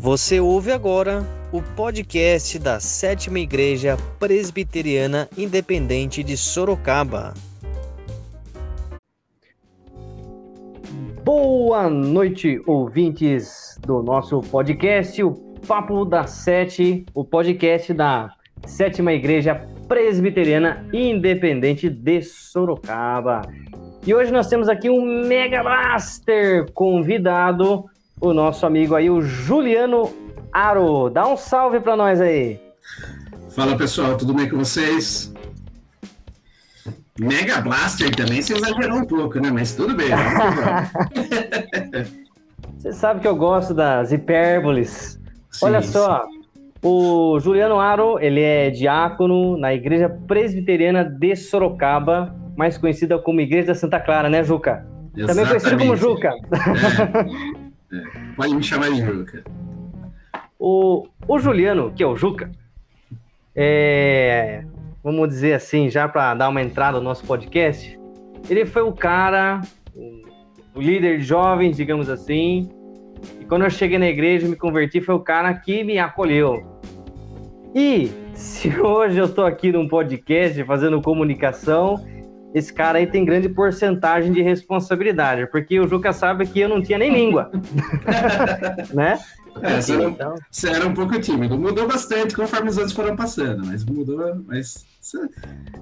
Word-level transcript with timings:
Você 0.00 0.38
ouve 0.38 0.70
agora 0.70 1.26
o 1.52 1.60
podcast 1.60 2.56
da 2.60 2.78
Sétima 2.78 3.40
Igreja 3.40 3.96
Presbiteriana 4.20 5.28
Independente 5.36 6.22
de 6.22 6.36
Sorocaba. 6.36 7.34
Boa 11.24 11.90
noite, 11.90 12.62
ouvintes 12.64 13.76
do 13.84 14.00
nosso 14.00 14.40
podcast, 14.40 15.20
o 15.24 15.32
Papo 15.66 16.04
da 16.04 16.28
Sete, 16.28 17.04
o 17.12 17.24
podcast 17.24 17.92
da 17.92 18.30
Sétima 18.68 19.12
Igreja 19.12 19.66
Presbiteriana 19.88 20.88
Independente 20.92 21.90
de 21.90 22.22
Sorocaba. 22.22 23.42
E 24.06 24.14
hoje 24.14 24.30
nós 24.30 24.46
temos 24.46 24.68
aqui 24.68 24.88
um 24.88 25.26
Mega 25.26 25.60
Blaster 25.60 26.70
convidado, 26.72 27.84
o 28.20 28.32
nosso 28.32 28.66
amigo 28.66 28.94
aí, 28.94 29.10
o 29.10 29.20
Juliano 29.20 30.12
Aro. 30.52 31.08
Dá 31.10 31.26
um 31.26 31.36
salve 31.36 31.80
para 31.80 31.96
nós 31.96 32.20
aí. 32.20 32.60
Fala 33.50 33.76
pessoal, 33.76 34.16
tudo 34.16 34.34
bem 34.34 34.48
com 34.48 34.58
vocês? 34.58 35.32
Mega 37.18 37.60
Blaster 37.60 38.14
também 38.14 38.40
você 38.40 38.54
exagerou 38.54 38.98
um 38.98 39.04
pouco, 39.04 39.40
né? 39.40 39.50
Mas 39.50 39.74
tudo 39.74 39.94
bem. 39.94 40.08
você 42.78 42.92
sabe 42.92 43.20
que 43.20 43.26
eu 43.26 43.34
gosto 43.34 43.74
das 43.74 44.12
hipérboles. 44.12 45.20
Sim, 45.50 45.66
Olha 45.66 45.82
só, 45.82 46.24
sim. 46.24 46.44
o 46.82 47.40
Juliano 47.40 47.80
Aro, 47.80 48.20
ele 48.20 48.40
é 48.40 48.70
diácono 48.70 49.58
na 49.58 49.74
Igreja 49.74 50.08
Presbiteriana 50.28 51.04
de 51.04 51.34
Sorocaba, 51.34 52.36
mais 52.56 52.78
conhecida 52.78 53.18
como 53.18 53.40
Igreja 53.40 53.68
da 53.68 53.74
Santa 53.74 53.98
Clara, 53.98 54.30
né, 54.30 54.44
Juca? 54.44 54.86
Exatamente. 55.16 55.26
Também 55.26 55.46
conhecido 55.46 55.78
como 55.78 55.96
Juca. 55.96 56.28
É. 56.28 57.57
É. 57.92 58.02
Pode 58.36 58.54
me 58.54 58.62
chamar 58.62 58.90
de 58.90 59.04
Juca. 59.04 59.44
O, 60.58 61.06
o 61.26 61.38
Juliano, 61.38 61.92
que 61.92 62.02
é 62.02 62.06
o 62.06 62.16
Juca, 62.16 62.50
é, 63.54 64.64
vamos 65.02 65.28
dizer 65.28 65.54
assim, 65.54 65.88
já 65.88 66.08
para 66.08 66.34
dar 66.34 66.48
uma 66.48 66.62
entrada 66.62 66.98
no 66.98 67.04
nosso 67.04 67.24
podcast, 67.24 67.98
ele 68.48 68.66
foi 68.66 68.82
o 68.82 68.92
cara, 68.92 69.60
o 70.74 70.80
líder 70.80 71.18
de 71.18 71.24
jovens, 71.24 71.76
digamos 71.76 72.08
assim. 72.08 72.68
E 73.40 73.44
quando 73.44 73.64
eu 73.64 73.70
cheguei 73.70 73.98
na 73.98 74.08
igreja 74.08 74.46
e 74.46 74.50
me 74.50 74.56
converti, 74.56 75.00
foi 75.00 75.14
o 75.14 75.20
cara 75.20 75.52
que 75.54 75.82
me 75.82 75.98
acolheu. 75.98 76.62
E 77.74 78.10
se 78.34 78.68
hoje 78.80 79.18
eu 79.18 79.26
estou 79.26 79.44
aqui 79.44 79.72
num 79.72 79.88
podcast 79.88 80.62
fazendo 80.64 81.00
comunicação, 81.02 82.04
esse 82.58 82.72
cara 82.72 82.98
aí 82.98 83.06
tem 83.06 83.24
grande 83.24 83.48
porcentagem 83.48 84.32
de 84.32 84.42
responsabilidade, 84.42 85.46
porque 85.46 85.78
o 85.78 85.88
Juca 85.88 86.12
sabe 86.12 86.46
que 86.46 86.60
eu 86.60 86.68
não 86.68 86.82
tinha 86.82 86.98
nem 86.98 87.12
língua. 87.12 87.50
né? 88.92 89.18
É, 89.62 89.80
você, 89.80 89.94
era, 89.94 90.04
então... 90.04 90.34
você, 90.50 90.68
era, 90.68 90.86
um 90.86 90.94
pouco 90.94 91.18
tímido. 91.20 91.58
Mudou 91.58 91.86
bastante 91.86 92.34
conforme 92.34 92.68
os 92.68 92.78
anos 92.78 92.92
foram 92.92 93.16
passando, 93.16 93.64
mas 93.66 93.84
mudou. 93.84 94.42
Mas 94.46 94.86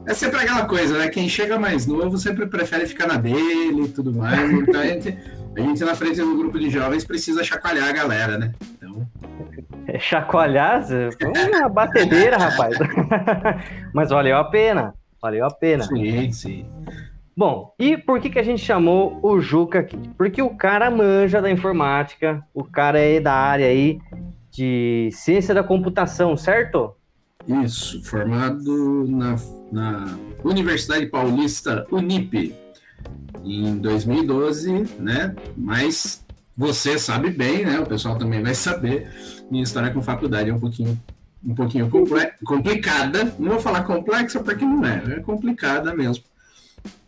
é 0.06 0.14
sempre 0.14 0.41
aquela 0.41 0.64
coisa, 0.66 0.98
né? 0.98 1.08
Quem 1.08 1.28
chega 1.28 1.58
mais 1.58 1.86
novo 1.86 2.16
sempre 2.16 2.47
prefere 2.47 2.86
ficar 2.86 3.06
na 3.06 3.16
dele 3.16 3.84
e 3.84 3.88
tudo 3.88 4.14
mais. 4.14 4.50
Então 4.50 4.80
a 4.80 4.86
gente, 4.86 5.19
a 5.56 5.60
gente 5.60 5.84
na 5.84 5.94
frente 5.94 6.20
do 6.20 6.36
grupo 6.36 6.58
de 6.58 6.70
jovens 6.70 7.04
precisa 7.04 7.44
chacoalhar 7.44 7.88
a 7.88 7.92
galera, 7.92 8.38
né? 8.38 8.52
Então. 8.77 9.06
É, 9.86 9.98
chacoalhar? 9.98 10.84
Uma 11.48 11.69
batedeira, 11.69 12.38
rapaz. 12.38 12.77
mas 13.92 14.10
valeu 14.10 14.36
a 14.36 14.44
pena. 14.44 14.94
Valeu 15.27 15.44
a 15.44 15.50
pena. 15.50 15.82
Sim, 15.82 16.30
sim. 16.30 16.66
Bom, 17.36 17.74
e 17.80 17.96
por 17.96 18.20
que, 18.20 18.30
que 18.30 18.38
a 18.38 18.44
gente 18.44 18.64
chamou 18.64 19.19
o 19.20 19.41
Juca 19.41 19.80
aqui? 19.80 19.98
Porque 20.16 20.41
o 20.41 20.50
cara 20.50 20.88
manja 20.88 21.42
da 21.42 21.50
informática, 21.50 22.41
o 22.55 22.62
cara 22.62 23.00
é 23.00 23.19
da 23.19 23.32
área 23.32 23.66
aí 23.66 23.98
de 24.52 25.10
ciência 25.12 25.52
da 25.52 25.64
computação, 25.64 26.36
certo? 26.36 26.94
Isso, 27.64 28.00
formado 28.04 29.04
na, 29.08 29.34
na 29.72 30.19
Universidade 30.44 31.06
Paulista 31.06 31.84
Unip 31.91 32.54
em 33.44 33.78
2012, 33.78 34.97
né? 35.00 35.34
Mas 35.56 36.25
você 36.56 37.00
sabe 37.00 37.31
bem, 37.31 37.64
né? 37.64 37.81
O 37.81 37.87
pessoal 37.87 38.16
também 38.16 38.41
vai 38.44 38.54
saber. 38.54 39.10
Minha 39.50 39.64
história 39.64 39.91
com 39.91 40.00
faculdade 40.00 40.50
é 40.50 40.54
um 40.54 40.60
pouquinho 40.60 40.97
um 41.46 41.54
pouquinho 41.54 41.88
complicada. 42.44 43.34
Não 43.38 43.50
vou 43.50 43.60
falar 43.60 43.84
complexa 43.84 44.40
porque 44.40 44.64
não 44.64 44.84
é, 44.84 45.18
é 45.18 45.20
complicada 45.20 45.94
mesmo 45.94 46.24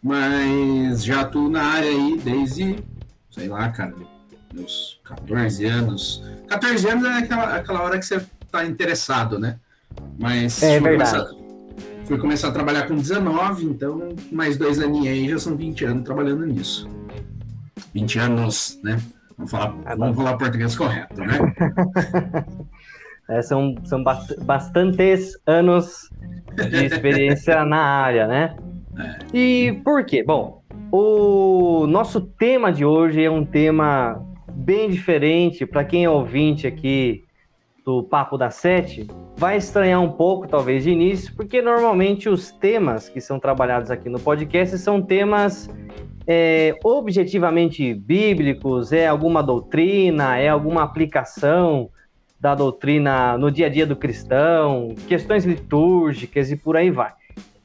mas 0.02 1.04
já 1.04 1.22
atuo 1.22 1.48
na 1.48 1.62
área 1.62 1.90
aí 1.90 2.18
desde, 2.22 2.82
sei 3.30 3.48
lá, 3.48 3.68
cara, 3.70 3.94
meus 4.52 5.00
14 5.04 5.64
anos. 5.64 6.24
14 6.48 6.88
anos 6.88 7.04
é 7.04 7.18
aquela, 7.18 7.56
aquela 7.56 7.82
hora 7.82 7.98
que 7.98 8.06
você 8.06 8.24
tá 8.50 8.64
interessado, 8.64 9.38
né? 9.38 9.58
Mas 10.18 10.62
é 10.62 10.80
fui, 10.80 10.92
começar, 10.92 11.26
fui 12.04 12.18
começar 12.18 12.48
a 12.48 12.52
trabalhar 12.52 12.86
com 12.86 12.96
19, 12.96 13.64
então 13.64 14.14
mais 14.30 14.56
dois 14.56 14.78
aninhos 14.78 15.08
aí 15.08 15.28
já 15.28 15.38
são 15.38 15.56
20 15.56 15.84
anos 15.84 16.04
trabalhando 16.04 16.46
nisso. 16.46 16.88
20 17.94 18.18
anos, 18.18 18.78
né? 18.82 19.00
Vamos 19.36 19.50
falar, 19.50 19.74
ah, 19.84 19.94
vamos 19.94 20.16
falar 20.16 20.36
português 20.36 20.76
correto, 20.76 21.20
né? 21.20 21.38
é, 23.28 23.42
são, 23.42 23.74
são 23.84 24.02
bastantes 24.42 25.38
anos 25.46 26.10
de 26.70 26.86
experiência 26.86 27.62
na 27.66 27.80
área, 27.80 28.26
né? 28.26 28.56
E 29.32 29.80
por 29.84 30.04
quê? 30.04 30.24
Bom, 30.24 30.62
o 30.90 31.86
nosso 31.86 32.20
tema 32.20 32.72
de 32.72 32.84
hoje 32.84 33.22
é 33.22 33.30
um 33.30 33.44
tema 33.44 34.24
bem 34.50 34.88
diferente 34.90 35.66
para 35.66 35.84
quem 35.84 36.04
é 36.04 36.10
ouvinte 36.10 36.66
aqui 36.66 37.24
do 37.84 38.02
Papo 38.02 38.36
da 38.36 38.50
Sete. 38.50 39.06
Vai 39.36 39.56
estranhar 39.56 40.02
um 40.02 40.10
pouco, 40.10 40.48
talvez, 40.48 40.82
de 40.82 40.90
início, 40.90 41.34
porque 41.36 41.62
normalmente 41.62 42.28
os 42.28 42.50
temas 42.50 43.08
que 43.08 43.20
são 43.20 43.38
trabalhados 43.38 43.90
aqui 43.90 44.08
no 44.08 44.18
podcast 44.18 44.76
são 44.78 45.00
temas 45.00 45.70
é, 46.26 46.74
objetivamente 46.82 47.94
bíblicos, 47.94 48.92
é 48.92 49.06
alguma 49.06 49.42
doutrina, 49.42 50.36
é 50.36 50.48
alguma 50.48 50.82
aplicação 50.82 51.88
da 52.40 52.54
doutrina 52.54 53.36
no 53.36 53.50
dia 53.50 53.66
a 53.66 53.68
dia 53.68 53.86
do 53.86 53.96
cristão, 53.96 54.94
questões 55.06 55.44
litúrgicas 55.44 56.50
e 56.50 56.56
por 56.56 56.76
aí 56.76 56.90
vai. 56.90 57.12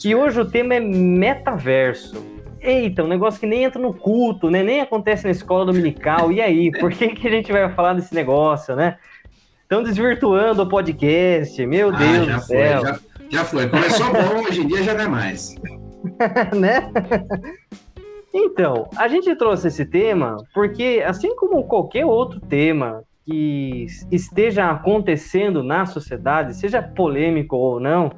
E 0.03 0.15
hoje 0.15 0.39
o 0.39 0.45
tema 0.45 0.75
é 0.75 0.79
metaverso. 0.79 2.25
Eita, 2.59 3.03
um 3.03 3.07
negócio 3.07 3.39
que 3.39 3.45
nem 3.45 3.63
entra 3.63 3.81
no 3.81 3.93
culto, 3.93 4.49
né? 4.49 4.63
Nem 4.63 4.81
acontece 4.81 5.25
na 5.25 5.31
escola 5.31 5.65
dominical. 5.65 6.31
E 6.31 6.41
aí, 6.41 6.71
por 6.71 6.91
que, 6.91 7.09
que 7.09 7.27
a 7.27 7.31
gente 7.31 7.51
vai 7.51 7.69
falar 7.73 7.93
desse 7.93 8.13
negócio, 8.13 8.75
né? 8.75 8.97
Estão 9.61 9.83
desvirtuando 9.83 10.63
o 10.63 10.69
podcast, 10.69 11.65
meu 11.65 11.89
ah, 11.89 11.97
Deus 11.97 12.27
do 12.27 12.41
céu. 12.41 12.81
Foi, 12.81 12.89
já, 12.89 12.99
já 13.29 13.45
foi. 13.45 13.69
Começou 13.69 14.05
bom, 14.11 14.43
hoje 14.47 14.61
em 14.61 14.67
dia 14.67 14.83
já 14.83 14.93
não 14.93 15.01
é 15.01 15.07
mais. 15.07 15.55
né? 16.55 16.91
Então, 18.33 18.89
a 18.95 19.07
gente 19.07 19.33
trouxe 19.35 19.67
esse 19.67 19.85
tema 19.85 20.37
porque, 20.53 21.03
assim 21.05 21.35
como 21.35 21.63
qualquer 21.63 22.05
outro 22.05 22.39
tema 22.39 23.03
que 23.25 23.87
esteja 24.11 24.69
acontecendo 24.69 25.63
na 25.63 25.85
sociedade, 25.85 26.55
seja 26.55 26.81
polêmico 26.81 27.55
ou 27.55 27.79
não, 27.79 28.11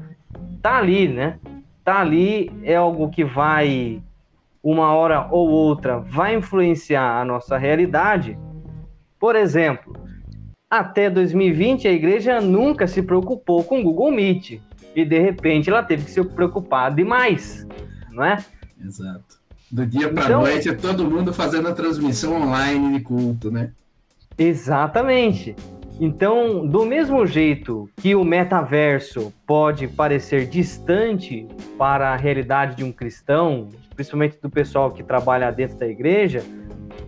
tá 0.62 0.78
ali, 0.78 1.08
né? 1.08 1.40
tá 1.86 2.00
ali 2.00 2.52
é 2.64 2.76
algo 2.76 3.10
que 3.12 3.24
vai, 3.24 4.02
uma 4.62 4.92
hora 4.92 5.28
ou 5.30 5.48
outra, 5.48 6.00
vai 6.00 6.36
influenciar 6.36 7.22
a 7.22 7.24
nossa 7.24 7.58
realidade. 7.58 8.38
Por 9.20 9.36
exemplo, 9.36 9.96
até 10.68 11.12
2020 11.12 11.88
a 11.88 11.92
igreja 11.92 12.42
nunca 12.42 12.88
se 12.88 13.04
preocupou 13.04 13.64
com 13.64 13.80
o 13.80 13.84
Google 13.84 14.12
Meet 14.12 14.60
e 14.96 15.06
de 15.06 15.20
repente 15.20 15.70
ela 15.70 15.84
teve 15.84 16.06
que 16.06 16.12
se 16.12 16.24
preocupar 16.24 16.94
demais, 16.94 17.68
não 18.12 18.26
é? 18.26 18.44
Exato. 18.84 19.46
Do 19.72 19.86
dia 19.86 20.12
para 20.12 20.26
então, 20.26 20.42
noite 20.42 20.70
é 20.70 20.74
todo 20.74 21.10
mundo 21.10 21.34
fazendo 21.34 21.68
a 21.68 21.74
transmissão 21.74 22.42
online 22.42 22.98
de 22.98 23.04
culto, 23.04 23.52
né? 23.52 23.72
Exatamente. 24.38 25.56
Então, 26.00 26.68
do 26.68 26.86
mesmo 26.86 27.26
jeito 27.26 27.90
que 27.98 28.16
o 28.16 28.24
metaverso 28.24 29.34
pode 29.48 29.88
parecer 29.88 30.46
distante 30.46 31.48
para 31.78 32.10
a 32.10 32.18
realidade 32.18 32.76
de 32.76 32.84
um 32.84 32.92
cristão, 32.92 33.70
principalmente 33.96 34.38
do 34.42 34.50
pessoal 34.50 34.92
que 34.92 35.02
trabalha 35.02 35.52
dentro 35.52 35.78
da 35.78 35.88
igreja, 35.88 36.44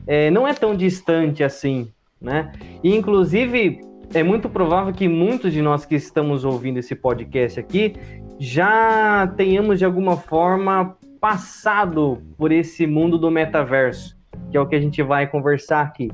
é, 0.05 0.31
não 0.31 0.47
é 0.47 0.53
tão 0.53 0.73
distante 0.75 1.43
assim, 1.43 1.91
né? 2.21 2.53
E, 2.81 2.95
inclusive, 2.95 3.81
é 4.13 4.23
muito 4.23 4.47
provável 4.47 4.93
que 4.93 5.07
muitos 5.07 5.51
de 5.51 5.61
nós 5.61 5.85
que 5.85 5.95
estamos 5.95 6.45
ouvindo 6.45 6.79
esse 6.79 6.95
podcast 6.95 7.59
aqui 7.59 7.95
já 8.39 9.27
tenhamos, 9.35 9.79
de 9.79 9.85
alguma 9.85 10.15
forma, 10.15 10.95
passado 11.19 12.21
por 12.37 12.53
esse 12.53 12.87
mundo 12.87 13.17
do 13.17 13.29
metaverso, 13.29 14.15
que 14.49 14.55
é 14.55 14.61
o 14.61 14.65
que 14.65 14.75
a 14.75 14.79
gente 14.79 15.03
vai 15.03 15.27
conversar 15.27 15.81
aqui. 15.81 16.09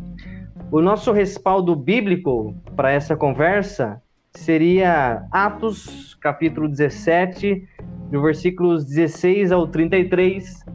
O 0.74 0.82
nosso 0.82 1.12
respaldo 1.12 1.76
bíblico 1.76 2.56
para 2.76 2.92
essa 2.92 3.16
conversa 3.16 4.02
seria 4.32 5.24
Atos, 5.32 6.16
capítulo 6.16 6.68
17, 6.68 7.64
do 8.10 8.20
versículos 8.24 8.84
16 8.84 9.52
ao 9.52 9.68
33, 9.68 10.66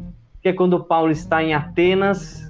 que 0.41 0.50
é 0.50 0.53
quando 0.53 0.85
Paulo 0.85 1.11
está 1.11 1.43
em 1.43 1.53
Atenas 1.53 2.49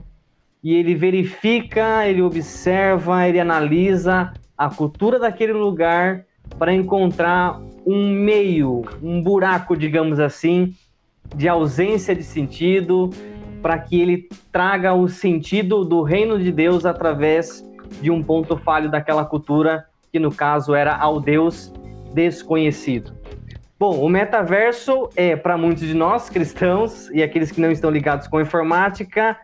e 0.63 0.75
ele 0.75 0.95
verifica, 0.95 2.07
ele 2.07 2.21
observa, 2.21 3.27
ele 3.27 3.41
analisa 3.41 4.31
a 4.55 4.69
cultura 4.69 5.19
daquele 5.19 5.55
lugar 5.55 6.27
para 6.59 6.75
encontrar 6.75 7.63
um 7.87 8.13
meio, 8.13 8.83
um 9.03 9.23
buraco, 9.23 9.75
digamos 9.75 10.21
assim, 10.21 10.75
de 11.35 11.49
ausência 11.49 12.15
de 12.15 12.25
sentido, 12.25 13.09
para 13.63 13.79
que 13.79 14.01
ele 14.01 14.29
traga 14.53 14.95
o 14.95 15.09
sentido 15.09 15.85
do 15.85 16.03
reino 16.03 16.39
de 16.39 16.53
Deus 16.53 16.87
através 16.87 17.65
de 18.01 18.11
um 18.11 18.23
ponto 18.23 18.57
falho 18.57 18.91
daquela 18.91 19.25
cultura, 19.25 19.87
que 20.13 20.19
no 20.19 20.31
caso 20.31 20.75
era 20.75 20.97
ao 20.97 21.21
Deus 21.21 21.73
desconhecido. 22.13 23.13
Bom, 23.79 24.01
o 24.01 24.09
metaverso 24.09 25.09
é, 25.15 25.37
para 25.37 25.57
muitos 25.57 25.87
de 25.87 25.95
nós 25.95 26.29
cristãos 26.29 27.09
e 27.11 27.23
aqueles 27.23 27.53
que 27.53 27.61
não 27.61 27.71
estão 27.71 27.91
ligados 27.91 28.27
com 28.27 28.41
informática, 28.41 29.37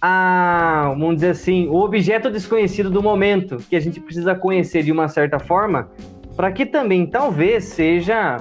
a, 0.00 0.88
vamos 0.98 1.16
dizer 1.16 1.30
assim, 1.30 1.68
o 1.68 1.76
objeto 1.76 2.30
desconhecido 2.30 2.90
do 2.90 3.02
momento, 3.02 3.58
que 3.58 3.76
a 3.76 3.80
gente 3.80 4.00
precisa 4.00 4.34
conhecer 4.34 4.82
de 4.82 4.90
uma 4.90 5.08
certa 5.08 5.38
forma, 5.38 5.88
para 6.36 6.52
que 6.52 6.66
também 6.66 7.06
talvez 7.06 7.64
seja 7.64 8.38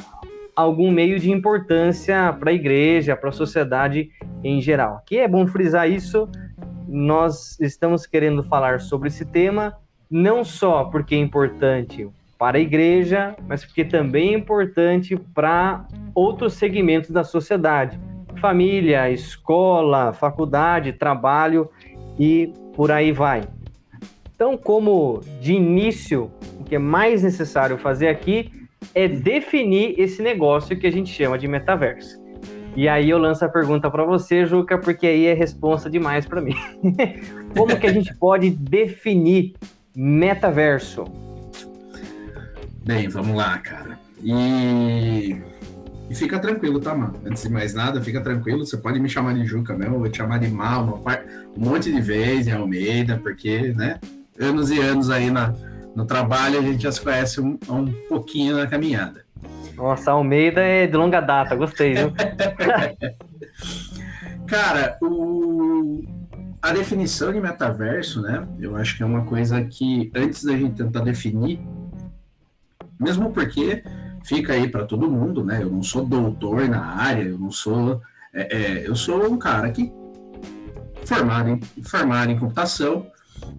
algum 0.55 0.91
meio 0.91 1.19
de 1.19 1.31
importância 1.31 2.33
para 2.39 2.51
a 2.51 2.53
igreja, 2.53 3.15
para 3.15 3.29
a 3.29 3.33
sociedade 3.33 4.09
em 4.43 4.61
geral. 4.61 5.01
Que 5.05 5.17
é 5.17 5.27
bom 5.27 5.45
frisar 5.45 5.89
isso. 5.89 6.29
Nós 6.87 7.59
estamos 7.59 8.05
querendo 8.05 8.43
falar 8.43 8.79
sobre 8.79 9.09
esse 9.09 9.25
tema, 9.25 9.75
não 10.09 10.43
só 10.43 10.85
porque 10.85 11.15
é 11.15 11.17
importante 11.17 12.07
para 12.37 12.57
a 12.57 12.61
igreja, 12.61 13.35
mas 13.47 13.65
porque 13.65 13.83
também 13.83 14.33
é 14.33 14.37
importante 14.37 15.15
para 15.15 15.85
outros 16.13 16.53
segmentos 16.53 17.09
da 17.09 17.23
sociedade 17.23 17.99
família, 18.35 19.09
escola, 19.09 20.13
faculdade, 20.13 20.93
trabalho 20.93 21.69
e 22.19 22.53
por 22.75 22.91
aí 22.91 23.11
vai. 23.11 23.43
Então, 24.35 24.57
como 24.57 25.21
de 25.41 25.53
início, 25.53 26.29
o 26.59 26.63
que 26.63 26.75
é 26.75 26.79
mais 26.79 27.23
necessário 27.23 27.77
fazer 27.77 28.07
aqui 28.07 28.51
é 28.93 29.07
definir 29.07 29.99
esse 29.99 30.21
negócio 30.21 30.77
que 30.77 30.85
a 30.85 30.91
gente 30.91 31.11
chama 31.11 31.37
de 31.37 31.47
metaverso. 31.47 32.23
E 32.75 32.89
aí 32.89 33.09
eu 33.09 33.17
lanço 33.17 33.45
a 33.45 33.49
pergunta 33.49 33.89
para 33.89 34.03
você, 34.03 34.45
Juca, 34.45 34.77
porque 34.77 35.07
aí 35.07 35.25
é 35.25 35.33
resposta 35.33 35.89
demais 35.89 36.25
para 36.25 36.41
mim. 36.41 36.55
como 37.55 37.79
que 37.79 37.87
a 37.87 37.93
gente 37.93 38.13
pode 38.15 38.49
definir 38.49 39.55
metaverso? 39.95 41.05
Bem, 42.85 43.07
vamos 43.07 43.35
lá, 43.35 43.57
cara. 43.59 43.97
E 44.21 45.37
e 46.09 46.13
fica 46.13 46.37
tranquilo, 46.39 46.79
tá, 46.79 46.93
mano? 46.93 47.19
Antes 47.25 47.43
de 47.43 47.49
mais 47.49 47.73
nada, 47.73 48.01
fica 48.01 48.21
tranquilo. 48.21 48.65
Você 48.65 48.77
pode 48.77 48.99
me 48.99 49.09
chamar 49.09 49.33
de 49.33 49.45
Juca 49.45 49.75
mesmo, 49.75 49.95
eu 49.95 49.99
vou 49.99 50.09
te 50.09 50.17
chamar 50.17 50.39
de 50.39 50.47
Mal, 50.49 51.03
um 51.57 51.65
monte 51.65 51.91
de 51.91 51.99
vezes 51.99 52.47
em 52.47 52.51
Almeida, 52.51 53.19
porque, 53.21 53.73
né? 53.73 53.99
Anos 54.39 54.69
e 54.69 54.79
anos 54.79 55.09
aí 55.09 55.31
na, 55.31 55.53
no 55.95 56.05
trabalho, 56.05 56.59
a 56.59 56.61
gente 56.61 56.83
já 56.83 56.91
se 56.91 57.01
conhece 57.01 57.39
um, 57.39 57.57
um 57.69 57.91
pouquinho 58.09 58.57
na 58.57 58.67
caminhada. 58.67 59.23
Nossa, 59.75 60.11
Almeida 60.11 60.61
é 60.61 60.87
de 60.87 60.95
longa 60.95 61.21
data, 61.21 61.55
gostei, 61.55 61.93
viu? 61.93 62.13
Cara, 64.47 64.97
o... 65.01 66.03
a 66.61 66.71
definição 66.71 67.33
de 67.33 67.41
metaverso, 67.41 68.21
né? 68.21 68.47
Eu 68.59 68.75
acho 68.75 68.97
que 68.97 69.03
é 69.03 69.05
uma 69.05 69.25
coisa 69.25 69.63
que, 69.63 70.11
antes 70.15 70.43
da 70.43 70.53
gente 70.53 70.75
tentar 70.75 70.99
definir, 70.99 71.59
mesmo 72.99 73.31
porque 73.31 73.83
fica 74.23 74.53
aí 74.53 74.67
para 74.67 74.85
todo 74.85 75.09
mundo, 75.09 75.43
né? 75.43 75.61
Eu 75.61 75.69
não 75.69 75.83
sou 75.83 76.05
doutor 76.05 76.67
na 76.67 76.83
área, 76.83 77.23
eu 77.23 77.37
não 77.37 77.51
sou. 77.51 78.01
É, 78.33 78.57
é, 78.57 78.87
eu 78.87 78.95
sou 78.95 79.31
um 79.31 79.37
cara 79.37 79.69
que 79.71 79.91
formado 81.05 81.49
em, 81.49 81.61
formado 81.83 82.31
em 82.31 82.37
computação, 82.37 83.07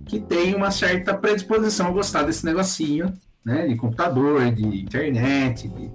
que 0.06 0.20
tem 0.20 0.54
uma 0.54 0.70
certa 0.70 1.14
predisposição 1.14 1.88
a 1.88 1.90
gostar 1.90 2.22
desse 2.22 2.44
negocinho, 2.44 3.12
né? 3.44 3.66
De 3.66 3.76
computador, 3.76 4.50
de 4.52 4.64
internet, 4.64 5.68
de 5.68 5.90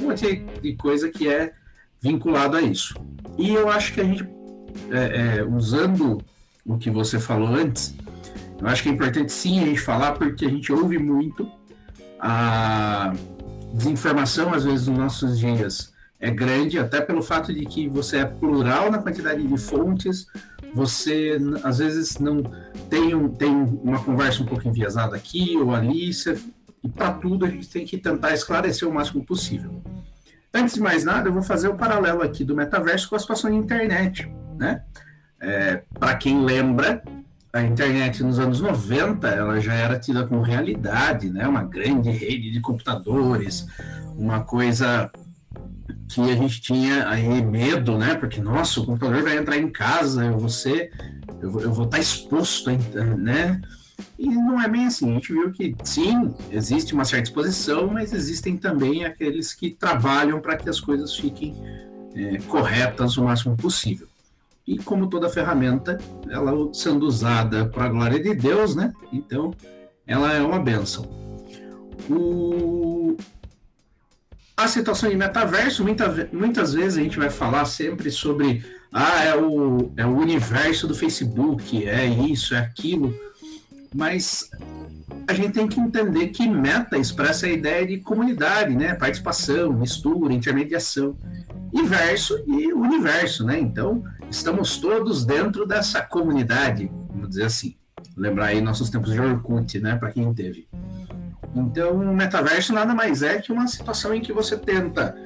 um 0.00 0.08
monte 0.08 0.44
de 0.62 0.76
coisa 0.76 1.08
que 1.08 1.28
é 1.28 1.52
vinculado 2.00 2.56
a 2.56 2.62
isso. 2.62 2.94
E 3.36 3.52
eu 3.54 3.68
acho 3.68 3.92
que 3.94 4.00
a 4.00 4.04
gente, 4.04 4.28
é, 4.90 5.38
é, 5.38 5.44
usando 5.44 6.18
o 6.64 6.78
que 6.78 6.90
você 6.90 7.18
falou 7.18 7.48
antes, 7.48 7.94
eu 8.60 8.66
acho 8.66 8.82
que 8.82 8.88
é 8.88 8.92
importante 8.92 9.32
sim 9.32 9.60
a 9.60 9.66
gente 9.66 9.80
falar, 9.80 10.12
porque 10.12 10.44
a 10.44 10.48
gente 10.48 10.72
ouve 10.72 10.98
muito 10.98 11.50
a 12.20 13.12
desinformação, 13.72 14.52
às 14.52 14.64
vezes, 14.64 14.88
nos 14.88 14.98
nossos 14.98 15.38
dias 15.38 15.92
é 16.20 16.30
grande, 16.30 16.78
até 16.78 17.00
pelo 17.00 17.22
fato 17.22 17.52
de 17.52 17.64
que 17.64 17.88
você 17.88 18.18
é 18.18 18.24
plural 18.24 18.90
na 18.90 18.98
quantidade 18.98 19.46
de 19.46 19.58
fontes, 19.58 20.26
você, 20.74 21.38
às 21.62 21.78
vezes, 21.78 22.18
não 22.18 22.42
tem, 22.90 23.14
um, 23.14 23.28
tem 23.28 23.50
uma 23.50 24.02
conversa 24.02 24.42
um 24.42 24.46
pouco 24.46 24.66
enviesada 24.68 25.16
aqui 25.16 25.56
ou 25.56 25.74
ali, 25.74 26.12
você, 26.12 26.38
e 26.82 26.88
para 26.88 27.12
tudo 27.12 27.44
a 27.44 27.48
gente 27.48 27.68
tem 27.68 27.84
que 27.84 27.96
tentar 27.96 28.32
esclarecer 28.32 28.88
o 28.88 28.92
máximo 28.92 29.24
possível. 29.24 29.82
Antes 30.52 30.74
de 30.74 30.80
mais 30.80 31.04
nada, 31.04 31.28
eu 31.28 31.32
vou 31.32 31.42
fazer 31.42 31.68
o 31.68 31.76
paralelo 31.76 32.22
aqui 32.22 32.42
do 32.42 32.56
metaverso 32.56 33.08
com 33.08 33.16
a 33.16 33.18
situação 33.18 33.50
da 33.50 33.56
internet, 33.56 34.30
né? 34.56 34.82
É, 35.40 35.82
para 35.98 36.16
quem 36.16 36.44
lembra, 36.44 37.02
a 37.52 37.62
internet 37.62 38.22
nos 38.22 38.38
anos 38.38 38.60
90 38.60 39.28
ela 39.28 39.60
já 39.60 39.74
era 39.74 39.98
tida 39.98 40.26
como 40.26 40.42
realidade, 40.42 41.30
né? 41.30 41.46
Uma 41.46 41.62
grande 41.62 42.10
rede 42.10 42.50
de 42.50 42.60
computadores, 42.60 43.66
uma 44.16 44.40
coisa 44.40 45.10
que 46.08 46.20
a 46.20 46.36
gente 46.36 46.60
tinha 46.60 47.08
aí 47.08 47.42
medo, 47.42 47.98
né? 47.98 48.14
Porque 48.14 48.40
nossa, 48.40 48.80
o 48.80 48.86
computador 48.86 49.22
vai 49.22 49.36
entrar 49.36 49.56
em 49.56 49.68
casa, 49.68 50.24
eu 50.24 50.38
vou 50.38 50.48
ser, 50.48 50.90
eu 51.40 51.50
vou, 51.50 51.62
eu 51.62 51.72
vou 51.72 51.84
estar 51.84 51.98
exposto, 51.98 52.70
né? 52.70 53.60
E 54.18 54.28
não 54.28 54.60
é 54.60 54.68
bem 54.68 54.86
assim. 54.86 55.10
A 55.10 55.14
gente 55.14 55.32
viu 55.32 55.50
que 55.52 55.74
sim, 55.84 56.34
existe 56.50 56.94
uma 56.94 57.04
certa 57.04 57.28
exposição, 57.28 57.88
mas 57.88 58.12
existem 58.12 58.56
também 58.56 59.04
aqueles 59.04 59.52
que 59.52 59.70
trabalham 59.70 60.40
para 60.40 60.56
que 60.56 60.68
as 60.68 60.80
coisas 60.80 61.16
fiquem 61.16 61.54
é, 62.14 62.38
corretas 62.48 63.16
o 63.16 63.24
máximo 63.24 63.56
possível. 63.56 64.06
E 64.66 64.78
como 64.78 65.08
toda 65.08 65.28
ferramenta, 65.28 65.98
ela 66.28 66.52
sendo 66.74 67.06
usada 67.06 67.66
para 67.66 67.84
a 67.84 67.88
glória 67.88 68.20
de 68.20 68.34
Deus, 68.34 68.74
né? 68.74 68.92
Então, 69.12 69.54
ela 70.06 70.32
é 70.32 70.42
uma 70.42 70.58
benção. 70.58 71.08
O... 72.10 73.16
A 74.58 74.66
situação 74.66 75.08
de 75.08 75.14
metaverso, 75.14 75.84
muita, 75.84 76.28
muitas 76.32 76.74
vezes 76.74 76.98
a 76.98 77.00
gente 77.00 77.16
vai 77.16 77.30
falar 77.30 77.64
sempre 77.64 78.10
sobre 78.10 78.64
ah, 78.92 79.22
é 79.22 79.36
o, 79.36 79.92
é 79.96 80.04
o 80.04 80.18
universo 80.18 80.88
do 80.88 80.96
Facebook, 80.96 81.88
é 81.88 82.04
isso, 82.04 82.56
é 82.56 82.58
aquilo. 82.58 83.14
Mas 83.94 84.50
a 85.28 85.32
gente 85.32 85.52
tem 85.52 85.68
que 85.68 85.78
entender 85.78 86.30
que 86.30 86.48
meta 86.48 86.98
expressa 86.98 87.46
a 87.46 87.50
ideia 87.50 87.86
de 87.86 87.98
comunidade, 87.98 88.74
né? 88.74 88.94
Participação, 88.94 89.72
mistura, 89.74 90.34
intermediação. 90.34 91.16
E 91.72 91.80
verso 91.84 92.42
e 92.44 92.72
universo, 92.72 93.44
né? 93.44 93.60
Então, 93.60 94.02
estamos 94.28 94.78
todos 94.78 95.24
dentro 95.24 95.66
dessa 95.66 96.02
comunidade, 96.02 96.90
vamos 97.08 97.28
dizer 97.28 97.44
assim. 97.44 97.76
Lembrar 98.16 98.46
aí 98.46 98.60
nossos 98.60 98.90
tempos 98.90 99.12
de 99.12 99.20
Orkut, 99.20 99.78
né, 99.78 99.94
para 99.94 100.10
quem 100.10 100.34
teve. 100.34 100.66
Então, 101.54 101.92
o 101.92 102.14
metaverso 102.14 102.72
nada 102.72 102.94
mais 102.94 103.22
é 103.22 103.40
que 103.40 103.52
uma 103.52 103.66
situação 103.66 104.14
em 104.14 104.20
que 104.20 104.32
você 104.32 104.56
tenta, 104.56 105.16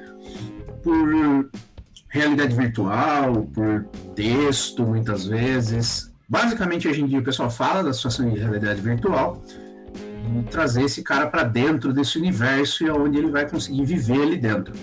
por 0.81 1.49
realidade 2.09 2.55
virtual, 2.55 3.47
por 3.53 3.85
texto, 4.15 4.83
muitas 4.83 5.25
vezes. 5.25 6.11
Basicamente, 6.29 6.87
hoje 6.87 7.01
em 7.01 7.07
dia, 7.07 7.19
o 7.19 7.23
pessoal 7.23 7.49
fala 7.49 7.83
da 7.83 7.91
situação 7.91 8.29
de 8.29 8.39
realidade 8.39 8.81
virtual 8.81 9.41
e 10.39 10.43
trazer 10.43 10.83
esse 10.83 11.03
cara 11.03 11.27
para 11.27 11.43
dentro 11.43 11.91
desse 11.91 12.17
universo 12.17 12.83
e 12.83 12.89
onde 12.89 13.17
ele 13.17 13.29
vai 13.29 13.49
conseguir 13.49 13.83
viver 13.83 14.21
ali 14.21 14.37
dentro. 14.37 14.73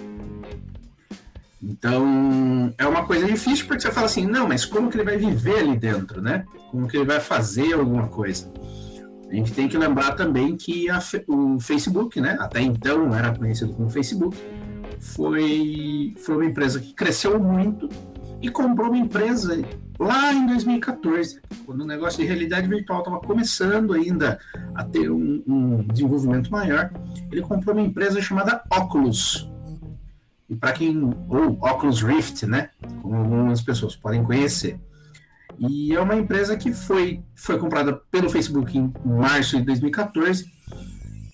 Então, 1.63 2.75
é 2.79 2.87
uma 2.87 3.05
coisa 3.05 3.27
difícil 3.27 3.67
porque 3.67 3.83
você 3.83 3.93
fala 3.93 4.07
assim, 4.07 4.27
não, 4.27 4.49
mas 4.49 4.65
como 4.65 4.91
que 4.91 4.97
ele 4.97 5.05
vai 5.05 5.17
viver 5.17 5.59
ali 5.59 5.77
dentro, 5.77 6.21
né? 6.21 6.45
Como 6.71 6.89
que 6.89 6.97
ele 6.97 7.07
vai 7.07 7.21
fazer 7.21 7.75
alguma 7.75 8.09
coisa? 8.09 8.51
A 9.31 9.35
gente 9.35 9.53
tem 9.53 9.69
que 9.69 9.79
lembrar 9.79 10.13
também 10.17 10.57
que 10.57 10.91
a, 10.91 10.99
o 11.29 11.61
Facebook, 11.61 12.21
né? 12.21 12.37
Até 12.41 12.61
então 12.61 13.15
era 13.15 13.33
conhecido 13.33 13.73
como 13.73 13.89
Facebook, 13.89 14.37
foi, 14.99 16.15
foi 16.19 16.35
uma 16.35 16.47
empresa 16.47 16.81
que 16.81 16.93
cresceu 16.93 17.39
muito 17.39 17.89
e 18.43 18.51
comprou 18.51 18.89
uma 18.89 18.99
empresa 18.99 19.63
lá 19.99 20.33
em 20.33 20.47
2014, 20.47 21.41
quando 21.65 21.83
o 21.83 21.87
negócio 21.87 22.21
de 22.21 22.27
realidade 22.27 22.67
virtual 22.67 22.99
estava 23.01 23.21
começando 23.21 23.93
ainda 23.93 24.41
a 24.75 24.83
ter 24.83 25.11
um, 25.11 25.43
um 25.47 25.87
desenvolvimento 25.87 26.51
maior. 26.51 26.91
Ele 27.31 27.43
comprou 27.43 27.75
uma 27.75 27.87
empresa 27.87 28.21
chamada 28.21 28.65
Oculus, 28.69 29.49
e 30.51 30.57
para 30.57 30.73
quem. 30.73 31.01
ou 31.29 31.53
Oculus 31.63 32.03
Rift, 32.03 32.45
né? 32.45 32.71
Como 33.01 33.15
algumas 33.15 33.63
pessoas 33.63 33.95
podem 33.95 34.25
conhecer. 34.25 34.81
E 35.61 35.95
é 35.95 36.01
uma 36.01 36.17
empresa 36.17 36.57
que 36.57 36.73
foi, 36.73 37.23
foi 37.35 37.59
comprada 37.59 37.93
pelo 38.11 38.31
Facebook 38.31 38.79
em 38.79 38.91
março 39.05 39.59
de 39.59 39.63
2014. 39.65 40.47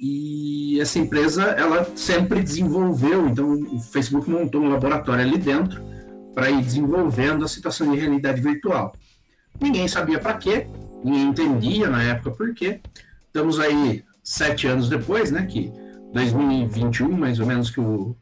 E 0.01 0.81
essa 0.81 0.99
empresa, 0.99 1.43
ela 1.43 1.87
sempre 1.95 2.43
desenvolveu, 2.43 3.29
então 3.29 3.53
o 3.53 3.79
Facebook 3.79 4.29
montou 4.29 4.63
um 4.63 4.69
laboratório 4.69 5.25
ali 5.25 5.39
dentro 5.39 5.81
para 6.35 6.51
ir 6.51 6.61
desenvolvendo 6.61 7.45
a 7.45 7.49
situação 7.49 7.91
de 7.93 7.99
realidade 7.99 8.41
virtual. 8.41 8.93
Ninguém 9.61 9.87
sabia 9.87 10.19
para 10.19 10.35
quê, 10.35 10.67
ninguém 11.05 11.29
entendia 11.29 11.89
na 11.89 12.03
época 12.03 12.33
por 12.33 12.53
quê. 12.53 12.81
Estamos 13.29 13.61
aí 13.61 14.05
sete 14.25 14.67
anos 14.67 14.89
depois, 14.89 15.31
né? 15.31 15.47
Que 15.47 15.73
2021, 16.13 17.11
mais 17.13 17.39
ou 17.39 17.47
menos, 17.47 17.71
que 17.71 17.81
o, 17.81 18.17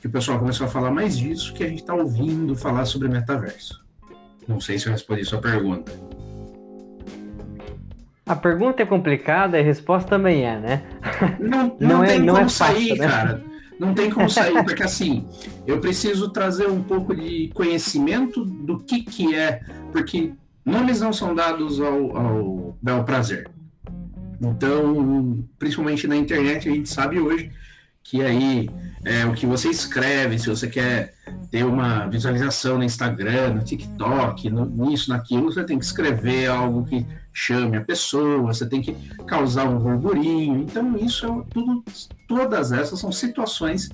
que 0.00 0.06
o 0.06 0.10
pessoal 0.10 0.38
começou 0.38 0.66
a 0.66 0.70
falar 0.70 0.90
mais 0.90 1.16
disso, 1.16 1.52
que 1.52 1.62
a 1.62 1.68
gente 1.68 1.80
está 1.80 1.94
ouvindo 1.94 2.56
falar 2.56 2.86
sobre 2.86 3.08
metaverso. 3.08 3.81
Não 4.46 4.60
sei 4.60 4.78
se 4.78 4.86
eu 4.86 4.92
respondi 4.92 5.24
sua 5.24 5.40
pergunta. 5.40 5.92
A 8.26 8.36
pergunta 8.36 8.82
é 8.82 8.86
complicada 8.86 9.58
e 9.58 9.60
a 9.60 9.64
resposta 9.64 10.08
também 10.08 10.44
é, 10.44 10.58
né? 10.58 10.82
Não, 11.40 11.76
não, 11.80 11.88
não 11.88 12.04
é, 12.04 12.08
tem 12.08 12.20
não 12.20 12.34
como 12.34 12.46
é 12.46 12.48
sair, 12.48 12.88
fácil, 12.88 12.96
né? 12.96 13.08
cara. 13.08 13.44
Não 13.78 13.94
tem 13.94 14.10
como 14.10 14.30
sair, 14.30 14.54
porque 14.62 14.82
assim, 14.82 15.26
eu 15.66 15.80
preciso 15.80 16.30
trazer 16.30 16.68
um 16.68 16.82
pouco 16.82 17.14
de 17.14 17.50
conhecimento 17.52 18.44
do 18.44 18.78
que 18.78 19.02
que 19.02 19.34
é, 19.34 19.60
porque 19.90 20.32
nomes 20.64 21.00
não 21.00 21.12
são 21.12 21.34
dados 21.34 21.80
ao, 21.80 22.16
ao 22.16 22.78
bel 22.80 23.02
prazer. 23.04 23.50
Então, 24.40 25.44
principalmente 25.58 26.06
na 26.06 26.16
internet, 26.16 26.68
a 26.68 26.72
gente 26.72 26.88
sabe 26.88 27.18
hoje 27.18 27.50
que 28.02 28.22
aí 28.22 28.68
é, 29.04 29.24
o 29.26 29.32
que 29.32 29.46
você 29.46 29.68
escreve, 29.68 30.38
se 30.38 30.48
você 30.48 30.68
quer 30.68 31.14
ter 31.50 31.64
uma 31.64 32.06
visualização 32.06 32.78
no 32.78 32.84
Instagram, 32.84 33.54
no 33.54 33.64
TikTok, 33.64 34.50
no, 34.50 34.66
nisso, 34.66 35.10
naquilo, 35.10 35.52
você 35.52 35.64
tem 35.64 35.78
que 35.78 35.84
escrever 35.84 36.46
algo 36.46 36.84
que 36.84 37.06
chame 37.32 37.76
a 37.76 37.80
pessoa, 37.80 38.38
você 38.42 38.66
tem 38.66 38.80
que 38.80 38.94
causar 39.26 39.64
um 39.64 39.78
burburinho. 39.78 40.60
Então, 40.60 40.96
isso 40.96 41.26
é 41.26 41.44
tudo, 41.52 41.82
todas 42.28 42.72
essas 42.72 42.98
são 43.00 43.10
situações 43.10 43.88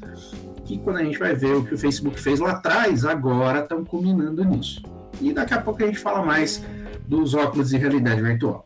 que 0.65 0.79
quando 0.79 0.99
a 0.99 1.05
gente 1.05 1.19
vai 1.19 1.35
ver 1.35 1.55
o 1.55 1.65
que 1.65 1.75
o 1.75 1.79
Facebook 1.79 2.21
fez 2.21 2.41
lá 2.41 2.53
atrás, 2.53 3.05
agora 3.05 3.61
estão 3.61 3.85
culminando 3.85 4.45
nisso. 4.45 4.83
E 5.21 5.33
daqui 5.33 5.55
a 5.55 5.61
pouco 5.61 5.83
a 5.83 5.87
gente 5.87 5.99
fala 5.99 6.25
mais 6.25 6.63
dos 7.07 7.35
óculos 7.35 7.71
de 7.71 7.79
realidade 7.79 8.21
virtual. 8.21 8.65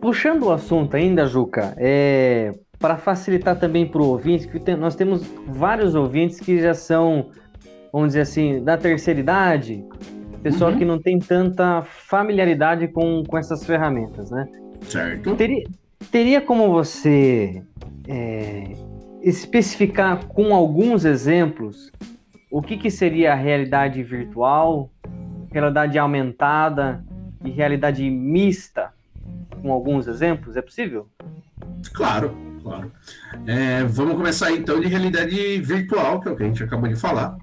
Puxando 0.00 0.44
o 0.44 0.52
assunto 0.52 0.94
ainda, 0.94 1.26
Juca, 1.26 1.74
é, 1.78 2.54
para 2.78 2.96
facilitar 2.96 3.58
também 3.58 3.86
para 3.86 4.02
o 4.02 4.06
ouvinte, 4.06 4.46
que 4.48 4.60
tem, 4.60 4.76
nós 4.76 4.94
temos 4.94 5.24
vários 5.46 5.94
ouvintes 5.94 6.38
que 6.38 6.60
já 6.60 6.74
são, 6.74 7.30
vamos 7.92 8.08
dizer 8.08 8.20
assim, 8.20 8.62
da 8.62 8.76
terceira 8.76 9.20
idade, 9.20 9.84
pessoal 10.46 10.70
uhum. 10.70 10.78
que 10.78 10.84
não 10.84 10.98
tem 11.00 11.18
tanta 11.18 11.82
familiaridade 11.82 12.86
com, 12.88 13.24
com 13.24 13.36
essas 13.36 13.66
ferramentas, 13.66 14.30
né? 14.30 14.46
Certo. 14.82 15.34
Teria, 15.34 15.64
teria 16.12 16.40
como 16.40 16.70
você 16.70 17.62
é, 18.06 18.72
especificar 19.22 20.26
com 20.26 20.54
alguns 20.54 21.04
exemplos 21.04 21.90
o 22.48 22.62
que, 22.62 22.76
que 22.76 22.92
seria 22.92 23.32
a 23.32 23.34
realidade 23.34 24.02
virtual, 24.04 24.88
realidade 25.50 25.98
aumentada 25.98 27.04
e 27.44 27.50
realidade 27.50 28.08
mista, 28.08 28.92
com 29.60 29.72
alguns 29.72 30.06
exemplos? 30.06 30.56
É 30.56 30.62
possível? 30.62 31.08
Claro 31.92 32.46
claro. 32.66 32.92
É, 33.46 33.84
vamos 33.84 34.16
começar 34.16 34.50
então 34.50 34.80
de 34.80 34.88
realidade 34.88 35.60
virtual, 35.60 36.20
que 36.20 36.28
é 36.28 36.32
o 36.32 36.36
que 36.36 36.42
a 36.42 36.46
gente 36.46 36.62
acabou 36.64 36.88
de 36.88 36.96
falar. 36.96 37.38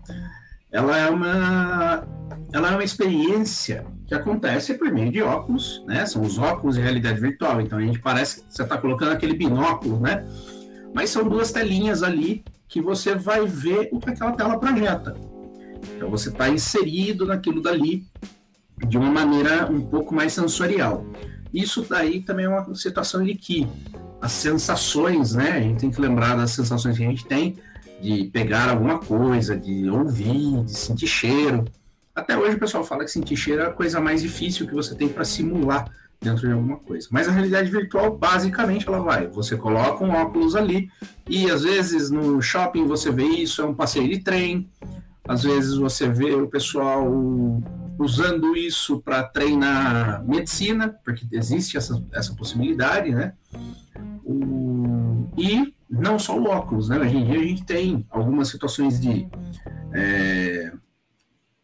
Ela 0.69 0.97
é 0.97 1.09
uma, 1.09 2.05
ela 2.51 2.71
é 2.71 2.73
uma 2.73 2.83
experiência 2.83 3.85
que 4.05 4.13
acontece 4.13 4.73
por 4.73 4.91
meio 4.91 5.11
de 5.11 5.21
óculos, 5.21 5.81
né? 5.87 6.05
São 6.05 6.21
os 6.23 6.37
óculos 6.37 6.75
de 6.75 6.81
realidade 6.81 7.21
virtual. 7.21 7.61
Então 7.61 7.79
a 7.79 7.81
gente 7.81 7.99
parece 7.99 8.41
que 8.41 8.53
você 8.53 8.63
está 8.63 8.77
colocando 8.77 9.13
aquele 9.13 9.33
binóculo, 9.33 9.99
né? 9.99 10.25
Mas 10.93 11.09
são 11.09 11.27
duas 11.27 11.51
telinhas 11.51 12.03
ali 12.03 12.43
que 12.67 12.81
você 12.81 13.15
vai 13.15 13.45
ver 13.45 13.89
o 13.93 13.99
que 13.99 14.09
aquela 14.09 14.33
tela 14.33 14.59
projeta. 14.59 15.15
Então 15.95 16.09
você 16.09 16.29
está 16.29 16.49
inserido 16.49 17.25
naquilo 17.25 17.61
dali 17.61 18.05
de 18.87 18.97
uma 18.97 19.09
maneira 19.09 19.71
um 19.71 19.81
pouco 19.81 20.13
mais 20.13 20.33
sensorial. 20.33 21.05
Isso 21.53 21.85
daí 21.87 22.21
também 22.21 22.45
é 22.45 22.49
uma 22.49 22.73
situação 22.73 23.23
de 23.23 23.35
que 23.35 23.67
as 24.21 24.31
sensações, 24.31 25.33
né? 25.33 25.51
A 25.51 25.61
gente 25.61 25.81
tem 25.81 25.91
que 25.91 26.01
lembrar 26.01 26.35
das 26.35 26.51
sensações 26.51 26.97
que 26.97 27.03
a 27.03 27.09
gente 27.09 27.25
tem 27.25 27.57
de 28.01 28.25
pegar 28.25 28.69
alguma 28.69 28.99
coisa, 28.99 29.55
de 29.55 29.89
ouvir, 29.89 30.63
de 30.63 30.71
sentir 30.71 31.07
cheiro. 31.07 31.65
Até 32.15 32.37
hoje 32.37 32.55
o 32.55 32.59
pessoal 32.59 32.83
fala 32.83 33.03
que 33.03 33.11
sentir 33.11 33.37
cheiro 33.37 33.61
é 33.61 33.67
a 33.67 33.71
coisa 33.71 33.99
mais 33.99 34.21
difícil 34.21 34.67
que 34.67 34.73
você 34.73 34.95
tem 34.95 35.07
para 35.07 35.23
simular 35.23 35.89
dentro 36.21 36.47
de 36.47 36.53
alguma 36.53 36.77
coisa. 36.77 37.07
Mas 37.11 37.27
a 37.27 37.31
realidade 37.31 37.69
virtual, 37.69 38.17
basicamente, 38.17 38.87
ela 38.87 38.99
vai. 38.99 39.27
Você 39.27 39.55
coloca 39.55 40.03
um 40.03 40.11
óculos 40.11 40.55
ali 40.55 40.89
e 41.29 41.51
às 41.51 41.63
vezes 41.63 42.09
no 42.09 42.41
shopping 42.41 42.87
você 42.87 43.11
vê 43.11 43.25
isso, 43.25 43.61
é 43.61 43.65
um 43.65 43.73
passeio 43.73 44.09
de 44.09 44.19
trem. 44.19 44.69
Às 45.27 45.43
vezes 45.43 45.75
você 45.75 46.07
vê 46.07 46.33
o 46.33 46.47
pessoal 46.47 47.05
usando 47.97 48.55
isso 48.55 49.01
para 49.01 49.23
treinar 49.23 50.23
medicina, 50.25 50.95
porque 51.03 51.25
existe 51.31 51.77
essa, 51.77 52.03
essa 52.13 52.33
possibilidade, 52.35 53.11
né? 53.11 53.33
O, 54.23 55.29
e 55.37 55.73
não 55.89 56.17
só 56.17 56.37
o 56.37 56.45
óculos, 56.47 56.89
né? 56.89 56.97
Hoje 56.97 57.17
em 57.17 57.25
dia 57.25 57.39
a 57.39 57.43
gente 57.43 57.63
tem 57.63 58.05
algumas 58.09 58.47
situações 58.47 58.99
de 58.99 59.27
é, 59.93 60.71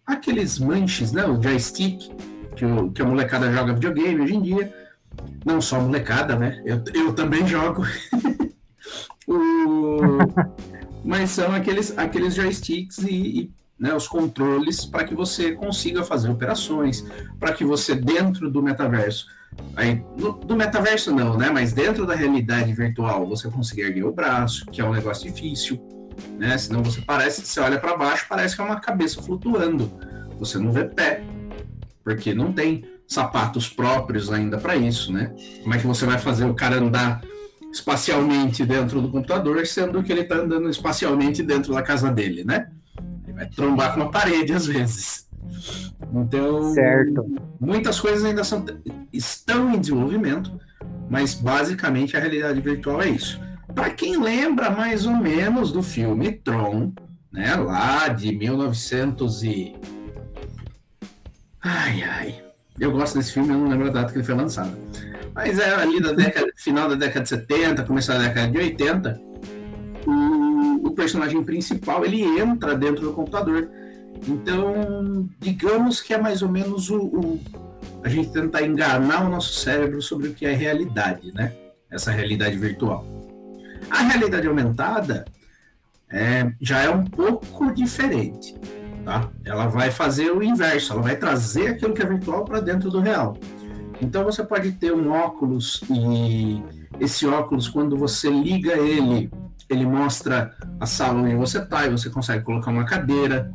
aqueles 0.06 0.60
manches, 0.60 1.12
né? 1.12 1.26
O 1.26 1.42
joystick 1.42 2.12
que, 2.56 2.66
o, 2.66 2.92
que 2.92 3.02
a 3.02 3.06
molecada 3.06 3.52
joga 3.52 3.74
videogame 3.74 4.22
hoje 4.22 4.36
em 4.36 4.42
dia. 4.42 4.74
Não 5.46 5.62
só 5.62 5.78
a 5.78 5.80
molecada, 5.82 6.36
né? 6.36 6.62
Eu, 6.66 6.84
eu 6.94 7.14
também 7.14 7.48
jogo. 7.48 7.84
o, 9.28 10.18
mas 11.04 11.32
são 11.32 11.54
aqueles, 11.54 11.98
aqueles 11.98 12.36
joysticks 12.36 13.00
e, 13.00 13.14
e 13.14 13.54
né, 13.80 13.94
os 13.94 14.08
controles 14.08 14.86
para 14.86 15.04
que 15.04 15.16
você 15.16 15.54
consiga 15.54 16.04
fazer 16.04 16.30
operações, 16.30 17.06
para 17.40 17.54
que 17.54 17.64
você, 17.64 17.96
dentro 17.96 18.50
do 18.50 18.62
metaverso, 18.62 19.28
Aí, 19.76 20.04
no, 20.18 20.34
do 20.34 20.56
metaverso 20.56 21.14
não, 21.14 21.38
né? 21.38 21.50
Mas 21.50 21.74
dentro 21.74 22.06
da 22.06 22.16
realidade 22.16 22.72
virtual 22.74 23.28
você 23.28 23.50
conseguir 23.50 23.82
erguer 23.82 24.04
o 24.04 24.12
braço, 24.12 24.66
que 24.68 24.82
é 24.82 24.86
um 24.86 24.92
negócio 24.92 25.30
difícil, 25.32 25.80
né? 26.38 26.58
Senão 26.58 26.84
você 26.84 27.02
parece, 27.02 27.46
você 27.46 27.60
olha 27.60 27.80
para 27.80 27.96
baixo, 27.96 28.26
parece 28.28 28.56
que 28.56 28.62
é 28.62 28.64
uma 28.64 28.80
cabeça 28.80 29.22
flutuando. 29.22 29.92
Você 30.40 30.58
não 30.58 30.72
vê 30.72 30.86
pé, 30.86 31.24
porque 32.04 32.34
não 32.34 32.52
tem 32.52 32.86
sapatos 33.08 33.68
próprios 33.68 34.32
ainda 34.32 34.58
para 34.58 34.76
isso, 34.76 35.12
né? 35.12 35.34
Como 35.62 35.74
é 35.74 35.78
que 35.78 35.88
você 35.88 36.06
vai 36.06 36.18
fazer 36.18 36.46
o 36.46 36.54
cara 36.54 36.78
andar 36.78 37.22
espacialmente 37.72 38.66
dentro 38.66 39.02
do 39.02 39.10
computador, 39.10 39.66
sendo 39.66 40.02
que 40.02 40.12
ele 40.12 40.22
está 40.22 40.36
andando 40.36 40.70
espacialmente 40.70 41.44
dentro 41.44 41.74
da 41.74 41.82
casa 41.82 42.12
dele, 42.12 42.44
né? 42.44 42.70
Vai 43.40 43.48
trombar 43.48 43.94
com 43.94 44.02
uma 44.02 44.12
parede 44.12 44.52
às 44.52 44.68
vezes. 44.68 45.26
Então, 46.14 46.74
certo. 46.74 47.26
muitas 47.58 47.98
coisas 47.98 48.26
ainda 48.26 48.44
são, 48.44 48.66
estão 49.14 49.74
em 49.74 49.80
desenvolvimento, 49.80 50.60
mas 51.10 51.34
basicamente 51.36 52.18
a 52.18 52.20
realidade 52.20 52.60
virtual 52.60 53.02
é 53.02 53.10
isso. 53.10 53.40
Para 53.74 53.92
quem 53.92 54.22
lembra 54.22 54.70
mais 54.70 55.06
ou 55.06 55.16
menos 55.16 55.72
do 55.72 55.82
filme 55.82 56.34
Tron, 56.34 56.92
né, 57.32 57.56
lá 57.56 58.10
de 58.10 58.36
1900 58.36 59.44
e 59.44 59.76
ai 61.62 62.04
ai, 62.04 62.44
eu 62.78 62.92
gosto 62.92 63.18
desse 63.18 63.32
filme, 63.32 63.54
eu 63.54 63.58
não 63.58 63.70
lembro 63.70 63.88
a 63.88 63.92
data 63.92 64.12
que 64.12 64.18
ele 64.18 64.26
foi 64.26 64.36
lançado. 64.36 64.78
Mas 65.34 65.60
é 65.60 65.76
ali 65.76 66.02
da 66.02 66.12
década, 66.12 66.52
final 66.58 66.90
da 66.90 66.96
década 66.96 67.24
de 67.24 67.30
70, 67.30 67.84
começo 67.84 68.10
da 68.10 68.18
década 68.18 68.52
de 68.52 68.58
80, 68.58 69.22
o, 70.06 70.49
o 70.84 70.92
personagem 70.92 71.44
principal 71.44 72.06
ele 72.06 72.22
entra 72.22 72.76
dentro 72.76 73.04
do 73.04 73.14
computador 73.14 73.70
então, 74.28 75.30
digamos 75.40 76.02
que 76.02 76.14
é 76.14 76.18
mais 76.18 76.42
ou 76.42 76.50
menos 76.50 76.90
o, 76.90 77.02
o, 77.02 77.40
a 78.04 78.10
gente 78.10 78.32
tentar 78.32 78.64
enganar 78.64 79.26
o 79.26 79.30
nosso 79.30 79.54
cérebro 79.54 80.02
sobre 80.02 80.30
o 80.30 80.34
que 80.34 80.46
é 80.46 80.54
realidade, 80.54 81.32
né? 81.34 81.54
Essa 81.90 82.12
realidade 82.12 82.58
virtual. 82.58 83.06
A 83.90 84.02
realidade 84.04 84.48
aumentada 84.48 85.26
é, 86.10 86.52
já 86.60 86.82
é 86.82 86.90
um 86.90 87.06
pouco 87.06 87.74
diferente, 87.74 88.56
tá? 89.06 89.30
Ela 89.46 89.68
vai 89.68 89.90
fazer 89.90 90.32
o 90.32 90.44
inverso, 90.44 90.94
ela 90.94 91.02
vai 91.02 91.16
trazer 91.16 91.68
aquilo 91.68 91.94
que 91.94 92.02
é 92.02 92.06
virtual 92.06 92.44
para 92.46 92.60
dentro 92.60 92.90
do 92.90 93.00
real. 93.00 93.38
Então 94.02 94.24
você 94.24 94.44
pode 94.44 94.74
ter 94.74 94.94
um 94.94 95.12
óculos 95.12 95.82
e 95.90 96.62
esse 97.00 97.26
óculos, 97.26 97.68
quando 97.68 97.98
você 97.98 98.30
liga 98.30 98.74
ele, 98.78 99.32
ele 99.70 99.86
mostra 99.86 100.56
a 100.80 100.86
sala 100.86 101.22
onde 101.22 101.36
você 101.36 101.60
está 101.60 101.86
e 101.86 101.90
você 101.90 102.10
consegue 102.10 102.44
colocar 102.44 102.72
uma 102.72 102.86
cadeira. 102.86 103.54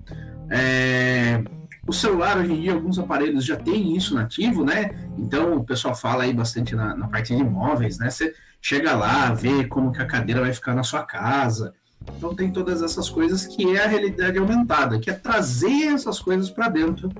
É, 0.51 1.43
o 1.87 1.93
celular, 1.93 2.39
hoje 2.39 2.53
em 2.53 2.61
dia, 2.61 2.73
alguns 2.73 2.99
aparelhos 2.99 3.45
já 3.45 3.57
têm 3.57 3.97
isso 3.97 4.15
nativo, 4.15 4.65
né? 4.65 4.91
Então, 5.19 5.57
o 5.57 5.65
pessoal 5.65 5.95
fala 5.95 6.25
aí 6.25 6.33
bastante 6.33 6.75
na, 6.75 6.97
na 6.97 7.09
parte 7.09 7.35
de 7.35 7.43
imóveis, 7.43 7.99
né? 7.99 8.09
Você 8.09 8.35
chega 8.61 8.95
lá, 8.95 9.33
vê 9.35 9.65
como 9.67 9.93
que 9.93 10.01
a 10.01 10.07
cadeira 10.07 10.41
vai 10.41 10.53
ficar 10.53 10.75
na 10.75 10.83
sua 10.83 11.03
casa. 11.03 11.75
Então, 12.17 12.35
tem 12.35 12.51
todas 12.51 12.83
essas 12.83 13.09
coisas 13.09 13.47
que 13.47 13.77
é 13.77 13.85
a 13.85 13.89
realidade 13.89 14.39
aumentada, 14.39 14.99
que 14.99 15.11
é 15.11 15.13
trazer 15.13 15.93
essas 15.93 16.19
coisas 16.21 16.51
para 16.51 16.69
dentro 16.69 17.11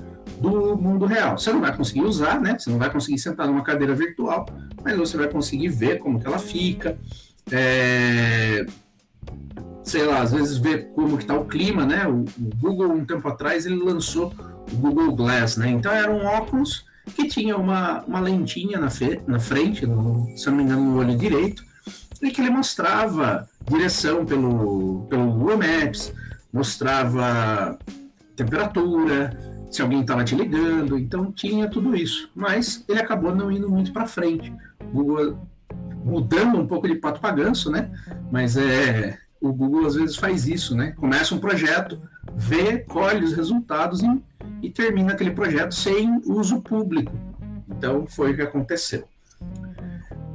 do 0.41 0.77
mundo 0.77 1.05
real. 1.05 1.37
Você 1.37 1.53
não 1.53 1.61
vai 1.61 1.77
conseguir 1.77 2.03
usar, 2.03 2.41
né? 2.41 2.59
Você 2.59 2.71
não 2.71 2.79
vai 2.79 2.91
conseguir 2.91 3.19
sentar 3.19 3.47
numa 3.47 3.63
cadeira 3.63 3.95
virtual, 3.95 4.47
mas 4.83 4.97
você 4.97 5.17
vai 5.17 5.29
conseguir 5.29 5.69
ver 5.69 5.99
como 5.99 6.19
que 6.19 6.27
ela 6.27 6.39
fica. 6.39 6.97
É, 7.51 8.65
sei 9.83 10.05
lá, 10.05 10.23
às 10.23 10.33
vezes 10.33 10.57
ver 10.57 10.89
como 10.95 11.19
que 11.19 11.27
tá 11.27 11.35
o 11.35 11.45
clima, 11.45 11.85
né? 11.85 12.07
O, 12.07 12.23
o, 12.23 12.51
Google, 12.57 12.91
um 12.93 13.05
tempo 13.05 13.29
atrás, 13.29 13.67
ele 13.67 13.77
lançou 13.77 14.33
o 14.73 14.77
Google 14.77 15.15
Glass, 15.15 15.57
né? 15.57 15.71
Então 15.71 15.93
era 15.93 16.11
um 16.11 16.25
óculos 16.25 16.87
que 17.15 17.29
tinha 17.29 17.57
uma, 17.57 18.03
uma 18.05 18.21
lentinha 18.21 18.79
na, 18.79 18.89
fe, 18.89 19.21
na 19.27 19.39
frente, 19.39 19.87
no, 19.87 20.27
se 20.37 20.47
não 20.47 20.57
me 20.57 20.63
engano, 20.63 20.83
no 20.83 20.99
olho 20.99 21.17
direito, 21.17 21.63
e 22.23 22.31
que 22.31 22.41
ele 22.41 22.51
mostrava 22.51 23.47
direção 23.69 24.25
pelo, 24.25 25.07
pelo 25.11 25.31
Google 25.33 25.59
Maps, 25.59 26.13
mostrava 26.51 27.79
temperatura, 28.35 29.37
se 29.71 29.83
alguém 29.83 30.01
estava 30.01 30.25
te 30.25 30.35
ligando, 30.35 30.99
então 30.99 31.31
tinha 31.33 31.69
tudo 31.69 31.95
isso. 31.95 32.31
Mas 32.35 32.85
ele 32.89 33.01
acabou 33.01 33.35
não 33.35 33.51
indo 33.51 33.69
muito 33.69 33.93
para 33.93 34.07
frente. 34.07 34.53
Google 34.93 35.37
mudando 36.05 36.59
um 36.59 36.67
pouco 36.67 36.87
de 36.87 36.95
pato 36.95 37.21
para 37.21 37.35
ganso, 37.35 37.71
né? 37.71 37.91
Mas 38.31 38.57
é 38.57 39.19
o 39.45 39.53
Google 39.53 39.87
às 39.87 39.95
vezes 39.95 40.17
faz 40.17 40.47
isso, 40.47 40.75
né? 40.75 40.93
Começa 40.93 41.35
um 41.35 41.39
projeto, 41.39 42.01
vê, 42.35 42.79
colhe 42.79 43.25
os 43.25 43.35
resultados 43.35 44.03
e, 44.03 44.23
e 44.63 44.71
termina 44.71 45.13
aquele 45.13 45.33
projeto 45.33 45.75
sem 45.75 46.23
uso 46.25 46.63
público. 46.63 47.13
Então 47.69 48.07
foi 48.07 48.33
o 48.33 48.37
que 48.37 48.43
aconteceu. 48.43 49.07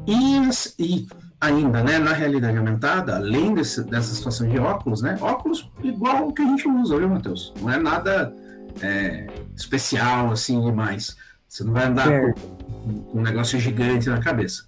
E, 0.06 0.50
e 0.78 1.08
ainda, 1.42 1.84
né, 1.84 1.98
na 1.98 2.14
realidade 2.14 2.58
aumentada, 2.58 3.16
além 3.16 3.54
desse, 3.54 3.84
dessa 3.84 4.14
situação 4.14 4.48
de 4.48 4.60
óculos, 4.60 5.02
né, 5.02 5.18
óculos 5.22 5.70
igual 5.84 6.28
o 6.28 6.34
que 6.34 6.44
a 6.44 6.46
gente 6.46 6.68
usa, 6.68 6.98
viu, 6.98 7.10
Matheus? 7.10 7.52
Não 7.60 7.72
é 7.72 7.80
nada 7.80 8.32
é, 8.82 9.28
especial 9.56 10.32
assim 10.32 10.62
demais. 10.64 11.18
Você 11.48 11.64
não 11.64 11.74
vai 11.74 11.88
andar 11.88 12.08
com, 12.08 12.34
com, 13.12 13.20
um 13.20 13.22
negócio 13.24 13.60
gigante 13.60 14.08
na 14.08 14.20
cabeça. 14.20 14.66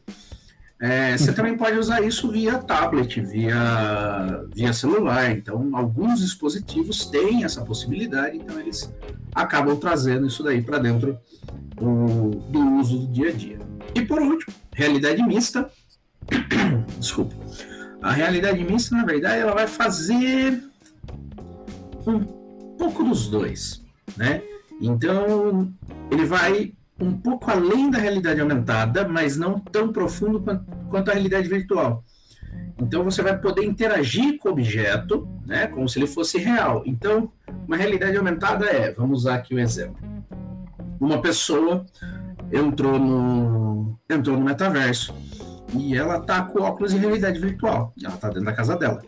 É, 0.82 1.16
você 1.16 1.32
também 1.32 1.56
pode 1.56 1.78
usar 1.78 2.02
isso 2.02 2.32
via 2.32 2.58
tablet, 2.58 3.22
via, 3.22 4.44
via 4.52 4.74
celular. 4.74 5.32
Então, 5.32 5.70
alguns 5.74 6.22
dispositivos 6.22 7.06
têm 7.06 7.44
essa 7.44 7.64
possibilidade, 7.64 8.38
então 8.38 8.60
eles 8.60 8.92
acabam 9.36 9.78
trazendo 9.78 10.26
isso 10.26 10.42
daí 10.42 10.60
para 10.60 10.80
dentro 10.80 11.20
do, 11.76 12.32
do 12.50 12.60
uso 12.80 12.98
do 12.98 13.08
dia 13.14 13.30
a 13.30 13.32
dia. 13.32 13.60
E 13.94 14.02
por 14.02 14.20
último, 14.20 14.56
realidade 14.74 15.22
mista. 15.22 15.70
Desculpa. 16.98 17.36
A 18.02 18.12
realidade 18.12 18.64
mista, 18.64 18.96
na 18.96 19.06
verdade, 19.06 19.40
ela 19.40 19.54
vai 19.54 19.68
fazer 19.68 20.64
um 22.08 22.24
pouco 22.80 23.04
dos 23.04 23.28
dois, 23.28 23.84
né? 24.18 24.42
Então, 24.82 25.72
ele 26.10 26.26
vai 26.26 26.74
um 27.02 27.18
pouco 27.18 27.50
além 27.50 27.90
da 27.90 27.98
realidade 27.98 28.40
aumentada, 28.40 29.08
mas 29.08 29.36
não 29.36 29.58
tão 29.58 29.92
profundo 29.92 30.44
quanto, 30.90 31.10
a 31.10 31.14
realidade 31.14 31.48
virtual. 31.48 32.04
Então 32.80 33.04
você 33.04 33.22
vai 33.22 33.38
poder 33.38 33.66
interagir 33.66 34.38
com 34.38 34.50
o 34.50 34.52
objeto, 34.52 35.28
né, 35.46 35.68
como 35.68 35.90
se 35.90 36.00
ele 36.00 36.08
fosse 36.08 36.38
real. 36.38 36.84
Então, 36.86 37.32
uma 37.68 37.76
realidade 37.76 38.18
aumentada 38.18 38.66
é, 38.66 38.92
vamos 38.92 39.22
usar 39.22 39.36
aqui 39.36 39.56
um 39.56 39.60
exemplo. 39.60 39.98
Uma 41.00 41.22
pessoa 41.22 41.86
entrou 42.52 43.00
no 43.00 43.98
entrou 44.10 44.38
no 44.38 44.46
metaverso 44.46 45.16
e 45.74 45.96
ela 45.96 46.20
tá 46.20 46.44
com 46.44 46.62
óculos 46.62 46.92
de 46.92 47.00
realidade 47.00 47.40
virtual. 47.40 47.94
Ela 48.04 48.18
tá 48.18 48.28
dentro 48.28 48.46
da 48.46 48.54
casa 48.54 48.76
dela. 48.76 49.02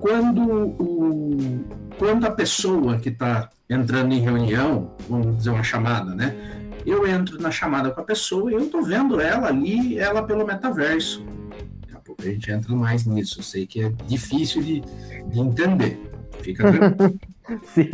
Quando 0.00 0.42
o 0.42 1.64
quando 1.98 2.24
a 2.24 2.30
pessoa 2.30 2.98
que 2.98 3.10
está 3.10 3.50
entrando 3.68 4.12
em 4.12 4.20
reunião, 4.20 4.94
vamos 5.08 5.36
dizer 5.38 5.50
uma 5.50 5.62
chamada, 5.62 6.14
né? 6.14 6.61
Eu 6.84 7.06
entro 7.06 7.40
na 7.40 7.50
chamada 7.50 7.90
com 7.90 8.00
a 8.00 8.04
pessoa 8.04 8.50
e 8.50 8.54
eu 8.54 8.68
tô 8.68 8.82
vendo 8.82 9.20
ela 9.20 9.48
ali, 9.48 9.98
ela 9.98 10.22
pelo 10.22 10.46
metaverso. 10.46 11.24
Daqui 11.80 11.94
a 11.94 11.98
pouco 12.00 12.22
a 12.22 12.26
gente 12.26 12.50
entra 12.50 12.74
mais 12.74 13.04
nisso. 13.04 13.40
Eu 13.40 13.44
sei 13.44 13.66
que 13.66 13.82
é 13.82 13.92
difícil 14.06 14.62
de, 14.62 14.80
de 14.80 15.40
entender. 15.40 16.00
Fica 16.40 16.70
tranquilo. 16.70 17.18
Sim. 17.74 17.90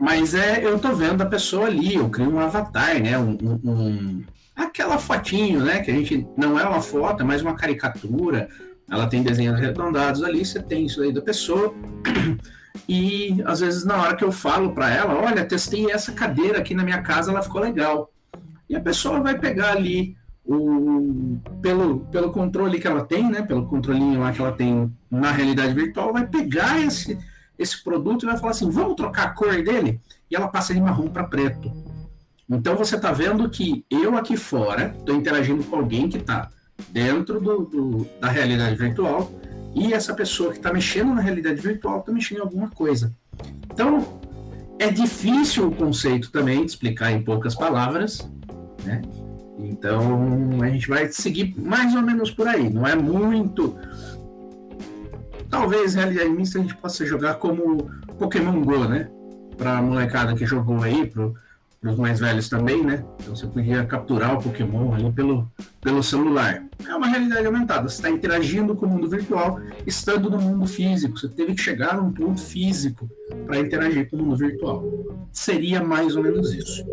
Mas 0.00 0.34
é, 0.34 0.64
eu 0.64 0.78
tô 0.78 0.94
vendo 0.94 1.22
a 1.22 1.26
pessoa 1.26 1.66
ali, 1.66 1.96
eu 1.96 2.08
crio 2.08 2.32
um 2.32 2.38
avatar, 2.38 3.00
né? 3.02 3.18
Um, 3.18 3.36
um, 3.42 3.70
um, 3.70 4.24
aquela 4.54 4.98
fotinho, 4.98 5.64
né? 5.64 5.80
Que 5.80 5.90
a 5.90 5.94
gente 5.94 6.26
não 6.36 6.58
é 6.58 6.64
uma 6.64 6.80
foto, 6.80 7.22
é 7.22 7.26
mais 7.26 7.42
uma 7.42 7.54
caricatura. 7.54 8.48
Ela 8.90 9.06
tem 9.06 9.22
desenhos 9.22 9.54
arredondados 9.54 10.22
ali, 10.22 10.44
você 10.44 10.62
tem 10.62 10.86
isso 10.86 11.02
aí 11.02 11.12
da 11.12 11.20
pessoa. 11.20 11.74
E 12.88 13.42
às 13.44 13.60
vezes 13.60 13.84
na 13.84 13.96
hora 14.00 14.16
que 14.16 14.24
eu 14.24 14.32
falo 14.32 14.72
para 14.72 14.90
ela, 14.90 15.14
olha, 15.14 15.44
testei 15.44 15.90
essa 15.90 16.12
cadeira 16.12 16.58
aqui 16.58 16.74
na 16.74 16.84
minha 16.84 17.02
casa, 17.02 17.30
ela 17.30 17.42
ficou 17.42 17.60
legal. 17.60 18.10
E 18.68 18.76
a 18.76 18.80
pessoa 18.80 19.20
vai 19.20 19.38
pegar 19.38 19.72
ali 19.72 20.16
o 20.44 21.38
pelo, 21.60 22.00
pelo 22.06 22.32
controle 22.32 22.80
que 22.80 22.86
ela 22.86 23.04
tem, 23.04 23.30
né, 23.30 23.42
pelo 23.42 23.66
controlinho 23.66 24.20
lá 24.20 24.32
que 24.32 24.40
ela 24.40 24.52
tem 24.52 24.90
na 25.10 25.30
realidade 25.30 25.74
virtual, 25.74 26.12
vai 26.12 26.26
pegar 26.26 26.80
esse 26.80 27.18
esse 27.58 27.82
produto 27.82 28.22
e 28.22 28.26
vai 28.26 28.38
falar 28.38 28.52
assim, 28.52 28.70
vamos 28.70 28.94
trocar 28.94 29.24
a 29.24 29.30
cor 29.30 29.62
dele? 29.62 30.00
E 30.30 30.36
ela 30.36 30.46
passa 30.46 30.72
de 30.72 30.80
marrom 30.80 31.08
para 31.08 31.24
preto. 31.24 31.72
Então 32.48 32.76
você 32.76 32.96
está 32.96 33.10
vendo 33.12 33.50
que 33.50 33.84
eu 33.90 34.16
aqui 34.16 34.36
fora 34.36 34.94
estou 34.96 35.14
interagindo 35.14 35.64
com 35.64 35.76
alguém 35.76 36.08
que 36.08 36.18
está 36.18 36.50
dentro 36.90 37.40
do, 37.40 37.64
do, 37.64 38.08
da 38.20 38.28
realidade 38.28 38.76
virtual 38.76 39.30
e 39.78 39.92
essa 39.92 40.14
pessoa 40.14 40.50
que 40.50 40.56
está 40.56 40.72
mexendo 40.72 41.14
na 41.14 41.20
realidade 41.20 41.60
virtual 41.60 42.00
está 42.00 42.12
mexendo 42.12 42.38
em 42.38 42.42
alguma 42.42 42.68
coisa. 42.68 43.14
Então, 43.72 44.20
é 44.78 44.90
difícil 44.90 45.68
o 45.68 45.74
conceito 45.74 46.30
também 46.30 46.64
de 46.64 46.72
explicar 46.72 47.12
em 47.12 47.22
poucas 47.22 47.54
palavras, 47.54 48.28
né? 48.84 49.02
Então, 49.58 50.62
a 50.62 50.68
gente 50.68 50.88
vai 50.88 51.08
seguir 51.08 51.54
mais 51.58 51.94
ou 51.94 52.02
menos 52.02 52.30
por 52.30 52.46
aí. 52.46 52.70
Não 52.70 52.86
é 52.86 52.94
muito. 52.94 53.76
Talvez 55.50 55.94
realidade 55.94 56.30
mista 56.30 56.58
a 56.58 56.62
gente 56.62 56.76
possa 56.76 57.04
jogar 57.04 57.34
como 57.34 57.90
Pokémon 58.18 58.62
Go, 58.62 58.84
né? 58.84 59.08
Para 59.56 59.78
a 59.78 59.82
molecada 59.82 60.34
que 60.34 60.46
jogou 60.46 60.82
aí, 60.82 61.06
pro, 61.06 61.34
para 61.80 61.92
os 61.92 61.98
mais 61.98 62.18
velhos 62.18 62.48
também, 62.48 62.84
né? 62.84 63.04
Então 63.20 63.36
você 63.36 63.46
podia 63.46 63.84
capturar 63.84 64.34
o 64.36 64.42
Pokémon 64.42 64.92
ali 64.92 65.12
pelo, 65.12 65.50
pelo 65.80 66.02
celular. 66.02 66.64
É 66.86 66.94
uma 66.94 67.06
realidade 67.06 67.46
aumentada. 67.46 67.88
Você 67.88 67.96
está 67.96 68.10
interagindo 68.10 68.74
com 68.74 68.86
o 68.86 68.88
mundo 68.88 69.08
virtual, 69.08 69.60
estando 69.86 70.28
no 70.28 70.40
mundo 70.40 70.66
físico. 70.66 71.16
Você 71.18 71.28
teve 71.28 71.54
que 71.54 71.62
chegar 71.62 71.96
num 71.96 72.12
ponto 72.12 72.40
físico 72.40 73.08
para 73.46 73.60
interagir 73.60 74.10
com 74.10 74.16
o 74.16 74.20
mundo 74.20 74.36
virtual. 74.36 74.84
Seria 75.32 75.82
mais 75.82 76.16
ou 76.16 76.22
menos 76.22 76.52
isso. 76.52 76.84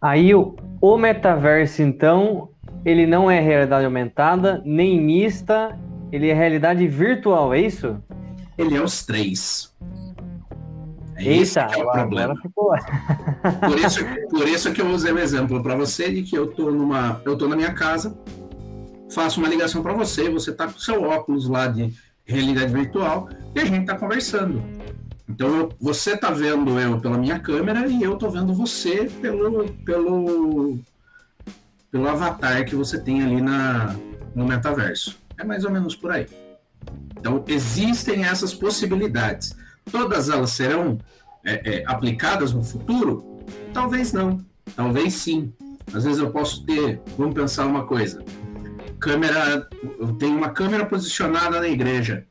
Aí 0.00 0.32
o, 0.34 0.54
o 0.80 0.96
metaverso, 0.96 1.82
então, 1.82 2.50
ele 2.84 3.06
não 3.06 3.28
é 3.28 3.40
realidade 3.40 3.84
aumentada, 3.84 4.62
nem 4.64 5.00
mista, 5.00 5.76
ele 6.12 6.28
é 6.28 6.34
realidade 6.34 6.86
virtual, 6.86 7.52
é 7.52 7.60
isso? 7.60 7.96
Ele 8.56 8.76
é 8.76 8.80
os 8.80 9.04
três. 9.04 9.74
É 11.16 11.24
Eita, 11.24 11.60
é 11.60 11.82
o 11.82 11.90
problema. 11.90 12.36
Ficou... 12.36 12.72
por, 13.60 13.78
isso, 13.78 14.00
por 14.30 14.48
isso 14.48 14.72
que 14.72 14.82
eu 14.82 14.88
usei 14.90 15.12
o 15.12 15.18
exemplo 15.18 15.62
para 15.62 15.74
você 15.74 16.10
de 16.10 16.22
que 16.22 16.36
eu 16.36 16.46
tô 16.46 16.70
numa, 16.70 17.20
eu 17.24 17.36
tô 17.36 17.48
na 17.48 17.56
minha 17.56 17.72
casa, 17.72 18.16
faço 19.10 19.40
uma 19.40 19.48
ligação 19.48 19.82
para 19.82 19.94
você, 19.94 20.28
você 20.28 20.52
tá 20.52 20.66
com 20.66 20.78
seu 20.78 21.02
óculos 21.02 21.48
lá 21.48 21.66
de 21.66 21.92
realidade 22.24 22.72
virtual 22.72 23.28
e 23.54 23.60
a 23.60 23.64
gente 23.64 23.86
tá 23.86 23.96
conversando. 23.96 24.62
Então 25.28 25.48
eu, 25.48 25.72
você 25.80 26.16
tá 26.16 26.30
vendo 26.30 26.78
eu 26.78 27.00
pela 27.00 27.18
minha 27.18 27.38
câmera 27.38 27.86
e 27.86 28.02
eu 28.02 28.16
tô 28.16 28.28
vendo 28.28 28.52
você 28.54 29.10
pelo 29.20 29.72
pelo 29.84 30.78
pelo 31.90 32.08
avatar 32.08 32.64
que 32.64 32.76
você 32.76 32.98
tem 33.00 33.22
ali 33.22 33.40
na 33.40 33.96
no 34.34 34.46
metaverso. 34.46 35.18
É 35.38 35.44
mais 35.44 35.64
ou 35.64 35.70
menos 35.70 35.96
por 35.96 36.10
aí. 36.10 36.26
Então 37.18 37.42
existem 37.48 38.24
essas 38.24 38.54
possibilidades. 38.54 39.56
Todas 39.90 40.28
elas 40.28 40.50
serão 40.50 40.98
é, 41.44 41.76
é, 41.76 41.84
aplicadas 41.86 42.52
no 42.52 42.62
futuro? 42.62 43.40
Talvez 43.72 44.12
não, 44.12 44.38
talvez 44.74 45.14
sim. 45.14 45.52
Às 45.92 46.04
vezes 46.04 46.18
eu 46.18 46.30
posso 46.30 46.64
ter, 46.64 47.00
vamos 47.16 47.34
pensar 47.34 47.66
uma 47.66 47.84
coisa, 47.84 48.24
câmera, 48.98 49.68
eu 49.98 50.12
tenho 50.14 50.36
uma 50.36 50.50
câmera 50.50 50.84
posicionada 50.84 51.60
na 51.60 51.68
igreja 51.68 52.26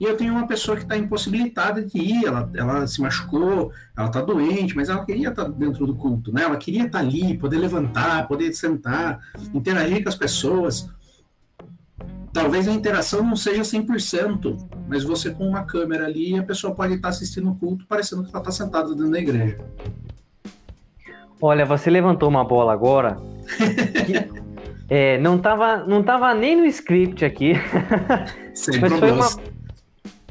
e 0.00 0.04
eu 0.04 0.16
tenho 0.16 0.32
uma 0.32 0.46
pessoa 0.46 0.78
que 0.78 0.84
está 0.84 0.96
impossibilitada 0.96 1.84
de 1.84 1.98
ir, 1.98 2.24
ela, 2.24 2.50
ela 2.54 2.86
se 2.86 3.02
machucou, 3.02 3.70
ela 3.94 4.06
está 4.06 4.22
doente, 4.22 4.74
mas 4.74 4.88
ela 4.88 5.04
queria 5.04 5.28
estar 5.28 5.44
tá 5.44 5.50
dentro 5.50 5.86
do 5.86 5.94
culto, 5.94 6.32
né? 6.32 6.44
Ela 6.44 6.56
queria 6.56 6.86
estar 6.86 7.00
tá 7.00 7.04
ali, 7.04 7.36
poder 7.36 7.58
levantar, 7.58 8.26
poder 8.26 8.50
sentar, 8.54 9.20
interagir 9.52 10.02
com 10.02 10.08
as 10.08 10.14
pessoas 10.14 10.88
talvez 12.32 12.68
a 12.68 12.72
interação 12.72 13.22
não 13.22 13.36
seja 13.36 13.62
100%, 13.62 14.56
mas 14.90 15.04
você 15.04 15.30
com 15.30 15.46
uma 15.46 15.62
câmera 15.62 16.04
ali, 16.04 16.36
a 16.36 16.42
pessoa 16.42 16.74
pode 16.74 16.94
estar 16.94 17.10
assistindo 17.10 17.48
o 17.48 17.54
culto 17.54 17.86
parecendo 17.86 18.24
que 18.24 18.30
ela 18.30 18.40
está 18.40 18.50
sentada 18.50 18.88
dentro 18.88 19.12
da 19.12 19.20
igreja. 19.20 19.56
Olha, 21.40 21.64
você 21.64 21.88
levantou 21.88 22.28
uma 22.28 22.42
bola 22.42 22.72
agora. 22.72 23.16
que, 24.04 24.42
é, 24.90 25.16
não 25.18 25.36
estava 25.36 25.84
não 25.84 26.02
tava 26.02 26.34
nem 26.34 26.56
no 26.56 26.66
script 26.66 27.24
aqui. 27.24 27.52
Sem 28.52 28.80
mas 28.80 28.92
foi 28.92 29.12
uma, 29.12 29.28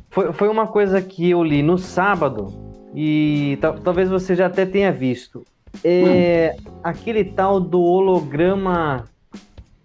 foi, 0.10 0.34
foi 0.34 0.50
uma 0.50 0.68
coisa 0.68 1.02
que 1.02 1.30
eu 1.30 1.42
li 1.42 1.64
no 1.64 1.78
sábado 1.78 2.54
e 2.94 3.58
talvez 3.82 4.10
você 4.10 4.36
já 4.36 4.48
até 4.48 4.66
tenha 4.66 4.92
visto. 4.92 5.46
É 5.86 6.58
hum. 6.60 6.72
aquele 6.84 7.24
tal 7.24 7.62
do 7.62 7.82
holograma 7.82 9.06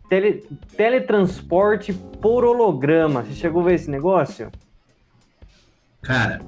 Tele, 0.09 0.45
teletransporte 0.77 1.93
por 1.93 2.45
holograma. 2.45 3.23
Você 3.23 3.35
chegou 3.35 3.63
a 3.63 3.67
ver 3.67 3.75
esse 3.75 3.91
negócio? 3.91 4.51
Cara, 6.05 6.41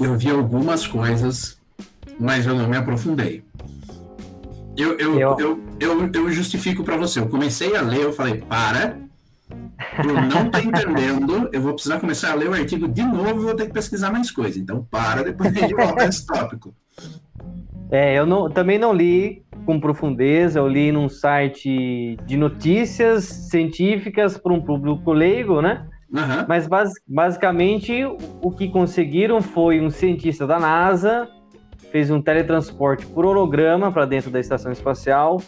eu 0.00 0.18
vi 0.18 0.30
algumas 0.30 0.84
coisas, 0.86 1.60
mas 2.18 2.44
eu 2.44 2.54
não 2.54 2.68
me 2.68 2.76
aprofundei. 2.76 3.44
Eu, 4.76 4.98
eu, 4.98 5.20
eu... 5.20 5.36
eu, 5.38 5.64
eu, 5.78 6.10
eu 6.12 6.30
justifico 6.32 6.82
para 6.82 6.96
você. 6.96 7.20
Eu 7.20 7.28
comecei 7.28 7.76
a 7.76 7.80
ler, 7.80 8.02
eu 8.02 8.12
falei, 8.12 8.38
para. 8.40 8.98
Eu 10.04 10.14
não 10.22 10.50
tô 10.50 10.58
entendendo, 10.58 11.48
eu 11.52 11.60
vou 11.60 11.74
precisar 11.74 12.00
começar 12.00 12.32
a 12.32 12.34
ler 12.34 12.48
o 12.48 12.54
artigo 12.54 12.88
de 12.88 13.02
novo 13.02 13.40
e 13.40 13.44
vou 13.44 13.54
ter 13.54 13.66
que 13.66 13.72
pesquisar 13.72 14.10
mais 14.10 14.30
coisa. 14.30 14.58
Então, 14.58 14.84
para, 14.90 15.22
depois 15.22 15.54
a 15.54 15.60
gente 15.60 15.74
volta 15.74 16.06
nesse 16.06 16.26
tópico. 16.26 16.74
É, 17.92 18.18
eu 18.18 18.26
não, 18.26 18.50
também 18.50 18.78
não 18.78 18.92
li 18.92 19.44
com 19.64 19.78
profundeza, 19.78 20.58
eu 20.58 20.66
li 20.66 20.90
num 20.90 21.08
site 21.08 22.16
de 22.26 22.36
notícias 22.36 23.24
científicas 23.24 24.36
para 24.36 24.52
um 24.52 24.60
público 24.60 25.12
leigo, 25.12 25.62
né? 25.62 25.86
Mas 26.46 26.66
bas 26.66 26.92
basicamente 27.06 28.04
o 28.40 28.50
que 28.50 28.68
conseguiram 28.68 29.42
foi 29.42 29.80
um 29.80 29.90
cientista 29.90 30.46
da 30.46 30.58
NASA 30.60 31.28
fez 31.94 32.10
um 32.10 32.20
teletransporte 32.20 33.06
por 33.06 33.24
holograma 33.24 33.92
para 33.92 34.04
dentro 34.04 34.28
da 34.28 34.40
estação 34.40 34.72
espacial 34.72 35.40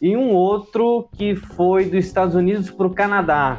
e 0.00 0.16
um 0.16 0.32
outro 0.32 1.08
que 1.16 1.36
foi 1.36 1.84
dos 1.84 2.04
Estados 2.04 2.34
Unidos 2.34 2.68
para 2.68 2.88
o 2.88 2.90
Canadá. 2.90 3.58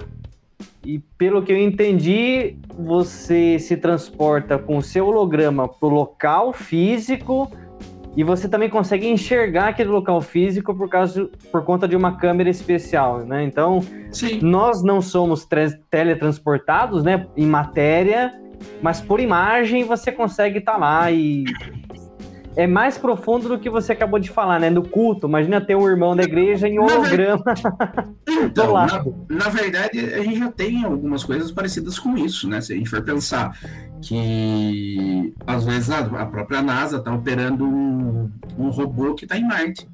E 0.84 1.00
pelo 1.18 1.42
que 1.42 1.54
eu 1.54 1.58
entendi, 1.58 2.58
você 2.78 3.58
se 3.58 3.78
transporta 3.78 4.58
com 4.60 4.78
o 4.78 4.82
seu 4.82 5.08
holograma 5.08 5.66
para 5.66 5.88
o 5.88 5.92
local 5.92 6.52
físico 6.52 7.50
e 8.16 8.24
você 8.24 8.48
também 8.48 8.70
consegue 8.70 9.08
enxergar 9.08 9.70
aquele 9.70 9.90
local 9.90 10.22
físico 10.22 10.74
por 10.74 10.90
causa 10.90 11.30
por 11.52 11.64
conta 11.64 11.88
de 11.88 11.96
uma 11.96 12.18
câmera 12.18 12.50
especial, 12.50 13.20
né? 13.26 13.44
Então, 13.44 13.82
Sim. 14.10 14.40
nós 14.42 14.82
não 14.82 15.02
somos 15.02 15.48
teletransportados, 15.90 17.04
né, 17.04 17.28
em 17.36 17.46
matéria, 17.46 18.34
mas 18.82 19.02
por 19.02 19.20
imagem 19.20 19.84
você 19.84 20.12
consegue 20.12 20.60
estar 20.60 20.74
tá 20.74 20.78
lá 20.78 21.12
e 21.12 21.44
é 22.56 22.66
mais 22.66 22.98
profundo 22.98 23.50
do 23.50 23.60
que 23.60 23.70
você 23.70 23.92
acabou 23.92 24.18
de 24.18 24.30
falar, 24.30 24.60
né? 24.60 24.70
No 24.70 24.82
culto, 24.82 25.28
imagina 25.28 25.60
ter 25.60 25.76
um 25.76 25.88
irmão 25.88 26.16
da 26.16 26.24
igreja 26.24 26.68
em 26.68 26.80
holograma. 26.80 27.44
Então, 28.28 28.74
na, 28.74 29.06
na, 29.30 29.50
verdade, 29.50 30.00
a 30.00 30.24
gente 30.24 30.40
já 30.40 30.52
tem 30.52 30.84
algumas 30.86 31.24
coisas 31.24 31.52
parecidas 31.52 32.00
com 32.00 32.18
isso, 32.18 32.48
né? 32.48 32.62
Se 32.62 32.74
a 32.74 32.76
gente 32.78 32.90
for 32.90 33.04
pensar 33.04 33.58
que 34.06 35.34
às 35.48 35.66
vezes 35.66 35.90
a, 35.90 36.00
a 36.00 36.26
própria 36.28 36.62
NASA 36.62 36.98
está 36.98 37.12
operando 37.12 37.66
um, 37.66 38.32
um, 38.56 38.70
robô 38.70 39.16
que 39.16 39.26
está 39.26 39.36
em 39.36 39.48
Marte. 39.48 39.90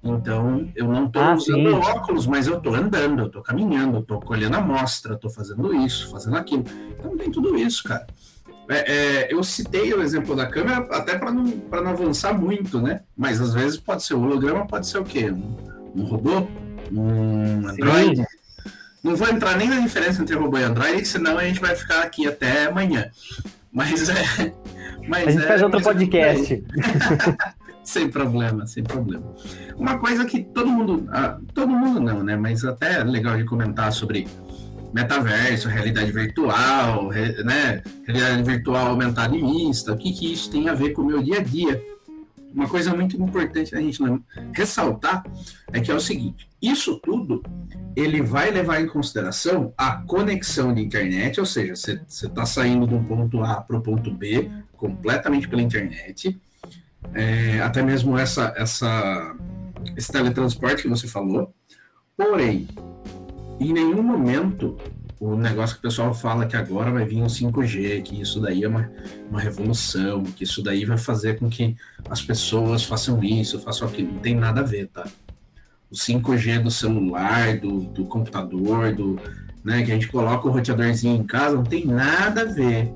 Então, 0.00 0.68
eu 0.76 0.86
não 0.86 1.06
estou 1.06 1.20
ah, 1.20 1.34
usando 1.34 1.68
sim. 1.68 1.74
óculos, 1.74 2.26
mas 2.28 2.46
eu 2.46 2.58
estou 2.58 2.72
andando, 2.76 3.22
eu 3.22 3.26
estou 3.26 3.42
caminhando, 3.42 3.96
eu 3.96 4.00
estou 4.02 4.20
colhendo 4.20 4.56
amostra, 4.56 5.14
estou 5.14 5.28
fazendo 5.28 5.74
isso, 5.74 6.08
fazendo 6.08 6.36
aquilo. 6.36 6.64
Então, 6.96 7.16
tem 7.16 7.28
tudo 7.28 7.58
isso, 7.58 7.82
cara. 7.82 8.06
É, 8.68 8.92
é, 8.92 9.32
eu 9.32 9.42
citei 9.42 9.92
o 9.92 10.00
exemplo 10.00 10.36
da 10.36 10.46
câmera 10.46 10.86
até 10.92 11.18
para 11.18 11.32
não, 11.32 11.42
não 11.44 11.90
avançar 11.90 12.32
muito, 12.32 12.80
né? 12.80 13.00
Mas 13.16 13.40
às 13.40 13.52
vezes 13.52 13.76
pode 13.76 14.04
ser 14.04 14.14
um 14.14 14.22
holograma, 14.22 14.66
pode 14.66 14.86
ser 14.86 14.98
o 14.98 15.04
quê? 15.04 15.32
Um, 15.32 15.56
um 15.96 16.04
robô? 16.04 16.46
Um 16.92 17.66
Android? 17.66 18.16
Sim. 18.18 18.35
Não 19.06 19.14
vou 19.14 19.28
entrar 19.28 19.56
nem 19.56 19.68
na 19.68 19.78
diferença 19.78 20.20
entre 20.20 20.34
robô 20.34 20.58
e 20.58 20.64
Android, 20.64 21.06
senão 21.06 21.38
a 21.38 21.44
gente 21.44 21.60
vai 21.60 21.76
ficar 21.76 22.02
aqui 22.02 22.26
até 22.26 22.66
amanhã. 22.66 23.08
Mas 23.70 24.08
é. 24.08 24.52
Mas 25.08 25.28
a 25.28 25.30
gente 25.30 25.44
é, 25.44 25.46
faz 25.46 25.62
outro 25.62 25.80
podcast. 25.80 26.64
sem 27.84 28.08
problema, 28.08 28.66
sem 28.66 28.82
problema. 28.82 29.24
Uma 29.76 29.96
coisa 29.96 30.24
que 30.24 30.42
todo 30.42 30.68
mundo. 30.68 31.08
Ah, 31.12 31.38
todo 31.54 31.68
mundo 31.68 32.00
não, 32.00 32.24
né? 32.24 32.36
Mas 32.36 32.64
até 32.64 32.96
é 32.96 33.04
legal 33.04 33.36
de 33.36 33.44
comentar 33.44 33.92
sobre 33.92 34.26
metaverso, 34.92 35.68
realidade 35.68 36.10
virtual, 36.10 37.10
né? 37.44 37.84
Realidade 38.08 38.42
virtual 38.42 38.88
aumentada 38.88 39.36
e 39.36 39.40
mista, 39.40 39.92
o 39.92 39.96
que, 39.96 40.12
que 40.12 40.32
isso 40.32 40.50
tem 40.50 40.68
a 40.68 40.74
ver 40.74 40.90
com 40.90 41.02
o 41.02 41.06
meu 41.06 41.22
dia 41.22 41.38
a 41.38 41.42
dia? 41.44 41.80
Uma 42.56 42.66
coisa 42.66 42.94
muito 42.94 43.22
importante 43.22 43.76
a 43.76 43.80
gente 43.80 44.02
ressaltar 44.54 45.22
é 45.70 45.78
que 45.78 45.90
é 45.90 45.94
o 45.94 46.00
seguinte: 46.00 46.48
isso 46.60 46.98
tudo 47.00 47.42
ele 47.94 48.22
vai 48.22 48.50
levar 48.50 48.80
em 48.80 48.86
consideração 48.86 49.74
a 49.76 49.96
conexão 49.96 50.72
de 50.72 50.82
internet, 50.82 51.38
ou 51.38 51.44
seja, 51.44 51.76
você 51.76 52.00
está 52.08 52.46
saindo 52.46 52.86
do 52.86 52.98
ponto 53.00 53.42
A 53.42 53.60
para 53.60 53.76
o 53.76 53.82
ponto 53.82 54.10
B 54.10 54.50
completamente 54.74 55.46
pela 55.46 55.60
internet, 55.60 56.40
é, 57.12 57.60
até 57.60 57.82
mesmo 57.82 58.16
essa, 58.16 58.54
essa, 58.56 59.36
esse 59.94 60.10
teletransporte 60.10 60.82
que 60.82 60.88
você 60.88 61.06
falou. 61.06 61.54
Porém, 62.16 62.68
em 63.60 63.70
nenhum 63.70 64.02
momento 64.02 64.78
o 65.18 65.34
negócio 65.34 65.76
que 65.76 65.80
o 65.80 65.82
pessoal 65.82 66.12
fala 66.12 66.46
que 66.46 66.56
agora 66.56 66.90
vai 66.90 67.04
vir 67.04 67.22
o 67.22 67.26
5G, 67.26 68.02
que 68.02 68.20
isso 68.20 68.40
daí 68.40 68.64
é 68.64 68.68
uma, 68.68 68.90
uma 69.30 69.40
revolução, 69.40 70.22
que 70.22 70.44
isso 70.44 70.62
daí 70.62 70.84
vai 70.84 70.98
fazer 70.98 71.38
com 71.38 71.48
que 71.48 71.74
as 72.08 72.20
pessoas 72.22 72.84
façam 72.84 73.22
isso, 73.24 73.58
façam 73.60 73.88
aquilo. 73.88 74.12
Não 74.12 74.20
tem 74.20 74.34
nada 74.34 74.60
a 74.60 74.64
ver, 74.64 74.88
tá? 74.88 75.06
O 75.90 75.94
5G 75.94 76.62
do 76.62 76.70
celular, 76.70 77.58
do, 77.58 77.80
do 77.80 78.04
computador, 78.04 78.94
do, 78.94 79.18
né, 79.64 79.82
que 79.82 79.90
a 79.90 79.94
gente 79.94 80.08
coloca 80.08 80.46
o 80.46 80.50
roteadorzinho 80.50 81.16
em 81.16 81.24
casa, 81.24 81.56
não 81.56 81.64
tem 81.64 81.86
nada 81.86 82.42
a 82.42 82.44
ver 82.44 82.92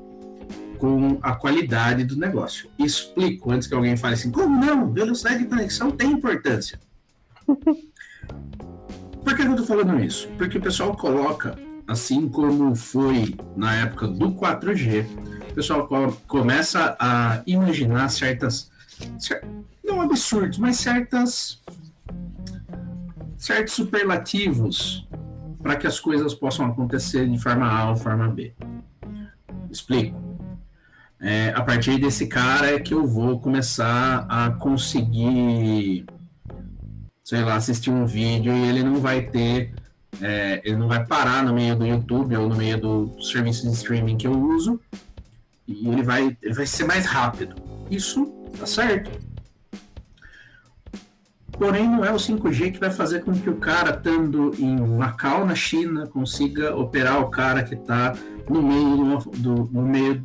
com 0.79 1.19
a 1.23 1.35
qualidade 1.35 2.05
do 2.05 2.17
negócio. 2.17 2.69
Explico 2.79 3.51
antes 3.53 3.69
que 3.69 3.75
alguém 3.75 3.97
fale 3.97 4.15
assim, 4.15 4.31
como 4.31 4.65
não? 4.65 4.93
Velocidade 4.93 5.41
de 5.41 5.45
conexão 5.47 5.91
tem 5.91 6.11
importância. 6.13 6.81
Por 9.23 9.37
que 9.37 9.43
eu 9.43 9.51
estou 9.51 9.67
falando 9.67 10.03
isso? 10.03 10.29
Porque 10.39 10.59
o 10.59 10.63
pessoal 10.63 10.97
coloca, 10.97 11.59
assim 11.91 12.29
como 12.29 12.77
foi 12.77 13.37
na 13.57 13.75
época 13.75 14.07
do 14.07 14.31
4G, 14.31 15.05
o 15.51 15.55
pessoal 15.55 15.89
começa 16.29 16.97
a 17.01 17.43
imaginar 17.45 18.09
certas, 18.11 18.71
não 19.85 20.01
absurdos, 20.01 20.57
mas 20.59 20.77
certas 20.77 21.61
certos 23.37 23.75
superlativos 23.75 25.09
para 25.61 25.75
que 25.75 25.87
as 25.87 25.99
coisas 25.99 26.33
possam 26.33 26.67
acontecer 26.67 27.29
de 27.29 27.39
forma 27.39 27.67
A 27.67 27.91
ou 27.91 27.97
forma 27.97 28.29
B. 28.29 28.55
Explico. 29.69 30.17
É, 31.21 31.53
a 31.57 31.63
partir 31.63 31.99
desse 31.99 32.29
cara 32.29 32.73
é 32.73 32.79
que 32.79 32.95
eu 32.95 33.05
vou 33.05 33.41
começar 33.41 34.27
a 34.29 34.51
conseguir 34.53 36.07
sei 37.25 37.43
lá, 37.43 37.57
assistir 37.57 37.91
um 37.91 38.07
vídeo 38.07 38.53
e 38.53 38.69
ele 38.69 38.83
não 38.83 38.97
vai 38.97 39.23
ter, 39.23 39.73
é, 40.21 40.61
ele 40.65 40.77
não 40.77 40.89
vai 40.89 41.05
parar 41.05 41.45
no 41.45 41.53
meio 41.53 41.77
do 41.77 41.87
YouTube 41.87 42.37
ou 42.37 42.49
no 42.49 42.57
meio 42.57 42.81
do 42.81 43.23
serviço 43.23 43.67
de 43.67 43.73
streaming 43.75 44.17
que 44.17 44.27
eu 44.27 44.33
uso 44.33 44.81
e 45.67 45.89
ele 45.89 46.03
vai, 46.03 46.37
ele 46.43 46.55
vai 46.55 46.67
ser 46.67 46.85
mais 46.85 47.07
rápido. 47.07 47.55
Isso 47.91 48.27
tá 48.59 48.67
certo. 48.67 49.11
Porém, 51.53 51.87
não 51.87 52.05
é 52.05 52.11
o 52.11 52.17
5G 52.17 52.73
que 52.73 52.81
vai 52.81 52.91
fazer 52.91 53.23
com 53.23 53.33
que 53.35 53.51
o 53.51 53.57
cara, 53.57 53.91
estando 53.91 54.55
em 54.59 54.81
Macau, 54.81 55.45
na 55.45 55.55
China, 55.55 56.07
consiga 56.07 56.75
operar 56.75 57.21
o 57.21 57.29
cara 57.29 57.63
que 57.63 57.75
está 57.75 58.15
no 58.49 58.63
meio 58.63 59.19
do, 59.37 59.69
no 59.71 59.83
meio, 59.83 60.25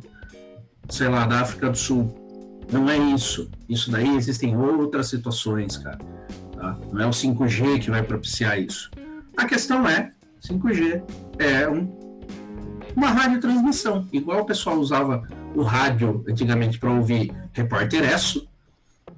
sei 0.88 1.08
lá, 1.08 1.26
da 1.26 1.40
África 1.40 1.68
do 1.68 1.76
Sul. 1.76 2.14
Não 2.72 2.88
é 2.88 2.96
isso. 2.96 3.50
Isso 3.68 3.90
daí 3.90 4.16
existem 4.16 4.56
outras 4.56 5.08
situações, 5.08 5.76
cara. 5.76 5.98
Tá? 6.54 6.76
Não 6.90 7.02
é 7.02 7.06
o 7.06 7.10
5G 7.10 7.80
que 7.80 7.90
vai 7.90 8.02
propiciar 8.02 8.58
isso. 8.58 8.90
A 9.36 9.44
questão 9.44 9.86
é, 9.86 10.12
5G 10.40 11.02
é 11.38 11.68
um, 11.68 11.94
uma 12.96 13.08
radiotransmissão, 13.08 14.08
igual 14.12 14.40
o 14.40 14.46
pessoal 14.46 14.78
usava 14.78 15.28
o 15.54 15.62
rádio 15.62 16.24
antigamente 16.28 16.78
para 16.78 16.90
ouvir 16.90 17.34
Repórter 17.52 18.02
Esso, 18.02 18.48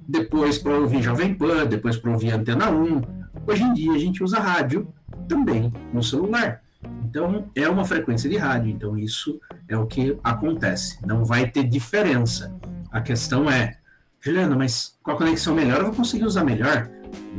depois 0.07 0.57
para 0.57 0.77
ouvir 0.77 1.01
Jovem 1.01 1.33
Pan, 1.33 1.65
depois 1.65 1.97
para 1.97 2.11
ouvir 2.11 2.31
Antena 2.31 2.69
1. 2.69 3.01
Hoje 3.47 3.63
em 3.63 3.73
dia 3.73 3.93
a 3.93 3.97
gente 3.97 4.23
usa 4.23 4.39
rádio 4.39 4.93
também 5.27 5.71
no 5.93 6.03
celular. 6.03 6.61
Então 7.05 7.49
é 7.55 7.69
uma 7.69 7.85
frequência 7.85 8.29
de 8.29 8.37
rádio, 8.37 8.71
então 8.71 8.97
isso 8.97 9.39
é 9.67 9.77
o 9.77 9.85
que 9.85 10.17
acontece. 10.23 10.99
Não 11.05 11.23
vai 11.23 11.49
ter 11.49 11.63
diferença. 11.63 12.53
A 12.91 13.01
questão 13.01 13.49
é, 13.49 13.77
Juliana, 14.19 14.55
mas 14.55 14.97
com 15.01 15.11
a 15.11 15.17
conexão 15.17 15.55
melhor 15.55 15.79
eu 15.79 15.85
vou 15.85 15.95
conseguir 15.95 16.25
usar 16.25 16.43
melhor? 16.43 16.89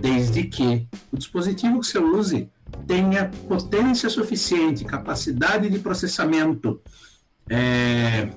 desde 0.01 0.45
que 0.45 0.87
o 1.13 1.17
dispositivo 1.17 1.81
que 1.81 1.87
você 1.87 1.99
use 1.99 2.49
tenha 2.87 3.31
potência 3.49 4.09
suficiente, 4.09 4.85
capacidade 4.85 5.69
de 5.69 5.79
processamento. 5.79 6.81
É, 7.49 8.29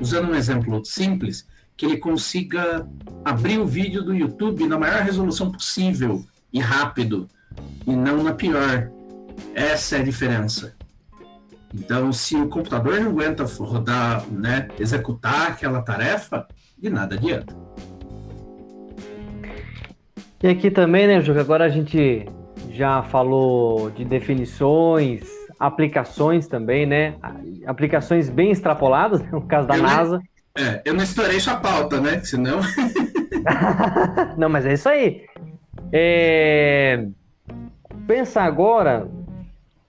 usando 0.00 0.30
um 0.30 0.34
exemplo 0.34 0.84
simples, 0.84 1.46
que 1.76 1.86
ele 1.86 1.96
consiga 1.96 2.86
abrir 3.24 3.58
o 3.58 3.66
vídeo 3.66 4.02
do 4.02 4.14
YouTube 4.14 4.66
na 4.66 4.78
maior 4.78 5.02
resolução 5.02 5.50
possível 5.50 6.24
e 6.52 6.60
rápido, 6.60 7.28
e 7.86 7.94
não 7.94 8.22
na 8.22 8.32
pior. 8.32 8.90
Essa 9.54 9.96
é 9.96 10.00
a 10.00 10.04
diferença. 10.04 10.74
Então, 11.72 12.12
se 12.12 12.36
o 12.36 12.48
computador 12.48 13.00
não 13.00 13.10
aguenta 13.10 13.44
rodar, 13.44 14.24
né, 14.30 14.68
executar 14.78 15.48
aquela 15.48 15.82
tarefa, 15.82 16.46
de 16.78 16.88
nada 16.88 17.16
adianta. 17.16 17.54
E 20.40 20.46
aqui 20.46 20.70
também, 20.70 21.06
né, 21.06 21.20
Juca, 21.20 21.40
agora 21.40 21.64
a 21.64 21.68
gente 21.68 22.26
já 22.74 23.02
falou 23.04 23.88
de 23.90 24.04
definições, 24.04 25.22
aplicações 25.58 26.48
também, 26.48 26.84
né? 26.84 27.14
Aplicações 27.66 28.28
bem 28.28 28.50
extrapoladas, 28.50 29.22
no 29.30 29.42
caso 29.42 29.68
da 29.68 29.76
eu 29.76 29.82
NASA. 29.82 30.20
Não, 30.56 30.64
é, 30.64 30.82
eu 30.84 30.92
não 30.92 31.04
estourei 31.04 31.38
sua 31.38 31.56
pauta, 31.56 32.00
né? 32.00 32.20
Senão. 32.24 32.60
Não, 34.38 34.48
mas 34.48 34.64
é 34.64 34.74
isso 34.74 34.88
aí. 34.88 35.24
É... 35.92 37.06
Pensa 38.06 38.42
agora. 38.42 39.08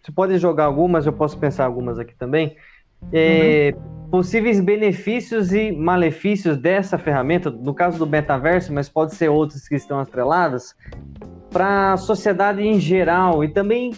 Você 0.02 0.12
pode 0.12 0.38
jogar 0.38 0.66
algumas, 0.66 1.06
eu 1.06 1.14
posso 1.14 1.38
pensar 1.38 1.66
algumas 1.66 2.00
aqui 2.00 2.16
também. 2.16 2.56
É... 3.12 3.74
Uhum. 3.76 3.96
Possíveis 4.10 4.60
benefícios 4.60 5.52
e 5.52 5.72
malefícios 5.72 6.58
dessa 6.58 6.98
ferramenta, 6.98 7.50
no 7.50 7.74
caso 7.74 7.98
do 7.98 8.08
metaverso, 8.08 8.72
mas 8.72 8.88
pode 8.88 9.16
ser 9.16 9.30
outros 9.30 9.68
que 9.68 9.76
estão 9.76 10.00
atreladas, 10.00 10.76
para 11.56 11.94
a 11.94 11.98
sociedade 11.98 12.62
em 12.62 12.82
geral 12.82 13.42
e 13.42 13.48
também 13.48 13.96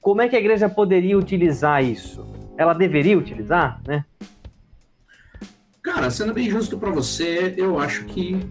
como 0.00 0.22
é 0.22 0.28
que 0.28 0.36
a 0.36 0.38
igreja 0.38 0.70
poderia 0.70 1.18
utilizar 1.18 1.84
isso? 1.84 2.26
Ela 2.56 2.72
deveria 2.72 3.18
utilizar, 3.18 3.78
né? 3.86 4.06
Cara, 5.82 6.10
sendo 6.10 6.32
bem 6.32 6.48
justo 6.48 6.78
para 6.78 6.90
você, 6.90 7.52
eu 7.58 7.78
acho 7.78 8.06
que 8.06 8.48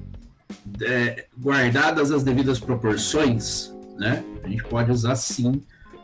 é, 0.83 1.25
guardadas 1.35 2.11
as 2.11 2.21
devidas 2.21 2.59
proporções, 2.59 3.73
né? 3.97 4.23
A 4.43 4.47
gente 4.47 4.63
pode 4.65 4.91
usar 4.91 5.15
sim 5.15 5.59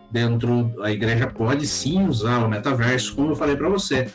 dentro, 0.09 0.73
a 0.81 0.91
igreja 0.91 1.27
pode 1.27 1.67
sim 1.67 2.07
usar 2.07 2.43
o 2.43 2.49
metaverso, 2.49 3.15
como 3.15 3.29
eu 3.29 3.35
falei 3.35 3.55
para 3.55 3.69
você. 3.69 4.11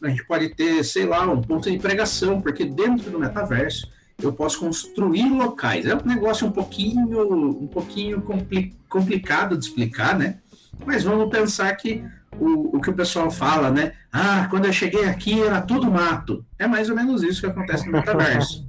A 0.00 0.08
gente 0.08 0.24
pode 0.24 0.50
ter, 0.50 0.84
sei 0.84 1.04
lá, 1.04 1.28
um 1.28 1.42
ponto 1.42 1.68
de 1.68 1.80
pregação, 1.80 2.40
porque 2.40 2.64
dentro 2.64 3.10
do 3.10 3.18
metaverso 3.18 3.90
eu 4.22 4.32
posso 4.32 4.60
construir 4.60 5.28
locais. 5.28 5.86
É 5.86 5.94
um 5.94 6.04
negócio 6.04 6.46
um 6.46 6.52
pouquinho, 6.52 7.60
um 7.62 7.66
pouquinho 7.66 8.22
compli 8.22 8.74
complicado 8.88 9.56
de 9.56 9.64
explicar, 9.64 10.18
né? 10.18 10.38
Mas 10.84 11.02
vamos 11.02 11.30
pensar 11.30 11.74
que 11.76 12.04
o, 12.38 12.76
o 12.76 12.80
que 12.80 12.90
o 12.90 12.94
pessoal 12.94 13.30
fala, 13.30 13.70
né? 13.70 13.92
Ah, 14.12 14.46
quando 14.50 14.66
eu 14.66 14.72
cheguei 14.72 15.04
aqui 15.04 15.42
era 15.42 15.60
tudo 15.60 15.90
mato. 15.90 16.44
É 16.58 16.66
mais 16.66 16.88
ou 16.90 16.96
menos 16.96 17.22
isso 17.22 17.40
que 17.40 17.46
acontece 17.46 17.86
no 17.86 17.92
metaverso. 17.92 18.68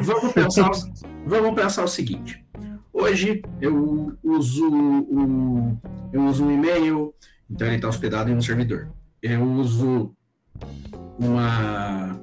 vamos, 0.00 0.32
pensar, 0.32 0.70
vamos 1.26 1.54
pensar 1.54 1.84
o 1.84 1.88
seguinte. 1.88 2.44
Hoje 2.92 3.42
eu 3.60 4.16
uso 4.22 4.64
eu 6.12 6.24
uso 6.26 6.44
um 6.44 6.50
e-mail, 6.52 7.12
então 7.50 7.66
ele 7.66 7.76
está 7.76 7.88
hospedado 7.88 8.30
em 8.30 8.34
um 8.34 8.42
servidor. 8.42 8.88
Eu 9.22 9.42
uso 9.42 10.14
uma 11.18 12.20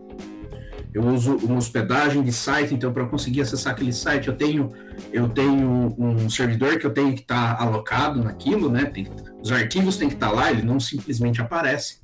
eu 0.94 1.06
uso 1.08 1.36
uma 1.38 1.58
hospedagem 1.58 2.22
de 2.22 2.34
site, 2.34 2.74
então 2.74 2.92
para 2.92 3.06
conseguir 3.06 3.42
acessar 3.42 3.74
aquele 3.74 3.94
site 3.94 4.28
eu 4.28 4.36
tenho 4.36 4.74
eu 5.12 5.30
tenho 5.30 5.96
um 5.98 6.30
servidor 6.30 6.78
que 6.78 6.86
eu 6.86 6.94
tenho 6.94 7.14
que 7.14 7.22
estar 7.22 7.58
tá 7.58 7.64
alocado 7.64 8.22
naquilo, 8.22 8.70
né? 8.70 8.86
Tem, 8.86 9.08
os 9.42 9.52
arquivos 9.52 9.98
têm 9.98 10.10
que 10.10 10.16
estar 10.16 10.30
tá 10.30 10.34
lá, 10.34 10.52
ele 10.52 10.62
não 10.62 10.80
simplesmente 10.80 11.42
aparece. 11.42 12.02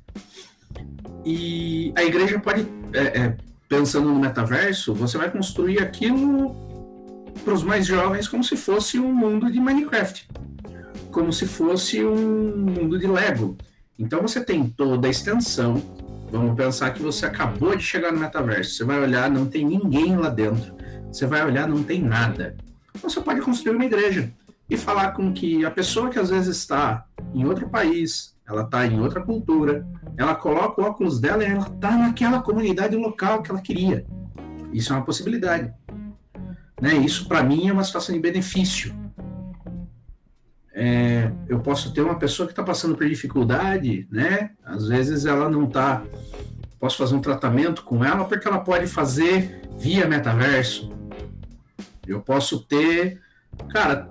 E 1.24 1.92
a 1.96 2.02
igreja 2.02 2.38
pode, 2.38 2.66
é, 2.92 3.20
é, 3.20 3.36
pensando 3.68 4.08
no 4.08 4.18
metaverso, 4.18 4.94
você 4.94 5.18
vai 5.18 5.30
construir 5.30 5.80
aquilo 5.80 6.56
para 7.44 7.52
os 7.52 7.62
mais 7.62 7.86
jovens 7.86 8.26
como 8.26 8.42
se 8.42 8.56
fosse 8.56 8.98
um 8.98 9.12
mundo 9.12 9.50
de 9.50 9.60
Minecraft, 9.60 10.28
como 11.10 11.32
se 11.32 11.46
fosse 11.46 12.04
um 12.04 12.56
mundo 12.56 12.98
de 12.98 13.06
Lego. 13.06 13.56
Então 13.98 14.22
você 14.22 14.42
tem 14.42 14.68
toda 14.68 15.06
a 15.06 15.10
extensão 15.10 15.82
Vamos 16.30 16.54
pensar 16.56 16.90
que 16.90 17.02
você 17.02 17.24
acabou 17.24 17.74
de 17.74 17.82
chegar 17.82 18.12
no 18.12 18.20
metaverso. 18.20 18.74
Você 18.74 18.84
vai 18.84 19.00
olhar, 19.00 19.30
não 19.30 19.46
tem 19.46 19.64
ninguém 19.64 20.16
lá 20.16 20.28
dentro. 20.28 20.74
Você 21.10 21.26
vai 21.26 21.44
olhar, 21.44 21.66
não 21.66 21.82
tem 21.82 22.02
nada. 22.02 22.56
Então, 22.94 23.08
você 23.08 23.20
pode 23.20 23.40
construir 23.40 23.76
uma 23.76 23.84
igreja 23.84 24.30
e 24.68 24.76
falar 24.76 25.12
com 25.12 25.32
que 25.32 25.64
a 25.64 25.70
pessoa 25.70 26.10
que 26.10 26.18
às 26.18 26.28
vezes 26.28 26.58
está 26.58 27.06
em 27.34 27.46
outro 27.46 27.68
país, 27.70 28.36
ela 28.46 28.62
está 28.62 28.86
em 28.86 29.00
outra 29.00 29.22
cultura, 29.22 29.86
ela 30.16 30.34
coloca 30.34 30.80
o 30.80 30.84
óculos 30.84 31.18
dela 31.18 31.42
e 31.42 31.46
ela 31.46 31.66
está 31.66 31.96
naquela 31.96 32.42
comunidade 32.42 32.94
local 32.94 33.42
que 33.42 33.50
ela 33.50 33.60
queria. 33.60 34.06
Isso 34.72 34.92
é 34.92 34.96
uma 34.96 35.04
possibilidade. 35.04 35.72
Né? 36.80 36.94
Isso, 36.96 37.26
para 37.26 37.42
mim, 37.42 37.68
é 37.68 37.72
uma 37.72 37.84
situação 37.84 38.14
de 38.14 38.20
benefício 38.20 38.94
é, 40.80 41.32
eu 41.48 41.58
posso 41.58 41.92
ter 41.92 42.02
uma 42.02 42.16
pessoa 42.16 42.46
que 42.46 42.52
está 42.52 42.62
passando 42.62 42.94
por 42.94 43.08
dificuldade, 43.08 44.06
né? 44.12 44.52
Às 44.64 44.86
vezes 44.86 45.26
ela 45.26 45.50
não 45.50 45.64
está. 45.64 46.04
Posso 46.78 46.96
fazer 46.96 47.16
um 47.16 47.20
tratamento 47.20 47.82
com 47.82 48.04
ela 48.04 48.24
porque 48.24 48.46
ela 48.46 48.60
pode 48.60 48.86
fazer 48.86 49.60
via 49.76 50.06
metaverso. 50.06 50.92
Eu 52.06 52.20
posso 52.20 52.60
ter, 52.60 53.20
cara, 53.70 54.08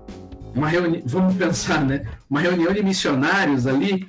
uma 0.53 0.67
reunião, 0.67 1.01
vamos 1.05 1.37
pensar, 1.37 1.85
né? 1.85 2.05
Uma 2.29 2.41
reunião 2.41 2.73
de 2.73 2.83
missionários 2.83 3.65
ali, 3.65 4.05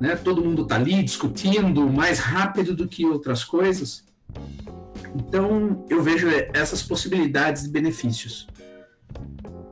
né? 0.00 0.16
Todo 0.16 0.44
mundo 0.44 0.62
está 0.62 0.74
ali 0.74 1.00
discutindo 1.00 1.88
mais 1.88 2.18
rápido 2.18 2.74
do 2.74 2.88
que 2.88 3.06
outras 3.06 3.44
coisas. 3.44 4.04
Então, 5.14 5.86
eu 5.88 6.02
vejo 6.02 6.26
essas 6.52 6.82
possibilidades 6.82 7.62
de 7.62 7.68
benefícios, 7.68 8.48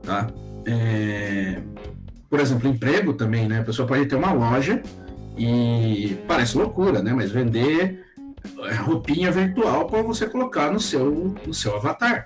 tá? 0.03 0.27
É 0.65 1.61
por 2.33 2.39
exemplo, 2.39 2.67
emprego 2.67 3.13
também, 3.13 3.47
né? 3.47 3.59
A 3.59 3.63
pessoa 3.63 3.87
pode 3.87 4.07
ter 4.07 4.15
uma 4.15 4.33
loja 4.33 4.81
e 5.37 6.17
parece 6.27 6.57
loucura, 6.57 6.99
né? 6.99 7.13
Mas 7.13 7.29
vender 7.29 8.03
é, 8.63 8.73
roupinha 8.73 9.29
virtual 9.29 9.85
para 9.85 10.01
você 10.01 10.25
colocar 10.25 10.71
no 10.71 10.79
seu, 10.79 11.35
no 11.45 11.53
seu 11.53 11.75
avatar, 11.75 12.25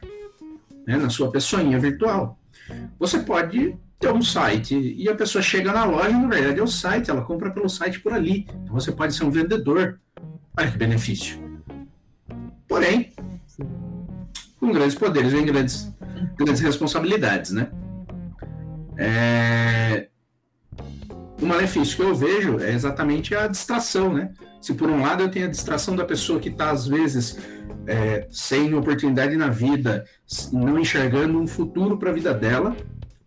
né? 0.87 0.95
na 0.95 1.09
sua 1.09 1.29
pessoinha 1.29 1.77
virtual. 1.77 2.39
Você 2.97 3.19
pode 3.19 3.75
ter 3.99 4.09
um 4.09 4.21
site 4.21 4.95
e 4.97 5.09
a 5.09 5.13
pessoa 5.13 5.41
chega 5.41 5.73
na 5.73 5.83
loja, 5.83 6.17
na 6.17 6.29
verdade 6.29 6.61
é 6.61 6.63
o 6.63 6.67
site, 6.67 7.11
ela 7.11 7.25
compra 7.25 7.51
pelo 7.51 7.67
site 7.67 7.99
por 7.99 8.13
ali. 8.13 8.47
Então 8.63 8.75
você 8.75 8.93
pode 8.93 9.13
ser 9.13 9.25
um 9.25 9.29
vendedor. 9.29 9.99
Olha 10.57 10.71
que 10.71 10.77
benefício. 10.77 11.37
Porém, 12.65 13.11
com 14.57 14.71
grandes 14.71 14.95
poderes 14.95 15.33
vem 15.33 15.45
grandes, 15.45 15.93
grandes 16.37 16.61
responsabilidades, 16.61 17.51
né? 17.51 17.69
É... 18.97 20.07
O 21.41 21.45
malefício 21.45 21.95
que 21.95 22.03
eu 22.03 22.15
vejo 22.15 22.59
é 22.59 22.73
exatamente 22.73 23.35
a 23.35 23.47
distração, 23.47 24.13
né? 24.13 24.31
Se 24.59 24.73
por 24.73 24.89
um 24.89 25.01
lado 25.01 25.23
eu 25.23 25.29
tenho 25.29 25.45
a 25.45 25.49
distração 25.49 25.95
da 25.95 26.03
pessoa 26.03 26.39
que 26.39 26.49
está, 26.49 26.71
às 26.71 26.87
vezes, 26.87 27.37
é, 27.85 28.27
sem 28.31 28.73
oportunidade 28.73 29.37
na 29.37 29.47
vida, 29.47 30.03
não 30.51 30.79
enxergando 30.79 31.39
um 31.39 31.47
futuro 31.47 31.97
para 31.97 32.09
a 32.09 32.13
vida 32.13 32.33
dela, 32.33 32.75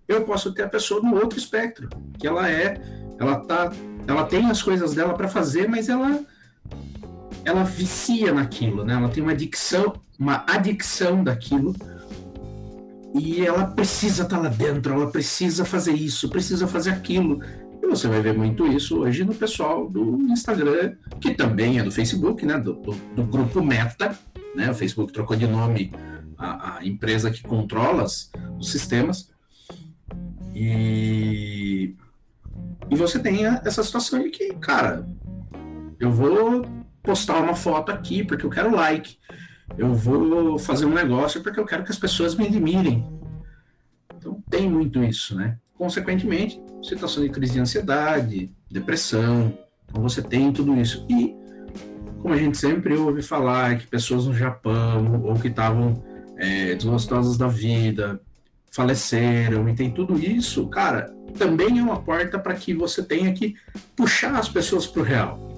eu 0.08 0.24
posso 0.24 0.52
ter 0.52 0.64
a 0.64 0.68
pessoa 0.68 1.00
no 1.00 1.14
outro 1.14 1.38
espectro, 1.38 1.88
que 2.18 2.26
ela 2.26 2.50
é, 2.50 2.80
ela 3.18 3.36
tá, 3.36 3.72
ela 4.08 4.24
tem 4.24 4.50
as 4.50 4.60
coisas 4.60 4.92
dela 4.92 5.14
para 5.14 5.28
fazer, 5.28 5.68
mas 5.68 5.88
ela 5.88 6.20
ela 7.44 7.64
vicia 7.64 8.32
naquilo, 8.32 8.84
né? 8.84 8.94
Ela 8.94 9.08
tem 9.08 9.22
uma 9.22 9.32
adicção, 9.32 9.94
uma 10.18 10.44
adicção 10.46 11.24
daquilo 11.24 11.74
e 13.14 13.44
ela 13.44 13.66
precisa 13.66 14.22
estar 14.22 14.36
tá 14.36 14.42
lá 14.42 14.48
dentro, 14.48 14.94
ela 14.94 15.10
precisa 15.10 15.64
fazer 15.64 15.92
isso, 15.92 16.28
precisa 16.28 16.66
fazer 16.66 16.90
aquilo. 16.90 17.40
E 17.82 17.86
você 17.86 18.06
vai 18.06 18.20
ver 18.20 18.36
muito 18.36 18.66
isso 18.66 19.00
hoje 19.00 19.24
no 19.24 19.34
pessoal 19.34 19.88
do 19.88 20.18
Instagram, 20.28 20.94
que 21.20 21.34
também 21.34 21.78
é 21.78 21.82
do 21.82 21.90
Facebook, 21.90 22.46
né? 22.46 22.58
Do, 22.58 22.74
do, 22.74 22.92
do 22.92 23.24
grupo 23.24 23.62
Meta, 23.62 24.16
né? 24.54 24.70
O 24.70 24.74
Facebook 24.74 25.12
trocou 25.12 25.36
de 25.36 25.46
nome 25.46 25.92
a, 26.38 26.78
a 26.78 26.86
empresa 26.86 27.30
que 27.30 27.42
controla 27.42 28.04
as, 28.04 28.30
os 28.58 28.70
sistemas. 28.70 29.30
E, 30.54 31.94
e 32.88 32.96
você 32.96 33.18
tem 33.18 33.44
essa 33.46 33.82
situação 33.82 34.22
de 34.22 34.30
que, 34.30 34.54
cara, 34.54 35.06
eu 35.98 36.10
vou 36.10 36.64
postar 37.02 37.40
uma 37.40 37.54
foto 37.54 37.90
aqui 37.90 38.22
porque 38.24 38.44
eu 38.44 38.50
quero 38.50 38.74
like 38.74 39.16
eu 39.76 39.94
vou 39.94 40.58
fazer 40.58 40.86
um 40.86 40.94
negócio 40.94 41.42
porque 41.42 41.58
eu 41.58 41.66
quero 41.66 41.84
que 41.84 41.90
as 41.90 41.98
pessoas 41.98 42.34
me 42.34 42.46
admirem. 42.46 43.06
Então 44.16 44.42
tem 44.50 44.68
muito 44.68 45.02
isso, 45.02 45.34
né? 45.36 45.58
Consequentemente, 45.76 46.60
situação 46.82 47.22
de 47.22 47.30
crise 47.30 47.54
de 47.54 47.60
ansiedade, 47.60 48.52
depressão, 48.70 49.56
então 49.86 50.02
você 50.02 50.20
tem 50.20 50.52
tudo 50.52 50.76
isso. 50.76 51.06
E 51.08 51.34
como 52.20 52.34
a 52.34 52.36
gente 52.36 52.58
sempre 52.58 52.94
ouve 52.96 53.22
falar 53.22 53.78
que 53.78 53.86
pessoas 53.86 54.26
no 54.26 54.34
Japão 54.34 55.22
ou 55.24 55.34
que 55.34 55.48
estavam 55.48 56.02
é, 56.36 56.74
desgostosas 56.74 57.38
da 57.38 57.48
vida 57.48 58.20
faleceram 58.70 59.68
e 59.68 59.74
tem 59.74 59.90
tudo 59.90 60.18
isso, 60.18 60.66
cara, 60.68 61.12
também 61.36 61.78
é 61.78 61.82
uma 61.82 62.00
porta 62.00 62.38
para 62.38 62.54
que 62.54 62.72
você 62.74 63.02
tenha 63.02 63.32
que 63.32 63.56
puxar 63.96 64.34
as 64.34 64.48
pessoas 64.48 64.86
para 64.86 65.00
o 65.00 65.04
real. 65.04 65.50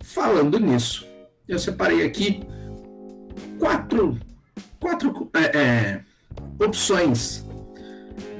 Falando 0.00 0.58
nisso, 0.58 1.06
eu 1.54 1.58
separei 1.58 2.04
aqui 2.04 2.42
quatro, 3.58 4.18
quatro 4.80 5.30
é, 5.34 5.58
é, 5.58 6.00
opções 6.58 7.46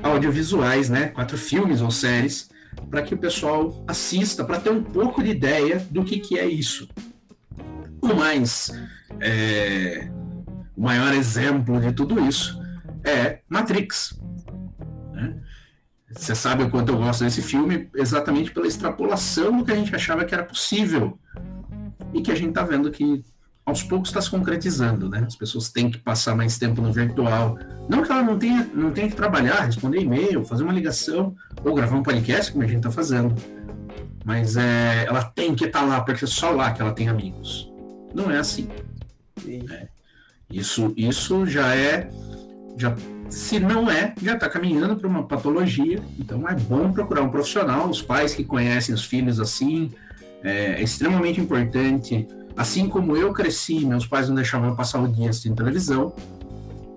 audiovisuais, 0.03 0.88
né? 0.88 1.09
Quatro 1.09 1.38
filmes 1.38 1.81
ou 1.81 1.90
séries 1.90 2.51
para 2.90 3.03
que 3.03 3.14
o 3.14 3.18
pessoal 3.18 3.83
assista, 3.87 4.44
para 4.44 4.59
ter 4.59 4.70
um 4.70 4.83
pouco 4.83 5.22
de 5.22 5.31
ideia 5.31 5.87
do 5.90 6.05
que, 6.05 6.18
que 6.18 6.38
é 6.38 6.46
isso. 6.46 6.88
O 8.01 8.14
mais 8.14 8.70
é, 9.20 10.09
o 10.77 10.83
maior 10.83 11.14
exemplo 11.14 11.81
de 11.81 11.92
tudo 11.92 12.18
isso 12.27 12.61
é 13.05 13.40
Matrix. 13.48 14.18
Né? 15.12 15.37
Você 16.11 16.35
sabe 16.35 16.64
o 16.64 16.70
quanto 16.70 16.92
eu 16.92 16.98
gosto 16.98 17.25
desse 17.25 17.40
filme, 17.40 17.88
exatamente 17.94 18.51
pela 18.51 18.66
extrapolação 18.66 19.59
do 19.59 19.64
que 19.64 19.72
a 19.72 19.77
gente 19.77 19.94
achava 19.94 20.25
que 20.25 20.35
era 20.35 20.44
possível 20.44 21.18
e 22.12 22.20
que 22.20 22.31
a 22.31 22.35
gente 22.35 22.51
está 22.51 22.62
vendo 22.62 22.90
que 22.90 23.25
aos 23.64 23.83
poucos 23.83 24.09
está 24.09 24.20
se 24.20 24.29
concretizando, 24.29 25.09
né? 25.09 25.25
As 25.27 25.37
pessoas 25.37 25.70
têm 25.70 25.90
que 25.90 25.98
passar 25.98 26.35
mais 26.35 26.59
tempo 26.59 26.83
no 26.83 26.92
virtual. 26.92 27.59
Não 27.88 28.03
que 28.03 28.11
ela 28.11 28.22
não 28.22 28.38
tenha, 28.38 28.68
não 28.75 28.90
tenha 28.90 29.09
que 29.09 29.14
trabalhar, 29.14 29.61
responder 29.61 30.01
e-mail, 30.01 30.44
fazer 30.44 30.64
uma 30.64 30.72
ligação 30.72 31.35
ou 31.64 31.75
gravar 31.75 31.96
um 31.96 32.03
podcast, 32.03 32.51
como 32.51 32.64
a 32.64 32.66
gente 32.66 32.79
está 32.79 32.90
fazendo. 32.90 33.35
Mas 34.25 34.57
é, 34.57 35.05
ela 35.07 35.25
tem 35.25 35.55
que 35.55 35.64
estar 35.64 35.81
tá 35.81 35.87
lá, 35.87 36.01
porque 36.01 36.25
é 36.25 36.29
só 36.29 36.51
lá 36.51 36.72
que 36.72 36.83
ela 36.83 36.92
tem 36.92 37.09
amigos. 37.09 37.70
Não 38.14 38.31
é 38.31 38.38
assim. 38.38 38.68
É. 39.46 39.88
Isso, 40.51 40.92
isso 40.96 41.46
já 41.46 41.75
é. 41.75 42.11
Já, 42.77 42.94
se 43.29 43.59
não 43.59 43.90
é, 43.90 44.14
já 44.22 44.35
está 44.35 44.48
caminhando 44.48 44.96
para 44.96 45.09
uma 45.09 45.27
patologia. 45.27 46.03
Então 46.18 46.46
é 46.48 46.55
bom 46.55 46.92
procurar 46.92 47.22
um 47.22 47.31
profissional, 47.31 47.88
os 47.88 48.03
pais 48.03 48.35
que 48.35 48.44
conhecem 48.44 48.94
os 48.94 49.05
filhos 49.05 49.40
assim. 49.40 49.92
É, 50.42 50.74
é 50.74 50.83
extremamente 50.83 51.40
importante. 51.40 52.26
Assim 52.57 52.88
como 52.88 53.16
eu 53.16 53.33
cresci, 53.33 53.85
meus 53.85 54.07
pais 54.07 54.28
não 54.28 54.35
deixavam 54.35 54.68
eu 54.68 54.76
passar 54.76 55.00
o 55.00 55.09
dia 55.09 55.31
assistindo 55.31 55.57
televisão, 55.57 56.12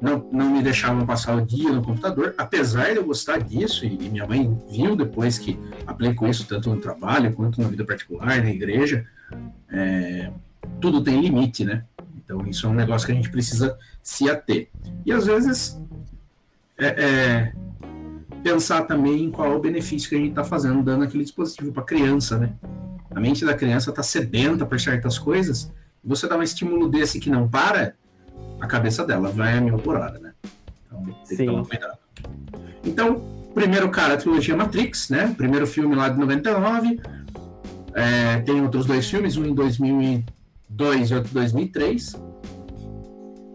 não, 0.01 0.27
não 0.31 0.49
me 0.49 0.62
deixavam 0.62 1.05
passar 1.05 1.36
o 1.36 1.45
dia 1.45 1.71
no 1.71 1.81
computador, 1.81 2.36
apesar 2.38 2.91
de 2.91 2.97
eu 2.97 3.05
gostar 3.05 3.39
disso, 3.39 3.86
e, 3.86 4.05
e 4.05 4.10
minha 4.10 4.27
mãe 4.27 4.58
viu 4.69 4.95
depois 4.95 5.38
que 5.38 5.58
aplico 5.88 6.27
isso 6.27 6.45
tanto 6.45 6.69
no 6.69 6.81
trabalho 6.81 7.34
quanto 7.34 7.62
na 7.62 7.67
vida 7.67 7.86
particular, 7.86 8.43
na 8.43 8.49
igreja, 8.49 9.05
é, 9.71 10.31
tudo 10.81 11.03
tem 11.03 11.21
limite, 11.21 11.63
né? 11.63 11.86
Então 12.17 12.45
isso 12.45 12.67
é 12.67 12.69
um 12.69 12.73
negócio 12.73 13.05
que 13.05 13.12
a 13.12 13.15
gente 13.15 13.29
precisa 13.29 13.77
se 14.01 14.29
ater. 14.29 14.69
E 15.05 15.12
às 15.12 15.25
vezes 15.25 15.79
é, 16.77 16.88
é, 16.88 17.53
pensar 18.43 18.84
também 18.84 19.23
em 19.23 19.31
qual 19.31 19.55
o 19.55 19.60
benefício 19.60 20.10
que 20.10 20.15
a 20.15 20.19
gente 20.19 20.29
está 20.29 20.43
fazendo, 20.43 20.84
dando 20.84 21.03
aquele 21.03 21.23
dispositivo 21.23 21.71
para 21.71 21.84
criança, 21.84 22.38
né? 22.38 22.53
A 23.12 23.20
mente 23.20 23.46
da 23.46 23.54
criança 23.54 23.89
está 23.89 24.04
sedenta 24.04 24.65
por 24.65 24.80
certas 24.80 25.18
coisas, 25.18 25.72
e 26.04 26.08
você 26.08 26.28
dá 26.28 26.38
um 26.38 26.44
estímulo 26.44 26.89
desse 26.89 27.20
que 27.20 27.30
não 27.30 27.48
para, 27.48 27.96
a 28.60 28.68
cabeça 28.68 29.06
dela 29.06 29.30
vai 29.30 29.58
a 29.58 29.62
mil 29.62 29.78
por 29.78 29.96
hora, 29.96 30.20
né? 30.20 30.34
Então 30.86 31.04
tem 31.28 31.38
Sim. 31.38 31.38
que 31.38 31.46
tomar 31.46 31.65
cuidado. 31.65 31.98
Então, 32.84 33.22
primeiro 33.54 33.89
cara, 33.89 34.13
a 34.13 34.18
trilogia 34.18 34.56
Matrix, 34.56 35.10
né? 35.10 35.34
Primeiro 35.36 35.65
filme 35.65 35.96
lá 35.96 36.10
de 36.10 36.20
99. 36.20 37.00
É, 37.94 38.39
tem 38.39 38.62
outros 38.62 38.86
dois 38.86 39.10
filmes, 39.10 39.38
um 39.38 39.46
em 39.46 39.54
2002 39.54 41.12
e 41.12 41.15
outro 41.15 41.32
em 41.32 41.34
2003. 41.34 42.15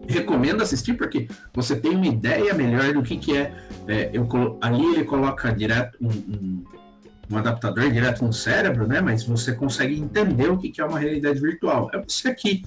Recomendo 0.07 0.61
assistir 0.61 0.95
porque 0.95 1.27
você 1.53 1.75
tem 1.75 1.95
uma 1.95 2.07
ideia 2.07 2.53
melhor 2.53 2.93
do 2.93 3.01
que, 3.01 3.17
que 3.17 3.37
é. 3.37 3.53
é 3.87 4.09
eu, 4.11 4.27
ali 4.59 4.83
ele 4.95 5.05
coloca 5.05 5.53
direto 5.53 5.97
um, 6.01 6.09
um, 6.09 6.63
um, 7.31 7.37
adaptador 7.37 7.89
direto 7.91 8.23
no 8.23 8.33
cérebro, 8.33 8.87
né? 8.87 9.01
Mas 9.01 9.23
você 9.23 9.53
consegue 9.53 9.99
entender 9.99 10.49
o 10.49 10.57
que, 10.57 10.79
é 10.79 10.85
uma 10.85 10.99
realidade 10.99 11.39
virtual. 11.39 11.89
É 11.93 11.99
você 11.99 12.29
aqui 12.29 12.63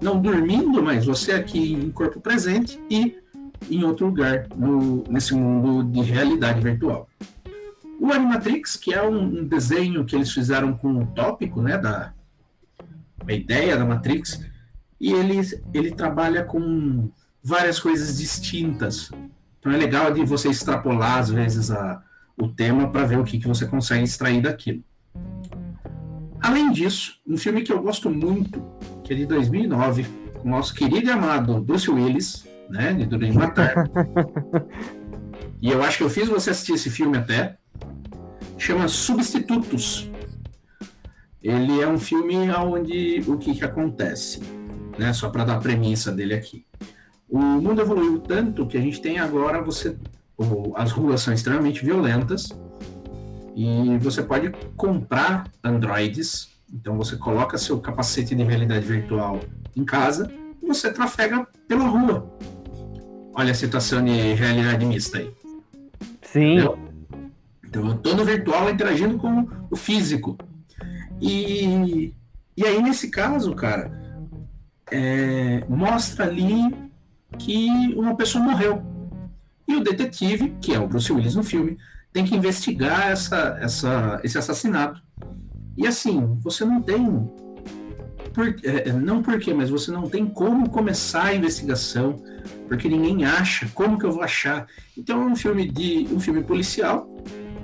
não 0.00 0.20
dormindo, 0.20 0.82
mas 0.82 1.04
você 1.06 1.32
aqui 1.32 1.72
em 1.72 1.90
corpo 1.90 2.20
presente 2.20 2.80
e 2.90 3.16
em 3.70 3.84
outro 3.84 4.06
lugar 4.06 4.46
no, 4.56 5.04
nesse 5.08 5.34
mundo 5.34 5.84
de 5.84 6.00
realidade 6.02 6.60
virtual. 6.60 7.08
O 8.00 8.12
Animatrix, 8.12 8.76
que 8.76 8.92
é 8.92 9.02
um, 9.02 9.40
um 9.40 9.44
desenho 9.44 10.04
que 10.04 10.16
eles 10.16 10.32
fizeram 10.32 10.72
com 10.72 11.02
o 11.02 11.06
tópico, 11.06 11.62
né, 11.62 11.78
da 11.78 12.12
a 13.26 13.32
ideia 13.32 13.76
da 13.76 13.84
Matrix, 13.84 14.44
e 15.00 15.12
ele, 15.12 15.40
ele 15.72 15.92
trabalha 15.92 16.44
com 16.44 17.08
várias 17.42 17.78
coisas 17.78 18.18
distintas. 18.18 19.10
Então 19.58 19.72
é 19.72 19.76
legal 19.76 20.12
de 20.12 20.24
você 20.24 20.48
extrapolar 20.48 21.18
às 21.18 21.30
vezes 21.30 21.70
a, 21.70 22.02
o 22.36 22.48
tema 22.48 22.90
para 22.90 23.04
ver 23.04 23.18
o 23.18 23.24
que, 23.24 23.38
que 23.38 23.48
você 23.48 23.66
consegue 23.66 24.04
extrair 24.04 24.40
daquilo. 24.40 24.82
Além 26.40 26.72
disso, 26.72 27.20
um 27.26 27.36
filme 27.36 27.62
que 27.62 27.72
eu 27.72 27.80
gosto 27.80 28.10
muito, 28.10 28.62
que 29.04 29.12
é 29.12 29.16
de 29.16 29.26
2009, 29.26 30.04
com 30.40 30.48
o 30.48 30.50
nosso 30.50 30.74
querido 30.74 31.08
e 31.08 31.10
amado 31.10 31.60
Bruce 31.60 31.88
Willis, 31.90 32.44
né, 32.68 32.92
de 32.92 33.06
Duro 33.06 33.24
de 33.24 33.32
Matar. 33.32 33.88
e 35.62 35.70
eu 35.70 35.82
acho 35.82 35.98
que 35.98 36.04
eu 36.04 36.10
fiz 36.10 36.28
você 36.28 36.50
assistir 36.50 36.72
esse 36.72 36.90
filme 36.90 37.16
até. 37.16 37.56
Chama 38.58 38.88
Substitutos. 38.88 40.10
Ele 41.42 41.80
é 41.80 41.88
um 41.88 41.98
filme 41.98 42.36
onde 42.50 43.22
o 43.26 43.36
que, 43.36 43.54
que 43.54 43.64
acontece, 43.64 44.40
né? 44.96 45.12
Só 45.12 45.28
para 45.28 45.44
dar 45.44 45.56
a 45.56 45.60
premissa 45.60 46.12
dele 46.12 46.34
aqui. 46.34 46.64
O 47.28 47.38
mundo 47.38 47.80
evoluiu 47.80 48.20
tanto 48.20 48.66
que 48.66 48.76
a 48.76 48.80
gente 48.80 49.00
tem 49.00 49.18
agora 49.18 49.60
você, 49.62 49.96
as 50.74 50.90
ruas 50.90 51.20
são 51.20 51.32
extremamente 51.32 51.84
violentas 51.84 52.48
e 53.54 53.96
você 53.98 54.22
pode 54.22 54.50
comprar 54.76 55.44
androides. 55.62 56.50
Então 56.72 56.96
você 56.96 57.16
coloca 57.16 57.58
seu 57.58 57.78
capacete 57.80 58.34
de 58.34 58.42
realidade 58.42 58.86
virtual 58.86 59.40
em 59.76 59.84
casa 59.84 60.32
e 60.62 60.66
você 60.66 60.92
trafega 60.92 61.46
pela 61.68 61.84
rua. 61.84 62.30
Olha 63.34 63.52
a 63.52 63.54
situação 63.54 64.04
de 64.04 64.34
realidade 64.34 64.84
mista 64.84 65.18
aí. 65.18 65.30
Sim. 66.22 66.54
Entendeu? 66.54 66.78
Então 67.64 67.98
eu 68.04 68.16
no 68.16 68.24
virtual 68.24 68.70
interagindo 68.70 69.16
com 69.16 69.48
o 69.70 69.76
físico. 69.76 70.36
E, 71.20 72.12
e 72.56 72.66
aí, 72.66 72.82
nesse 72.82 73.08
caso, 73.08 73.54
cara, 73.54 73.90
é, 74.90 75.64
mostra 75.68 76.26
ali 76.26 76.90
que 77.38 77.68
uma 77.96 78.14
pessoa 78.14 78.44
morreu. 78.44 78.82
E 79.72 79.76
o 79.76 79.82
detetive, 79.82 80.54
que 80.60 80.74
é 80.74 80.78
o 80.78 80.86
Bruce 80.86 81.10
Willis 81.10 81.34
no 81.34 81.42
filme, 81.42 81.78
tem 82.12 82.26
que 82.26 82.36
investigar 82.36 83.08
essa, 83.08 83.58
essa, 83.58 84.20
esse 84.22 84.36
assassinato. 84.36 85.02
E 85.78 85.86
assim, 85.86 86.38
você 86.42 86.62
não 86.62 86.82
tem. 86.82 87.02
Por, 88.34 88.48
é, 88.64 88.90
é, 88.90 88.92
não 88.92 89.22
mas 89.56 89.70
você 89.70 89.90
não 89.90 90.10
tem 90.10 90.26
como 90.26 90.68
começar 90.68 91.24
a 91.24 91.34
investigação, 91.34 92.22
porque 92.68 92.86
ninguém 92.86 93.24
acha. 93.24 93.66
Como 93.72 93.98
que 93.98 94.04
eu 94.04 94.12
vou 94.12 94.22
achar? 94.22 94.66
Então 94.96 95.22
é 95.22 95.24
um 95.24 95.34
filme 95.34 95.66
de 95.66 96.06
um 96.12 96.20
filme 96.20 96.42
policial, 96.42 97.08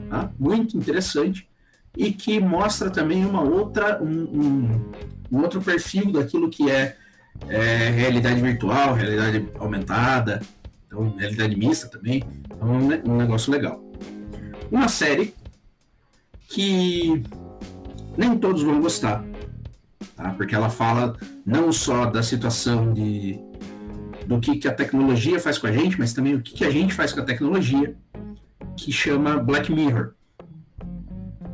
tá? 0.09 0.31
muito 0.39 0.79
interessante, 0.79 1.47
e 1.95 2.11
que 2.11 2.41
mostra 2.41 2.89
também 2.89 3.23
uma 3.27 3.43
outra, 3.43 4.03
um, 4.03 4.09
um, 4.09 4.93
um 5.31 5.43
outro 5.43 5.61
perfil 5.61 6.11
daquilo 6.11 6.49
que 6.49 6.71
é, 6.71 6.97
é, 7.49 7.91
realidade 7.91 8.41
virtual, 8.41 8.95
realidade 8.95 9.47
aumentada, 9.59 10.41
então 10.89 11.15
realidade 11.17 11.55
mista 11.55 11.87
também. 11.87 12.25
Então 12.47 12.75
é 12.75 13.09
um 13.09 13.17
negócio 13.17 13.53
legal. 13.53 13.81
Uma 14.73 14.89
série 14.89 15.35
que 16.49 17.23
nem 18.17 18.37
todos 18.39 18.63
vão 18.63 18.81
gostar, 18.81 19.23
tá? 20.17 20.31
porque 20.31 20.55
ela 20.55 20.71
fala 20.71 21.15
não 21.45 21.71
só 21.71 22.07
da 22.07 22.23
situação 22.23 22.93
de 22.93 23.39
do 24.27 24.41
que, 24.41 24.59
que 24.59 24.69
a 24.69 24.75
tecnologia 24.75 25.41
faz 25.41 25.57
com 25.57 25.67
a 25.67 25.73
gente, 25.73 25.99
mas 25.99 26.13
também 26.13 26.35
o 26.35 26.43
que, 26.43 26.53
que 26.53 26.65
a 26.65 26.71
gente 26.71 26.93
faz 26.93 27.15
com 27.15 27.21
a 27.21 27.25
tecnologia, 27.25 27.97
que 28.77 28.93
chama 28.93 29.39
Black 29.39 29.73
Mirror. 29.73 30.13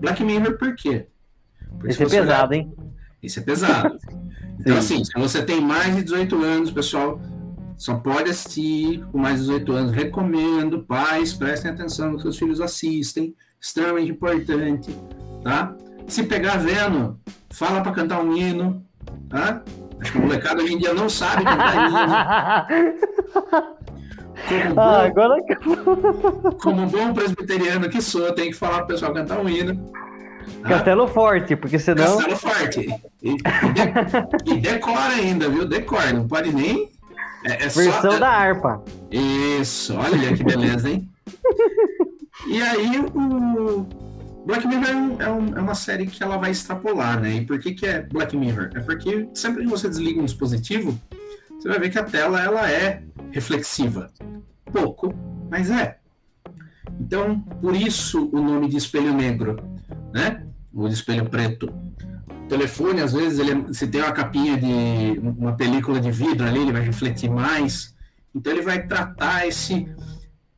Black 0.01 0.25
Mirror 0.25 0.59
por 0.59 0.75
quê? 0.75 1.07
Porque 1.79 1.91
Isso 1.91 2.03
é 2.03 2.09
pesado, 2.09 2.53
olhar... 2.53 2.53
hein? 2.53 2.75
Isso 3.23 3.39
é 3.39 3.43
pesado. 3.43 3.97
então, 4.59 4.77
assim, 4.77 5.05
se 5.05 5.13
você 5.17 5.45
tem 5.45 5.61
mais 5.61 5.95
de 5.95 6.03
18 6.03 6.43
anos, 6.43 6.71
pessoal, 6.73 7.21
só 7.77 7.95
pode 7.97 8.31
assistir 8.31 9.05
com 9.11 9.19
mais 9.19 9.41
de 9.41 9.47
18 9.47 9.73
anos. 9.73 9.93
Recomendo, 9.93 10.83
pais, 10.83 11.33
prestem 11.33 11.71
atenção 11.71 12.11
no 12.11 12.17
que 12.17 12.23
seus 12.23 12.39
filhos 12.39 12.61
assistem. 12.61 13.35
Extremamente 13.61 14.11
importante, 14.11 14.97
tá? 15.43 15.75
Se 16.07 16.23
pegar 16.25 16.59
vendo, 16.59 17.19
fala 17.51 17.81
para 17.81 17.93
cantar 17.93 18.23
um 18.23 18.37
hino, 18.37 18.85
tá? 19.29 19.63
Acho 20.01 20.13
que 20.13 20.19
o 20.19 20.23
molecada 20.23 20.63
hoje 20.63 20.75
em 20.75 20.79
dia 20.79 20.93
não 20.93 21.09
sabe 21.09 21.45
cantar 21.45 22.69
hino. 22.69 23.75
Como 24.49 24.75
bom, 24.75 24.81
ah, 24.81 25.05
agora... 25.05 25.37
como 26.61 26.87
bom 26.89 27.15
presbiteriano 27.15 27.89
que 27.89 28.03
sou, 28.03 28.33
tem 28.33 28.51
que 28.51 28.57
falar 28.57 28.79
para 28.79 28.85
o 28.85 28.89
pessoal 28.89 29.15
cantar 29.15 29.39
um 29.39 29.49
hino. 29.49 29.91
Tá? 30.63 30.71
Castelo 30.71 31.07
Forte, 31.07 31.57
porque 31.57 31.79
senão. 31.79 32.05
Castelo 32.05 32.37
Forte. 32.37 32.89
E, 33.23 33.31
e, 33.31 33.37
de, 33.37 34.53
e 34.53 34.61
decora 34.61 35.15
ainda, 35.15 35.49
viu? 35.49 35.65
Decora, 35.65 36.13
não 36.13 36.27
pode 36.27 36.53
nem 36.53 36.91
é, 37.45 37.53
é 37.53 37.69
Versão 37.69 38.13
só... 38.13 38.19
da 38.19 38.29
harpa. 38.29 38.83
Isso, 39.11 39.95
olha 39.95 40.35
que 40.37 40.43
beleza, 40.43 40.91
hein? 40.91 41.09
e 42.49 42.61
aí 42.63 42.99
o 43.15 43.87
Black 44.47 44.67
Mirror 44.67 44.89
é, 45.19 45.31
um, 45.31 45.57
é, 45.57 45.61
uma 45.61 45.75
série 45.75 46.07
que 46.07 46.23
ela 46.23 46.37
vai 46.37 46.51
extrapolar, 46.51 47.21
né? 47.21 47.37
E 47.37 47.47
por 47.47 47.59
que, 47.59 47.73
que 47.73 47.87
é 47.87 48.03
Black 48.03 48.37
Mirror? 48.37 48.71
É 48.75 48.81
porque 48.81 49.29
sempre 49.35 49.63
que 49.63 49.71
você 49.71 49.89
desliga 49.89 50.21
um 50.21 50.25
dispositivo, 50.25 50.99
você 51.51 51.69
vai 51.69 51.79
ver 51.79 51.91
que 51.91 51.99
a 51.99 52.05
tela 52.05 52.41
ela 52.41 52.71
é 52.71 53.03
reflexiva. 53.31 54.11
Pouco, 54.73 55.15
mas 55.51 55.71
é. 55.71 55.99
Então, 57.01 57.41
por 57.61 57.75
isso 57.75 58.29
o 58.33 58.41
nome 58.41 58.69
de 58.69 58.77
espelho 58.77 59.15
negro, 59.15 59.57
né? 60.13 60.45
O 60.73 60.89
de 60.89 60.95
espelho 60.95 61.29
preto 61.29 61.73
telefone, 62.55 63.01
às 63.01 63.13
vezes, 63.13 63.39
ele, 63.39 63.75
se 63.75 63.87
tem 63.89 64.01
uma 64.01 64.13
capinha 64.13 64.57
de 64.57 65.19
uma 65.21 65.57
película 65.57 66.01
de 66.01 66.11
vidro 66.11 66.47
ali, 66.47 66.61
ele 66.61 66.73
vai 66.73 66.83
refletir 66.83 67.29
mais. 67.29 67.95
Então, 68.35 68.53
ele 68.53 68.63
vai 68.63 68.87
tratar 68.87 69.47
esse, 69.47 69.89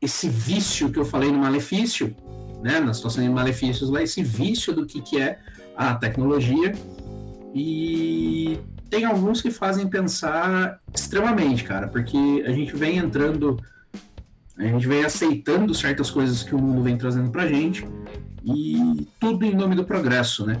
esse 0.01 0.29
vício 0.29 0.91
que 0.91 0.99
eu 0.99 1.05
falei 1.05 1.31
no 1.31 1.39
malefício, 1.39 2.15
né, 2.63 2.79
na 2.79 2.93
situação 2.93 3.23
de 3.23 3.29
malefícios 3.29 3.89
lá, 3.89 4.01
esse 4.01 4.23
vício 4.23 4.73
do 4.73 4.85
que, 4.85 5.01
que 5.01 5.19
é 5.19 5.39
a 5.75 5.95
tecnologia 5.95 6.73
e 7.53 8.59
tem 8.89 9.05
alguns 9.05 9.41
que 9.41 9.51
fazem 9.51 9.87
pensar 9.87 10.79
extremamente, 10.93 11.63
cara, 11.63 11.87
porque 11.87 12.43
a 12.45 12.51
gente 12.51 12.75
vem 12.75 12.97
entrando, 12.97 13.57
a 14.57 14.63
gente 14.63 14.87
vem 14.87 15.03
aceitando 15.03 15.73
certas 15.73 16.09
coisas 16.09 16.43
que 16.43 16.55
o 16.55 16.59
mundo 16.59 16.81
vem 16.81 16.97
trazendo 16.97 17.29
pra 17.29 17.47
gente 17.47 17.87
e 18.43 19.07
tudo 19.19 19.45
em 19.45 19.55
nome 19.55 19.75
do 19.75 19.83
progresso, 19.83 20.45
né? 20.45 20.59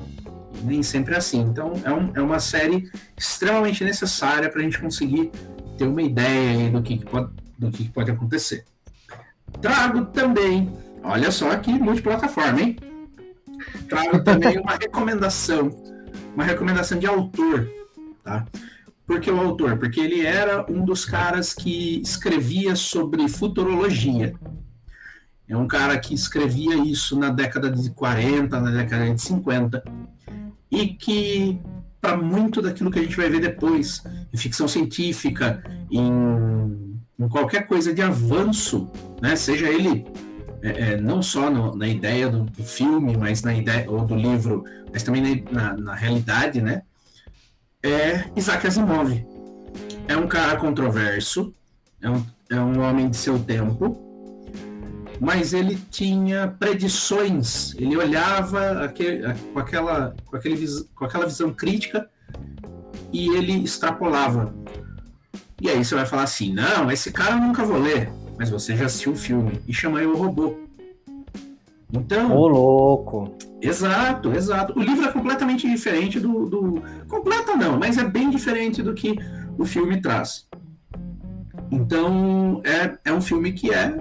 Nem 0.63 0.83
sempre 0.83 1.13
é 1.13 1.17
assim. 1.17 1.41
Então, 1.41 1.73
é, 1.83 1.91
um, 1.91 2.11
é 2.15 2.21
uma 2.21 2.39
série 2.39 2.89
extremamente 3.17 3.83
necessária 3.83 4.49
para 4.49 4.61
a 4.61 4.63
gente 4.63 4.79
conseguir 4.79 5.31
ter 5.77 5.85
uma 5.85 6.01
ideia 6.01 6.69
do 6.69 6.81
que, 6.81 6.97
que 6.97 7.05
pode, 7.05 7.29
do 7.57 7.71
que, 7.71 7.83
que 7.85 7.91
pode 7.91 8.11
acontecer. 8.11 8.65
Trago 9.61 10.05
também, 10.05 10.73
olha 11.03 11.31
só 11.31 11.51
aqui, 11.51 11.71
multiplataforma, 11.71 12.61
hein? 12.61 12.77
Trago 13.87 14.23
também 14.23 14.57
uma 14.61 14.73
recomendação, 14.73 15.69
uma 16.33 16.43
recomendação 16.43 16.99
de 16.99 17.05
autor, 17.05 17.69
tá? 18.23 18.45
Por 19.05 19.21
que 19.21 19.31
o 19.31 19.39
autor? 19.39 19.77
Porque 19.77 20.01
ele 20.01 20.25
era 20.25 20.69
um 20.69 20.83
dos 20.83 21.05
caras 21.05 21.53
que 21.53 22.01
escrevia 22.01 22.75
sobre 22.75 23.27
futurologia. 23.29 24.33
É 25.47 25.55
um 25.55 25.65
cara 25.65 25.97
que 25.97 26.13
escrevia 26.13 26.75
isso 26.75 27.17
na 27.17 27.29
década 27.29 27.71
de 27.71 27.89
40, 27.91 28.59
na 28.59 28.69
década 28.69 29.09
de 29.13 29.21
50 29.21 29.81
e 30.71 30.87
que 30.87 31.59
para 31.99 32.15
muito 32.15 32.61
daquilo 32.61 32.91
que 32.91 32.99
a 32.99 33.01
gente 33.01 33.17
vai 33.17 33.29
ver 33.29 33.41
depois, 33.41 34.03
em 34.33 34.37
ficção 34.37 34.67
científica, 34.67 35.63
em, 35.91 36.99
em 37.19 37.27
qualquer 37.27 37.67
coisa 37.67 37.93
de 37.93 38.01
avanço, 38.01 38.89
né? 39.21 39.35
Seja 39.35 39.67
ele 39.67 40.05
é, 40.61 40.93
é, 40.93 40.97
não 40.97 41.21
só 41.21 41.49
no, 41.49 41.75
na 41.75 41.87
ideia 41.87 42.29
do, 42.29 42.43
do, 42.43 42.63
filme, 42.63 43.15
mas 43.17 43.41
na 43.41 43.53
ideia 43.53 43.89
ou 43.89 44.05
do 44.05 44.15
livro, 44.15 44.63
mas 44.91 45.03
também 45.03 45.43
na, 45.51 45.75
na, 45.75 45.95
realidade, 45.95 46.61
né? 46.61 46.83
É 47.83 48.25
Isaac 48.35 48.65
Asimov. 48.65 49.25
É 50.07 50.17
um 50.17 50.27
cara 50.27 50.57
controverso, 50.57 51.53
é 52.01 52.09
um, 52.09 52.25
é 52.49 52.59
um 52.59 52.79
homem 52.81 53.09
de 53.09 53.17
seu 53.17 53.37
tempo, 53.39 54.06
mas 55.19 55.53
ele 55.53 55.77
tinha 55.89 56.47
predições, 56.59 57.73
ele 57.75 57.97
olhava 57.97 58.83
aquele, 58.83 59.33
com, 59.53 59.59
aquela, 59.59 60.15
com, 60.25 60.35
aquele, 60.35 60.67
com 60.95 61.05
aquela 61.05 61.25
visão 61.25 61.53
crítica 61.53 62.09
e 63.11 63.29
ele 63.29 63.63
extrapolava. 63.63 64.53
E 65.61 65.69
aí 65.69 65.83
você 65.83 65.95
vai 65.95 66.05
falar 66.05 66.23
assim: 66.23 66.53
não, 66.53 66.91
esse 66.91 67.11
cara 67.11 67.35
eu 67.35 67.41
nunca 67.41 67.65
vou 67.65 67.79
ler, 67.79 68.11
mas 68.37 68.49
você 68.49 68.75
já 68.75 68.85
assistiu 68.85 69.13
o 69.13 69.15
filme 69.15 69.59
e 69.67 69.73
chama 69.73 69.99
ele 69.99 70.11
o 70.11 70.17
robô. 70.17 70.55
Então. 71.91 72.35
Ô, 72.35 72.47
louco! 72.47 73.35
Exato, 73.61 74.31
exato. 74.33 74.77
O 74.77 74.83
livro 74.83 75.05
é 75.05 75.11
completamente 75.11 75.67
diferente 75.67 76.19
do. 76.19 76.45
do... 76.45 76.81
Completa 77.07 77.55
não, 77.55 77.77
mas 77.77 77.97
é 77.97 78.03
bem 78.03 78.29
diferente 78.29 78.83
do 78.83 78.93
que 78.93 79.17
o 79.57 79.65
filme 79.65 79.99
traz. 79.99 80.47
Então, 81.71 82.61
é, 82.63 82.97
é 83.05 83.13
um 83.13 83.21
filme 83.21 83.51
que 83.51 83.73
é 83.73 83.97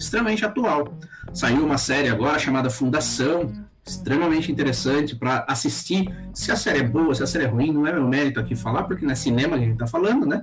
extremamente 0.00 0.44
atual. 0.44 0.98
Saiu 1.32 1.64
uma 1.64 1.78
série 1.78 2.08
agora 2.08 2.38
chamada 2.38 2.70
Fundação, 2.70 3.52
extremamente 3.86 4.50
interessante 4.50 5.14
para 5.14 5.44
assistir. 5.46 6.10
Se 6.34 6.50
a 6.50 6.56
série 6.56 6.80
é 6.80 6.82
boa, 6.82 7.14
se 7.14 7.22
a 7.22 7.26
série 7.26 7.44
é 7.44 7.48
ruim, 7.48 7.72
não 7.72 7.86
é 7.86 7.92
meu 7.92 8.08
mérito 8.08 8.40
aqui 8.40 8.56
falar, 8.56 8.84
porque 8.84 9.04
não 9.04 9.12
é 9.12 9.14
cinema 9.14 9.56
que 9.56 9.62
a 9.62 9.66
gente 9.66 9.74
está 9.74 9.86
falando, 9.86 10.26
né? 10.26 10.42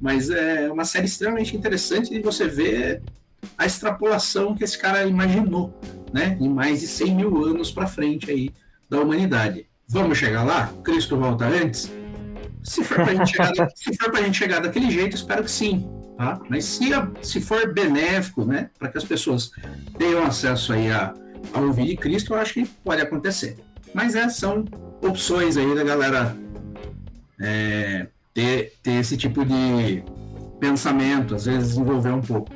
Mas 0.00 0.30
é 0.30 0.70
uma 0.70 0.84
série 0.84 1.06
extremamente 1.06 1.56
interessante 1.56 2.10
de 2.10 2.20
você 2.20 2.46
ver 2.46 3.02
a 3.56 3.64
extrapolação 3.66 4.54
que 4.54 4.62
esse 4.62 4.78
cara 4.78 5.04
imaginou, 5.04 5.74
né? 6.12 6.36
Em 6.40 6.48
mais 6.48 6.80
de 6.80 6.86
100 6.86 7.14
mil 7.14 7.44
anos 7.44 7.70
para 7.70 7.86
frente 7.86 8.30
aí 8.30 8.50
da 8.90 9.00
humanidade. 9.00 9.66
Vamos 9.88 10.18
chegar 10.18 10.42
lá? 10.42 10.70
Cristo 10.84 11.16
volta 11.16 11.46
antes? 11.46 11.90
Se 12.62 12.84
for 12.84 12.96
para 12.96 13.12
a 13.12 14.22
gente 14.22 14.38
chegar 14.38 14.60
daquele 14.60 14.90
jeito, 14.90 15.16
espero 15.16 15.42
que 15.42 15.50
sim. 15.50 16.01
Tá? 16.16 16.40
Mas 16.48 16.64
se, 16.64 16.90
se 17.22 17.40
for 17.40 17.72
benéfico, 17.72 18.44
né, 18.44 18.70
para 18.78 18.88
que 18.88 18.98
as 18.98 19.04
pessoas 19.04 19.50
tenham 19.98 20.22
acesso 20.24 20.72
aí 20.72 20.90
a, 20.90 21.14
a 21.52 21.60
ouvir 21.60 21.86
de 21.86 21.96
Cristo, 21.96 22.34
eu 22.34 22.38
acho 22.38 22.54
que 22.54 22.66
pode 22.84 23.00
acontecer. 23.00 23.56
Mas 23.94 24.14
é, 24.14 24.28
são 24.28 24.64
opções 25.00 25.56
aí 25.56 25.74
da 25.74 25.82
galera 25.82 26.36
é, 27.40 28.06
ter, 28.32 28.74
ter 28.82 28.92
esse 28.92 29.16
tipo 29.16 29.44
de 29.44 30.02
pensamento, 30.60 31.34
às 31.34 31.46
vezes 31.46 31.70
desenvolver 31.70 32.12
um 32.12 32.20
pouco. 32.20 32.52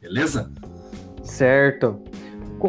Beleza? 0.00 0.50
Certo. 1.24 2.02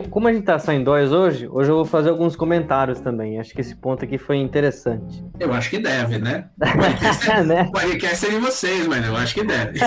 Como 0.10 0.28
a 0.28 0.34
gente 0.34 0.44
tá 0.44 0.58
só 0.58 0.72
em 0.72 0.84
dois 0.84 1.12
hoje, 1.12 1.48
hoje 1.48 1.70
eu 1.70 1.76
vou 1.76 1.86
fazer 1.86 2.10
alguns 2.10 2.36
comentários 2.36 3.00
também. 3.00 3.40
Acho 3.40 3.54
que 3.54 3.62
esse 3.62 3.76
ponto 3.76 4.04
aqui 4.04 4.18
foi 4.18 4.38
interessante. 4.38 5.24
Eu 5.40 5.54
acho 5.54 5.70
que 5.70 5.78
deve, 5.78 6.18
né? 6.18 6.50
Pode 6.58 7.48
né? 7.48 7.70
podcast 7.72 8.28
de 8.28 8.38
vocês, 8.38 8.88
mas 8.88 9.06
eu 9.06 9.16
acho 9.16 9.36
que 9.36 9.44
deve. 9.44 9.80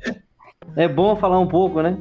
é 0.74 0.88
bom 0.88 1.16
falar 1.16 1.38
um 1.38 1.46
pouco, 1.46 1.82
né? 1.82 1.98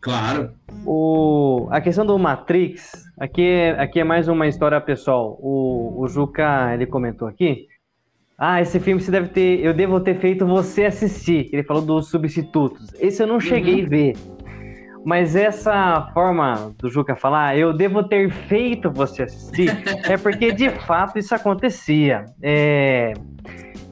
Claro. 0.00 0.52
O, 0.86 1.68
a 1.70 1.80
questão 1.80 2.06
do 2.06 2.18
Matrix, 2.18 2.92
aqui 3.18 3.42
é, 3.42 3.70
aqui 3.70 4.00
é 4.00 4.04
mais 4.04 4.26
uma 4.26 4.46
história 4.46 4.80
pessoal. 4.80 5.38
O, 5.40 6.02
o 6.02 6.08
Juca, 6.08 6.72
ele 6.72 6.86
comentou 6.86 7.28
aqui. 7.28 7.66
Ah, 8.36 8.60
esse 8.60 8.80
filme 8.80 9.00
você 9.00 9.10
deve 9.10 9.28
ter. 9.28 9.60
Eu 9.60 9.74
devo 9.74 10.00
ter 10.00 10.18
feito 10.18 10.46
você 10.46 10.86
assistir. 10.86 11.50
Ele 11.52 11.62
falou 11.62 11.82
dos 11.82 12.08
substitutos. 12.08 12.92
Esse 12.98 13.22
eu 13.22 13.26
não 13.26 13.38
cheguei 13.38 13.80
uhum. 13.80 13.86
a 13.86 13.88
ver. 13.88 14.16
Mas 15.04 15.36
essa 15.36 16.10
forma 16.14 16.74
do 16.78 16.88
Juca 16.88 17.14
falar, 17.14 17.58
eu 17.58 17.72
devo 17.74 18.02
ter 18.02 18.30
feito 18.30 18.90
você 18.90 19.24
assistir, 19.24 19.70
é 20.08 20.16
porque 20.16 20.50
de 20.50 20.70
fato 20.70 21.18
isso 21.18 21.34
acontecia. 21.34 22.24
É, 22.42 23.12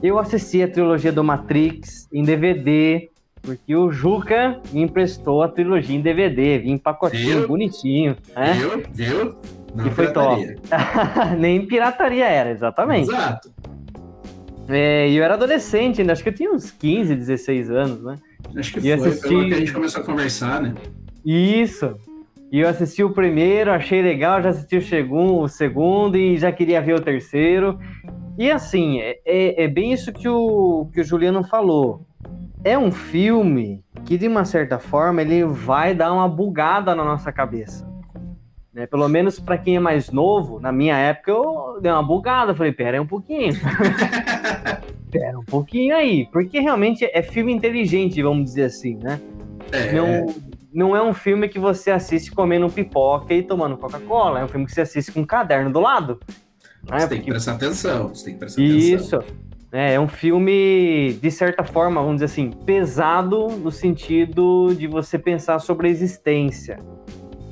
eu 0.01 0.17
assisti 0.17 0.63
a 0.63 0.67
trilogia 0.67 1.11
do 1.11 1.23
Matrix 1.23 2.09
em 2.11 2.23
DVD, 2.23 3.09
porque 3.43 3.75
o 3.75 3.91
Juca 3.91 4.59
me 4.71 4.81
emprestou 4.81 5.43
a 5.43 5.47
trilogia 5.47 5.95
em 5.95 6.01
DVD, 6.01 6.57
vinha 6.57 6.75
em 6.75 6.77
pacotinho 6.79 7.39
viu? 7.39 7.47
bonitinho. 7.47 8.17
Né? 8.35 8.53
Viu? 8.53 8.83
Viu? 8.91 9.35
Não 9.75 9.87
e 9.87 9.91
foi 9.91 10.07
pirataria. 10.07 10.55
top. 10.55 11.35
Nem 11.37 11.65
pirataria 11.65 12.25
era, 12.25 12.49
exatamente. 12.49 13.09
Exato. 13.09 13.51
É, 14.67 15.11
eu 15.11 15.23
era 15.23 15.33
adolescente 15.33 16.01
ainda, 16.01 16.13
acho 16.13 16.23
que 16.23 16.29
eu 16.29 16.35
tinha 16.35 16.51
uns 16.51 16.71
15, 16.71 17.15
16 17.15 17.69
anos, 17.69 18.03
né? 18.03 18.15
Acho 18.55 18.73
que 18.73 18.79
e 18.79 18.97
foi, 18.97 19.09
assisti... 19.09 19.27
foi 19.27 19.47
que 19.47 19.53
a 19.53 19.57
gente 19.57 19.73
começou 19.73 20.01
a 20.01 20.05
conversar, 20.05 20.61
né? 20.61 20.73
Isso. 21.25 21.95
E 22.51 22.59
eu 22.59 22.69
assisti 22.69 23.03
o 23.03 23.09
primeiro, 23.09 23.71
achei 23.71 24.01
legal, 24.01 24.41
já 24.41 24.49
assisti 24.49 24.77
o 24.77 24.81
segundo, 24.81 25.39
o 25.39 25.47
segundo 25.47 26.15
e 26.15 26.37
já 26.37 26.51
queria 26.51 26.81
ver 26.81 26.93
o 26.93 27.01
terceiro. 27.01 27.79
E 28.37 28.51
assim, 28.51 28.99
é, 28.99 29.19
é, 29.25 29.63
é 29.63 29.67
bem 29.67 29.91
isso 29.91 30.13
que 30.13 30.27
o, 30.29 30.87
que 30.93 31.01
o 31.01 31.03
Juliano 31.03 31.43
falou. 31.43 32.05
É 32.63 32.77
um 32.77 32.91
filme 32.91 33.83
que, 34.05 34.17
de 34.17 34.27
uma 34.27 34.45
certa 34.45 34.79
forma, 34.79 35.21
ele 35.21 35.43
vai 35.43 35.93
dar 35.93 36.13
uma 36.13 36.29
bugada 36.29 36.93
na 36.95 37.03
nossa 37.03 37.31
cabeça. 37.31 37.87
Né? 38.73 38.87
Pelo 38.87 39.07
menos 39.07 39.39
para 39.39 39.57
quem 39.57 39.75
é 39.75 39.79
mais 39.79 40.11
novo, 40.11 40.59
na 40.59 40.71
minha 40.71 40.95
época 40.97 41.31
eu 41.31 41.79
dei 41.81 41.91
uma 41.91 42.03
bugada. 42.03 42.55
Falei, 42.55 42.71
pera 42.71 42.97
aí 42.97 42.99
um 42.99 43.07
pouquinho. 43.07 43.53
pera 45.11 45.39
um 45.39 45.43
pouquinho 45.43 45.95
aí. 45.95 46.27
Porque 46.31 46.59
realmente 46.59 47.03
é 47.03 47.21
filme 47.21 47.53
inteligente, 47.53 48.21
vamos 48.21 48.45
dizer 48.45 48.65
assim, 48.65 48.95
né? 48.95 49.19
É. 49.71 49.93
Não, 49.93 50.27
não 50.73 50.95
é 50.95 51.01
um 51.01 51.13
filme 51.13 51.47
que 51.47 51.59
você 51.59 51.91
assiste 51.91 52.31
comendo 52.31 52.69
pipoca 52.69 53.33
e 53.33 53.43
tomando 53.43 53.77
Coca-Cola. 53.77 54.39
É 54.39 54.43
um 54.43 54.47
filme 54.47 54.65
que 54.65 54.71
você 54.71 54.81
assiste 54.81 55.11
com 55.11 55.21
um 55.21 55.25
caderno 55.25 55.71
do 55.71 55.79
lado. 55.79 56.19
Né? 56.89 56.99
Você 56.99 57.07
tem 57.07 57.21
que 57.21 57.29
prestar 57.29 57.53
atenção. 57.53 58.09
Você 58.09 58.25
tem 58.25 58.33
que 58.33 58.39
prestar 58.39 58.61
Isso. 58.61 59.15
atenção. 59.15 59.19
Isso. 59.19 59.53
É, 59.71 59.93
é 59.93 59.99
um 59.99 60.07
filme, 60.07 61.17
de 61.19 61.31
certa 61.31 61.63
forma, 61.63 61.99
vamos 61.99 62.17
dizer 62.17 62.25
assim, 62.25 62.51
pesado 62.51 63.47
no 63.47 63.71
sentido 63.71 64.73
de 64.75 64.85
você 64.85 65.17
pensar 65.17 65.57
sobre 65.59 65.87
a 65.87 65.89
existência. 65.89 66.79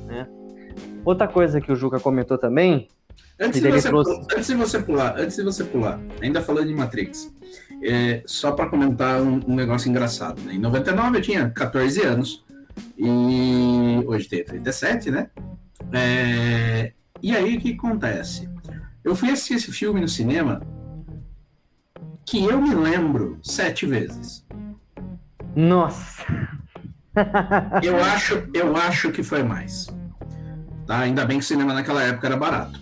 Né? 0.06 0.28
Outra 1.04 1.26
coisa 1.26 1.60
que 1.60 1.72
o 1.72 1.74
Juca 1.74 1.98
comentou 1.98 2.38
também. 2.38 2.88
Antes 3.40 3.60
de, 3.60 3.68
você, 3.68 3.88
trouxe... 3.88 4.20
antes 4.36 4.46
de 4.46 4.54
você 4.54 4.78
pular, 4.78 5.18
antes 5.18 5.36
de 5.36 5.42
você 5.42 5.64
pular, 5.64 6.00
ainda 6.20 6.40
falando 6.40 6.68
de 6.68 6.74
Matrix, 6.74 7.34
é, 7.82 8.22
só 8.24 8.52
para 8.52 8.68
comentar 8.68 9.20
um, 9.20 9.40
um, 9.48 9.56
negócio 9.56 9.90
engraçado. 9.90 10.40
Né? 10.42 10.54
Em 10.54 10.58
99 10.58 11.18
eu 11.18 11.22
tinha 11.22 11.50
14 11.50 12.02
anos 12.02 12.44
e 12.96 14.02
hoje 14.06 14.28
tem 14.28 14.44
37, 14.44 15.10
né? 15.10 15.30
É... 15.92 16.92
E 17.22 17.34
aí 17.34 17.56
o 17.56 17.60
que 17.60 17.72
acontece? 17.72 18.48
Eu 19.04 19.14
fui 19.14 19.30
assistir 19.30 19.54
esse 19.54 19.72
filme 19.72 20.00
no 20.00 20.08
cinema 20.08 20.60
que 22.24 22.44
eu 22.44 22.60
me 22.60 22.74
lembro 22.74 23.38
sete 23.42 23.86
vezes. 23.86 24.44
Nossa! 25.54 26.24
eu 27.82 28.02
acho, 28.02 28.48
eu 28.54 28.76
acho 28.76 29.10
que 29.10 29.22
foi 29.22 29.42
mais. 29.42 29.86
Tá? 30.86 31.00
Ainda 31.00 31.24
bem 31.24 31.38
que 31.38 31.44
o 31.44 31.46
cinema 31.46 31.74
naquela 31.74 32.02
época 32.02 32.26
era 32.26 32.36
barato. 32.36 32.80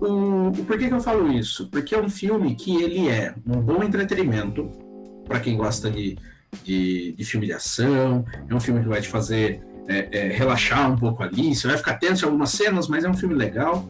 O, 0.00 0.52
por 0.64 0.78
que, 0.78 0.88
que 0.88 0.94
eu 0.94 1.00
falo 1.00 1.30
isso? 1.32 1.68
Porque 1.68 1.94
é 1.94 2.00
um 2.00 2.08
filme 2.08 2.54
que 2.54 2.82
ele 2.82 3.08
é 3.08 3.34
um 3.46 3.60
bom 3.60 3.82
entretenimento 3.82 4.70
para 5.26 5.40
quem 5.40 5.56
gosta 5.56 5.90
de 5.90 6.16
de, 6.64 7.12
de 7.12 7.24
filme 7.24 7.46
de 7.46 7.52
ação, 7.52 8.24
é 8.48 8.54
um 8.54 8.60
filme 8.60 8.80
que 8.80 8.88
vai 8.88 9.00
te 9.00 9.08
fazer 9.08 9.60
é, 9.88 10.08
é, 10.10 10.28
relaxar 10.28 10.90
um 10.92 10.96
pouco 10.96 11.22
ali, 11.22 11.54
você 11.54 11.66
vai 11.66 11.76
ficar 11.76 11.94
tenso 11.94 12.24
em 12.24 12.26
algumas 12.26 12.50
cenas, 12.50 12.88
mas 12.88 13.04
é 13.04 13.08
um 13.08 13.14
filme 13.14 13.34
legal. 13.34 13.88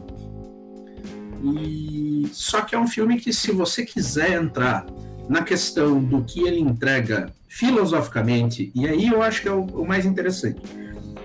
E 1.43 2.29
só 2.31 2.61
que 2.61 2.75
é 2.75 2.79
um 2.79 2.87
filme 2.87 3.17
que, 3.19 3.31
se 3.33 3.51
você 3.51 3.85
quiser 3.85 4.41
entrar 4.41 4.85
na 5.27 5.43
questão 5.43 6.03
do 6.03 6.23
que 6.23 6.41
ele 6.41 6.59
entrega 6.59 7.31
filosoficamente, 7.47 8.71
e 8.73 8.87
aí 8.87 9.07
eu 9.07 9.21
acho 9.21 9.41
que 9.41 9.47
é 9.47 9.51
o, 9.51 9.61
o 9.61 9.87
mais 9.87 10.05
interessante. 10.05 10.61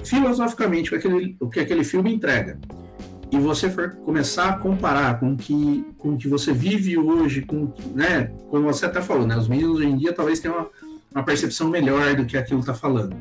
Filosoficamente, 0.05 0.95
o 0.95 0.99
que, 0.99 1.07
aquele, 1.07 1.37
o 1.41 1.49
que 1.49 1.61
aquele 1.61 1.85
filme 1.85 2.13
entrega, 2.13 2.59
e 3.31 3.39
você 3.39 3.69
for 3.69 3.97
começar 3.97 4.51
a 4.51 4.59
comparar 4.59 5.19
com 5.19 5.37
que, 5.37 5.85
com 5.99 6.11
o 6.11 6.17
que 6.17 6.29
você 6.29 6.53
vive 6.53 6.97
hoje, 6.97 7.43
com, 7.43 7.73
né, 7.95 8.31
como 8.49 8.65
você 8.65 8.87
até 8.87 9.03
falou, 9.03 9.27
né, 9.27 9.37
os 9.37 9.49
meninos 9.49 9.79
hoje 9.79 9.89
em 9.89 9.97
dia 9.97 10.13
talvez 10.13 10.39
tenham 10.39 10.57
uma, 10.57 10.71
uma 11.15 11.25
percepção 11.25 11.69
melhor 11.69 12.17
do 12.17 12.27
que 12.27 12.37
aquilo 12.37 12.61
está 12.61 12.75
falando. 12.75 13.17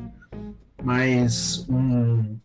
Mas 0.82 1.64
um, 1.68 2.38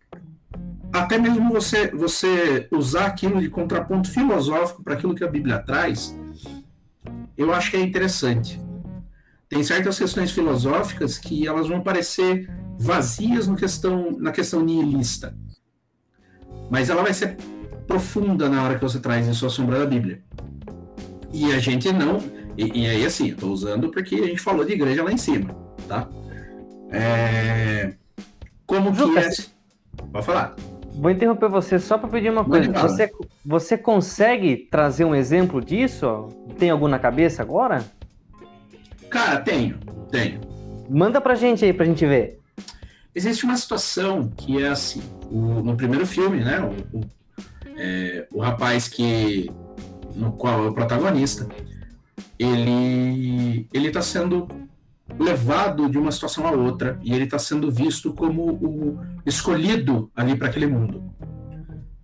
até 0.94 1.18
mesmo 1.18 1.52
você, 1.52 1.88
você 1.90 2.68
usar 2.72 3.08
aquilo 3.08 3.42
de 3.42 3.50
contraponto 3.50 4.10
filosófico 4.10 4.84
para 4.84 4.94
aquilo 4.94 5.16
que 5.16 5.24
a 5.24 5.28
Bíblia 5.30 5.60
traz, 5.60 6.16
eu 7.38 7.54
acho 7.54 7.72
que 7.72 7.78
é 7.78 7.82
interessante. 7.82 8.62
Tem 9.48 9.64
certas 9.64 9.98
questões 9.98 10.32
filosóficas 10.32 11.18
que 11.18 11.48
elas 11.48 11.68
vão 11.68 11.82
parecer 11.82 12.48
vazias 12.78 13.48
no 13.48 13.56
questão, 13.56 14.12
na 14.20 14.32
questão 14.32 14.62
nihilista. 14.62 15.36
Mas 16.70 16.90
ela 16.90 17.02
vai 17.02 17.14
ser 17.14 17.36
profunda 17.88 18.48
na 18.48 18.64
hora 18.64 18.76
que 18.76 18.84
você 18.84 19.00
traz 19.00 19.28
isso 19.28 19.46
à 19.46 19.50
sombra 19.50 19.80
da 19.80 19.86
Bíblia. 19.88 20.22
E 21.34 21.52
a 21.52 21.60
gente 21.60 21.92
não. 21.92 22.20
E, 22.60 22.82
e 22.82 22.88
aí, 22.88 23.06
assim, 23.06 23.30
eu 23.30 23.38
tô 23.38 23.48
usando 23.48 23.90
porque 23.90 24.16
a 24.16 24.28
gente 24.28 24.42
falou 24.42 24.66
de 24.66 24.74
igreja 24.74 25.02
lá 25.02 25.14
em 25.14 25.18
cima, 25.18 25.56
tá? 25.88 26.10
É, 26.92 27.94
como 28.66 28.94
que 28.94 29.18
é. 29.18 29.30
Pode 30.12 30.26
falar. 30.26 30.56
Vou 30.94 31.10
interromper 31.10 31.48
você 31.48 31.80
só 31.80 31.98
para 31.98 32.10
pedir 32.10 32.30
uma 32.30 32.44
coisa. 32.44 32.70
Você, 32.74 33.10
você 33.46 33.78
consegue 33.78 34.68
trazer 34.70 35.06
um 35.06 35.16
exemplo 35.16 35.62
disso? 35.62 36.28
Tem 36.58 36.70
algum 36.70 36.90
na 36.90 37.00
cabeça 37.00 37.42
agora? 37.42 37.86
Cara, 39.10 39.40
tenho, 39.40 39.80
tenho. 40.12 40.42
Manda 40.90 41.22
pra 41.22 41.36
gente 41.36 41.64
aí 41.64 41.72
pra 41.72 41.86
gente 41.86 42.06
ver. 42.06 42.40
Existe 43.16 43.46
uma 43.46 43.56
situação 43.56 44.30
que 44.36 44.62
é 44.62 44.68
assim, 44.68 45.02
o, 45.32 45.64
no 45.64 45.78
primeiro 45.78 46.06
filme, 46.06 46.44
né? 46.44 46.60
O, 46.60 46.98
o, 46.98 47.02
é, 47.78 48.28
o 48.34 48.42
rapaz 48.42 48.90
que 48.90 49.50
no 50.14 50.34
qual 50.34 50.66
é 50.66 50.68
o 50.68 50.74
protagonista, 50.74 51.48
ele 52.40 53.68
ele 53.74 53.88
está 53.88 54.02
sendo 54.02 54.48
levado 55.20 55.90
de 55.90 55.98
uma 55.98 56.12
situação 56.12 56.48
a 56.48 56.52
outra 56.52 57.00
e 57.04 57.14
ele 57.14 57.26
está 57.26 57.38
sendo 57.38 57.70
visto 57.70 58.14
como 58.14 58.54
o 58.54 59.00
escolhido 59.26 60.10
ali 60.16 60.36
para 60.36 60.48
aquele 60.48 60.68
mundo. 60.68 61.12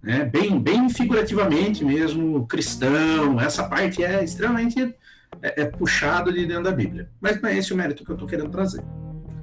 É, 0.06 0.24
bem, 0.24 0.60
bem 0.60 0.88
figurativamente 0.90 1.84
mesmo, 1.84 2.46
cristão, 2.46 3.40
essa 3.40 3.64
parte 3.64 4.04
é 4.04 4.24
extremamente 4.24 4.94
é, 5.42 5.62
é 5.62 5.66
puxado 5.66 6.32
de 6.32 6.46
dentro 6.46 6.64
da 6.64 6.72
Bíblia. 6.72 7.10
Mas 7.20 7.42
não 7.42 7.50
é 7.50 7.58
esse 7.58 7.74
o 7.74 7.78
mérito 7.78 8.04
que 8.04 8.12
eu 8.12 8.16
estou 8.16 8.28
querendo 8.28 8.50
trazer. 8.50 8.84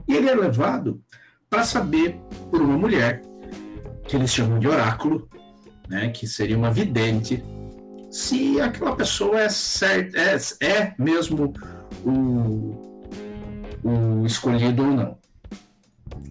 E 0.06 0.14
ele 0.14 0.28
é 0.28 0.34
levado 0.34 1.02
para 1.50 1.64
saber 1.64 2.20
por 2.50 2.60
uma 2.62 2.76
mulher, 2.76 3.22
que 4.06 4.16
eles 4.16 4.32
chamam 4.32 4.58
de 4.58 4.68
oráculo, 4.68 5.28
né, 5.88 6.08
que 6.10 6.26
seria 6.26 6.56
uma 6.56 6.70
vidente, 6.70 7.42
se 8.12 8.60
aquela 8.60 8.94
pessoa 8.94 9.40
é, 9.40 9.48
certa, 9.48 10.18
é, 10.18 10.36
é 10.60 10.94
mesmo 10.98 11.52
o 12.04 12.92
o 13.82 14.24
escolhido 14.24 14.84
ou 14.84 14.90
não. 14.90 15.18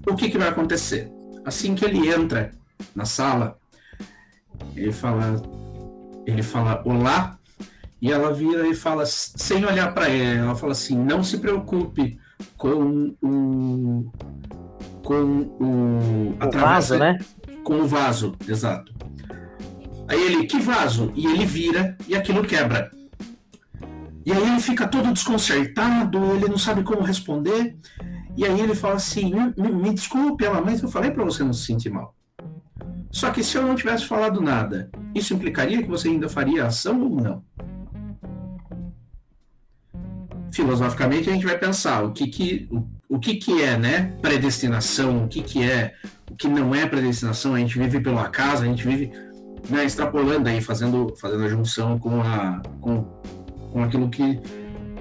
O 0.07 0.15
que, 0.15 0.29
que 0.29 0.37
vai 0.37 0.47
acontecer? 0.47 1.11
Assim 1.45 1.75
que 1.75 1.85
ele 1.85 2.09
entra 2.09 2.51
na 2.95 3.05
sala, 3.05 3.57
ele 4.75 4.91
fala, 4.91 5.41
ele 6.25 6.41
fala 6.41 6.81
olá 6.85 7.37
e 8.01 8.11
ela 8.11 8.33
vira 8.33 8.67
e 8.67 8.73
fala 8.73 9.05
sem 9.05 9.65
olhar 9.65 9.93
para 9.93 10.09
ele, 10.09 10.39
ela 10.39 10.55
fala 10.55 10.71
assim: 10.71 10.97
não 10.97 11.23
se 11.23 11.37
preocupe 11.37 12.19
com 12.57 13.15
o 13.21 14.11
com 15.03 15.23
o, 15.59 16.37
o 16.39 16.51
vaso, 16.51 16.97
né? 16.97 17.17
Com 17.63 17.81
o 17.81 17.87
vaso, 17.87 18.35
exato. 18.47 18.93
Aí 20.11 20.21
ele, 20.25 20.45
que 20.45 20.59
vaso? 20.59 21.09
E 21.15 21.25
ele 21.25 21.45
vira 21.45 21.97
e 22.05 22.13
aquilo 22.13 22.43
quebra. 22.43 22.91
E 24.25 24.33
aí 24.33 24.43
ele 24.43 24.59
fica 24.59 24.85
todo 24.85 25.13
desconcertado, 25.13 26.17
ele 26.35 26.49
não 26.49 26.57
sabe 26.57 26.83
como 26.83 27.01
responder. 27.01 27.77
E 28.35 28.43
aí 28.43 28.59
ele 28.59 28.75
fala 28.75 28.95
assim: 28.95 29.33
me, 29.55 29.71
me 29.71 29.93
desculpe, 29.93 30.43
ela, 30.43 30.59
mas 30.59 30.83
eu 30.83 30.89
falei 30.89 31.11
para 31.11 31.23
você 31.23 31.45
não 31.45 31.53
se 31.53 31.65
sentir 31.65 31.89
mal. 31.89 32.13
Só 33.09 33.31
que 33.31 33.41
se 33.41 33.57
eu 33.57 33.65
não 33.65 33.73
tivesse 33.73 34.05
falado 34.05 34.41
nada, 34.41 34.91
isso 35.15 35.33
implicaria 35.33 35.81
que 35.81 35.87
você 35.87 36.09
ainda 36.09 36.27
faria 36.27 36.65
ação 36.65 37.01
ou 37.01 37.21
não? 37.21 37.43
Filosoficamente 40.51 41.29
a 41.29 41.33
gente 41.33 41.45
vai 41.45 41.57
pensar 41.57 42.03
o 42.03 42.11
que 42.11 42.27
que, 42.27 42.67
o, 42.69 43.15
o 43.15 43.17
que, 43.17 43.35
que 43.35 43.61
é 43.61 43.77
né, 43.77 44.13
predestinação, 44.21 45.23
o 45.23 45.27
que, 45.29 45.41
que 45.41 45.63
é, 45.63 45.93
o 46.29 46.35
que 46.35 46.49
não 46.49 46.75
é 46.75 46.85
predestinação, 46.85 47.55
a 47.55 47.59
gente 47.59 47.79
vive 47.79 48.01
pelo 48.01 48.19
acaso, 48.19 48.63
a 48.63 48.65
gente 48.65 48.85
vive 48.85 49.30
né, 49.69 49.85
extrapolando 49.85 50.49
aí, 50.49 50.61
fazendo, 50.61 51.13
fazendo 51.19 51.43
a 51.43 51.49
junção 51.49 51.97
com, 51.99 52.21
a, 52.21 52.61
com 52.79 53.05
com 53.71 53.83
aquilo 53.83 54.09
que 54.09 54.39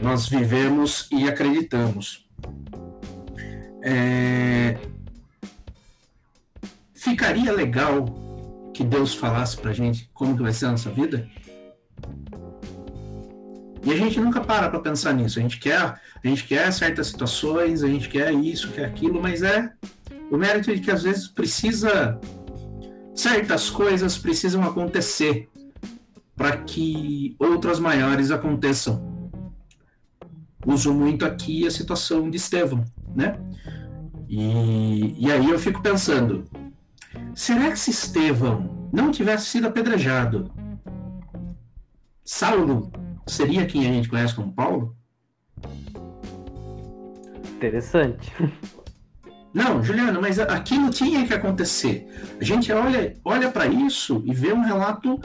nós 0.01 0.29
vivemos 0.29 1.09
e 1.11 1.29
acreditamos. 1.29 2.27
É... 3.83 4.79
Ficaria 6.95 7.53
legal 7.53 8.07
que 8.73 8.85
Deus 8.85 9.15
falasse 9.15 9.57
para 9.57 9.73
gente 9.73 10.09
como 10.15 10.37
que 10.37 10.43
vai 10.43 10.53
ser 10.53 10.67
a 10.67 10.71
nossa 10.73 10.91
vida? 10.91 11.29
E 13.83 13.91
a 13.93 13.97
gente 13.97 14.21
nunca 14.21 14.41
para 14.41 14.69
para 14.69 14.81
pensar 14.81 15.15
nisso. 15.15 15.39
A 15.39 15.43
gente 15.43 15.59
quer, 15.59 15.81
a 15.81 16.01
gente 16.23 16.45
quer 16.47 16.71
certas 16.73 17.09
situações, 17.09 17.83
a 17.83 17.89
gente 17.89 18.09
quer 18.09 18.33
isso, 18.33 18.71
quer 18.71 18.85
aquilo, 18.85 19.21
mas 19.21 19.43
é 19.43 19.73
o 20.31 20.37
mérito 20.37 20.73
de 20.75 20.81
que 20.81 20.91
às 20.91 21.03
vezes 21.03 21.27
precisa 21.27 22.21
certas 23.21 23.69
coisas 23.69 24.17
precisam 24.17 24.63
acontecer 24.63 25.49
para 26.35 26.57
que 26.57 27.37
outras 27.39 27.79
maiores 27.79 28.31
aconteçam. 28.31 29.31
Uso 30.67 30.93
muito 30.93 31.25
aqui 31.25 31.67
a 31.67 31.71
situação 31.71 32.31
de 32.31 32.39
Estevão, 32.39 32.85
né? 33.15 33.39
E, 34.29 35.27
e 35.27 35.31
aí 35.31 35.51
eu 35.51 35.59
fico 35.59 35.83
pensando, 35.83 36.45
será 37.35 37.71
que 37.71 37.79
se 37.79 37.91
Estevão 37.91 38.89
não 38.93 39.11
tivesse 39.11 39.47
sido 39.47 39.67
apedrejado, 39.67 40.51
Saulo 42.25 42.91
seria 43.27 43.67
quem 43.67 43.87
a 43.87 43.93
gente 43.93 44.09
conhece 44.09 44.35
como 44.35 44.53
Paulo? 44.53 44.97
Interessante. 47.57 48.33
Não, 49.53 49.83
Juliano, 49.83 50.21
mas 50.21 50.39
aquilo 50.39 50.91
tinha 50.91 51.27
que 51.27 51.35
acontecer. 51.35 52.07
A 52.41 52.45
gente 52.45 52.73
olha, 52.73 53.17
olha 53.25 53.51
para 53.51 53.67
isso 53.67 54.23
e 54.25 54.33
vê 54.33 54.53
um 54.53 54.63
relato 54.63 55.21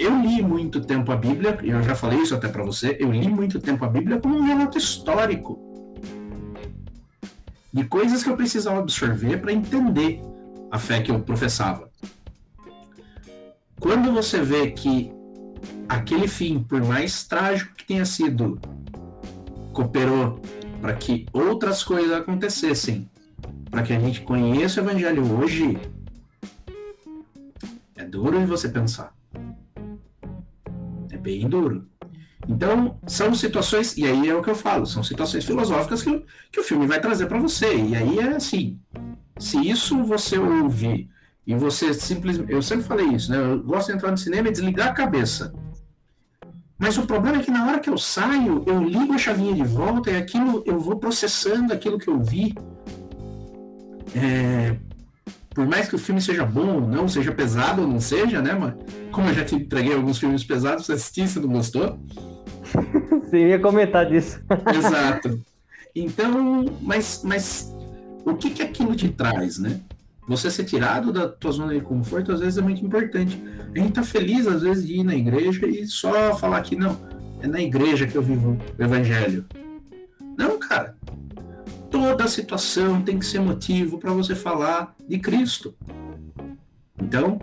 eu 0.00 0.18
li 0.18 0.42
muito 0.42 0.80
tempo 0.80 1.12
a 1.12 1.16
Bíblia, 1.16 1.58
e 1.62 1.68
eu 1.68 1.82
já 1.82 1.94
falei 1.94 2.20
isso 2.20 2.34
até 2.34 2.48
para 2.48 2.64
você, 2.64 2.96
eu 2.98 3.12
li 3.12 3.28
muito 3.28 3.60
tempo 3.60 3.84
a 3.84 3.88
Bíblia 3.88 4.18
como 4.18 4.34
um 4.34 4.42
relato 4.42 4.78
histórico 4.78 5.60
de 7.70 7.84
coisas 7.84 8.22
que 8.22 8.30
eu 8.30 8.36
precisava 8.36 8.78
absorver 8.78 9.36
para 9.36 9.52
entender 9.52 10.22
a 10.70 10.78
fé 10.78 11.02
que 11.02 11.10
eu 11.10 11.20
professava. 11.20 11.90
Quando 13.78 14.10
você 14.10 14.40
vê 14.40 14.70
que 14.70 15.12
aquele 15.86 16.26
fim, 16.26 16.62
por 16.62 16.82
mais 16.82 17.24
trágico 17.24 17.74
que 17.74 17.84
tenha 17.84 18.06
sido, 18.06 18.58
cooperou 19.72 20.40
para 20.80 20.94
que 20.94 21.26
outras 21.30 21.84
coisas 21.84 22.12
acontecessem, 22.12 23.08
para 23.70 23.82
que 23.82 23.92
a 23.92 24.00
gente 24.00 24.20
conheça 24.22 24.80
o 24.80 24.84
Evangelho 24.84 25.38
hoje, 25.38 25.78
é 27.96 28.04
duro 28.04 28.38
de 28.38 28.46
você 28.46 28.68
pensar 28.68 29.14
bem 31.20 31.48
duro. 31.48 31.86
Então, 32.48 32.98
são 33.06 33.34
situações, 33.34 33.96
e 33.96 34.04
aí 34.06 34.28
é 34.28 34.34
o 34.34 34.42
que 34.42 34.50
eu 34.50 34.54
falo, 34.54 34.86
são 34.86 35.04
situações 35.04 35.44
filosóficas 35.44 36.02
que, 36.02 36.24
que 36.50 36.60
o 36.60 36.64
filme 36.64 36.86
vai 36.86 37.00
trazer 37.00 37.26
para 37.26 37.38
você. 37.38 37.76
E 37.76 37.94
aí 37.94 38.18
é 38.18 38.34
assim: 38.34 38.80
se 39.38 39.58
isso 39.58 40.02
você 40.02 40.38
ouve 40.38 41.08
e 41.46 41.54
você 41.54 41.92
simplesmente. 41.94 42.52
Eu 42.52 42.62
sempre 42.62 42.84
falei 42.84 43.06
isso, 43.06 43.30
né? 43.30 43.38
Eu 43.38 43.62
gosto 43.62 43.88
de 43.88 43.94
entrar 43.94 44.10
no 44.10 44.18
cinema 44.18 44.48
e 44.48 44.52
desligar 44.52 44.88
a 44.88 44.94
cabeça. 44.94 45.52
Mas 46.78 46.96
o 46.96 47.06
problema 47.06 47.36
é 47.36 47.42
que 47.42 47.50
na 47.50 47.66
hora 47.66 47.78
que 47.78 47.90
eu 47.90 47.98
saio, 47.98 48.64
eu 48.66 48.82
ligo 48.82 49.12
a 49.12 49.18
chavinha 49.18 49.54
de 49.54 49.62
volta 49.62 50.10
e 50.10 50.16
aquilo 50.16 50.62
eu 50.66 50.80
vou 50.80 50.96
processando 50.96 51.74
aquilo 51.74 51.98
que 51.98 52.08
eu 52.08 52.18
vi. 52.18 52.54
É, 54.14 54.76
por 55.54 55.66
mais 55.66 55.88
que 55.88 55.94
o 55.94 55.98
filme 55.98 56.20
seja 56.20 56.44
bom 56.44 56.74
ou 56.74 56.80
não, 56.80 57.08
seja 57.08 57.32
pesado 57.32 57.82
ou 57.82 57.88
não 57.88 58.00
seja, 58.00 58.40
né, 58.40 58.52
mano? 58.52 58.78
Como 59.12 59.28
eu 59.28 59.34
já 59.34 59.44
te 59.44 59.54
entreguei 59.54 59.94
alguns 59.94 60.18
filmes 60.18 60.44
pesados, 60.44 60.86
você 60.86 60.92
assistiu, 60.92 61.26
você 61.26 61.40
não 61.40 61.48
gostou? 61.48 61.98
Você 63.30 63.48
ia 63.48 63.60
comentar 63.60 64.06
disso. 64.06 64.40
Exato. 64.76 65.40
Então, 65.94 66.64
mas, 66.80 67.22
mas 67.24 67.72
o 68.24 68.34
que 68.34 68.50
que 68.50 68.62
aquilo 68.62 68.94
te 68.96 69.08
traz, 69.08 69.58
né? 69.58 69.80
você 70.30 70.48
ser 70.48 70.64
tirado 70.64 71.12
da 71.12 71.26
tua 71.28 71.50
zona 71.50 71.74
de 71.74 71.80
conforto 71.80 72.30
às 72.30 72.38
vezes 72.38 72.56
é 72.56 72.62
muito 72.62 72.84
importante. 72.84 73.42
A 73.74 73.78
gente 73.78 73.92
tá 73.92 74.02
feliz 74.04 74.46
às 74.46 74.62
vezes 74.62 74.86
de 74.86 75.00
ir 75.00 75.04
na 75.04 75.14
igreja 75.14 75.66
e 75.66 75.84
só 75.86 76.36
falar 76.36 76.62
que 76.62 76.76
não, 76.76 76.96
é 77.42 77.48
na 77.48 77.60
igreja 77.60 78.06
que 78.06 78.16
eu 78.16 78.22
vivo 78.22 78.56
o 78.78 78.82
evangelho. 78.82 79.44
Não, 80.38 80.56
cara. 80.56 80.96
Toda 81.90 82.28
situação 82.28 83.02
tem 83.02 83.18
que 83.18 83.26
ser 83.26 83.40
motivo 83.40 83.98
para 83.98 84.12
você 84.12 84.34
falar 84.34 84.94
de 85.08 85.18
Cristo. 85.18 85.74
Então, 87.00 87.38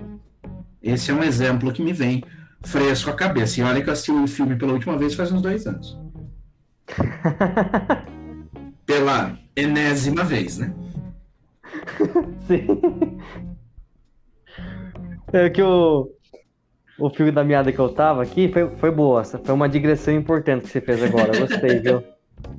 esse 0.81 1.11
é 1.11 1.13
um 1.13 1.23
exemplo 1.23 1.71
que 1.73 1.81
me 1.81 1.91
vem 1.91 2.23
fresco 2.63 3.09
à 3.09 3.13
cabeça. 3.13 3.59
E 3.59 3.63
olha 3.63 3.81
que 3.81 3.89
eu 3.89 3.93
assisti 3.93 4.11
o 4.11 4.27
filme 4.27 4.55
pela 4.55 4.73
última 4.73 4.97
vez 4.97 5.13
faz 5.13 5.31
uns 5.31 5.41
dois 5.41 5.67
anos. 5.67 5.97
pela 8.85 9.37
enésima 9.55 10.23
vez, 10.23 10.57
né? 10.57 10.73
Sim. 12.47 12.67
É 15.33 15.49
que 15.49 15.61
o, 15.61 16.09
o 16.97 17.09
filme 17.09 17.31
da 17.31 17.43
meada 17.43 17.71
que 17.71 17.79
eu 17.79 17.89
tava 17.89 18.23
aqui 18.23 18.47
foi, 18.47 18.69
foi 18.77 18.91
boa. 18.91 19.23
Foi 19.23 19.53
uma 19.53 19.67
digressão 19.67 20.13
importante 20.13 20.63
que 20.63 20.69
você 20.69 20.79
fez 20.79 21.03
agora. 21.03 21.37
Gostei, 21.37 21.79
viu? 21.79 22.01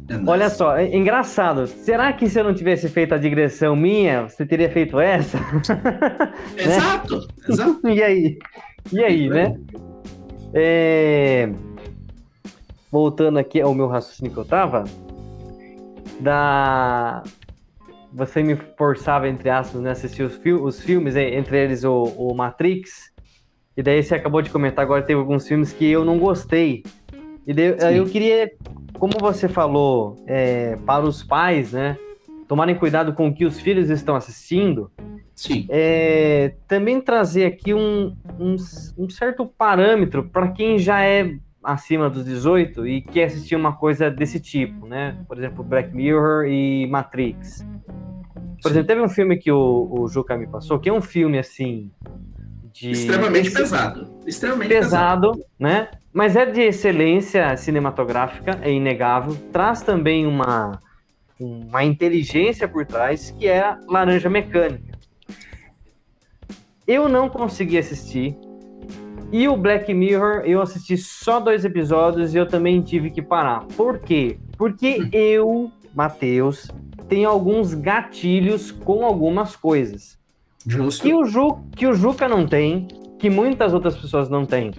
É 0.09 0.31
Olha 0.31 0.49
só, 0.49 0.77
é 0.77 0.95
engraçado. 0.97 1.67
Será 1.67 2.13
que 2.13 2.29
se 2.29 2.41
eu 2.41 2.45
não 2.45 2.55
tivesse 2.55 2.89
feito 2.89 3.15
a 3.15 3.19
digressão 3.19 3.77
minha, 3.77 4.29
você 4.29 4.47
teria 4.47 4.71
feito 4.71 4.99
essa? 4.99 5.39
Exato, 6.57 7.19
né? 7.21 7.27
exato. 7.49 7.89
e 7.89 8.03
aí? 8.03 8.39
E 8.91 9.05
aí, 9.05 9.29
né? 9.29 9.59
É... 10.55 11.51
Voltando 12.91 13.39
aqui 13.39 13.61
ao 13.61 13.75
meu 13.75 13.87
raciocínio 13.87 14.33
que 14.33 14.39
eu 14.39 14.47
tava, 14.47 14.85
da 16.21 17.23
você 18.13 18.43
me 18.43 18.57
forçava, 18.57 19.29
entre 19.29 19.51
aspas, 19.51 19.81
né, 19.81 19.91
assistir 19.91 20.23
os, 20.23 20.37
fi 20.37 20.53
os 20.53 20.81
filmes, 20.81 21.15
entre 21.17 21.63
eles 21.63 21.85
o, 21.85 22.05
o, 22.05 22.35
Matrix, 22.35 23.13
e 23.77 23.83
daí 23.83 24.03
você 24.03 24.15
acabou 24.15 24.43
de 24.43 24.51
comentar 24.51 24.85
agora, 24.85 25.03
teve 25.03 25.21
alguns 25.21 25.47
filmes 25.47 25.73
que 25.73 25.89
eu 25.89 26.05
não 26.05 26.19
gostei. 26.19 26.83
E 27.49 27.55
daí, 27.55 27.97
eu 27.97 28.05
queria, 28.05 28.53
como 28.99 29.15
você 29.19 29.49
falou, 29.49 30.23
é, 30.27 30.77
para 30.85 31.05
os 31.05 31.25
pais, 31.25 31.73
né, 31.73 31.97
tomarem 32.47 32.75
cuidado 32.75 33.15
com 33.15 33.29
o 33.29 33.35
que 33.35 33.47
os 33.47 33.59
filhos 33.59 33.89
estão 33.89 34.15
assistindo, 34.15 34.93
Sim. 35.35 35.67
É, 35.69 36.57
também 36.67 37.01
trazer 37.01 37.47
aqui 37.47 37.73
um, 37.73 38.15
um, 38.41 38.57
um 38.99 39.09
certo 39.09 39.47
parâmetro 39.47 40.25
para 40.25 40.49
quem 40.49 40.81
já 40.81 41.01
é 41.01 41.37
acima 41.63 42.11
dos 42.11 42.25
18 42.25 42.85
e 42.87 43.01
quer 43.01 43.27
assistir 43.27 43.55
uma 43.55 43.73
coisa 43.73 44.11
desse 44.11 44.41
tipo, 44.41 44.87
né? 44.89 45.17
Por 45.29 45.39
exemplo, 45.39 45.63
Black 45.63 45.95
Mirror 45.95 46.45
e 46.47 46.89
Matrix. 46.89 47.65
Por 48.61 48.73
exemplo, 48.73 48.89
teve 48.89 49.01
um 49.01 49.09
filme 49.09 49.37
que 49.37 49.53
o, 49.53 49.89
o 49.89 50.09
Juca 50.09 50.37
me 50.37 50.49
passou, 50.49 50.79
que 50.81 50.89
é 50.89 50.93
um 50.93 51.01
filme 51.01 51.39
assim. 51.39 51.93
De... 52.73 52.91
Extremamente 52.91 53.51
pesado. 53.51 54.09
Extremamente 54.27 54.69
pesado, 54.69 55.33
pesado, 55.33 55.47
né? 55.59 55.89
Mas 56.13 56.37
é 56.37 56.47
de 56.47 56.63
excelência 56.63 57.57
cinematográfica, 57.57 58.59
é 58.63 58.73
inegável. 58.73 59.37
Traz 59.53 59.83
também 59.83 60.27
uma, 60.27 60.81
uma 61.39 61.85
inteligência 61.85 62.67
por 62.67 62.85
trás, 62.87 63.31
que 63.39 63.47
é 63.47 63.61
a 63.61 63.79
Laranja 63.89 64.29
Mecânica. 64.29 64.99
Eu 66.87 67.09
não 67.09 67.29
consegui 67.29 67.79
assistir, 67.79 68.37
e 69.31 69.47
o 69.47 69.57
Black 69.57 69.93
Mirror, 69.93 70.43
eu 70.47 70.63
assisti 70.63 70.97
só 70.97 71.39
dois 71.39 71.63
episódios 71.63 72.35
e 72.35 72.39
eu 72.39 72.47
também 72.47 72.81
tive 72.81 73.11
que 73.11 73.21
parar. 73.21 73.67
Por 73.77 73.99
quê? 73.99 74.39
Porque 74.57 75.03
hum. 75.03 75.09
eu, 75.13 75.73
Matheus, 75.95 76.71
tenho 77.09 77.29
alguns 77.29 77.75
gatilhos 77.75 78.71
com 78.71 79.05
algumas 79.05 79.55
coisas. 79.55 80.18
Justo. 80.67 81.03
Que 81.03 81.15
o, 81.15 81.25
Ju, 81.25 81.59
que 81.77 81.87
o 81.87 81.95
Juca 81.95 82.29
não 82.29 82.47
tem, 82.47 82.89
que 83.19 83.31
muitas 83.31 83.73
outras 83.73 83.97
pessoas 83.97 84.29
não 84.29 84.45
têm. 84.45 84.73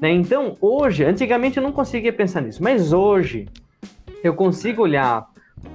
Né? 0.00 0.10
Então, 0.10 0.56
hoje, 0.60 1.04
antigamente 1.04 1.58
eu 1.58 1.62
não 1.62 1.72
conseguia 1.72 2.12
pensar 2.12 2.40
nisso, 2.40 2.62
mas 2.62 2.92
hoje 2.92 3.46
eu 4.22 4.34
consigo 4.34 4.82
olhar 4.82 5.26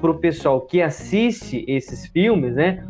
para 0.02 0.12
o 0.12 0.16
pessoal 0.16 0.62
que 0.62 0.82
assiste 0.82 1.64
esses 1.68 2.08
filmes, 2.08 2.56
né? 2.56 2.84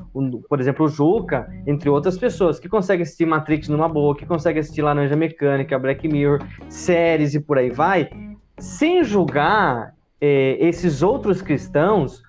por 0.50 0.60
exemplo, 0.60 0.86
o 0.86 0.90
Juca, 0.90 1.48
entre 1.68 1.90
outras 1.90 2.18
pessoas, 2.18 2.60
que 2.60 2.68
consegue 2.68 3.04
assistir 3.04 3.26
Matrix 3.26 3.70
numa 3.70 3.88
boa, 3.88 4.16
que 4.16 4.26
consegue 4.26 4.60
assistir 4.60 4.82
Laranja 4.82 5.16
Mecânica, 5.16 5.78
Black 5.78 6.08
Mirror, 6.08 6.40
séries 6.70 7.36
e 7.36 7.40
por 7.40 7.58
aí 7.58 7.70
vai, 7.70 8.10
sem 8.58 9.04
julgar 9.04 9.94
é, 10.20 10.58
esses 10.60 11.04
outros 11.04 11.42
cristãos 11.42 12.24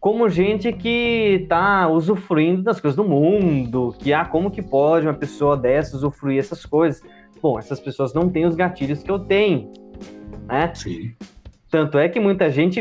como 0.00 0.30
gente 0.30 0.72
que 0.72 1.40
está 1.42 1.86
usufruindo 1.86 2.62
das 2.62 2.80
coisas 2.80 2.96
do 2.96 3.04
mundo, 3.04 3.94
que 3.98 4.14
ah, 4.14 4.24
como 4.24 4.50
que 4.50 4.62
pode 4.62 5.06
uma 5.06 5.12
pessoa 5.12 5.58
dessa 5.58 5.94
usufruir 5.94 6.38
essas 6.38 6.64
coisas? 6.64 7.02
Bom, 7.42 7.58
essas 7.58 7.78
pessoas 7.78 8.14
não 8.14 8.28
têm 8.28 8.46
os 8.46 8.56
gatilhos 8.56 9.02
que 9.02 9.10
eu 9.10 9.18
tenho, 9.18 9.70
né? 10.48 10.72
Sim. 10.74 11.12
Tanto 11.70 11.98
é 11.98 12.08
que 12.08 12.18
muita 12.18 12.50
gente 12.50 12.80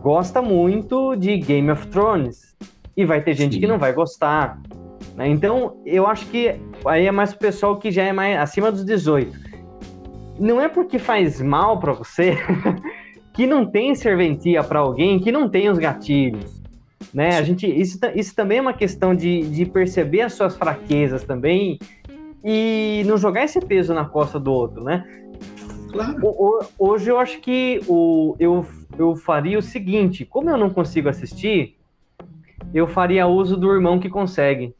gosta 0.00 0.40
muito 0.42 1.16
de 1.16 1.38
Game 1.38 1.70
of 1.70 1.86
Thrones. 1.88 2.54
E 2.96 3.04
vai 3.04 3.22
ter 3.22 3.34
gente 3.34 3.54
Sim. 3.54 3.60
que 3.60 3.66
não 3.66 3.78
vai 3.78 3.92
gostar. 3.92 4.60
Né? 5.16 5.28
Então, 5.28 5.80
eu 5.86 6.06
acho 6.06 6.26
que 6.26 6.54
aí 6.84 7.06
é 7.06 7.10
mais 7.10 7.32
o 7.32 7.38
pessoal 7.38 7.78
que 7.78 7.90
já 7.90 8.04
é 8.04 8.12
mais 8.12 8.38
acima 8.38 8.70
dos 8.70 8.84
18. 8.84 9.32
Não 10.38 10.60
é 10.60 10.68
porque 10.68 10.98
faz 10.98 11.40
mal 11.40 11.80
para 11.80 11.92
você 11.92 12.36
que 13.32 13.46
não 13.46 13.64
tem 13.64 13.94
serventia 13.94 14.62
para 14.62 14.80
alguém 14.80 15.18
que 15.18 15.30
não 15.30 15.48
tem 15.48 15.68
os 15.68 15.78
gatilhos. 15.78 16.60
Né? 17.12 17.38
A 17.38 17.42
gente, 17.42 17.66
isso, 17.66 17.98
isso 18.14 18.34
também 18.34 18.58
é 18.58 18.60
uma 18.60 18.72
questão 18.72 19.14
de, 19.14 19.42
de 19.48 19.64
perceber 19.64 20.22
as 20.22 20.34
suas 20.34 20.56
fraquezas 20.56 21.24
também 21.24 21.78
e 22.44 23.02
não 23.06 23.16
jogar 23.16 23.44
esse 23.44 23.60
peso 23.60 23.94
na 23.94 24.04
costa 24.04 24.38
do 24.38 24.52
outro, 24.52 24.84
né? 24.84 25.04
Claro. 25.90 26.68
Hoje 26.78 27.10
eu 27.10 27.18
acho 27.18 27.40
que 27.40 27.80
o, 27.88 28.36
eu, 28.38 28.64
eu 28.96 29.16
faria 29.16 29.58
o 29.58 29.62
seguinte: 29.62 30.24
como 30.24 30.48
eu 30.48 30.56
não 30.56 30.70
consigo 30.70 31.08
assistir, 31.08 31.76
eu 32.72 32.86
faria 32.86 33.26
uso 33.26 33.56
do 33.56 33.72
irmão 33.72 33.98
que 33.98 34.08
consegue. 34.08 34.74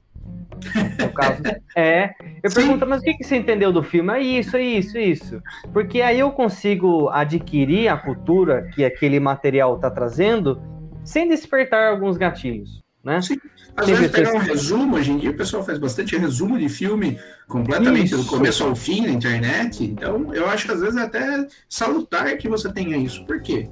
No 0.98 1.12
caso. 1.12 1.42
É. 1.76 2.14
Eu 2.42 2.50
Sim. 2.50 2.56
pergunto, 2.56 2.86
mas 2.86 3.00
o 3.00 3.04
que, 3.04 3.14
que 3.14 3.24
você 3.24 3.36
entendeu 3.36 3.72
do 3.72 3.82
filme? 3.82 4.12
É 4.12 4.20
isso, 4.20 4.56
é 4.56 4.62
isso, 4.62 4.98
é 4.98 5.02
isso. 5.02 5.42
Porque 5.72 6.00
aí 6.00 6.18
eu 6.18 6.30
consigo 6.30 7.08
adquirir 7.08 7.88
a 7.88 7.96
cultura 7.96 8.68
que 8.74 8.84
aquele 8.84 9.20
material 9.20 9.76
está 9.76 9.90
trazendo 9.90 10.60
sem 11.04 11.28
despertar 11.28 11.90
alguns 11.90 12.16
gatilhos. 12.16 12.80
Né? 13.02 13.20
Sim. 13.22 13.38
Às 13.76 13.86
Tem 13.86 13.94
vezes 13.94 14.10
pegar 14.10 14.34
um 14.34 14.38
resumo, 14.38 14.96
hoje 14.96 15.10
em 15.10 15.18
dia 15.18 15.30
o 15.30 15.36
pessoal 15.36 15.64
faz 15.64 15.78
bastante 15.78 16.16
resumo 16.16 16.58
de 16.58 16.68
filme 16.68 17.18
completamente 17.48 18.12
isso. 18.12 18.18
do 18.18 18.24
começo 18.26 18.62
ao 18.62 18.76
fim 18.76 19.06
na 19.06 19.12
internet. 19.12 19.82
Então, 19.82 20.34
eu 20.34 20.46
acho 20.48 20.66
que 20.66 20.72
às 20.72 20.80
vezes 20.80 20.96
é 20.96 21.02
até 21.02 21.46
salutar 21.68 22.36
que 22.36 22.48
você 22.48 22.70
tenha 22.70 22.96
isso. 22.98 23.24
Por 23.24 23.40
quê? 23.40 23.68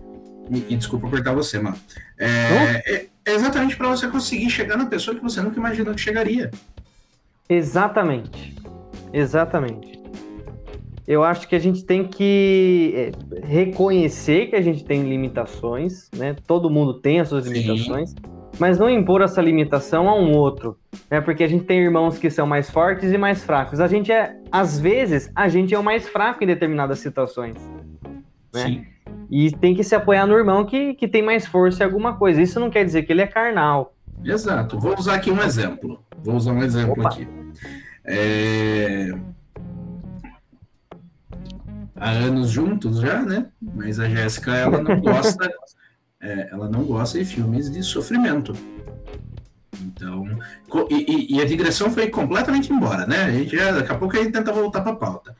E, 0.50 0.72
e 0.72 0.76
desculpa 0.76 1.10
cortar 1.10 1.34
você, 1.34 1.58
mano. 1.58 1.76
É, 2.18 2.26
é, 2.86 3.06
é 3.24 3.34
exatamente 3.34 3.76
para 3.76 3.88
você 3.88 4.08
conseguir 4.08 4.48
chegar 4.48 4.78
na 4.78 4.86
pessoa 4.86 5.14
que 5.14 5.22
você 5.22 5.42
nunca 5.42 5.58
imaginou 5.58 5.94
que 5.94 6.00
chegaria. 6.00 6.50
Exatamente. 7.48 8.54
Exatamente. 9.12 9.98
Eu 11.06 11.24
acho 11.24 11.48
que 11.48 11.54
a 11.54 11.58
gente 11.58 11.84
tem 11.84 12.04
que 12.04 12.92
é, 12.94 13.46
reconhecer 13.46 14.48
que 14.48 14.56
a 14.56 14.60
gente 14.60 14.84
tem 14.84 15.08
limitações, 15.08 16.10
né? 16.14 16.36
Todo 16.46 16.68
mundo 16.68 16.94
tem 16.94 17.20
as 17.20 17.28
suas 17.28 17.46
limitações. 17.46 18.10
Sim 18.10 18.16
mas 18.58 18.78
não 18.78 18.90
impor 18.90 19.22
essa 19.22 19.40
limitação 19.40 20.08
a 20.08 20.14
um 20.14 20.32
outro, 20.32 20.76
né? 21.10 21.20
Porque 21.20 21.44
a 21.44 21.46
gente 21.46 21.64
tem 21.64 21.78
irmãos 21.80 22.18
que 22.18 22.28
são 22.28 22.46
mais 22.46 22.68
fortes 22.68 23.12
e 23.12 23.18
mais 23.18 23.44
fracos. 23.44 23.80
A 23.80 23.86
gente 23.86 24.10
é, 24.10 24.36
às 24.50 24.78
vezes, 24.78 25.30
a 25.34 25.48
gente 25.48 25.74
é 25.74 25.78
o 25.78 25.82
mais 25.82 26.08
fraco 26.08 26.42
em 26.42 26.46
determinadas 26.46 26.98
situações, 26.98 27.56
né? 28.52 28.62
Sim. 28.62 28.84
E 29.30 29.50
tem 29.50 29.74
que 29.74 29.84
se 29.84 29.94
apoiar 29.94 30.26
no 30.26 30.34
irmão 30.36 30.64
que, 30.64 30.94
que 30.94 31.06
tem 31.06 31.22
mais 31.22 31.46
força 31.46 31.82
em 31.82 31.86
alguma 31.86 32.16
coisa. 32.16 32.40
Isso 32.40 32.58
não 32.58 32.70
quer 32.70 32.84
dizer 32.84 33.02
que 33.02 33.12
ele 33.12 33.22
é 33.22 33.26
carnal. 33.26 33.94
Exato. 34.24 34.78
Vou 34.78 34.98
usar 34.98 35.14
aqui 35.14 35.30
um 35.30 35.40
exemplo. 35.42 36.02
Vou 36.24 36.34
usar 36.34 36.52
um 36.52 36.62
exemplo 36.62 36.92
Opa. 36.92 37.08
aqui. 37.10 37.28
É... 38.08 39.12
Há 41.94 42.10
anos 42.10 42.50
juntos 42.50 43.00
já, 43.00 43.22
né? 43.22 43.46
Mas 43.60 44.00
a 44.00 44.08
Jéssica, 44.08 44.54
ela 44.54 44.80
não 44.82 44.98
gosta 45.00 45.50
é, 46.20 46.48
ela 46.50 46.68
não 46.68 46.82
gosta 46.84 47.18
de 47.18 47.24
filmes 47.24 47.70
de 47.70 47.82
sofrimento. 47.82 48.52
Então, 49.80 50.26
e, 50.90 51.36
e, 51.36 51.40
a 51.40 51.44
digressão 51.44 51.90
foi 51.90 52.08
completamente 52.08 52.72
embora, 52.72 53.06
né? 53.06 53.24
A 53.24 53.30
gente 53.30 53.56
já, 53.56 53.70
daqui 53.70 53.92
a 53.92 53.94
pouco 53.94 54.16
a 54.16 54.22
gente 54.22 54.32
tenta 54.32 54.52
voltar 54.52 54.80
para 54.80 54.92
a 54.92 54.96
pauta. 54.96 55.36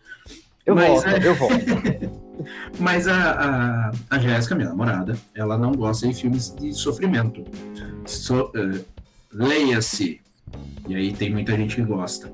Eu 0.65 0.77
Mas, 0.77 0.89
volto, 0.89 1.09
é... 1.09 1.27
eu 1.27 1.35
volto. 1.35 2.19
Mas 2.79 3.09
a, 3.09 3.33
a, 3.33 3.91
a 4.11 4.19
Jéssica, 4.19 4.55
minha 4.55 4.69
namorada, 4.69 5.17
ela 5.35 5.59
não 5.59 5.73
gosta 5.73 6.07
de 6.07 6.15
filmes 6.15 6.55
de 6.55 6.73
sofrimento. 6.73 7.45
So, 8.07 8.53
uh, 8.55 8.85
Leia-se, 9.33 10.21
e 10.89 10.95
aí 10.95 11.13
tem 11.13 11.31
muita 11.31 11.57
gente 11.57 11.75
que 11.75 11.83
gosta. 11.83 12.31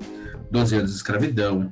Doze 0.51 0.75
anos 0.75 0.91
de 0.91 0.97
escravidão, 0.97 1.71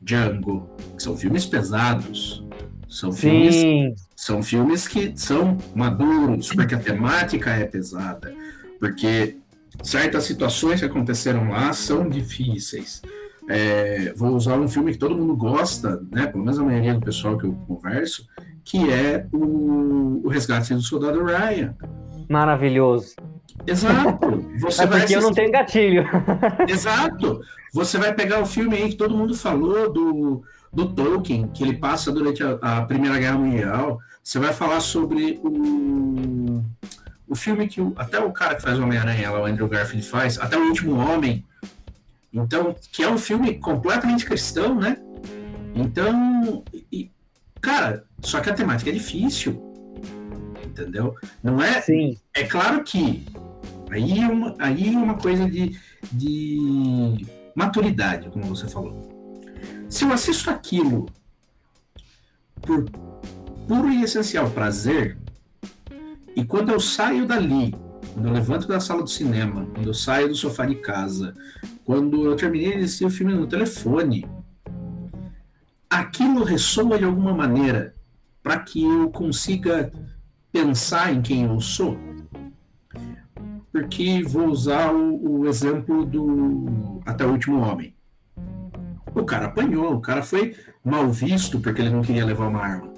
Django, 0.00 0.68
que 0.96 1.02
são 1.02 1.16
filmes 1.16 1.46
pesados, 1.46 2.44
são 2.88 3.10
Sim. 3.10 3.18
filmes, 3.18 4.06
são 4.14 4.42
filmes 4.42 4.86
que 4.86 5.12
são 5.16 5.58
maduros, 5.74 6.52
porque 6.52 6.74
a 6.74 6.78
temática 6.78 7.50
é 7.50 7.64
pesada. 7.64 8.32
Porque 8.78 9.38
certas 9.82 10.24
situações 10.24 10.80
que 10.80 10.86
aconteceram 10.86 11.48
lá 11.48 11.72
são 11.72 12.08
difíceis. 12.08 13.02
É, 13.48 14.12
vou 14.16 14.34
usar 14.34 14.58
um 14.58 14.68
filme 14.68 14.92
que 14.92 14.98
todo 14.98 15.16
mundo 15.16 15.36
gosta, 15.36 16.00
né? 16.10 16.26
Pelo 16.26 16.44
menos 16.44 16.58
a 16.58 16.62
maioria 16.62 16.94
do 16.94 17.00
pessoal 17.00 17.36
que 17.36 17.44
eu 17.44 17.52
converso, 17.66 18.26
que 18.62 18.90
é 18.90 19.26
o, 19.32 20.22
o 20.24 20.28
Resgate 20.28 20.74
do 20.74 20.80
Soldado 20.80 21.22
Ryan. 21.24 21.74
Maravilhoso. 22.28 23.14
Exato. 23.66 24.44
Você 24.60 24.82
é 24.82 24.86
porque 24.86 24.98
assistir... 24.98 25.14
eu 25.14 25.22
não 25.22 25.32
tenho 25.32 25.50
gatilho. 25.50 26.04
Exato. 26.68 27.40
Você 27.72 27.98
vai 27.98 28.12
pegar 28.14 28.40
o 28.40 28.46
filme 28.46 28.76
aí 28.76 28.90
que 28.90 28.96
todo 28.96 29.16
mundo 29.16 29.34
falou 29.36 29.92
do, 29.92 30.44
do 30.72 30.88
Tolkien, 30.92 31.48
que 31.48 31.62
ele 31.62 31.76
passa 31.76 32.12
durante 32.12 32.42
a, 32.42 32.58
a 32.60 32.82
Primeira 32.82 33.18
Guerra 33.18 33.38
Mundial. 33.38 33.98
Você 34.22 34.38
vai 34.38 34.52
falar 34.52 34.80
sobre 34.80 35.40
o, 35.42 36.62
o 37.28 37.34
filme 37.34 37.66
que 37.66 37.80
o, 37.80 37.92
até 37.96 38.18
o 38.18 38.32
cara 38.32 38.54
que 38.54 38.62
faz 38.62 38.78
Homem-Aranha, 38.78 39.32
o 39.32 39.44
Andrew 39.44 39.68
Garfield 39.68 40.06
faz, 40.06 40.38
até 40.38 40.56
o 40.56 40.66
Último 40.68 40.96
Homem. 40.96 41.44
Então, 42.32 42.74
que 42.92 43.02
é 43.02 43.08
um 43.08 43.18
filme 43.18 43.54
completamente 43.58 44.24
cristão, 44.24 44.74
né? 44.74 44.98
Então, 45.74 46.62
e, 46.92 47.10
cara, 47.60 48.04
só 48.20 48.40
que 48.40 48.50
a 48.50 48.54
temática 48.54 48.90
é 48.90 48.92
difícil 48.92 49.74
entendeu? 50.74 51.14
Não 51.42 51.62
é. 51.62 51.80
Sim. 51.80 52.18
É 52.34 52.42
claro 52.44 52.82
que 52.82 53.24
aí 53.90 54.20
é 54.20 54.28
uma, 54.28 54.54
aí 54.58 54.94
é 54.94 54.98
uma 54.98 55.16
coisa 55.16 55.48
de, 55.48 55.78
de 56.12 57.26
maturidade, 57.54 58.28
como 58.30 58.44
você 58.44 58.66
falou. 58.68 59.08
Se 59.88 60.04
eu 60.04 60.12
assisto 60.12 60.50
aquilo 60.50 61.06
por 62.62 62.84
puro 63.68 63.90
e 63.90 64.02
essencial 64.02 64.50
prazer, 64.50 65.18
e 66.34 66.44
quando 66.44 66.70
eu 66.70 66.80
saio 66.80 67.26
dali, 67.26 67.74
quando 68.12 68.26
eu 68.26 68.32
levanto 68.32 68.66
da 68.66 68.80
sala 68.80 69.02
do 69.02 69.10
cinema, 69.10 69.66
quando 69.74 69.86
eu 69.86 69.94
saio 69.94 70.28
do 70.28 70.34
sofá 70.34 70.66
de 70.66 70.76
casa, 70.76 71.34
quando 71.84 72.24
eu 72.24 72.36
terminei 72.36 72.78
de 72.78 72.84
assistir 72.84 73.04
o 73.04 73.10
filme 73.10 73.34
no 73.34 73.46
telefone, 73.46 74.26
aquilo 75.88 76.42
ressoa 76.42 76.98
de 76.98 77.04
alguma 77.04 77.34
maneira 77.34 77.94
para 78.42 78.58
que 78.58 78.82
eu 78.82 79.10
consiga 79.10 79.92
pensar 80.52 81.12
em 81.12 81.22
quem 81.22 81.44
eu 81.44 81.60
sou, 81.60 81.96
porque 83.74 84.22
vou 84.22 84.46
usar 84.46 84.94
o, 84.94 85.40
o 85.40 85.48
exemplo 85.48 86.06
do 86.06 87.00
Até 87.04 87.26
o 87.26 87.32
Último 87.32 87.58
Homem. 87.58 87.92
O 89.12 89.24
cara 89.24 89.46
apanhou, 89.46 89.94
o 89.94 90.00
cara 90.00 90.22
foi 90.22 90.54
mal 90.84 91.10
visto 91.10 91.58
porque 91.58 91.82
ele 91.82 91.90
não 91.90 92.00
queria 92.00 92.24
levar 92.24 92.46
uma 92.46 92.60
arma. 92.60 92.92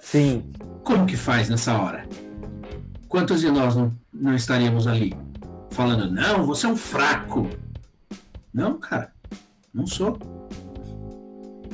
Sim. 0.00 0.44
Como 0.84 1.06
que 1.06 1.16
faz 1.16 1.48
nessa 1.48 1.76
hora? 1.76 2.06
Quantos 3.08 3.40
de 3.40 3.50
nós 3.50 3.74
não, 3.74 3.92
não 4.14 4.36
estaríamos 4.36 4.86
ali 4.86 5.12
falando, 5.72 6.08
não, 6.08 6.46
você 6.46 6.66
é 6.66 6.68
um 6.68 6.76
fraco? 6.76 7.48
Não, 8.54 8.78
cara, 8.78 9.12
não 9.74 9.88
sou. 9.88 10.16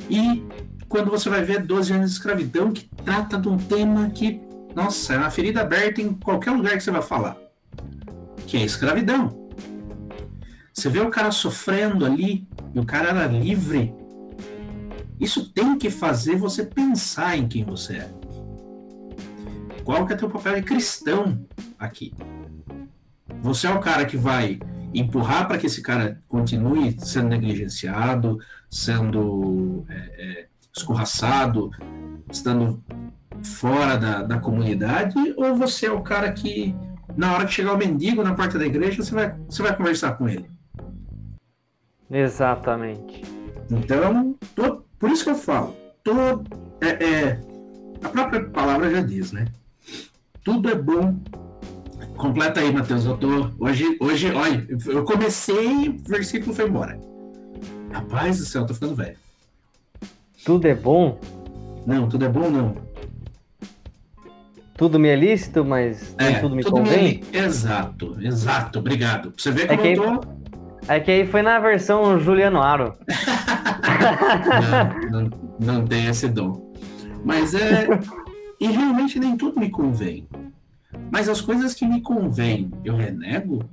E 0.09 0.43
quando 0.87 1.11
você 1.11 1.29
vai 1.29 1.43
ver 1.43 1.63
12 1.63 1.93
anos 1.93 2.09
de 2.09 2.17
escravidão, 2.17 2.71
que 2.71 2.89
trata 3.05 3.37
de 3.37 3.47
um 3.47 3.57
tema 3.59 4.09
que, 4.09 4.41
nossa, 4.75 5.13
é 5.13 5.17
uma 5.17 5.29
ferida 5.29 5.61
aberta 5.61 6.01
em 6.01 6.13
qualquer 6.13 6.51
lugar 6.51 6.73
que 6.77 6.83
você 6.83 6.91
vai 6.91 7.01
falar, 7.01 7.37
que 8.45 8.57
é 8.57 8.61
escravidão. 8.61 9.49
Você 10.73 10.89
vê 10.89 10.99
o 10.99 11.09
cara 11.09 11.31
sofrendo 11.31 12.05
ali, 12.05 12.47
e 12.73 12.79
o 12.79 12.85
cara 12.85 13.09
era 13.09 13.27
livre. 13.27 13.93
Isso 15.19 15.51
tem 15.51 15.77
que 15.77 15.89
fazer 15.89 16.35
você 16.35 16.65
pensar 16.65 17.37
em 17.37 17.47
quem 17.47 17.63
você 17.63 17.97
é. 17.97 18.09
Qual 19.83 20.05
que 20.05 20.13
é 20.13 20.15
teu 20.15 20.29
papel 20.29 20.55
de 20.55 20.61
cristão 20.61 21.45
aqui? 21.77 22.13
Você 23.41 23.67
é 23.67 23.71
o 23.71 23.79
cara 23.79 24.05
que 24.05 24.15
vai 24.15 24.59
empurrar 24.93 25.47
para 25.47 25.57
que 25.57 25.67
esse 25.67 25.81
cara 25.81 26.21
continue 26.27 26.95
sendo 26.99 27.29
negligenciado, 27.29 28.39
sendo 28.69 29.85
é, 29.89 29.95
é, 29.95 30.47
escorraçado, 30.75 31.71
estando 32.31 32.83
fora 33.43 33.97
da, 33.97 34.23
da 34.23 34.39
comunidade, 34.39 35.15
ou 35.37 35.55
você 35.55 35.87
é 35.87 35.91
o 35.91 36.01
cara 36.01 36.31
que, 36.31 36.75
na 37.15 37.33
hora 37.33 37.45
que 37.45 37.53
chegar 37.53 37.73
o 37.73 37.77
mendigo 37.77 38.23
na 38.23 38.33
porta 38.33 38.57
da 38.57 38.65
igreja, 38.65 39.03
você 39.03 39.13
vai, 39.13 39.35
você 39.47 39.61
vai 39.61 39.75
conversar 39.75 40.13
com 40.13 40.27
ele? 40.27 40.49
Exatamente. 42.09 43.23
Então, 43.69 44.35
tô, 44.55 44.83
por 44.97 45.09
isso 45.11 45.23
que 45.23 45.29
eu 45.29 45.35
falo, 45.35 45.75
tô, 46.03 46.43
é, 46.81 47.03
é, 47.03 47.41
a 48.03 48.09
própria 48.09 48.43
palavra 48.49 48.89
já 48.89 49.01
diz, 49.01 49.31
né? 49.31 49.45
Tudo 50.43 50.69
é 50.69 50.75
bom. 50.75 51.17
Completa 52.15 52.59
aí, 52.59 52.71
Matheus. 52.71 53.05
Eu 53.05 53.17
tô. 53.17 53.49
Hoje, 53.59 53.97
hoje, 53.99 54.31
olha, 54.31 54.65
eu 54.87 55.03
comecei, 55.03 55.89
o 55.89 55.97
versículo 56.09 56.53
foi 56.53 56.67
embora. 56.67 56.99
Rapaz 57.91 58.39
do 58.39 58.45
céu, 58.45 58.65
tô 58.65 58.73
ficando 58.73 58.95
velho. 58.95 59.17
Tudo 60.45 60.67
é 60.67 60.75
bom? 60.75 61.19
Não, 61.85 62.07
tudo 62.07 62.25
é 62.25 62.29
bom 62.29 62.49
não. 62.49 62.75
Tudo 64.79 64.97
me 64.97 65.09
é 65.09 65.15
lícito, 65.17 65.65
mas 65.65 66.15
é, 66.17 66.31
nem 66.31 66.39
tudo 66.39 66.55
me 66.55 66.63
tudo 66.63 66.77
convém? 66.77 67.21
Me... 67.33 67.37
Exato, 67.37 68.15
exato, 68.21 68.79
obrigado. 68.79 69.33
Você 69.35 69.51
vê 69.51 69.67
como 69.67 69.81
é 69.81 69.83
que 69.83 69.99
eu 69.99 70.21
tô... 70.21 70.27
É 70.87 71.01
que 71.01 71.11
aí 71.11 71.27
foi 71.27 71.41
na 71.41 71.59
versão 71.59 72.17
Juliano 72.17 72.61
Aro. 72.61 72.95
não, 75.11 75.21
não, 75.21 75.29
não 75.59 75.85
tem 75.85 76.05
esse 76.05 76.29
dom. 76.29 76.73
Mas 77.25 77.53
é... 77.53 77.89
e 78.57 78.67
realmente 78.67 79.19
nem 79.19 79.35
tudo 79.35 79.59
me 79.59 79.69
convém. 79.69 80.25
Mas 81.11 81.27
as 81.27 81.41
coisas 81.41 81.73
que 81.73 81.85
me 81.85 81.99
convêm, 81.99 82.71
eu 82.85 82.95
renego? 82.95 83.69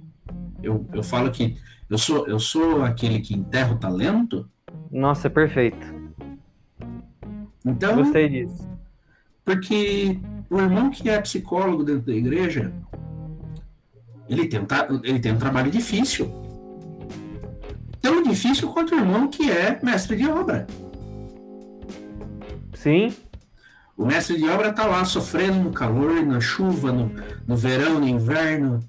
Eu, 0.61 0.85
eu 0.93 1.05
falo 1.05 1.31
que 1.31 1.57
eu 1.89 1.99
sou, 1.99 2.27
eu 2.27 2.41
sou 2.41 2.83
aquele 2.83 3.21
que 3.21 3.33
enterra 3.33 3.75
o 3.75 3.79
talento? 3.79 4.51
Nossa, 4.91 5.29
é 5.29 5.31
perfeito. 5.31 5.87
Então, 7.65 7.95
Gostei 7.95 8.29
disso. 8.29 8.69
Porque 9.45 10.19
o 10.51 10.61
irmão 10.61 10.91
que 10.91 11.09
é 11.09 11.21
psicólogo 11.21 11.85
dentro 11.85 12.03
da 12.03 12.15
igreja, 12.15 12.73
ele 14.29 14.47
tem, 14.49 14.61
ele 15.03 15.21
tem 15.21 15.33
um 15.33 15.39
trabalho 15.39 15.71
difícil. 15.71 16.31
Tão 18.01 18.23
difícil 18.23 18.69
quanto 18.73 18.95
o 18.95 18.99
irmão 18.99 19.29
que 19.29 19.51
é 19.51 19.79
mestre 19.83 20.17
de 20.17 20.29
obra. 20.29 20.67
Sim. 22.75 23.13
O 23.97 24.05
mestre 24.05 24.37
de 24.37 24.49
obra 24.49 24.69
está 24.69 24.85
lá 24.87 25.05
sofrendo 25.05 25.59
no 25.59 25.73
calor, 25.73 26.25
na 26.25 26.41
chuva, 26.41 26.93
no, 26.93 27.11
no 27.47 27.57
verão, 27.57 27.99
no 27.99 28.07
inverno. 28.07 28.81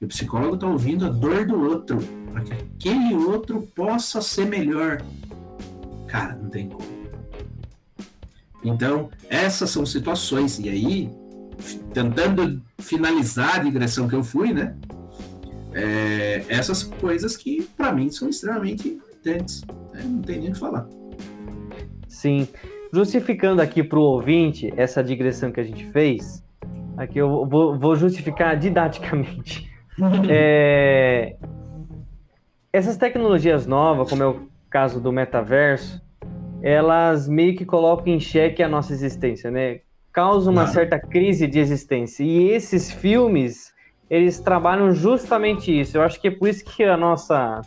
E 0.00 0.04
o 0.04 0.08
psicólogo 0.08 0.54
está 0.54 0.66
ouvindo 0.66 1.06
a 1.06 1.08
dor 1.08 1.46
do 1.46 1.60
outro, 1.60 1.98
para 2.32 2.42
que 2.42 2.52
aquele 2.52 3.14
outro 3.14 3.62
possa 3.74 4.22
ser 4.22 4.46
melhor. 4.46 5.02
Cara, 6.06 6.36
não 6.36 6.48
tem 6.48 6.68
como. 6.68 6.95
Então, 8.68 9.10
essas 9.30 9.70
são 9.70 9.86
situações. 9.86 10.58
E 10.58 10.68
aí, 10.68 11.10
tentando 11.92 12.62
finalizar 12.78 13.56
a 13.56 13.58
digressão 13.60 14.08
que 14.08 14.14
eu 14.14 14.24
fui, 14.24 14.52
né? 14.52 14.76
É, 15.72 16.44
essas 16.48 16.82
coisas 16.82 17.36
que, 17.36 17.62
para 17.76 17.92
mim, 17.92 18.10
são 18.10 18.28
extremamente 18.28 18.88
importantes. 18.88 19.62
Né? 19.92 20.02
Não 20.04 20.22
tem 20.22 20.40
nem 20.40 20.50
o 20.50 20.52
que 20.52 20.58
falar. 20.58 20.88
Sim. 22.08 22.48
Justificando 22.92 23.60
aqui 23.60 23.82
para 23.82 23.98
o 23.98 24.02
ouvinte 24.02 24.72
essa 24.76 25.02
digressão 25.02 25.52
que 25.52 25.60
a 25.60 25.64
gente 25.64 25.84
fez, 25.90 26.42
aqui 26.96 27.18
eu 27.18 27.46
vou, 27.46 27.78
vou 27.78 27.94
justificar 27.94 28.56
didaticamente. 28.56 29.70
é, 30.30 31.36
essas 32.72 32.96
tecnologias 32.96 33.66
novas, 33.66 34.08
como 34.08 34.22
é 34.22 34.26
o 34.26 34.48
caso 34.70 35.00
do 35.00 35.12
metaverso, 35.12 36.00
elas 36.66 37.28
meio 37.28 37.54
que 37.56 37.64
colocam 37.64 38.12
em 38.12 38.18
xeque 38.18 38.60
a 38.60 38.68
nossa 38.68 38.92
existência, 38.92 39.52
né? 39.52 39.82
Causa 40.12 40.50
uma 40.50 40.66
certa 40.66 40.98
crise 40.98 41.46
de 41.46 41.60
existência. 41.60 42.24
E 42.24 42.48
esses 42.48 42.90
filmes, 42.90 43.72
eles 44.10 44.40
trabalham 44.40 44.92
justamente 44.92 45.70
isso. 45.70 45.96
Eu 45.96 46.02
acho 46.02 46.20
que 46.20 46.26
é 46.26 46.30
por 46.30 46.48
isso 46.48 46.64
que 46.64 46.82
a 46.82 46.96
nossa 46.96 47.60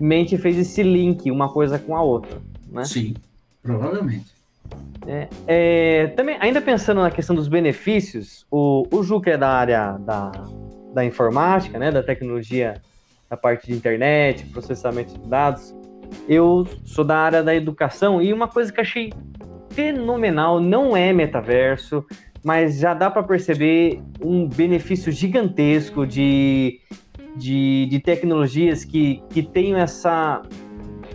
mente 0.00 0.36
fez 0.36 0.58
esse 0.58 0.82
link, 0.82 1.30
uma 1.30 1.48
coisa 1.48 1.78
com 1.78 1.96
a 1.96 2.02
outra, 2.02 2.42
né? 2.72 2.84
Sim, 2.84 3.14
provavelmente. 3.62 4.34
É, 5.06 5.28
é, 5.46 6.06
também, 6.08 6.36
ainda 6.40 6.60
pensando 6.60 7.02
na 7.02 7.12
questão 7.12 7.36
dos 7.36 7.46
benefícios, 7.46 8.44
o, 8.50 8.84
o 8.90 9.04
Ju, 9.04 9.20
que 9.20 9.30
é 9.30 9.38
da 9.38 9.50
área 9.50 9.92
da, 9.98 10.32
da 10.92 11.04
informática, 11.04 11.78
né, 11.78 11.92
da 11.92 12.02
tecnologia, 12.02 12.82
da 13.30 13.36
parte 13.36 13.68
de 13.68 13.74
internet, 13.74 14.44
processamento 14.46 15.16
de 15.16 15.28
dados, 15.28 15.72
eu 16.28 16.66
sou 16.84 17.04
da 17.04 17.16
área 17.16 17.42
da 17.42 17.54
educação 17.54 18.20
e 18.20 18.32
uma 18.32 18.48
coisa 18.48 18.72
que 18.72 18.80
achei 18.80 19.12
fenomenal 19.70 20.60
não 20.60 20.96
é 20.96 21.12
metaverso, 21.12 22.04
mas 22.42 22.78
já 22.78 22.94
dá 22.94 23.10
para 23.10 23.22
perceber 23.22 24.02
um 24.22 24.48
benefício 24.48 25.10
gigantesco 25.10 26.06
de, 26.06 26.80
de, 27.36 27.86
de 27.86 28.00
tecnologias 28.00 28.84
que, 28.84 29.22
que 29.30 29.42
tenham 29.42 29.78
essa 29.78 30.42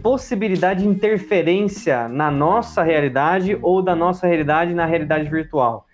possibilidade 0.02 0.84
de 0.84 0.88
interferência 0.88 2.08
na 2.08 2.32
nossa 2.32 2.84
realidade 2.84 3.58
ou 3.62 3.82
da 3.82 3.96
nossa 3.96 4.28
realidade 4.28 4.74
na 4.74 4.86
realidade 4.86 5.30
virtual. 5.30 5.86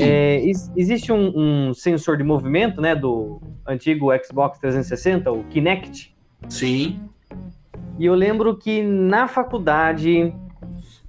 É, 0.00 0.42
existe 0.76 1.12
um, 1.12 1.68
um, 1.68 1.74
sensor 1.74 2.16
de 2.16 2.24
movimento, 2.24 2.80
né, 2.80 2.94
do 2.94 3.40
antigo 3.66 4.08
Xbox 4.24 4.58
360, 4.58 5.30
o 5.30 5.44
Kinect. 5.44 6.14
Sim. 6.48 7.00
E 7.96 8.06
eu 8.06 8.14
lembro 8.14 8.56
que 8.56 8.82
na 8.82 9.28
faculdade 9.28 10.34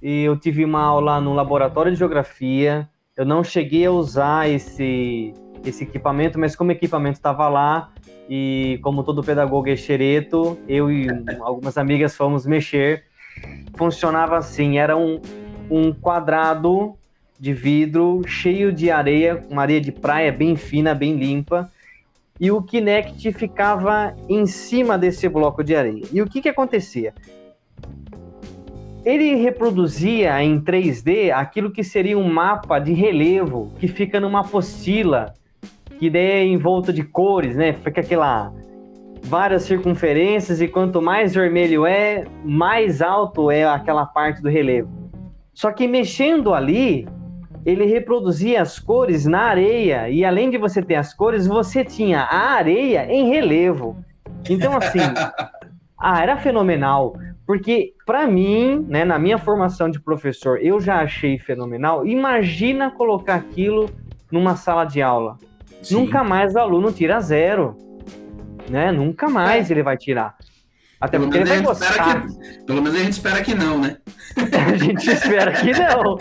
eu 0.00 0.38
tive 0.38 0.64
uma 0.64 0.82
aula 0.82 1.20
no 1.20 1.34
laboratório 1.34 1.90
de 1.90 1.98
geografia. 1.98 2.88
Eu 3.16 3.24
não 3.24 3.42
cheguei 3.42 3.86
a 3.86 3.90
usar 3.90 4.48
esse, 4.48 5.34
esse 5.64 5.82
equipamento, 5.82 6.38
mas 6.38 6.54
como 6.54 6.70
o 6.70 6.72
equipamento 6.72 7.18
estava 7.18 7.48
lá 7.48 7.90
e 8.28 8.78
como 8.82 9.02
todo 9.02 9.22
pedagogo 9.22 9.68
é 9.68 9.74
xereto, 9.74 10.56
eu 10.68 10.90
e 10.90 11.08
algumas 11.40 11.76
amigas 11.76 12.16
fomos 12.16 12.46
mexer. 12.46 13.04
Funcionava 13.76 14.36
assim, 14.36 14.78
era 14.78 14.96
um, 14.96 15.20
um 15.68 15.92
quadrado 15.92 16.94
de 17.38 17.52
vidro 17.52 18.22
cheio 18.26 18.72
de 18.72 18.92
areia, 18.92 19.44
uma 19.50 19.62
areia 19.62 19.80
de 19.80 19.90
praia 19.90 20.30
bem 20.30 20.54
fina, 20.54 20.94
bem 20.94 21.16
limpa, 21.16 21.70
e 22.38 22.50
o 22.50 22.62
Kinect 22.62 23.32
ficava 23.32 24.14
em 24.28 24.46
cima 24.46 24.98
desse 24.98 25.28
bloco 25.28 25.64
de 25.64 25.74
areia. 25.74 26.04
E 26.12 26.20
o 26.20 26.26
que, 26.26 26.40
que 26.40 26.48
acontecia? 26.48 27.14
Ele 29.04 29.36
reproduzia 29.36 30.42
em 30.42 30.60
3D 30.60 31.30
aquilo 31.30 31.70
que 31.70 31.84
seria 31.84 32.18
um 32.18 32.28
mapa 32.32 32.78
de 32.78 32.92
relevo 32.92 33.72
que 33.78 33.86
fica 33.86 34.18
numa 34.18 34.40
apostila, 34.40 35.32
que 35.98 36.08
é 36.16 36.44
em 36.44 36.58
volta 36.58 36.92
de 36.92 37.04
cores, 37.04 37.56
né? 37.56 37.72
Fica 37.72 38.00
aquela 38.00 38.52
várias 39.22 39.62
circunferências 39.62 40.60
e 40.60 40.68
quanto 40.68 41.02
mais 41.02 41.34
vermelho 41.34 41.84
é, 41.84 42.24
mais 42.44 43.02
alto 43.02 43.50
é 43.50 43.64
aquela 43.64 44.06
parte 44.06 44.40
do 44.40 44.48
relevo. 44.48 44.88
Só 45.52 45.72
que 45.72 45.88
mexendo 45.88 46.54
ali, 46.54 47.08
ele 47.66 47.84
reproduzia 47.84 48.62
as 48.62 48.78
cores 48.78 49.26
na 49.26 49.40
areia 49.40 50.08
e 50.08 50.24
além 50.24 50.48
de 50.48 50.56
você 50.56 50.80
ter 50.80 50.94
as 50.94 51.12
cores, 51.12 51.48
você 51.48 51.84
tinha 51.84 52.20
a 52.20 52.52
areia 52.52 53.12
em 53.12 53.28
relevo. 53.28 53.96
Então 54.48 54.76
assim, 54.76 55.00
ah, 55.98 56.22
era 56.22 56.36
fenomenal, 56.36 57.16
porque 57.44 57.92
para 58.06 58.24
mim, 58.24 58.86
né, 58.88 59.04
na 59.04 59.18
minha 59.18 59.36
formação 59.36 59.90
de 59.90 60.00
professor, 60.00 60.60
eu 60.62 60.80
já 60.80 61.00
achei 61.00 61.40
fenomenal. 61.40 62.06
Imagina 62.06 62.88
colocar 62.88 63.34
aquilo 63.34 63.90
numa 64.30 64.54
sala 64.54 64.84
de 64.84 65.02
aula. 65.02 65.36
Sim. 65.82 65.96
Nunca 65.96 66.22
mais 66.22 66.54
o 66.54 66.60
aluno 66.60 66.92
tira 66.92 67.18
zero, 67.18 67.76
né? 68.70 68.92
Nunca 68.92 69.28
mais 69.28 69.70
é. 69.70 69.74
ele 69.74 69.82
vai 69.82 69.96
tirar. 69.96 70.36
Até 71.00 71.18
pelo 71.18 71.24
porque 71.30 71.38
ele 71.38 71.48
vai 71.48 71.62
gostar. 71.62 72.26
Que, 72.26 72.64
pelo 72.64 72.82
menos 72.82 72.98
a 72.98 73.02
gente 73.02 73.12
espera 73.12 73.42
que 73.42 73.54
não, 73.54 73.78
né? 73.78 73.96
a 74.72 74.76
gente 74.76 75.10
espera 75.10 75.52
que 75.52 75.72
não. 75.72 76.18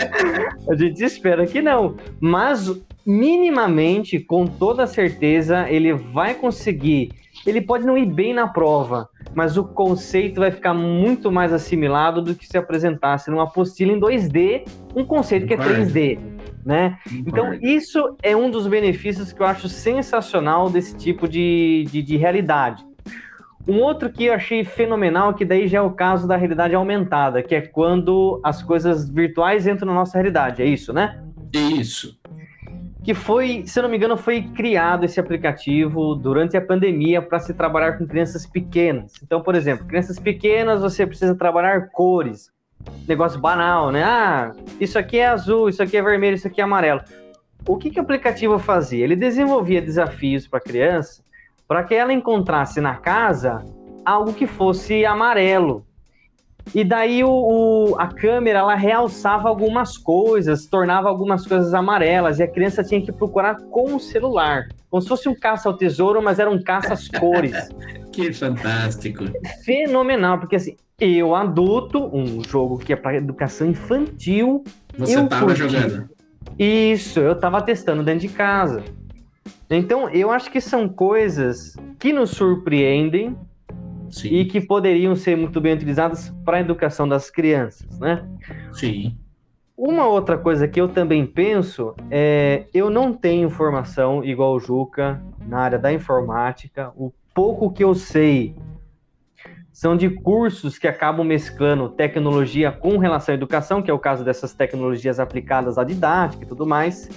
A 0.69 0.75
gente 0.75 1.03
espera 1.03 1.47
que 1.47 1.61
não. 1.61 1.95
Mas, 2.19 2.71
minimamente, 3.05 4.19
com 4.19 4.45
toda 4.45 4.85
certeza, 4.85 5.69
ele 5.69 5.93
vai 5.93 6.33
conseguir. 6.33 7.11
Ele 7.45 7.61
pode 7.61 7.85
não 7.85 7.97
ir 7.97 8.05
bem 8.05 8.33
na 8.33 8.47
prova, 8.47 9.07
mas 9.33 9.55
o 9.57 9.63
conceito 9.63 10.39
vai 10.39 10.51
ficar 10.51 10.73
muito 10.73 11.31
mais 11.31 11.53
assimilado 11.53 12.21
do 12.21 12.35
que 12.35 12.47
se 12.47 12.57
apresentasse 12.57 13.29
numa 13.29 13.43
apostila 13.43 13.91
em 13.91 13.99
2D, 13.99 14.67
um 14.95 15.05
conceito 15.05 15.45
que 15.45 15.53
é 15.53 15.57
3D. 15.57 16.19
Né? 16.65 16.97
Então, 17.11 17.53
isso 17.61 18.15
é 18.23 18.35
um 18.35 18.49
dos 18.49 18.65
benefícios 18.65 19.31
que 19.31 19.39
eu 19.39 19.45
acho 19.45 19.69
sensacional 19.69 20.69
desse 20.69 20.95
tipo 20.95 21.27
de, 21.27 21.85
de, 21.91 22.01
de 22.01 22.17
realidade. 22.17 22.83
Um 23.67 23.81
outro 23.81 24.11
que 24.11 24.25
eu 24.25 24.33
achei 24.33 24.63
fenomenal, 24.63 25.33
que 25.33 25.43
daí 25.43 25.67
já 25.67 25.79
é 25.79 25.81
o 25.81 25.89
caso 25.89 26.27
da 26.27 26.35
realidade 26.35 26.75
aumentada, 26.75 27.41
que 27.41 27.55
é 27.55 27.61
quando 27.61 28.39
as 28.43 28.61
coisas 28.61 29.09
virtuais 29.09 29.65
entram 29.65 29.87
na 29.87 29.93
nossa 29.95 30.17
realidade, 30.17 30.61
é 30.61 30.65
isso, 30.65 30.93
né? 30.93 31.23
Isso. 31.51 32.15
Que 33.03 33.15
foi, 33.15 33.63
se 33.65 33.79
eu 33.79 33.83
não 33.83 33.89
me 33.89 33.97
engano, 33.97 34.17
foi 34.17 34.43
criado 34.43 35.03
esse 35.03 35.19
aplicativo 35.19 36.13
durante 36.15 36.55
a 36.55 36.61
pandemia 36.61 37.23
para 37.23 37.39
se 37.39 37.55
trabalhar 37.55 37.97
com 37.97 38.05
crianças 38.05 38.45
pequenas. 38.45 39.13
Então, 39.23 39.41
por 39.41 39.55
exemplo, 39.55 39.87
crianças 39.87 40.19
pequenas, 40.19 40.81
você 40.81 41.05
precisa 41.05 41.33
trabalhar 41.35 41.89
cores. 41.91 42.51
Negócio 43.07 43.39
banal, 43.39 43.91
né? 43.91 44.03
Ah, 44.03 44.51
isso 44.79 44.99
aqui 44.99 45.17
é 45.17 45.27
azul, 45.27 45.69
isso 45.69 45.81
aqui 45.81 45.97
é 45.97 46.03
vermelho, 46.03 46.35
isso 46.35 46.47
aqui 46.47 46.61
é 46.61 46.63
amarelo. 46.63 47.01
O 47.67 47.77
que, 47.77 47.89
que 47.89 47.99
o 47.99 48.03
aplicativo 48.03 48.59
fazia? 48.59 49.03
Ele 49.03 49.15
desenvolvia 49.15 49.81
desafios 49.81 50.47
para 50.47 50.59
a 50.59 50.61
criança 50.61 51.24
para 51.67 51.83
que 51.83 51.95
ela 51.95 52.13
encontrasse 52.13 52.79
na 52.79 52.95
casa 52.95 53.63
algo 54.05 54.33
que 54.33 54.45
fosse 54.45 55.05
amarelo. 55.05 55.85
E 56.73 56.83
daí 56.83 57.23
o, 57.23 57.29
o, 57.29 57.99
a 57.99 58.07
câmera 58.07 58.59
ela 58.59 58.75
realçava 58.75 59.47
algumas 59.47 59.97
coisas, 59.97 60.65
tornava 60.65 61.07
algumas 61.07 61.45
coisas 61.45 61.73
amarelas, 61.73 62.39
e 62.39 62.43
a 62.43 62.47
criança 62.47 62.83
tinha 62.83 63.01
que 63.01 63.11
procurar 63.11 63.57
com 63.69 63.95
o 63.95 63.99
celular. 63.99 64.67
Como 64.89 65.01
se 65.01 65.07
fosse 65.07 65.29
um 65.29 65.35
caça 65.35 65.69
ao 65.69 65.77
tesouro, 65.77 66.23
mas 66.23 66.39
era 66.39 66.49
um 66.49 66.61
caça 66.61 66.93
às 66.93 67.07
cores. 67.07 67.53
que 68.11 68.33
fantástico. 68.33 69.25
Fenomenal, 69.63 70.39
porque 70.39 70.55
assim, 70.55 70.75
eu 70.99 71.35
adulto, 71.35 72.03
um 72.15 72.43
jogo 72.43 72.79
que 72.79 72.93
é 72.93 72.95
para 72.95 73.17
educação 73.17 73.67
infantil. 73.67 74.63
Você 74.97 75.19
estava 75.19 75.53
jogando? 75.53 76.09
Isso, 76.57 77.19
eu 77.19 77.33
estava 77.33 77.61
testando 77.61 78.01
dentro 78.01 78.21
de 78.21 78.29
casa. 78.29 78.83
Então, 79.69 80.09
eu 80.09 80.31
acho 80.31 80.51
que 80.51 80.61
são 80.61 80.87
coisas 80.87 81.75
que 81.99 82.13
nos 82.13 82.31
surpreendem 82.31 83.37
Sim. 84.09 84.29
e 84.29 84.45
que 84.45 84.61
poderiam 84.61 85.15
ser 85.15 85.35
muito 85.35 85.59
bem 85.59 85.73
utilizadas 85.73 86.29
para 86.43 86.57
a 86.57 86.59
educação 86.59 87.07
das 87.07 87.29
crianças, 87.29 87.99
né? 87.99 88.27
Sim. 88.73 89.17
Uma 89.77 90.07
outra 90.07 90.37
coisa 90.37 90.67
que 90.67 90.79
eu 90.79 90.87
também 90.87 91.25
penso 91.25 91.93
é, 92.09 92.65
eu 92.73 92.89
não 92.89 93.11
tenho 93.11 93.49
formação 93.49 94.23
igual 94.23 94.53
o 94.55 94.59
Juca 94.59 95.21
na 95.47 95.59
área 95.59 95.77
da 95.77 95.91
informática. 95.91 96.93
O 96.95 97.11
pouco 97.33 97.69
que 97.71 97.83
eu 97.83 97.93
sei 97.93 98.55
são 99.73 99.97
de 99.97 100.09
cursos 100.09 100.77
que 100.77 100.87
acabam 100.87 101.27
mesclando 101.27 101.89
tecnologia 101.89 102.71
com 102.71 102.97
relação 102.97 103.33
à 103.33 103.35
educação, 103.35 103.81
que 103.81 103.91
é 103.91 103.93
o 103.93 103.99
caso 103.99 104.23
dessas 104.23 104.53
tecnologias 104.53 105.19
aplicadas 105.19 105.77
à 105.77 105.83
didática 105.83 106.45
e 106.45 106.47
tudo 106.47 106.65
mais. 106.65 107.09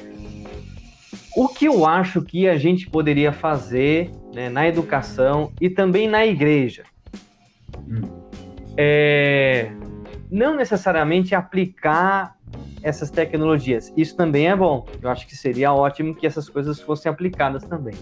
O 1.36 1.48
que 1.48 1.66
eu 1.66 1.86
acho 1.86 2.22
que 2.22 2.48
a 2.48 2.56
gente 2.56 2.88
poderia 2.88 3.32
fazer 3.32 4.10
né, 4.34 4.48
na 4.48 4.66
educação 4.66 5.52
e 5.60 5.70
também 5.70 6.08
na 6.08 6.26
igreja 6.26 6.84
hum. 7.88 8.02
é 8.76 9.70
não 10.30 10.56
necessariamente 10.56 11.34
aplicar 11.34 12.36
essas 12.82 13.10
tecnologias. 13.10 13.92
Isso 13.96 14.16
também 14.16 14.48
é 14.48 14.56
bom. 14.56 14.86
Eu 15.02 15.10
acho 15.10 15.26
que 15.26 15.36
seria 15.36 15.72
ótimo 15.72 16.14
que 16.14 16.26
essas 16.26 16.48
coisas 16.48 16.80
fossem 16.80 17.10
aplicadas 17.10 17.64
também. 17.64 17.94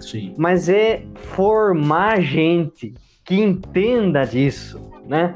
Sim. 0.00 0.34
Mas 0.36 0.68
é 0.68 1.04
formar 1.14 2.20
gente 2.20 2.94
que 3.24 3.40
entenda 3.40 4.24
disso, 4.24 4.80
né? 5.06 5.34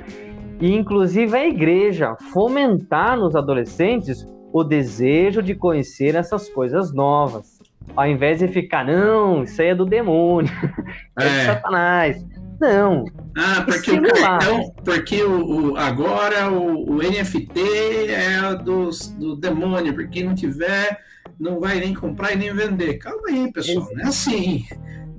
E 0.60 0.72
inclusive 0.72 1.36
a 1.36 1.46
igreja 1.46 2.14
fomentar 2.32 3.18
nos 3.18 3.34
adolescentes 3.34 4.26
o 4.52 4.62
desejo 4.62 5.42
de 5.42 5.54
conhecer 5.54 6.14
essas 6.14 6.48
coisas 6.48 6.92
novas. 6.92 7.60
Ao 7.96 8.06
invés 8.06 8.38
de 8.38 8.48
ficar, 8.48 8.84
não, 8.84 9.42
isso 9.42 9.60
aí 9.60 9.68
é 9.68 9.74
do 9.74 9.84
demônio, 9.84 10.52
é, 11.18 11.26
é 11.26 11.28
de 11.28 11.46
Satanás. 11.46 12.26
Não. 12.60 13.04
Ah, 13.36 13.62
porque, 13.64 13.90
o 13.90 14.02
cartão, 14.02 14.74
porque 14.84 15.22
o, 15.24 15.72
o, 15.72 15.76
agora 15.76 16.48
o, 16.48 16.92
o, 16.92 16.98
NFT 16.98 17.60
é 18.08 18.54
do, 18.54 18.90
do 19.18 19.34
demônio, 19.34 19.92
porque 19.92 20.10
quem 20.10 20.24
não 20.24 20.34
tiver 20.34 21.00
não 21.40 21.58
vai 21.58 21.80
nem 21.80 21.92
comprar 21.92 22.32
e 22.32 22.36
nem 22.36 22.54
vender. 22.54 22.98
Calma 22.98 23.28
aí, 23.28 23.52
pessoal, 23.52 23.88
não 23.92 24.04
é 24.04 24.06
assim. 24.06 24.64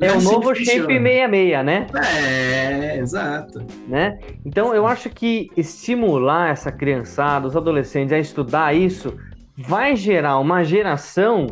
É, 0.05 0.11
o 0.11 0.17
assim 0.17 0.25
novo 0.25 0.55
shape 0.55 0.93
66, 0.93 1.65
né? 1.65 1.87
É, 1.95 2.97
exato. 2.97 3.65
Né? 3.87 4.19
Então 4.45 4.73
eu 4.73 4.85
acho 4.87 5.09
que 5.09 5.49
estimular 5.55 6.51
essa 6.51 6.71
criançada, 6.71 7.47
os 7.47 7.55
adolescentes 7.55 8.13
a 8.13 8.19
estudar 8.19 8.75
isso, 8.75 9.17
vai 9.57 9.95
gerar 9.95 10.39
uma 10.39 10.63
geração 10.63 11.47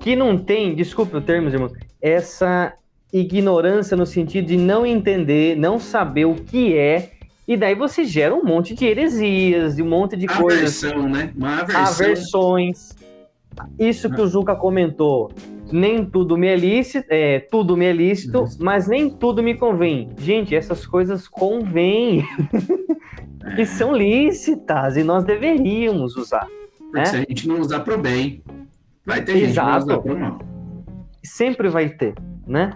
que 0.00 0.16
não 0.16 0.36
tem, 0.36 0.74
desculpe 0.74 1.16
o 1.16 1.20
termo, 1.20 1.48
irmão, 1.48 1.70
essa 2.00 2.72
ignorância 3.12 3.96
no 3.96 4.06
sentido 4.06 4.46
de 4.46 4.56
não 4.56 4.84
entender, 4.84 5.56
não 5.56 5.78
saber 5.78 6.24
o 6.24 6.34
que 6.34 6.76
é, 6.76 7.12
e 7.46 7.56
daí 7.56 7.74
você 7.74 8.04
gera 8.04 8.34
um 8.34 8.44
monte 8.44 8.74
de 8.74 8.84
heresias, 8.84 9.76
de 9.76 9.82
um 9.82 9.88
monte 9.88 10.16
de 10.16 10.26
aversão, 10.28 10.92
coisas. 10.92 11.12
Né? 11.12 11.32
Uma 11.36 11.60
aversão. 11.60 12.06
Aversões. 12.06 12.96
Isso 13.78 14.08
que 14.08 14.20
o 14.20 14.26
Juca 14.26 14.56
comentou 14.56 15.30
nem 15.72 16.04
tudo 16.04 16.36
me 16.36 16.46
é 16.46 16.56
lícito, 16.56 17.06
é, 17.10 17.40
tudo 17.40 17.76
me 17.76 17.86
é 17.86 17.92
lícito, 17.92 18.44
mas 18.60 18.86
nem 18.86 19.10
tudo 19.10 19.42
me 19.42 19.54
convém. 19.54 20.10
Gente, 20.18 20.54
essas 20.54 20.86
coisas 20.86 21.26
convêm. 21.26 22.24
e 23.58 23.66
são 23.66 23.94
lícitas 23.94 24.96
e 24.96 25.02
nós 25.02 25.24
deveríamos 25.24 26.16
usar. 26.16 26.46
Né? 26.92 27.04
Se 27.06 27.16
a 27.16 27.20
gente 27.20 27.48
não 27.48 27.60
usar 27.60 27.80
para 27.80 27.94
o 27.94 27.98
bem, 27.98 28.42
vai 29.04 29.22
ter 29.22 29.36
Exato. 29.36 29.80
gente 29.80 29.86
que 29.86 29.92
usar 29.92 29.98
para 30.00 30.12
o 30.12 30.18
mal. 30.18 30.38
Sempre 31.24 31.68
vai 31.68 31.88
ter, 31.88 32.14
né? 32.46 32.70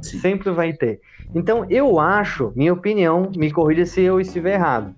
Sim. 0.00 0.18
Sempre 0.18 0.50
vai 0.50 0.72
ter. 0.72 1.00
Então, 1.34 1.66
eu 1.68 2.00
acho, 2.00 2.52
minha 2.56 2.72
opinião, 2.72 3.30
me 3.36 3.50
corrija 3.50 3.86
se 3.86 4.00
eu 4.00 4.20
estiver 4.20 4.54
errado. 4.54 4.94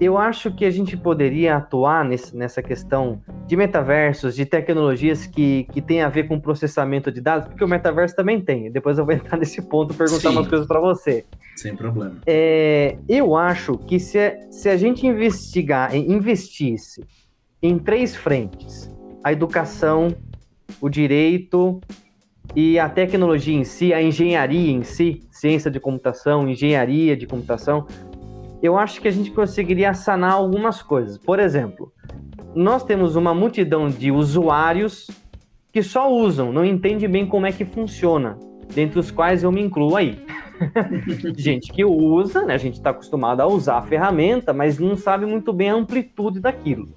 Eu 0.00 0.16
acho 0.16 0.50
que 0.50 0.64
a 0.64 0.70
gente 0.70 0.96
poderia 0.96 1.56
atuar 1.56 2.04
nesse, 2.04 2.34
nessa 2.34 2.62
questão 2.62 3.20
de 3.46 3.54
metaversos, 3.54 4.34
de 4.34 4.46
tecnologias 4.46 5.26
que, 5.26 5.64
que 5.72 5.82
tem 5.82 6.00
a 6.00 6.08
ver 6.08 6.26
com 6.26 6.40
processamento 6.40 7.12
de 7.12 7.20
dados, 7.20 7.48
porque 7.48 7.62
o 7.62 7.68
metaverso 7.68 8.16
também 8.16 8.40
tem. 8.40 8.72
Depois 8.72 8.96
eu 8.96 9.04
vou 9.04 9.12
entrar 9.14 9.36
nesse 9.36 9.60
ponto 9.60 9.92
e 9.92 9.96
perguntar 9.96 10.30
Sim. 10.30 10.36
umas 10.36 10.48
coisas 10.48 10.66
para 10.66 10.80
você. 10.80 11.26
Sem 11.54 11.76
problema. 11.76 12.16
É, 12.26 12.96
eu 13.06 13.36
acho 13.36 13.76
que 13.76 14.00
se, 14.00 14.18
se 14.50 14.70
a 14.70 14.76
gente 14.76 15.06
investigar, 15.06 15.94
investisse 15.94 17.04
em 17.62 17.78
três 17.78 18.16
frentes, 18.16 18.90
a 19.22 19.32
educação, 19.32 20.16
o 20.80 20.88
direito 20.88 21.78
e 22.56 22.78
a 22.78 22.88
tecnologia 22.88 23.54
em 23.54 23.64
si, 23.64 23.92
a 23.92 24.02
engenharia 24.02 24.72
em 24.72 24.82
si, 24.82 25.22
ciência 25.30 25.70
de 25.70 25.78
computação, 25.78 26.48
engenharia 26.48 27.14
de 27.14 27.26
computação, 27.26 27.86
eu 28.62 28.78
acho 28.78 29.00
que 29.00 29.08
a 29.08 29.10
gente 29.10 29.30
conseguiria 29.30 29.94
sanar 29.94 30.32
algumas 30.32 30.82
coisas. 30.82 31.16
Por 31.16 31.38
exemplo, 31.38 31.92
nós 32.54 32.84
temos 32.84 33.16
uma 33.16 33.34
multidão 33.34 33.88
de 33.88 34.10
usuários 34.10 35.10
que 35.72 35.82
só 35.82 36.12
usam, 36.12 36.52
não 36.52 36.64
entendem 36.64 37.08
bem 37.08 37.26
como 37.26 37.46
é 37.46 37.52
que 37.52 37.64
funciona, 37.64 38.36
dentre 38.74 38.98
os 38.98 39.10
quais 39.10 39.42
eu 39.42 39.52
me 39.52 39.62
incluo 39.62 39.96
aí. 39.96 40.22
gente 41.36 41.72
que 41.72 41.84
usa, 41.84 42.44
né, 42.44 42.54
a 42.54 42.58
gente 42.58 42.74
está 42.74 42.90
acostumado 42.90 43.40
a 43.40 43.46
usar 43.46 43.78
a 43.78 43.82
ferramenta, 43.82 44.52
mas 44.52 44.78
não 44.78 44.96
sabe 44.96 45.24
muito 45.24 45.52
bem 45.52 45.70
a 45.70 45.74
amplitude 45.74 46.40
daquilo. 46.40 46.88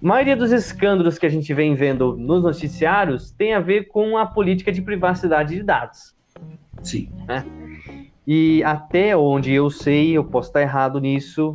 A 0.00 0.06
maioria 0.06 0.36
dos 0.36 0.52
escândalos 0.52 1.18
que 1.18 1.26
a 1.26 1.28
gente 1.28 1.52
vem 1.54 1.74
vendo 1.74 2.16
nos 2.16 2.42
noticiários 2.42 3.30
tem 3.30 3.54
a 3.54 3.60
ver 3.60 3.88
com 3.88 4.16
a 4.18 4.26
política 4.26 4.70
de 4.70 4.82
privacidade 4.82 5.54
de 5.54 5.62
dados. 5.62 6.14
Sim. 6.82 7.10
Né? 7.26 7.44
E 8.30 8.62
até 8.62 9.16
onde 9.16 9.54
eu 9.54 9.70
sei, 9.70 10.14
eu 10.14 10.22
posso 10.22 10.50
estar 10.50 10.60
errado 10.60 11.00
nisso, 11.00 11.54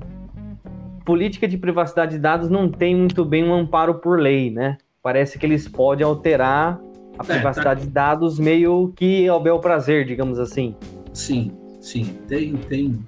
política 1.05 1.47
de 1.47 1.55
privacidade 1.55 2.13
de 2.13 2.17
dados 2.17 2.49
não 2.49 2.67
tem 2.67 2.95
muito 2.95 3.24
bem 3.24 3.43
um 3.43 3.53
amparo 3.53 3.99
por 3.99 4.19
lei, 4.19 4.49
né? 4.49 4.80
Parece 4.99 5.38
que 5.38 5.45
eles 5.45 5.67
podem 5.67 6.03
alterar 6.03 6.82
a 7.19 7.24
é, 7.24 7.28
privacidade 7.28 7.82
tá... 7.82 7.86
de 7.86 7.91
dados 7.91 8.39
meio 8.39 8.91
que 8.95 9.28
ao 9.28 9.39
bel 9.39 9.59
prazer, 9.59 10.03
digamos 10.07 10.39
assim. 10.39 10.76
Sim, 11.13 11.51
sim, 11.80 12.17
tem, 12.28 12.55
tem 12.55 12.99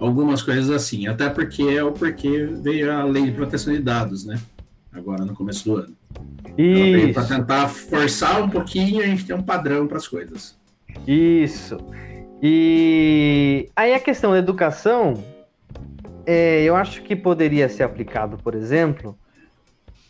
algumas 0.00 0.42
coisas 0.42 0.68
assim, 0.68 1.06
até 1.06 1.28
porque 1.28 1.62
é 1.62 1.84
o 1.84 1.92
porquê 1.92 2.44
veio 2.60 2.92
a 2.92 3.04
lei 3.04 3.26
de 3.26 3.30
proteção 3.30 3.72
de 3.72 3.78
dados, 3.78 4.26
né? 4.26 4.36
Agora 4.92 5.24
no 5.24 5.32
começo 5.32 5.64
do 5.64 5.76
ano. 5.76 5.94
Isso. 6.58 7.14
Para 7.14 7.24
tentar 7.24 7.68
forçar 7.68 8.42
um 8.42 8.50
pouquinho, 8.50 9.00
a 9.00 9.06
gente 9.06 9.24
tem 9.24 9.36
um 9.36 9.42
padrão 9.42 9.86
para 9.86 9.98
as 9.98 10.08
coisas. 10.08 10.58
Isso. 11.06 11.78
E 12.42 13.68
aí 13.74 13.94
a 13.94 14.00
questão 14.00 14.32
da 14.32 14.38
educação, 14.38 15.14
é, 16.26 16.62
eu 16.62 16.76
acho 16.76 17.02
que 17.02 17.16
poderia 17.16 17.68
ser 17.68 17.82
aplicado, 17.82 18.36
por 18.38 18.54
exemplo, 18.54 19.16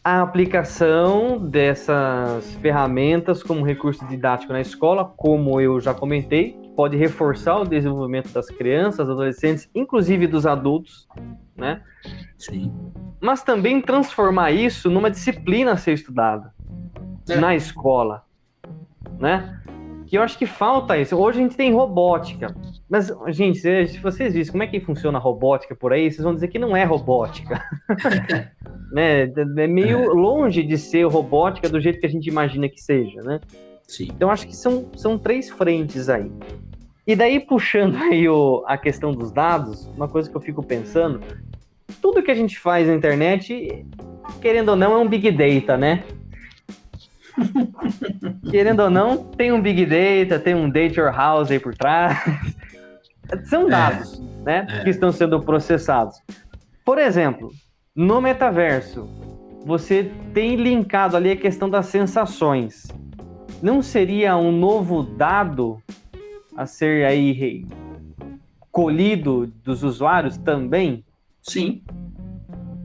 a 0.02 0.22
aplicação 0.22 1.38
dessas 1.38 2.54
ferramentas 2.62 3.42
como 3.42 3.64
recurso 3.64 4.06
didático 4.06 4.52
na 4.52 4.60
escola, 4.60 5.04
como 5.04 5.60
eu 5.60 5.80
já 5.80 5.92
comentei, 5.92 6.56
pode 6.76 6.96
reforçar 6.96 7.56
o 7.58 7.64
desenvolvimento 7.64 8.30
das 8.30 8.46
crianças, 8.46 9.10
adolescentes, 9.10 9.68
inclusive 9.74 10.28
dos 10.28 10.46
adultos, 10.46 11.08
né? 11.56 11.82
Sim. 12.38 12.72
Mas 13.20 13.42
também 13.42 13.80
transformar 13.80 14.52
isso 14.52 14.88
numa 14.88 15.10
disciplina 15.10 15.72
a 15.72 15.76
ser 15.76 15.94
estudada 15.94 16.54
é. 17.28 17.36
na 17.36 17.56
escola, 17.56 18.22
né? 19.18 19.60
Que 20.06 20.16
eu 20.16 20.22
acho 20.22 20.38
que 20.38 20.46
falta 20.46 20.96
isso. 20.96 21.16
Hoje 21.16 21.40
a 21.40 21.42
gente 21.42 21.56
tem 21.56 21.74
robótica. 21.74 22.54
Mas, 22.88 23.12
gente, 23.28 23.58
se 23.58 23.98
vocês 23.98 24.34
vissem 24.34 24.52
como 24.52 24.62
é 24.62 24.66
que 24.66 24.80
funciona 24.80 25.18
a 25.18 25.20
robótica 25.20 25.74
por 25.74 25.92
aí, 25.92 26.10
vocês 26.10 26.22
vão 26.22 26.34
dizer 26.34 26.48
que 26.48 26.58
não 26.58 26.76
é 26.76 26.84
robótica. 26.84 27.62
né? 28.92 29.24
É 29.24 29.66
meio 29.66 30.04
é. 30.04 30.06
longe 30.06 30.62
de 30.62 30.78
ser 30.78 31.06
robótica 31.06 31.68
do 31.68 31.80
jeito 31.80 31.98
que 31.98 32.06
a 32.06 32.10
gente 32.10 32.28
imagina 32.28 32.68
que 32.68 32.80
seja, 32.80 33.20
né? 33.22 33.40
Sim. 33.82 34.08
Então 34.14 34.30
acho 34.30 34.46
que 34.46 34.56
são, 34.56 34.88
são 34.96 35.18
três 35.18 35.50
frentes 35.50 36.08
aí. 36.08 36.30
E 37.06 37.14
daí, 37.14 37.38
puxando 37.38 37.96
aí 37.96 38.28
o, 38.28 38.64
a 38.66 38.76
questão 38.76 39.12
dos 39.12 39.30
dados, 39.30 39.86
uma 39.96 40.08
coisa 40.08 40.28
que 40.28 40.36
eu 40.36 40.40
fico 40.40 40.62
pensando, 40.62 41.20
tudo 42.00 42.22
que 42.22 42.30
a 42.30 42.34
gente 42.34 42.58
faz 42.58 42.88
na 42.88 42.94
internet, 42.94 43.84
querendo 44.40 44.70
ou 44.70 44.76
não, 44.76 44.92
é 44.92 44.96
um 44.98 45.08
big 45.08 45.30
data, 45.30 45.76
né? 45.76 46.04
Querendo 48.50 48.80
ou 48.80 48.90
não, 48.90 49.18
tem 49.18 49.52
um 49.52 49.60
Big 49.60 49.86
Data, 49.86 50.40
tem 50.40 50.54
um 50.54 50.68
Data 50.68 51.02
Warehouse 51.02 51.52
aí 51.52 51.58
por 51.58 51.74
trás. 51.74 52.18
São 53.44 53.66
é. 53.66 53.70
dados, 53.70 54.20
é, 54.20 54.44
né? 54.44 54.66
É. 54.70 54.84
Que 54.84 54.90
estão 54.90 55.10
sendo 55.12 55.40
processados. 55.42 56.20
Por 56.84 56.98
exemplo, 56.98 57.50
no 57.94 58.20
metaverso, 58.20 59.08
você 59.64 60.12
tem 60.32 60.54
linkado 60.56 61.16
ali 61.16 61.32
a 61.32 61.36
questão 61.36 61.68
das 61.68 61.86
sensações. 61.86 62.86
Não 63.60 63.82
seria 63.82 64.36
um 64.36 64.52
novo 64.52 65.02
dado 65.02 65.82
a 66.56 66.66
ser 66.66 67.04
aí 67.04 67.66
colhido 68.70 69.52
dos 69.64 69.82
usuários 69.82 70.36
também? 70.36 71.04
Sim. 71.42 71.82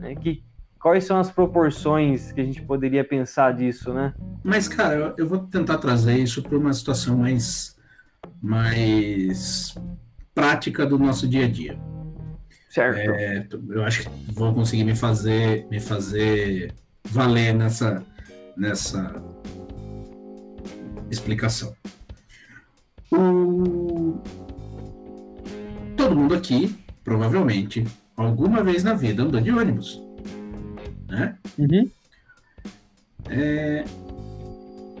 É, 0.02 0.14
que, 0.14 0.42
quais 0.82 1.04
são 1.04 1.18
as 1.18 1.30
proporções 1.30 2.32
que 2.32 2.40
a 2.40 2.44
gente 2.44 2.60
poderia 2.60 3.04
pensar 3.04 3.54
disso, 3.54 3.94
né? 3.94 4.12
Mas, 4.42 4.66
cara, 4.66 5.14
eu 5.16 5.28
vou 5.28 5.38
tentar 5.38 5.78
trazer 5.78 6.18
isso 6.18 6.42
para 6.42 6.58
uma 6.58 6.72
situação 6.72 7.16
mais, 7.16 7.78
mais 8.42 9.74
prática 10.34 10.84
do 10.84 10.98
nosso 10.98 11.28
dia 11.28 11.44
a 11.44 11.48
dia. 11.48 11.78
Certo. 12.68 12.98
É, 12.98 13.46
eu 13.70 13.84
acho 13.84 14.02
que 14.02 14.32
vou 14.32 14.52
conseguir 14.52 14.82
me 14.82 14.96
fazer, 14.96 15.66
me 15.70 15.78
fazer 15.78 16.74
valer 17.04 17.54
nessa, 17.54 18.02
nessa 18.56 19.22
explicação. 21.10 21.76
O... 23.12 24.20
Todo 25.96 26.16
mundo 26.16 26.34
aqui, 26.34 26.76
provavelmente, 27.04 27.86
alguma 28.16 28.64
vez 28.64 28.82
na 28.82 28.94
vida 28.94 29.22
andou 29.22 29.40
de 29.40 29.52
ônibus 29.52 30.11
né? 31.12 31.36
Uhum. 31.58 31.90
É, 33.28 33.84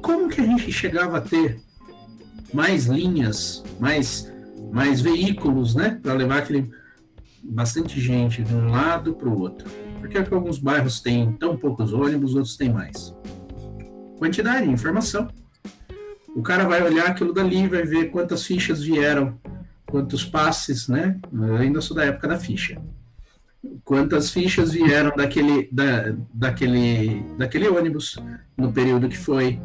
como 0.02 0.28
que 0.28 0.40
a 0.40 0.44
gente 0.44 0.70
chegava 0.70 1.18
a 1.18 1.20
ter 1.20 1.58
mais 2.52 2.84
linhas, 2.84 3.64
mais, 3.80 4.30
mais 4.70 5.00
veículos, 5.00 5.74
né, 5.74 5.98
para 6.02 6.12
levar 6.12 6.38
aquele 6.38 6.70
bastante 7.42 7.98
gente 7.98 8.42
de 8.42 8.54
um 8.54 8.70
lado 8.70 9.14
para 9.14 9.28
o 9.28 9.40
outro? 9.40 9.68
Porque 10.00 10.18
é 10.18 10.22
que 10.22 10.34
alguns 10.34 10.58
bairros 10.58 11.00
têm 11.00 11.32
tão 11.32 11.56
poucos 11.56 11.92
ônibus, 11.92 12.34
outros 12.34 12.56
têm 12.56 12.70
mais? 12.70 13.14
Quantidade, 14.18 14.68
informação. 14.68 15.28
O 16.36 16.42
cara 16.42 16.64
vai 16.64 16.82
olhar 16.82 17.06
aquilo 17.06 17.32
dali, 17.32 17.66
vai 17.68 17.84
ver 17.84 18.10
quantas 18.10 18.44
fichas 18.44 18.82
vieram, 18.82 19.38
quantos 19.86 20.24
passes, 20.24 20.88
né? 20.88 21.18
Eu 21.32 21.56
ainda 21.56 21.80
sou 21.80 21.96
da 21.96 22.04
época 22.04 22.28
da 22.28 22.38
ficha 22.38 22.80
quantas 23.84 24.30
fichas 24.30 24.72
vieram 24.72 25.12
daquele, 25.16 25.68
da, 25.70 26.14
daquele, 26.32 27.24
daquele 27.38 27.68
ônibus 27.68 28.18
no 28.56 28.72
período 28.72 29.08
que 29.08 29.18
foi. 29.18 29.60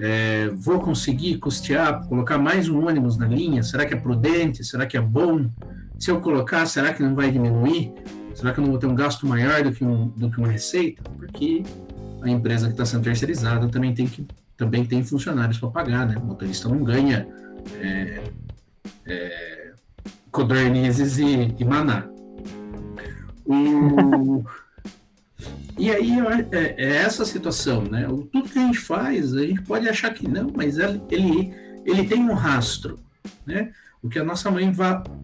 É, 0.00 0.48
vou 0.54 0.78
conseguir 0.78 1.38
custear, 1.38 2.06
colocar 2.06 2.38
mais 2.38 2.68
um 2.68 2.86
ônibus 2.86 3.16
na 3.16 3.26
linha? 3.26 3.62
Será 3.62 3.84
que 3.84 3.94
é 3.94 3.96
prudente? 3.96 4.62
Será 4.62 4.86
que 4.86 4.96
é 4.96 5.00
bom? 5.00 5.50
Se 5.98 6.10
eu 6.10 6.20
colocar, 6.20 6.64
será 6.66 6.94
que 6.94 7.02
não 7.02 7.16
vai 7.16 7.32
diminuir? 7.32 7.92
Será 8.34 8.52
que 8.52 8.60
eu 8.60 8.62
não 8.62 8.70
vou 8.70 8.78
ter 8.78 8.86
um 8.86 8.94
gasto 8.94 9.26
maior 9.26 9.64
do 9.64 9.72
que, 9.72 9.84
um, 9.84 10.08
do 10.08 10.30
que 10.30 10.38
uma 10.38 10.46
receita? 10.46 11.02
Porque 11.02 11.64
a 12.22 12.30
empresa 12.30 12.66
que 12.66 12.72
está 12.72 12.86
sendo 12.86 13.02
terceirizada 13.02 13.68
também 13.68 13.92
tem 13.92 14.06
que 14.06 14.24
também 14.56 14.84
tem 14.84 15.04
funcionários 15.04 15.56
para 15.56 15.70
pagar, 15.70 16.04
né? 16.06 16.16
O 16.18 16.26
motorista 16.26 16.68
não 16.68 16.82
ganha 16.82 17.28
é, 17.80 18.24
é, 19.06 19.72
codornizes 20.32 21.18
e, 21.18 21.54
e 21.56 21.64
maná. 21.64 22.08
O... 23.48 24.44
e 25.78 25.90
aí 25.90 26.12
é, 26.52 26.74
é, 26.76 26.96
essa 26.98 27.24
situação, 27.24 27.82
né? 27.82 28.06
O, 28.06 28.18
tudo 28.18 28.50
que 28.50 28.58
a 28.58 28.66
gente 28.66 28.78
faz, 28.78 29.34
a 29.34 29.40
gente 29.40 29.62
pode 29.62 29.88
achar 29.88 30.12
que 30.12 30.28
não, 30.28 30.52
mas 30.54 30.76
ele, 30.78 31.54
ele, 31.86 32.06
tem 32.06 32.22
um 32.22 32.34
rastro, 32.34 32.98
né? 33.46 33.72
O 34.02 34.08
que 34.08 34.18
a 34.18 34.24
nossa 34.24 34.50
mãe 34.50 34.70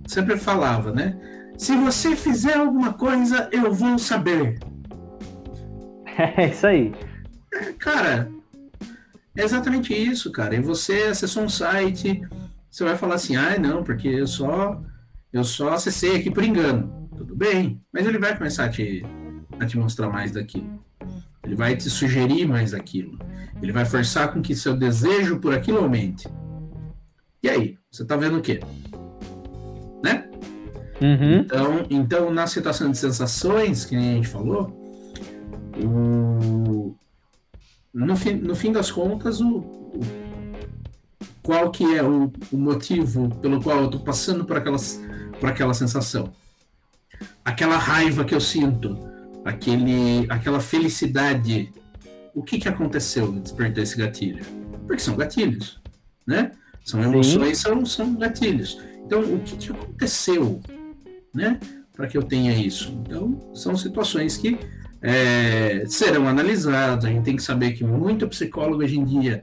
sempre 0.06 0.38
falava, 0.38 0.90
né? 0.90 1.16
Se 1.58 1.76
você 1.76 2.16
fizer 2.16 2.56
alguma 2.56 2.94
coisa, 2.94 3.48
eu 3.52 3.72
vou 3.72 3.98
saber. 3.98 4.58
É 6.16 6.48
isso 6.48 6.64
aí. 6.64 6.94
Cara, 7.76 8.30
é 9.36 9.42
exatamente 9.42 9.92
isso, 9.92 10.30
cara. 10.30 10.54
E 10.54 10.60
você 10.60 11.08
acessou 11.10 11.42
um 11.42 11.48
site, 11.48 12.22
você 12.70 12.84
vai 12.84 12.96
falar 12.96 13.16
assim, 13.16 13.34
ah, 13.34 13.58
não, 13.58 13.82
porque 13.82 14.06
eu 14.06 14.26
só 14.28 14.80
eu 15.32 15.42
só 15.42 15.72
acessei 15.72 16.14
aqui 16.14 16.30
por 16.30 16.44
engano 16.44 17.03
tudo 17.16 17.34
bem, 17.36 17.80
mas 17.92 18.06
ele 18.06 18.18
vai 18.18 18.36
começar 18.36 18.64
a 18.64 18.68
te, 18.68 19.04
a 19.58 19.66
te 19.66 19.78
mostrar 19.78 20.08
mais 20.08 20.32
daquilo. 20.32 20.82
Ele 21.44 21.54
vai 21.54 21.76
te 21.76 21.90
sugerir 21.90 22.46
mais 22.46 22.72
aquilo. 22.72 23.18
Ele 23.62 23.72
vai 23.72 23.84
forçar 23.84 24.32
com 24.32 24.42
que 24.42 24.54
seu 24.54 24.76
desejo 24.76 25.38
por 25.38 25.54
aquilo 25.54 25.78
aumente. 25.78 26.28
E 27.42 27.48
aí, 27.48 27.78
você 27.90 28.02
está 28.02 28.16
vendo 28.16 28.38
o 28.38 28.40
quê? 28.40 28.60
Né? 30.02 30.28
Uhum. 31.00 31.40
Então, 31.40 31.86
então, 31.90 32.30
na 32.30 32.46
situação 32.46 32.90
de 32.90 32.98
sensações, 32.98 33.84
que 33.84 33.94
a 33.94 34.00
gente 34.00 34.28
falou, 34.28 34.72
o... 35.82 36.96
no, 37.92 38.16
fim, 38.16 38.34
no 38.34 38.54
fim 38.54 38.72
das 38.72 38.90
contas, 38.90 39.40
o, 39.40 39.58
o... 39.58 40.00
qual 41.42 41.70
que 41.70 41.84
é 41.96 42.02
o, 42.02 42.32
o, 42.50 42.56
motivo 42.56 43.28
pelo 43.40 43.62
qual 43.62 43.78
eu 43.80 43.84
estou 43.86 44.00
passando 44.00 44.44
por, 44.44 44.56
aquelas, 44.56 45.00
por 45.38 45.50
aquela 45.50 45.74
sensação? 45.74 46.32
Aquela 47.44 47.76
raiva 47.76 48.24
que 48.24 48.34
eu 48.34 48.40
sinto, 48.40 48.98
aquele, 49.44 50.26
aquela 50.28 50.60
felicidade. 50.60 51.72
O 52.34 52.42
que, 52.42 52.58
que 52.58 52.68
aconteceu 52.68 53.30
de 53.30 53.40
despertar 53.40 53.82
esse 53.82 53.96
gatilho? 53.96 54.44
Porque 54.86 55.02
são 55.02 55.16
gatilhos, 55.16 55.80
né? 56.26 56.52
São 56.84 57.02
emoções, 57.02 57.58
são, 57.58 57.86
são 57.86 58.14
gatilhos. 58.14 58.80
Então, 59.06 59.20
o 59.20 59.40
que, 59.40 59.56
que 59.56 59.70
aconteceu, 59.70 60.60
né? 61.34 61.58
Para 61.94 62.06
que 62.06 62.18
eu 62.18 62.22
tenha 62.22 62.52
isso? 62.52 62.92
Então, 63.06 63.38
são 63.54 63.76
situações 63.76 64.36
que 64.36 64.58
é, 65.00 65.84
serão 65.86 66.26
analisadas. 66.26 67.04
A 67.04 67.08
gente 67.08 67.24
tem 67.24 67.36
que 67.36 67.42
saber 67.42 67.72
que 67.72 67.84
muito 67.84 68.26
psicólogo 68.28 68.82
hoje 68.82 68.98
em 68.98 69.04
dia 69.04 69.42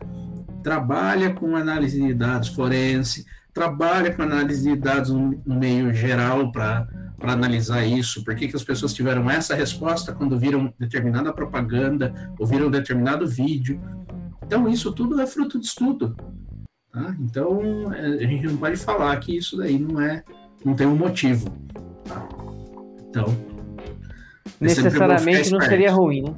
trabalha 0.64 1.34
com 1.34 1.56
análise 1.56 2.00
de 2.00 2.14
dados 2.14 2.50
forense, 2.50 3.26
trabalha 3.54 4.14
com 4.14 4.22
análise 4.22 4.70
de 4.70 4.76
dados 4.76 5.12
no, 5.12 5.42
no 5.46 5.60
meio 5.60 5.94
geral 5.94 6.52
para 6.52 6.88
analisar 7.24 7.86
isso, 7.86 8.24
por 8.24 8.36
que, 8.36 8.48
que 8.48 8.56
as 8.56 8.64
pessoas 8.64 8.94
tiveram 8.94 9.30
essa 9.30 9.56
resposta 9.56 10.14
quando 10.14 10.40
viram 10.40 10.74
determinada 10.80 11.32
propaganda 11.32 12.14
ou 12.40 12.48
viram 12.48 12.70
determinado 12.70 13.28
vídeo. 13.28 13.80
Então, 14.44 14.68
isso 14.68 14.92
tudo 14.92 15.22
é 15.22 15.28
fruto 15.28 15.60
de 15.60 15.66
estudo. 15.66 16.16
Tá? 16.92 17.16
Então, 17.20 17.94
é, 17.94 18.06
a 18.24 18.28
gente 18.28 18.48
não 18.48 18.58
pode 18.58 18.76
falar 18.78 19.16
que 19.18 19.38
isso 19.38 19.58
daí 19.58 19.80
não 19.80 20.02
é, 20.02 20.24
não 20.66 20.74
tem 20.76 20.88
um 20.88 20.96
motivo. 20.96 21.50
Tá? 22.04 22.28
Então, 23.08 23.26
é 24.60 24.66
necessariamente 24.66 25.52
não 25.52 25.62
seria 25.62 25.92
ruim, 25.92 26.24
né? 26.24 26.36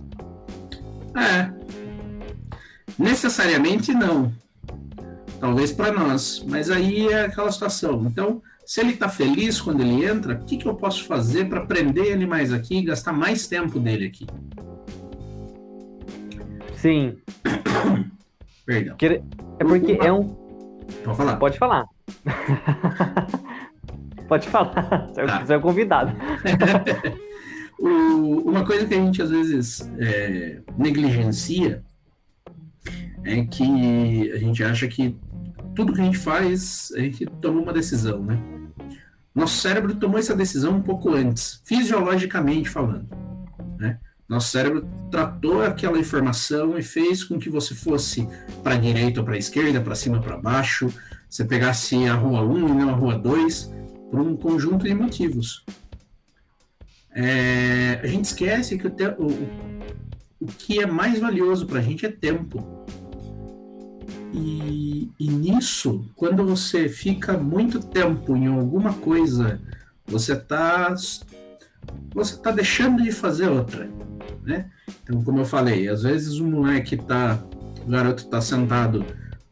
É. 1.16 1.64
Necessariamente 2.98 3.94
não. 3.94 4.32
Talvez 5.40 5.72
para 5.72 5.92
nós, 5.92 6.44
mas 6.48 6.70
aí 6.70 7.08
é 7.08 7.26
aquela 7.26 7.52
situação. 7.52 8.06
Então, 8.06 8.42
se 8.66 8.82
ele 8.82 8.94
está 8.94 9.10
feliz 9.10 9.60
quando 9.60 9.82
ele 9.82 10.06
entra, 10.06 10.36
o 10.36 10.46
que, 10.46 10.58
que 10.58 10.66
eu 10.66 10.76
posso 10.76 11.06
fazer 11.06 11.50
para 11.50 11.66
prender 11.66 12.06
ele 12.06 12.26
mais 12.26 12.54
aqui 12.54 12.78
e 12.78 12.84
gastar 12.84 13.14
mais 13.14 13.48
tempo 13.48 13.80
dele 13.80 14.08
aqui? 14.08 14.26
Sim. 16.76 17.18
Perdão. 18.66 18.96
É 19.60 19.64
porque 19.64 19.98
é 20.02 20.12
um 20.12 20.44
Pode 21.04 21.18
falar. 21.18 21.38
Pode 21.38 21.58
falar. 21.58 21.86
Pode 24.28 24.50
falar. 24.50 25.08
Você 25.08 25.26
tá. 25.26 25.54
é 25.54 25.58
o 25.58 25.62
convidado. 25.62 26.12
uma 27.80 28.66
coisa 28.66 28.86
que 28.86 28.94
a 28.94 28.98
gente 28.98 29.22
às 29.22 29.30
vezes 29.30 29.90
é, 29.98 30.60
negligencia 30.78 31.82
é 33.26 33.44
que 33.46 34.32
a 34.32 34.38
gente 34.38 34.64
acha 34.64 34.88
que 34.88 35.16
tudo 35.76 35.94
que 35.94 36.02
a 36.02 36.06
gente 36.06 36.18
faz, 36.18 36.92
a 36.96 37.00
gente 37.00 37.26
toma 37.42 37.62
uma 37.62 37.74
decisão, 37.74 38.24
né? 38.24 38.40
Nosso 39.34 39.60
cérebro 39.62 39.96
tomou 39.96 40.20
essa 40.20 40.36
decisão 40.36 40.78
um 40.78 40.82
pouco 40.82 41.10
antes, 41.10 41.62
fisiologicamente 41.66 42.70
falando. 42.70 43.08
Né? 43.80 43.98
Nosso 44.30 44.52
cérebro 44.52 44.88
tratou 45.10 45.64
aquela 45.64 45.98
informação 45.98 46.78
e 46.78 46.84
fez 46.84 47.24
com 47.24 47.40
que 47.40 47.50
você 47.50 47.74
fosse 47.74 48.28
para 48.64 48.76
a 48.76 48.78
direita 48.78 49.22
ou 49.22 49.26
para 49.26 49.34
a 49.34 49.40
esquerda, 49.40 49.82
para 49.82 49.96
cima 49.96 50.22
para 50.22 50.38
baixo, 50.38 50.94
você 51.28 51.44
pegasse 51.44 51.96
a 52.06 52.14
rua 52.14 52.44
1 52.44 52.68
e 52.68 52.74
não 52.76 52.90
a 52.90 52.94
rua 52.94 53.18
2, 53.18 53.74
por 54.12 54.20
um 54.20 54.36
conjunto 54.36 54.86
de 54.86 54.94
motivos. 54.94 55.66
É, 57.16 58.00
a 58.04 58.08
gente 58.08 58.26
esquece 58.26 58.78
que 58.78 58.86
o, 58.86 58.90
te, 58.92 59.06
o, 59.18 59.28
o 60.40 60.46
que 60.46 60.80
é 60.80 60.86
mais 60.86 61.20
valioso 61.20 61.66
para 61.66 61.80
a 61.80 61.82
gente 61.82 62.06
é 62.06 62.12
tempo. 62.12 62.86
E, 64.34 65.12
e 65.20 65.30
nisso, 65.30 66.10
quando 66.16 66.44
você 66.46 66.90
fica 66.90 67.38
muito 67.38 67.80
tempo 67.80 68.36
em 68.36 68.48
alguma 68.48 68.94
coisa, 68.94 69.62
você 70.06 70.34
está 70.34 70.96
você 72.14 72.38
tá 72.38 72.52
deixando 72.52 73.04
de 73.04 73.12
fazer 73.12 73.50
outra 73.50 73.90
né? 74.46 74.66
Então, 75.04 75.24
como 75.24 75.40
eu 75.40 75.46
falei, 75.46 75.88
às 75.88 76.04
vezes 76.04 76.40
o 76.40 76.46
moleque 76.46 76.98
tá, 76.98 77.40
o 77.86 77.90
garoto 77.90 78.26
tá 78.28 78.42
sentado 78.42 79.06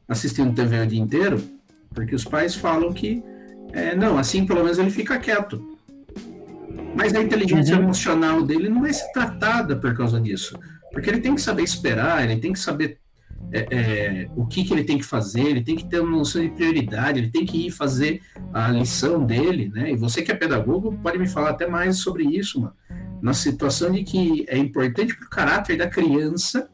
assistindo 0.07 0.53
TV 0.53 0.81
o 0.81 0.87
dia 0.87 0.99
inteiro, 0.99 1.41
porque 1.93 2.13
os 2.13 2.25
pais 2.25 2.55
falam 2.55 2.91
que, 2.91 3.23
é, 3.71 3.95
não, 3.95 4.17
assim 4.17 4.45
pelo 4.45 4.63
menos 4.63 4.77
ele 4.77 4.91
fica 4.91 5.17
quieto. 5.17 5.77
Mas 6.95 7.15
a 7.15 7.21
inteligência 7.21 7.77
uhum. 7.77 7.83
emocional 7.83 8.43
dele 8.43 8.67
não 8.67 8.81
vai 8.81 8.91
ser 8.91 9.09
tratada 9.13 9.77
por 9.77 9.95
causa 9.95 10.19
disso. 10.19 10.59
Porque 10.91 11.09
ele 11.09 11.21
tem 11.21 11.33
que 11.33 11.41
saber 11.41 11.63
esperar, 11.63 12.23
ele 12.23 12.39
tem 12.41 12.51
que 12.51 12.59
saber 12.59 12.99
é, 13.51 13.67
é, 13.71 14.29
o 14.35 14.45
que, 14.45 14.63
que 14.63 14.73
ele 14.73 14.83
tem 14.83 14.97
que 14.97 15.05
fazer, 15.05 15.41
ele 15.41 15.61
tem 15.61 15.75
que 15.75 15.85
ter 15.85 15.99
uma 15.99 16.17
noção 16.17 16.41
de 16.41 16.49
prioridade, 16.49 17.19
ele 17.19 17.29
tem 17.29 17.45
que 17.45 17.67
ir 17.67 17.71
fazer 17.71 18.21
a 18.53 18.69
lição 18.69 19.25
dele, 19.25 19.69
né? 19.73 19.91
E 19.91 19.95
você 19.95 20.21
que 20.21 20.31
é 20.31 20.35
pedagogo 20.35 20.97
pode 21.03 21.17
me 21.17 21.27
falar 21.27 21.49
até 21.49 21.67
mais 21.67 21.97
sobre 21.97 22.23
isso, 22.23 22.61
mano 22.61 22.73
na 23.21 23.33
situação 23.33 23.91
de 23.91 24.03
que 24.03 24.45
é 24.49 24.57
importante 24.57 25.15
para 25.15 25.25
o 25.25 25.29
caráter 25.29 25.77
da 25.77 25.87
criança 25.87 26.67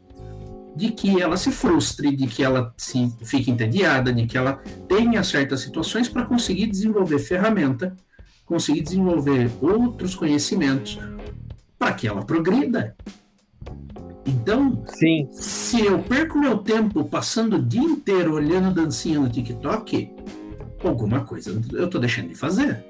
de 0.76 0.92
que 0.92 1.22
ela 1.22 1.36
se 1.36 1.52
frustre, 1.52 2.16
de 2.16 2.28
que 2.28 2.44
ela 2.44 2.74
se 2.78 3.12
fique 3.24 3.52
entediada, 3.52 4.14
de 4.14 4.26
que 4.26 4.38
ela 4.38 4.62
tenha 4.88 5.24
certas 5.24 5.62
situações 5.62 6.08
para 6.08 6.24
conseguir 6.24 6.68
desenvolver 6.68 7.20
ferramenta, 7.20 7.96
conseguir 8.46 8.82
desenvolver 8.82 9.52
outros 9.60 10.16
conhecimentos 10.16 11.00
para 11.78 11.94
que 11.94 12.08
ela 12.08 12.24
progrida. 12.24 12.96
Então, 14.28 14.84
Sim. 14.88 15.30
se 15.32 15.86
eu 15.86 16.00
perco 16.04 16.38
meu 16.38 16.58
tempo 16.58 17.06
passando 17.06 17.56
o 17.56 17.62
dia 17.62 17.82
inteiro 17.82 18.34
olhando 18.34 18.74
dancinha 18.74 19.20
no 19.20 19.30
TikTok, 19.30 20.14
alguma 20.84 21.22
coisa 21.22 21.62
eu 21.72 21.86
estou 21.86 22.02
deixando 22.02 22.28
de 22.28 22.36
fazer. 22.36 22.84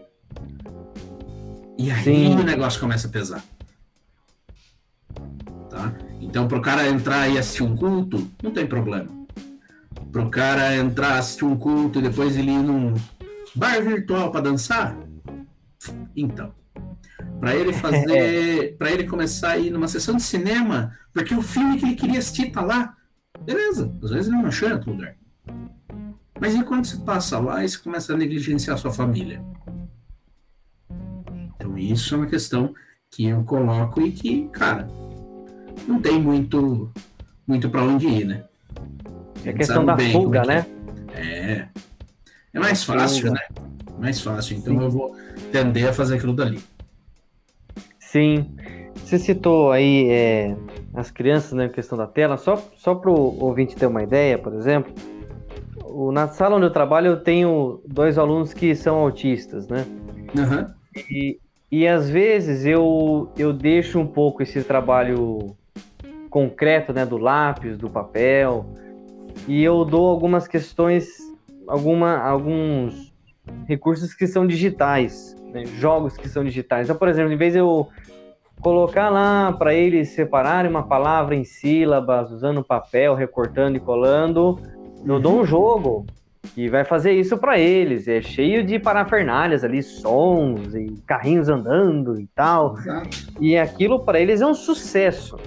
E 1.78 1.92
aí 1.92 2.04
Sim. 2.04 2.36
o 2.36 2.44
negócio 2.44 2.80
começa 2.80 3.08
a 3.08 3.12
pesar. 3.12 3.46
Tá? 5.70 5.94
Então, 6.20 6.48
para 6.48 6.58
o 6.58 6.62
cara 6.62 6.90
entrar 6.90 7.30
e 7.30 7.38
assistir 7.38 7.62
um 7.62 7.78
culto, 7.78 8.28
não 8.42 8.50
tem 8.50 8.66
problema. 8.66 9.08
Para 10.12 10.24
o 10.24 10.32
cara 10.32 10.76
entrar, 10.76 11.20
assistir 11.20 11.46
um 11.46 11.56
culto 11.56 12.00
e 12.00 12.02
depois 12.02 12.36
ele 12.36 12.50
ir 12.50 12.64
num 12.64 12.96
bar 13.54 13.80
virtual 13.84 14.32
para 14.32 14.42
dançar, 14.42 14.98
então. 16.16 16.52
Para 17.40 17.56
ele 17.56 17.74
fazer. 17.74 18.76
para 18.78 18.92
ele 18.92 19.06
começar 19.06 19.52
a 19.52 19.58
ir 19.58 19.70
numa 19.70 19.88
sessão 19.88 20.16
de 20.16 20.24
cinema, 20.24 20.98
porque 21.14 21.34
o 21.34 21.42
filme 21.42 21.78
que 21.78 21.86
ele 21.86 21.96
queria 21.96 22.20
assistir 22.20 22.52
tá 22.52 22.62
lá, 22.62 22.96
beleza. 23.44 23.96
Às 24.04 24.12
vezes 24.12 24.28
ele 24.28 24.38
não 24.42 24.48
achou 24.48 24.70
em 24.70 24.74
outro 24.74 24.92
lugar. 24.92 25.16
Mas 26.40 26.54
enquanto 26.54 26.86
você 26.86 26.98
passa 26.98 27.40
lá 27.40 27.64
e 27.64 27.70
você 27.70 27.78
começa 27.78 28.14
a 28.14 28.18
negligenciar 28.18 28.76
a 28.76 28.80
sua 28.80 28.92
família? 28.92 29.44
Então, 31.56 31.78
isso 31.78 32.14
é 32.14 32.18
uma 32.18 32.28
questão 32.28 32.74
que 33.10 33.26
eu 33.26 33.44
coloco 33.44 34.02
e 34.02 34.12
que, 34.12 34.48
cara, 34.50 34.88
não 35.88 36.00
tem 36.00 36.22
muito, 36.22 36.92
muito 37.48 37.70
para 37.70 37.84
onde 37.84 38.08
ir, 38.08 38.26
né? 38.26 38.44
É 39.44 39.54
questão 39.54 39.86
da 39.86 39.98
fuga, 39.98 40.44
né? 40.44 40.66
É. 41.14 41.68
É 42.54 42.60
mais 42.60 42.84
fácil, 42.84 43.32
né? 43.32 43.42
Mais 44.00 44.20
fácil. 44.20 44.58
Então 44.58 44.78
Sim. 44.78 44.84
eu 44.84 44.90
vou 44.90 45.16
tender 45.52 45.90
a 45.90 45.94
fazer 45.94 46.16
aquilo 46.16 46.34
dali. 46.34 46.62
Sim. 48.12 48.46
Você 48.96 49.20
citou 49.20 49.72
aí 49.72 50.10
é, 50.10 50.56
as 50.94 51.12
crianças, 51.12 51.54
né, 51.54 51.70
questão 51.70 51.98
da 51.98 52.08
tela. 52.08 52.38
Só, 52.38 52.56
só 52.76 52.96
para 52.96 53.12
o 53.12 53.44
ouvinte 53.44 53.76
ter 53.76 53.86
uma 53.86 54.02
ideia, 54.04 54.38
por 54.38 54.54
exemplo, 54.54 54.94
o, 55.84 56.12
na 56.12 56.28
sala 56.28 56.56
onde 56.56 56.66
eu 56.66 56.72
trabalho 56.72 57.08
eu 57.08 57.18
tenho 57.18 57.82
dois 57.86 58.18
alunos 58.18 58.54
que 58.54 58.76
são 58.76 58.98
autistas, 58.98 59.68
né? 59.68 59.86
Uhum. 60.36 60.74
E, 61.10 61.40
e 61.72 61.88
às 61.88 62.10
vezes 62.10 62.66
eu, 62.66 63.30
eu 63.38 63.54
deixo 63.54 64.00
um 64.00 64.08
pouco 64.08 64.42
esse 64.42 64.64
trabalho 64.64 65.56
concreto, 66.30 66.94
né, 66.94 67.06
do 67.06 67.18
lápis, 67.18 67.78
do 67.78 67.90
papel, 67.90 68.66
e 69.48 69.64
eu 69.64 69.84
dou 69.86 70.08
algumas 70.08 70.48
questões, 70.48 71.08
alguma, 71.68 72.18
alguns 72.18 73.14
recursos 73.66 74.14
que 74.14 74.28
são 74.28 74.46
digitais, 74.46 75.37
né, 75.54 75.66
jogos 75.66 76.16
que 76.18 76.28
são 76.28 76.44
digitais. 76.44 76.88
Então, 76.88 76.98
por 76.98 77.08
exemplo, 77.08 77.32
em 77.32 77.38
vez 77.38 77.54
de 77.54 77.60
eu 77.60 77.88
colocar 78.62 79.10
lá 79.10 79.54
para 79.54 79.74
eles 79.74 80.10
separarem 80.10 80.70
uma 80.70 80.84
palavra 80.84 81.36
em 81.36 81.44
sílabas, 81.44 82.32
usando 82.32 82.64
papel, 82.64 83.14
recortando 83.14 83.78
e 83.78 83.80
colando, 83.80 84.60
eu 85.06 85.20
dou 85.20 85.40
um 85.40 85.46
jogo 85.46 86.06
que 86.56 86.70
vai 86.70 86.84
fazer 86.84 87.14
isso 87.14 87.38
para 87.38 87.60
eles. 87.60 88.08
É 88.08 88.22
cheio 88.22 88.64
de 88.64 88.80
parafernálias 88.80 89.64
ali, 89.64 89.84
sons 89.84 90.74
e 90.74 90.96
carrinhos 91.06 91.50
andando 91.50 92.20
e 92.20 92.28
tal. 92.28 92.78
Exato. 92.78 93.10
E 93.40 93.58
aquilo 93.58 94.00
para 94.00 94.20
eles 94.20 94.42
é 94.42 94.46
um 94.46 94.54
sucesso. 94.54 95.38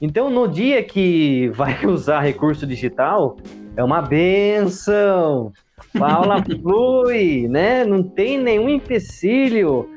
Então, 0.00 0.30
no 0.30 0.46
dia 0.46 0.82
que 0.82 1.48
vai 1.54 1.84
usar 1.86 2.20
recurso 2.20 2.66
digital, 2.66 3.36
é 3.76 3.82
uma 3.82 4.02
benção. 4.02 5.52
A 5.94 6.42
flui, 6.44 7.48
né? 7.48 7.84
Não 7.84 8.02
tem 8.02 8.38
nenhum 8.38 8.68
empecilho. 8.68 9.88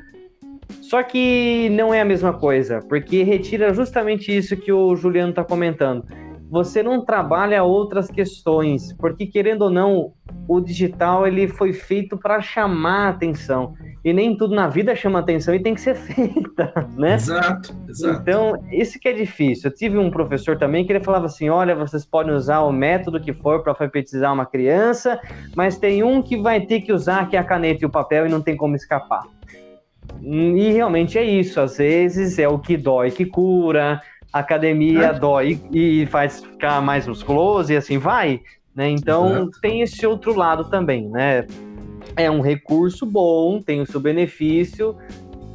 Só 0.80 1.02
que 1.02 1.68
não 1.70 1.92
é 1.92 2.00
a 2.00 2.04
mesma 2.04 2.32
coisa, 2.32 2.80
porque 2.88 3.22
retira 3.22 3.74
justamente 3.74 4.34
isso 4.34 4.56
que 4.56 4.72
o 4.72 4.94
Juliano 4.96 5.30
está 5.30 5.44
comentando. 5.44 6.04
Você 6.52 6.82
não 6.82 7.02
trabalha 7.02 7.64
outras 7.64 8.10
questões, 8.10 8.92
porque 8.98 9.24
querendo 9.24 9.62
ou 9.62 9.70
não, 9.70 10.12
o 10.46 10.60
digital 10.60 11.26
ele 11.26 11.48
foi 11.48 11.72
feito 11.72 12.14
para 12.14 12.42
chamar 12.42 13.08
atenção 13.08 13.72
e 14.04 14.12
nem 14.12 14.36
tudo 14.36 14.54
na 14.54 14.68
vida 14.68 14.94
chama 14.94 15.20
atenção 15.20 15.54
e 15.54 15.62
tem 15.62 15.74
que 15.74 15.80
ser 15.80 15.94
feita, 15.96 16.90
né? 16.94 17.14
Exato, 17.14 17.74
exato. 17.88 18.20
Então, 18.20 18.62
isso 18.70 19.00
que 19.00 19.08
é 19.08 19.14
difícil. 19.14 19.70
Eu 19.70 19.74
tive 19.74 19.96
um 19.96 20.10
professor 20.10 20.58
também 20.58 20.84
que 20.84 20.92
ele 20.92 21.02
falava 21.02 21.24
assim: 21.24 21.48
olha, 21.48 21.74
vocês 21.74 22.04
podem 22.04 22.34
usar 22.34 22.60
o 22.60 22.70
método 22.70 23.18
que 23.18 23.32
for 23.32 23.62
para 23.62 23.72
alfabetizar 23.72 24.30
uma 24.30 24.44
criança, 24.44 25.18
mas 25.56 25.78
tem 25.78 26.02
um 26.02 26.20
que 26.20 26.36
vai 26.36 26.60
ter 26.60 26.82
que 26.82 26.92
usar, 26.92 27.30
que 27.30 27.36
é 27.36 27.38
a 27.38 27.44
caneta 27.44 27.82
e 27.82 27.86
o 27.86 27.90
papel, 27.90 28.26
e 28.26 28.28
não 28.28 28.42
tem 28.42 28.58
como 28.58 28.76
escapar. 28.76 29.22
E 30.20 30.70
realmente 30.70 31.16
é 31.16 31.24
isso. 31.24 31.58
Às 31.58 31.78
vezes 31.78 32.38
é 32.38 32.46
o 32.46 32.58
que 32.58 32.76
dói 32.76 33.10
que 33.10 33.24
cura, 33.24 34.02
academia 34.32 35.06
é. 35.06 35.12
dói 35.12 35.60
e 35.72 36.06
faz 36.06 36.40
ficar 36.40 36.80
mais 36.80 37.06
musculoso 37.06 37.72
e 37.72 37.76
assim 37.76 37.98
vai. 37.98 38.40
Né? 38.74 38.88
Então, 38.88 39.50
tem 39.60 39.82
esse 39.82 40.06
outro 40.06 40.34
lado 40.34 40.64
também, 40.64 41.08
né? 41.08 41.46
é 42.16 42.30
um 42.30 42.40
recurso 42.40 43.06
bom, 43.06 43.60
tem 43.60 43.80
o 43.80 43.86
seu 43.86 44.00
benefício, 44.00 44.96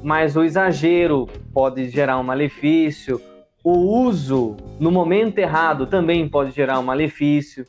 mas 0.03 0.35
o 0.35 0.43
exagero 0.43 1.27
pode 1.53 1.89
gerar 1.89 2.19
um 2.19 2.23
malefício. 2.23 3.21
O 3.63 3.77
uso 4.05 4.55
no 4.79 4.91
momento 4.91 5.37
errado 5.39 5.87
também 5.87 6.27
pode 6.27 6.51
gerar 6.51 6.79
um 6.79 6.83
malefício. 6.83 7.65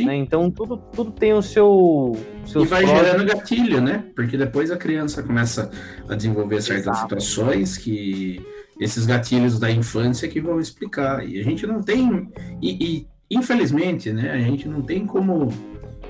Né? 0.00 0.16
Então 0.16 0.50
tudo, 0.50 0.76
tudo 0.76 1.12
tem 1.12 1.32
o 1.32 1.40
seu. 1.40 2.16
E 2.56 2.64
vai 2.64 2.84
gerando 2.84 3.24
gatilho, 3.24 3.80
né? 3.80 4.04
Porque 4.16 4.36
depois 4.36 4.72
a 4.72 4.76
criança 4.76 5.22
começa 5.22 5.70
a 6.08 6.16
desenvolver 6.16 6.60
certas 6.60 6.86
Exato. 6.86 7.02
situações 7.02 7.78
que 7.78 8.44
esses 8.80 9.06
gatilhos 9.06 9.58
da 9.58 9.70
infância 9.70 10.28
que 10.28 10.40
vão 10.40 10.60
explicar. 10.60 11.26
E 11.26 11.40
a 11.40 11.44
gente 11.44 11.66
não 11.66 11.82
tem. 11.82 12.30
E, 12.60 12.84
e 12.84 13.06
infelizmente, 13.30 14.12
né? 14.12 14.32
A 14.32 14.38
gente 14.38 14.68
não 14.68 14.82
tem 14.82 15.06
como 15.06 15.48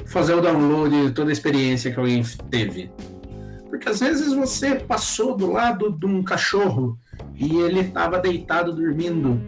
fazer 0.07 0.35
o 0.35 0.41
download 0.41 1.07
de 1.07 1.13
toda 1.13 1.31
a 1.31 1.33
experiência 1.33 1.91
que 1.91 1.99
alguém 1.99 2.23
teve. 2.51 2.91
Porque 3.69 3.89
às 3.89 4.01
vezes 4.01 4.33
você 4.33 4.77
passou 4.77 5.37
do 5.37 5.51
lado 5.51 5.91
de 5.91 6.07
um 6.07 6.23
cachorro 6.23 6.99
e 7.35 7.57
ele 7.57 7.81
estava 7.81 8.19
deitado 8.19 8.73
dormindo 8.73 9.41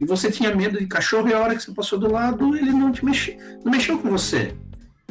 e 0.00 0.04
você 0.04 0.30
tinha 0.30 0.54
medo 0.54 0.78
de 0.78 0.86
cachorro 0.86 1.28
e 1.28 1.34
a 1.34 1.40
hora 1.40 1.54
que 1.54 1.62
você 1.62 1.72
passou 1.72 1.98
do 1.98 2.10
lado 2.10 2.56
ele 2.56 2.72
não 2.72 2.92
te 2.92 3.04
mexeu, 3.04 3.36
não 3.64 3.72
mexeu 3.72 3.98
com 3.98 4.10
você, 4.10 4.54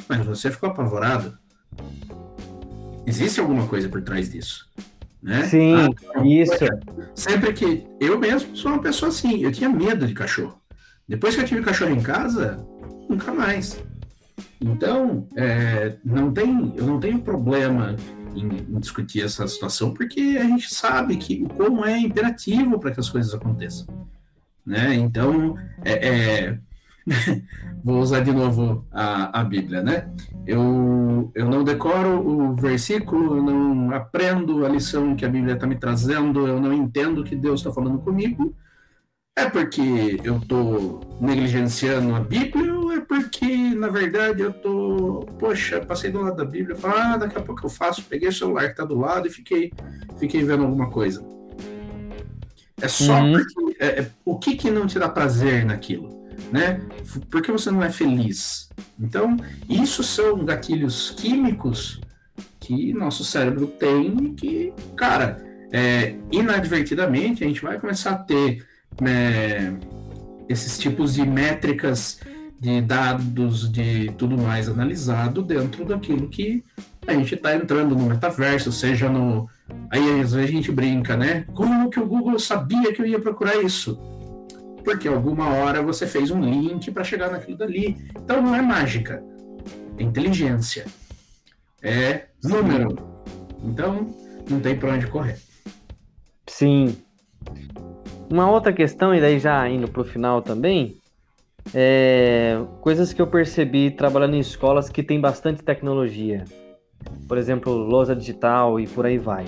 mas 0.08 0.26
você 0.26 0.52
ficou 0.52 0.70
apavorado. 0.70 1.38
Existe 3.06 3.40
alguma 3.40 3.68
coisa 3.68 3.88
por 3.88 4.02
trás 4.02 4.30
disso, 4.30 4.68
né? 5.26 5.44
Sim, 5.46 5.74
ah, 6.14 6.24
isso. 6.24 6.54
Sempre 7.16 7.52
que 7.52 7.88
eu 8.00 8.20
mesmo 8.20 8.56
sou 8.56 8.72
uma 8.72 8.82
pessoa 8.82 9.10
assim, 9.10 9.42
eu 9.42 9.52
tinha 9.52 9.68
medo 9.68 10.06
de 10.06 10.14
cachorro. 10.14 10.62
Depois 11.10 11.34
que 11.34 11.42
eu 11.42 11.46
tive 11.46 11.64
cachorro 11.64 11.92
em 11.92 12.02
casa, 12.02 12.64
nunca 13.10 13.34
mais. 13.34 13.84
Então, 14.62 15.28
é, 15.36 15.96
não 16.06 16.32
tem, 16.32 16.74
eu 16.78 16.86
não 16.86 17.00
tenho 17.00 17.20
problema 17.20 17.96
em, 18.36 18.46
em, 18.46 18.80
discutir 18.80 19.24
essa 19.24 19.48
situação, 19.48 19.96
porque 19.96 20.38
a 20.40 20.44
gente 20.44 20.72
sabe 20.72 21.18
que 21.18 21.44
como 21.58 21.84
é 21.84 21.98
imperativo 21.98 22.80
para 22.80 22.92
que 22.92 23.00
as 23.00 23.10
coisas 23.10 23.34
aconteçam. 23.34 23.88
Né? 24.64 24.94
Então, 24.94 25.58
é, 25.84 26.08
é... 26.08 26.60
vou 27.84 28.00
usar 28.00 28.22
de 28.22 28.32
novo 28.32 28.86
a, 28.92 29.42
a 29.42 29.44
Bíblia, 29.44 29.82
né? 29.82 30.10
Eu, 30.46 31.32
eu 31.34 31.50
não 31.50 31.64
decoro 31.64 32.20
o 32.28 32.54
versículo, 32.56 33.38
eu 33.38 33.44
não 33.44 33.92
aprendo 33.92 34.66
a 34.66 34.70
lição 34.70 35.16
que 35.16 35.26
a 35.26 35.30
Bíblia 35.30 35.56
está 35.56 35.68
me 35.68 35.76
trazendo, 35.76 36.48
eu 36.48 36.60
não 36.60 36.74
entendo 36.74 37.22
o 37.22 37.24
que 37.24 37.36
Deus 37.36 37.60
está 37.60 37.72
falando 37.72 38.00
comigo, 38.00 38.56
é 39.38 39.50
porque 39.50 40.20
eu 40.24 40.40
tô 40.40 41.02
negligenciando 41.20 42.16
a 42.16 42.22
Bíblia 42.22 42.74
ou 42.74 42.92
é 42.94 43.02
porque, 43.02 43.46
na 43.76 43.90
verdade, 43.90 44.42
eu 44.42 44.54
tô. 44.54 45.26
Poxa, 45.38 45.82
passei 45.82 46.10
do 46.10 46.22
lado 46.22 46.38
da 46.38 46.46
Bíblia, 46.46 46.76
falei, 46.76 46.98
ah, 46.98 47.18
daqui 47.18 47.38
a 47.38 47.42
pouco 47.42 47.66
eu 47.66 47.70
faço, 47.70 48.04
peguei 48.04 48.30
o 48.30 48.34
celular 48.34 48.70
que 48.70 48.78
tá 48.78 48.86
do 48.86 48.98
lado 48.98 49.28
e 49.28 49.30
fiquei, 49.30 49.74
fiquei 50.18 50.44
vendo 50.44 50.64
alguma 50.64 50.90
coisa. 50.90 51.26
É 52.82 52.88
só 52.88 53.22
uhum. 53.22 53.34
porque. 53.34 53.78
É, 53.78 54.02
é, 54.02 54.12
o 54.24 54.40
que 54.40 54.56
que 54.56 54.72
não 54.72 54.88
te 54.88 54.98
dá 54.98 55.10
prazer 55.10 55.66
naquilo? 55.66 56.15
Né? 56.52 56.82
Por 57.30 57.42
que 57.42 57.52
você 57.52 57.72
não 57.72 57.84
é 57.84 57.90
feliz? 57.90 58.70
Então, 59.00 59.36
isso 59.70 60.04
são 60.04 60.46
gatilhos 60.46 61.12
químicos 61.12 62.00
que 62.60 62.94
nosso 62.94 63.24
cérebro 63.24 63.68
tem 63.68 64.34
que, 64.34 64.74
cara, 64.96 65.44
é, 65.72 66.16
inadvertidamente 66.32 67.44
a 67.44 67.48
gente 67.48 67.62
vai 67.62 67.80
começar 67.80 68.12
a 68.12 68.18
ter 68.18 68.66
né, 69.00 69.78
esses 70.50 70.78
tipos 70.78 71.14
de 71.16 71.26
métricas 71.26 72.20
de 72.60 72.82
dados, 72.82 73.72
de 73.72 74.12
tudo 74.18 74.38
mais 74.38 74.70
analisado 74.70 75.42
dentro 75.42 75.86
daquilo 75.86 76.28
que 76.28 76.64
a 77.06 77.14
gente 77.14 77.36
está 77.36 77.56
entrando 77.56 77.96
no 77.96 78.06
metaverso, 78.08 78.72
seja 78.72 79.10
no. 79.10 79.48
Aí 79.90 80.22
às 80.22 80.34
vezes 80.34 80.50
a 80.50 80.52
gente 80.52 80.72
brinca, 80.72 81.16
né? 81.16 81.46
Como 81.54 81.90
que 81.90 82.00
o 82.00 82.06
Google 82.06 82.40
sabia 82.40 82.94
que 82.94 83.02
eu 83.02 83.06
ia 83.06 83.20
procurar 83.20 83.62
isso? 83.62 84.00
Porque 84.86 85.10
alguma 85.10 85.50
hora 85.50 85.82
você 85.82 86.08
fez 86.08 86.32
um 86.32 86.40
link 86.40 86.90
para 86.92 87.04
chegar 87.04 87.30
naquilo 87.30 87.58
dali. 87.58 87.98
Então 88.16 88.42
não 88.42 88.56
é 88.56 88.62
mágica, 88.62 89.22
é 89.98 90.04
inteligência, 90.04 90.86
é 91.82 92.28
número. 92.42 92.96
Então 93.62 94.16
não 94.50 94.62
tem 94.62 94.78
para 94.78 94.94
onde 94.94 95.08
correr. 95.08 95.38
Sim, 96.48 96.96
uma 98.30 98.50
outra 98.50 98.74
questão, 98.74 99.14
e 99.14 99.22
daí 99.22 99.40
já 99.40 99.68
indo 99.70 99.88
para 99.88 100.02
o 100.02 100.06
final 100.06 100.42
também, 100.42 100.98
é 101.74 102.58
coisas 102.82 103.14
que 103.14 103.22
eu 103.22 103.28
percebi 103.28 103.92
trabalhando 103.92 104.36
em 104.36 104.40
escolas 104.40 104.90
que 104.90 105.04
tem 105.04 105.20
bastante 105.20 105.64
tecnologia. 105.64 106.44
Por 107.28 107.38
exemplo, 107.38 107.74
lousa 107.74 108.16
digital 108.16 108.80
e 108.80 108.88
por 108.88 109.06
aí 109.06 109.18
vai. 109.18 109.46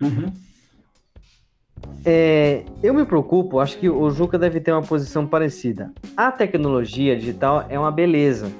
Uhum. 0.00 0.32
É, 2.04 2.64
eu 2.82 2.92
me 2.92 3.04
preocupo, 3.04 3.60
acho 3.60 3.78
que 3.78 3.88
o 3.88 4.10
Juca 4.10 4.38
deve 4.38 4.60
ter 4.60 4.72
uma 4.72 4.82
posição 4.82 5.26
parecida. 5.26 5.92
A 6.16 6.32
tecnologia 6.32 7.16
digital 7.16 7.64
é 7.68 7.78
uma 7.78 7.92
beleza, 7.92 8.50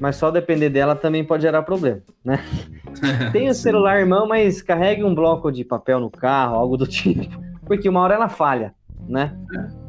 mas 0.00 0.16
só 0.16 0.30
depender 0.30 0.70
dela 0.70 0.94
também 0.94 1.24
pode 1.24 1.42
gerar 1.42 1.62
problema, 1.62 2.00
né? 2.24 2.38
Tem 3.32 3.48
o 3.48 3.54
celular 3.54 3.98
irmão, 3.98 4.28
mas 4.28 4.62
carregue 4.62 5.02
um 5.02 5.14
bloco 5.14 5.50
de 5.50 5.64
papel 5.64 5.98
no 5.98 6.10
carro, 6.10 6.54
algo 6.54 6.76
do 6.76 6.86
tipo, 6.88 7.26
porque 7.66 7.88
uma 7.88 8.00
hora 8.00 8.14
ela 8.14 8.28
falha 8.28 8.74
né? 9.08 9.36
É. 9.54 9.84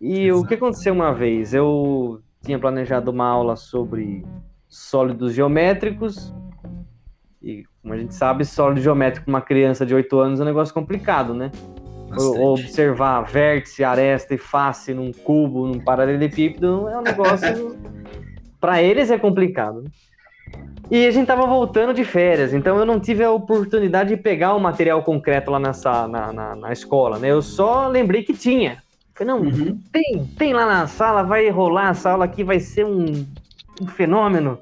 E 0.00 0.26
Exato. 0.26 0.40
o 0.40 0.46
que 0.46 0.54
aconteceu 0.54 0.92
uma 0.92 1.12
vez? 1.12 1.54
Eu 1.54 2.20
tinha 2.44 2.58
planejado 2.58 3.10
uma 3.10 3.26
aula 3.26 3.56
sobre 3.56 4.24
sólidos 4.68 5.32
geométricos. 5.32 6.34
E, 7.40 7.64
como 7.80 7.94
a 7.94 7.98
gente 7.98 8.14
sabe, 8.14 8.44
sólido 8.44 8.80
geométrico 8.80 9.26
para 9.26 9.32
uma 9.32 9.40
criança 9.40 9.84
de 9.86 9.94
8 9.94 10.18
anos 10.18 10.40
é 10.40 10.42
um 10.42 10.46
negócio 10.46 10.74
complicado, 10.74 11.34
né? 11.34 11.50
Bastante. 12.14 12.38
Observar 12.40 13.22
vértice, 13.22 13.82
aresta 13.82 14.34
e 14.34 14.38
face 14.38 14.94
num 14.94 15.12
cubo, 15.12 15.66
num 15.66 15.80
paralelepípedo 15.80 16.88
é 16.88 16.98
um 16.98 17.02
negócio. 17.02 17.76
para 18.62 18.80
eles 18.80 19.10
é 19.10 19.18
complicado. 19.18 19.82
Né? 19.82 19.90
E 20.88 21.06
a 21.06 21.10
gente 21.10 21.26
tava 21.26 21.46
voltando 21.46 21.92
de 21.92 22.04
férias, 22.04 22.52
então 22.52 22.78
eu 22.78 22.86
não 22.86 23.00
tive 23.00 23.24
a 23.24 23.30
oportunidade 23.30 24.10
de 24.10 24.16
pegar 24.16 24.54
o 24.54 24.60
material 24.60 25.02
concreto 25.02 25.50
lá 25.50 25.58
nessa, 25.58 26.06
na, 26.06 26.32
na, 26.32 26.54
na 26.54 26.72
escola, 26.72 27.18
né? 27.18 27.28
Eu 27.28 27.42
só 27.42 27.88
lembrei 27.88 28.22
que 28.22 28.34
tinha. 28.34 28.82
Falei, 29.14 29.34
não, 29.34 29.40
uhum. 29.40 29.80
tem, 29.90 30.24
tem 30.38 30.52
lá 30.52 30.66
na 30.66 30.86
sala, 30.86 31.22
vai 31.22 31.48
rolar 31.48 31.88
a 31.88 31.94
sala 31.94 32.24
aqui, 32.24 32.44
vai 32.44 32.60
ser 32.60 32.84
um, 32.84 33.26
um 33.80 33.86
fenômeno. 33.86 34.58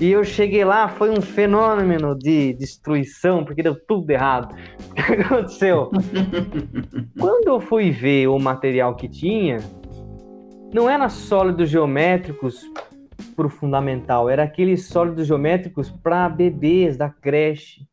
E 0.00 0.12
eu 0.12 0.22
cheguei 0.22 0.64
lá, 0.64 0.88
foi 0.88 1.10
um 1.10 1.20
fenômeno 1.20 2.16
de 2.16 2.52
destruição, 2.52 3.44
porque 3.44 3.62
deu 3.62 3.74
tudo 3.74 4.10
errado. 4.10 4.54
O 4.90 4.94
que 4.94 5.22
aconteceu? 5.22 5.90
Quando 7.18 7.48
eu 7.48 7.60
fui 7.60 7.90
ver 7.90 8.28
o 8.28 8.38
material 8.38 8.94
que 8.94 9.08
tinha, 9.08 9.58
não 10.72 10.88
era 10.90 11.08
sólidos 11.08 11.70
geométricos 11.70 12.62
pro 13.34 13.48
fundamental, 13.48 14.28
era 14.28 14.42
aqueles 14.42 14.86
sólidos 14.86 15.26
geométricos 15.26 15.90
para 15.90 16.28
bebês 16.28 16.96
da 16.96 17.08
creche. 17.08 17.86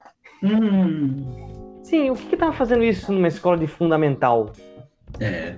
Hum. 0.44 1.24
Sim, 1.84 2.10
o 2.10 2.16
que 2.16 2.26
que 2.26 2.38
tava 2.38 2.52
fazendo 2.52 2.84
isso 2.84 3.14
numa 3.14 3.28
escola 3.28 3.58
de 3.58 3.68
fundamental? 3.68 4.52
É. 5.20 5.56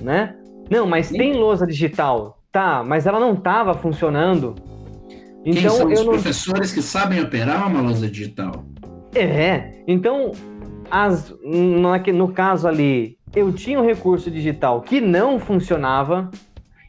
Né? 0.00 0.36
Não, 0.70 0.86
mas 0.86 1.06
Sim. 1.06 1.16
tem 1.18 1.32
lousa 1.32 1.66
digital. 1.66 2.38
Tá, 2.52 2.84
mas 2.84 3.06
ela 3.06 3.18
não 3.18 3.34
tava 3.34 3.74
funcionando. 3.74 4.54
Então, 5.44 5.62
Quem 5.62 5.70
são 5.70 5.92
os 5.92 6.00
não... 6.00 6.12
professores 6.12 6.72
que 6.72 6.80
sabem 6.80 7.20
operar 7.20 7.68
uma 7.68 7.82
lousa 7.82 8.08
digital? 8.08 8.64
É, 9.14 9.82
então, 9.86 10.32
as, 10.90 11.32
no, 11.42 11.96
no 11.96 12.28
caso 12.32 12.66
ali, 12.66 13.18
eu 13.34 13.52
tinha 13.52 13.78
um 13.80 13.84
recurso 13.84 14.30
digital 14.30 14.80
que 14.80 15.00
não 15.00 15.38
funcionava, 15.38 16.30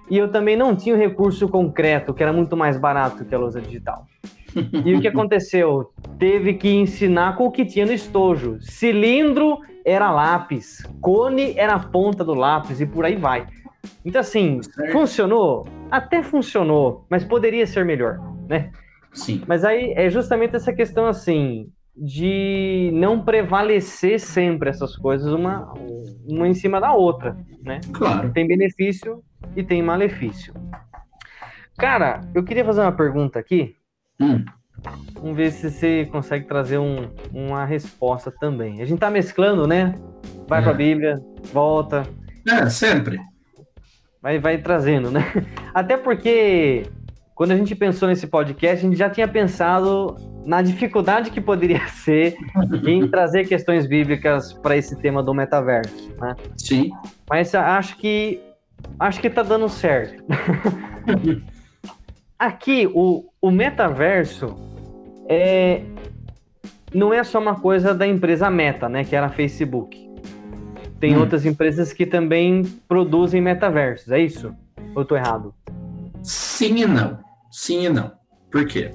e 0.09 0.17
eu 0.17 0.31
também 0.31 0.55
não 0.55 0.75
tinha 0.75 0.95
o 0.95 0.97
recurso 0.97 1.49
concreto, 1.49 2.13
que 2.13 2.23
era 2.23 2.31
muito 2.31 2.55
mais 2.55 2.77
barato 2.77 3.25
que 3.25 3.33
a 3.33 3.37
lousa 3.37 3.59
digital. 3.59 4.05
E 4.85 4.93
o 4.95 5.01
que 5.01 5.07
aconteceu? 5.09 5.91
Teve 6.17 6.53
que 6.53 6.69
ensinar 6.69 7.35
com 7.35 7.47
o 7.47 7.51
que 7.51 7.65
tinha 7.65 7.85
no 7.85 7.91
estojo. 7.91 8.57
Cilindro 8.61 9.59
era 9.83 10.11
lápis, 10.11 10.83
cone 11.01 11.53
era 11.57 11.73
a 11.73 11.79
ponta 11.79 12.23
do 12.23 12.33
lápis 12.33 12.79
e 12.79 12.85
por 12.85 13.05
aí 13.05 13.15
vai. 13.15 13.47
Então, 14.03 14.21
assim, 14.21 14.61
funcionou? 14.91 15.67
Até 15.91 16.23
funcionou, 16.23 17.05
mas 17.09 17.23
poderia 17.23 17.67
ser 17.67 17.85
melhor, 17.85 18.19
né? 18.47 18.71
Sim. 19.13 19.41
Mas 19.47 19.63
aí 19.63 19.93
é 19.95 20.09
justamente 20.09 20.55
essa 20.55 20.73
questão, 20.73 21.07
assim, 21.07 21.71
de 21.95 22.91
não 22.93 23.23
prevalecer 23.23 24.19
sempre 24.19 24.69
essas 24.69 24.95
coisas 24.97 25.31
uma, 25.31 25.73
uma 26.27 26.47
em 26.47 26.53
cima 26.53 26.81
da 26.81 26.93
outra, 26.93 27.37
né? 27.63 27.79
Claro. 27.93 28.31
Tem 28.33 28.45
benefício 28.45 29.23
e 29.55 29.63
tem 29.63 29.81
malefício. 29.81 30.53
Cara, 31.77 32.21
eu 32.33 32.43
queria 32.43 32.65
fazer 32.65 32.81
uma 32.81 32.91
pergunta 32.91 33.39
aqui. 33.39 33.75
Hum. 34.19 34.43
Vamos 35.13 35.35
ver 35.35 35.51
se 35.51 35.71
você 35.71 36.05
consegue 36.05 36.45
trazer 36.45 36.77
um, 36.77 37.09
uma 37.33 37.65
resposta 37.65 38.29
também. 38.29 38.81
A 38.81 38.85
gente 38.85 38.99
tá 38.99 39.09
mesclando, 39.09 39.65
né? 39.65 39.97
Vai 40.47 40.59
é. 40.59 40.63
para 40.63 40.71
a 40.71 40.75
Bíblia, 40.75 41.21
volta. 41.51 42.03
É, 42.47 42.69
sempre. 42.69 43.19
Vai, 44.21 44.37
vai 44.39 44.57
trazendo, 44.57 45.09
né? 45.09 45.21
Até 45.73 45.97
porque 45.97 46.83
quando 47.35 47.51
a 47.51 47.55
gente 47.57 47.75
pensou 47.75 48.07
nesse 48.07 48.27
podcast, 48.27 48.77
a 48.77 48.89
gente 48.89 48.97
já 48.97 49.09
tinha 49.09 49.27
pensado 49.27 50.15
na 50.45 50.61
dificuldade 50.61 51.29
que 51.31 51.41
poderia 51.41 51.85
ser 51.91 52.37
em 52.87 53.07
trazer 53.09 53.45
questões 53.45 53.85
bíblicas 53.85 54.53
para 54.53 54.77
esse 54.77 54.95
tema 54.95 55.21
do 55.21 55.33
metaverso, 55.33 56.15
né? 56.19 56.35
Sim. 56.55 56.91
Mas 57.29 57.53
acho 57.53 57.97
que 57.97 58.41
acho 58.97 59.19
que 59.19 59.29
tá 59.29 59.43
dando 59.43 59.67
certo. 59.67 60.23
Aqui 62.39 62.89
o, 62.93 63.25
o 63.41 63.51
metaverso 63.51 64.55
é 65.27 65.81
não 66.93 67.13
é 67.13 67.21
só 67.25 67.39
uma 67.39 67.59
coisa 67.59 67.93
da 67.93 68.07
empresa 68.07 68.49
Meta, 68.49 68.87
né, 68.87 69.03
que 69.03 69.13
era 69.13 69.25
a 69.25 69.29
Facebook. 69.29 70.09
Tem 70.97 71.17
hum. 71.17 71.19
outras 71.19 71.45
empresas 71.45 71.91
que 71.91 72.05
também 72.05 72.63
produzem 72.87 73.41
metaversos, 73.41 74.09
é 74.09 74.19
isso? 74.19 74.55
Ou 74.93 75.01
eu 75.01 75.05
tô 75.05 75.17
errado? 75.17 75.53
Sim 76.23 76.83
e 76.83 76.85
não. 76.85 77.24
Sim 77.55 77.85
e 77.85 77.89
não. 77.89 78.11
Por 78.51 78.67
quê? 78.67 78.91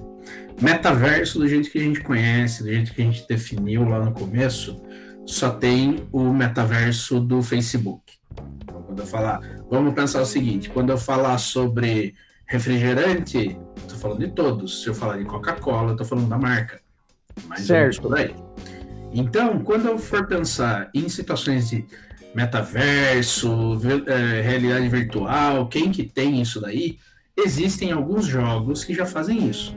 Metaverso, 0.61 1.39
do 1.39 1.49
jeito 1.49 1.71
que 1.71 1.79
a 1.79 1.83
gente 1.83 2.03
conhece, 2.03 2.63
do 2.63 2.69
jeito 2.69 2.93
que 2.93 3.01
a 3.01 3.05
gente 3.07 3.27
definiu 3.27 3.89
lá 3.89 4.05
no 4.05 4.13
começo, 4.13 4.83
só 5.25 5.49
tem 5.49 6.07
o 6.13 6.31
metaverso 6.31 7.21
do 7.21 7.43
Facebook. 7.43 8.19
Então, 8.63 8.83
quando 8.83 8.99
eu 8.99 9.07
falar, 9.07 9.41
vamos 9.71 9.95
pensar 9.95 10.21
o 10.21 10.27
seguinte: 10.27 10.69
quando 10.69 10.91
eu 10.91 10.99
falar 10.99 11.39
sobre 11.39 12.15
refrigerante, 12.47 13.59
estou 13.79 13.99
falando 13.99 14.19
de 14.19 14.29
todos. 14.29 14.83
Se 14.83 14.91
eu 14.91 14.95
falar 14.95 15.17
de 15.17 15.25
Coca-Cola, 15.25 15.93
estou 15.93 16.07
falando 16.07 16.29
da 16.29 16.37
marca. 16.37 16.83
Mas 17.47 17.63
certo. 17.63 18.11
Então, 19.11 19.61
quando 19.61 19.87
eu 19.87 19.99
for 19.99 20.27
pensar 20.27 20.91
em 20.95 21.09
situações 21.09 21.71
de 21.71 21.87
metaverso, 22.35 23.81
é, 24.07 24.43
realidade 24.43 24.87
virtual, 24.87 25.67
quem 25.67 25.91
que 25.91 26.03
tem 26.03 26.43
isso 26.43 26.61
daí? 26.61 26.99
Existem 27.43 27.93
alguns 27.93 28.27
jogos 28.27 28.85
que 28.85 28.95
já 28.95 29.07
fazem 29.07 29.49
isso. 29.49 29.75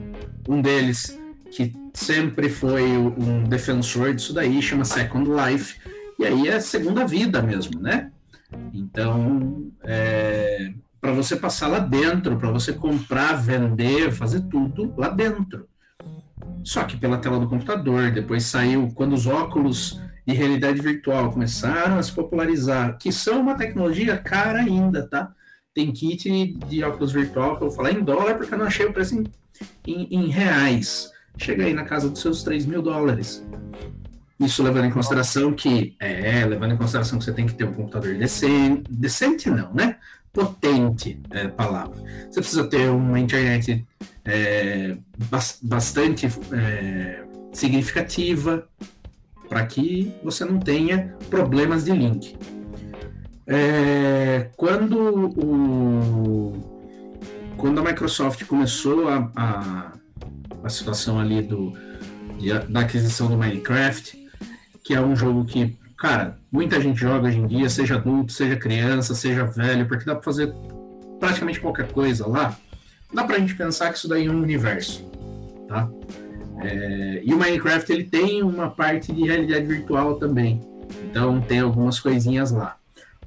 Um 0.48 0.60
deles, 0.60 1.18
que 1.50 1.74
sempre 1.94 2.48
foi 2.48 2.82
um 2.96 3.44
defensor 3.44 4.14
disso 4.14 4.32
daí, 4.34 4.60
chama 4.60 4.84
Second 4.84 5.30
Life. 5.30 5.78
E 6.18 6.24
aí 6.24 6.48
é 6.48 6.60
segunda 6.60 7.06
vida 7.06 7.42
mesmo, 7.42 7.80
né? 7.80 8.10
Então, 8.72 9.70
é, 9.82 10.72
para 11.00 11.12
você 11.12 11.36
passar 11.36 11.68
lá 11.68 11.78
dentro, 11.78 12.36
para 12.36 12.50
você 12.50 12.72
comprar, 12.72 13.34
vender, 13.34 14.12
fazer 14.12 14.42
tudo 14.42 14.94
lá 14.96 15.08
dentro. 15.08 15.68
Só 16.62 16.84
que 16.84 16.96
pela 16.96 17.18
tela 17.18 17.38
do 17.38 17.48
computador, 17.48 18.10
depois 18.10 18.44
saiu 18.44 18.90
quando 18.94 19.12
os 19.12 19.26
óculos 19.26 20.00
de 20.26 20.34
realidade 20.34 20.80
virtual 20.80 21.30
começaram 21.30 21.98
a 21.98 22.02
se 22.02 22.12
popularizar, 22.12 22.96
que 22.98 23.12
são 23.12 23.40
uma 23.40 23.54
tecnologia 23.54 24.16
cara 24.16 24.60
ainda, 24.60 25.06
tá? 25.06 25.32
Tem 25.74 25.90
kit 25.90 26.56
de 26.68 26.84
óculos 26.84 27.12
virtual 27.12 27.56
que 27.56 27.64
eu 27.64 27.68
vou 27.68 27.76
falar 27.76 27.92
em 27.92 28.02
dólar 28.02 28.36
porque 28.36 28.54
eu 28.54 28.58
não 28.58 28.66
achei 28.66 28.86
o 28.86 28.92
preço 28.92 29.16
em, 29.16 29.24
em, 29.86 30.06
em 30.10 30.28
reais. 30.28 31.10
Chega 31.36 31.64
aí 31.64 31.74
na 31.74 31.84
casa 31.84 32.08
dos 32.08 32.20
seus 32.20 32.44
3 32.44 32.64
mil 32.64 32.80
dólares. 32.80 33.44
Isso 34.38 34.62
levando 34.62 34.86
em 34.86 34.90
consideração 34.90 35.52
que, 35.52 35.96
é, 35.98 36.44
levando 36.44 36.74
em 36.74 36.76
consideração 36.76 37.18
que 37.18 37.24
você 37.24 37.32
tem 37.32 37.46
que 37.46 37.54
ter 37.54 37.64
um 37.64 37.72
computador 37.72 38.14
decente, 38.14 38.84
decente 38.88 39.50
não, 39.50 39.72
né? 39.74 39.96
Potente 40.32 41.20
é 41.30 41.48
palavra. 41.48 41.96
Você 42.30 42.40
precisa 42.40 42.64
ter 42.64 42.88
uma 42.90 43.18
internet 43.18 43.84
é, 44.24 44.96
bastante 45.62 46.26
é, 46.52 47.24
significativa 47.52 48.68
para 49.48 49.66
que 49.66 50.12
você 50.22 50.44
não 50.44 50.58
tenha 50.58 51.14
problemas 51.30 51.84
de 51.84 51.92
link. 51.92 52.36
É, 53.46 54.48
quando, 54.56 54.98
o, 55.38 56.52
quando 57.56 57.78
a 57.80 57.82
Microsoft 57.82 58.42
começou 58.46 59.08
a, 59.08 59.30
a, 59.36 59.92
a 60.62 60.68
situação 60.68 61.20
ali 61.20 61.42
do, 61.42 61.74
de, 62.38 62.58
da 62.70 62.80
aquisição 62.80 63.28
do 63.28 63.36
Minecraft, 63.36 64.18
que 64.82 64.94
é 64.94 65.00
um 65.00 65.14
jogo 65.14 65.44
que, 65.44 65.76
cara, 65.96 66.38
muita 66.50 66.80
gente 66.80 66.98
joga 66.98 67.28
hoje 67.28 67.38
em 67.38 67.46
dia, 67.46 67.68
seja 67.68 67.96
adulto, 67.96 68.32
seja 68.32 68.56
criança, 68.56 69.14
seja 69.14 69.44
velho, 69.44 69.86
porque 69.86 70.06
dá 70.06 70.14
para 70.14 70.24
fazer 70.24 70.54
praticamente 71.20 71.60
qualquer 71.60 71.90
coisa 71.92 72.26
lá. 72.26 72.56
Dá 73.12 73.24
para 73.24 73.36
a 73.36 73.38
gente 73.38 73.54
pensar 73.54 73.90
que 73.90 73.98
isso 73.98 74.08
daí 74.08 74.26
é 74.26 74.30
um 74.30 74.42
universo, 74.42 75.04
tá? 75.68 75.88
É, 76.60 77.20
e 77.22 77.34
o 77.34 77.38
Minecraft 77.38 77.92
ele 77.92 78.04
tem 78.04 78.42
uma 78.42 78.70
parte 78.70 79.12
de 79.12 79.22
realidade 79.22 79.66
virtual 79.66 80.14
também, 80.14 80.60
então 81.04 81.40
tem 81.42 81.60
algumas 81.60 82.00
coisinhas 82.00 82.50
lá. 82.50 82.78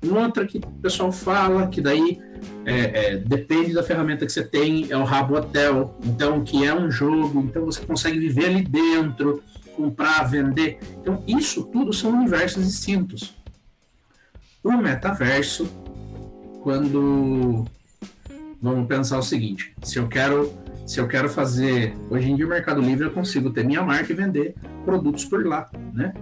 Outra 0.09 0.45
que 0.45 0.57
o 0.57 0.81
pessoal 0.81 1.11
fala, 1.11 1.67
que 1.67 1.81
daí 1.81 2.19
é, 2.65 3.13
é, 3.13 3.17
depende 3.17 3.73
da 3.73 3.83
ferramenta 3.83 4.25
que 4.25 4.31
você 4.31 4.43
tem, 4.43 4.91
é 4.91 4.97
o 4.97 5.03
Rabo 5.03 5.35
Hotel, 5.35 5.97
então 6.03 6.43
que 6.43 6.65
é 6.65 6.73
um 6.73 6.91
jogo, 6.91 7.41
então 7.41 7.65
você 7.65 7.81
consegue 7.85 8.19
viver 8.19 8.45
ali 8.45 8.63
dentro, 8.63 9.41
comprar, 9.75 10.23
vender. 10.23 10.79
Então 11.01 11.23
isso 11.27 11.63
tudo 11.63 11.93
são 11.93 12.11
universos 12.11 12.65
distintos. 12.65 13.35
O 14.63 14.71
metaverso, 14.71 15.67
quando 16.61 17.65
vamos 18.61 18.87
pensar 18.87 19.17
o 19.17 19.23
seguinte, 19.23 19.73
se 19.83 19.97
eu 19.97 20.07
quero 20.07 20.53
se 20.85 20.99
eu 21.01 21.07
quero 21.07 21.27
fazer 21.27 21.93
hoje 22.09 22.31
em 22.31 22.35
dia 22.35 22.45
o 22.45 22.49
Mercado 22.49 22.79
Livre 22.79 23.07
eu 23.07 23.11
consigo 23.11 23.49
ter 23.49 23.65
minha 23.65 23.83
marca 23.83 24.11
e 24.11 24.15
vender 24.15 24.55
produtos 24.85 25.25
por 25.25 25.45
lá, 25.45 25.69
né? 25.93 26.13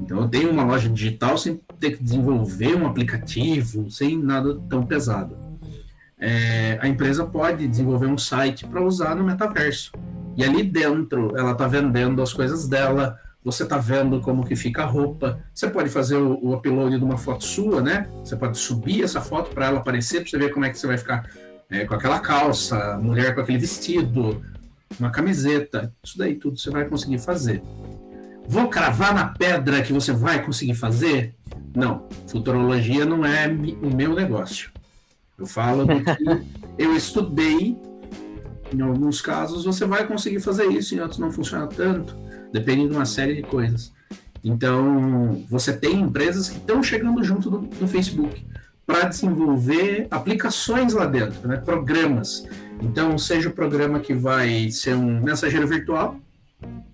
Então 0.00 0.18
eu 0.20 0.28
tenho 0.28 0.50
uma 0.50 0.64
loja 0.64 0.88
digital 0.88 1.36
sem 1.38 1.60
ter 1.80 1.96
que 1.96 2.02
desenvolver 2.02 2.74
um 2.76 2.86
aplicativo, 2.86 3.90
sem 3.90 4.16
nada 4.16 4.58
tão 4.68 4.84
pesado. 4.84 5.36
É, 6.18 6.78
a 6.80 6.88
empresa 6.88 7.24
pode 7.24 7.66
desenvolver 7.68 8.06
um 8.06 8.16
site 8.16 8.66
para 8.66 8.82
usar 8.82 9.14
no 9.14 9.24
metaverso. 9.24 9.92
E 10.36 10.44
ali 10.44 10.62
dentro 10.62 11.36
ela 11.36 11.52
está 11.52 11.66
vendendo 11.66 12.22
as 12.22 12.32
coisas 12.32 12.68
dela, 12.68 13.18
você 13.44 13.62
está 13.62 13.78
vendo 13.78 14.20
como 14.20 14.44
que 14.44 14.56
fica 14.56 14.82
a 14.82 14.86
roupa. 14.86 15.38
Você 15.54 15.68
pode 15.68 15.88
fazer 15.88 16.16
o, 16.16 16.38
o 16.42 16.54
upload 16.54 16.98
de 16.98 17.04
uma 17.04 17.16
foto 17.16 17.44
sua, 17.44 17.80
né? 17.80 18.08
Você 18.24 18.36
pode 18.36 18.58
subir 18.58 19.02
essa 19.02 19.20
foto 19.20 19.50
para 19.50 19.66
ela 19.66 19.78
aparecer, 19.78 20.20
para 20.20 20.30
você 20.30 20.38
ver 20.38 20.52
como 20.52 20.64
é 20.64 20.70
que 20.70 20.78
você 20.78 20.86
vai 20.86 20.98
ficar 20.98 21.30
é, 21.70 21.84
com 21.84 21.94
aquela 21.94 22.18
calça, 22.20 22.98
mulher 22.98 23.34
com 23.34 23.40
aquele 23.40 23.58
vestido, 23.58 24.42
uma 24.98 25.10
camiseta. 25.10 25.92
Isso 26.02 26.18
daí 26.18 26.34
tudo 26.34 26.58
você 26.58 26.70
vai 26.70 26.86
conseguir 26.86 27.18
fazer. 27.18 27.62
Vou 28.48 28.68
cravar 28.68 29.14
na 29.14 29.26
pedra 29.26 29.82
que 29.82 29.92
você 29.92 30.12
vai 30.12 30.44
conseguir 30.44 30.74
fazer? 30.74 31.34
Não, 31.74 32.08
futurologia 32.26 33.04
não 33.04 33.24
é 33.24 33.48
o 33.48 33.94
meu 33.94 34.14
negócio. 34.14 34.70
Eu 35.38 35.46
falo 35.46 35.84
do 35.84 36.02
que 36.02 36.46
eu 36.78 36.96
estudei. 36.96 37.76
Em 38.72 38.80
alguns 38.80 39.20
casos 39.20 39.64
você 39.64 39.84
vai 39.84 40.06
conseguir 40.06 40.40
fazer 40.40 40.66
isso, 40.66 40.94
em 40.94 41.00
outros 41.00 41.18
não 41.18 41.30
funciona 41.30 41.66
tanto. 41.66 42.16
Depende 42.52 42.88
de 42.88 42.94
uma 42.94 43.04
série 43.04 43.34
de 43.34 43.42
coisas. 43.42 43.92
Então, 44.42 45.44
você 45.48 45.72
tem 45.72 46.00
empresas 46.00 46.48
que 46.48 46.58
estão 46.58 46.82
chegando 46.82 47.22
junto 47.22 47.50
do, 47.50 47.58
do 47.58 47.88
Facebook 47.88 48.46
para 48.86 49.08
desenvolver 49.08 50.06
aplicações 50.10 50.94
lá 50.94 51.06
dentro, 51.06 51.48
né? 51.48 51.56
programas. 51.56 52.46
Então, 52.80 53.18
seja 53.18 53.48
o 53.48 53.52
programa 53.52 53.98
que 53.98 54.14
vai 54.14 54.70
ser 54.70 54.94
um 54.94 55.20
mensageiro 55.20 55.66
virtual, 55.66 56.20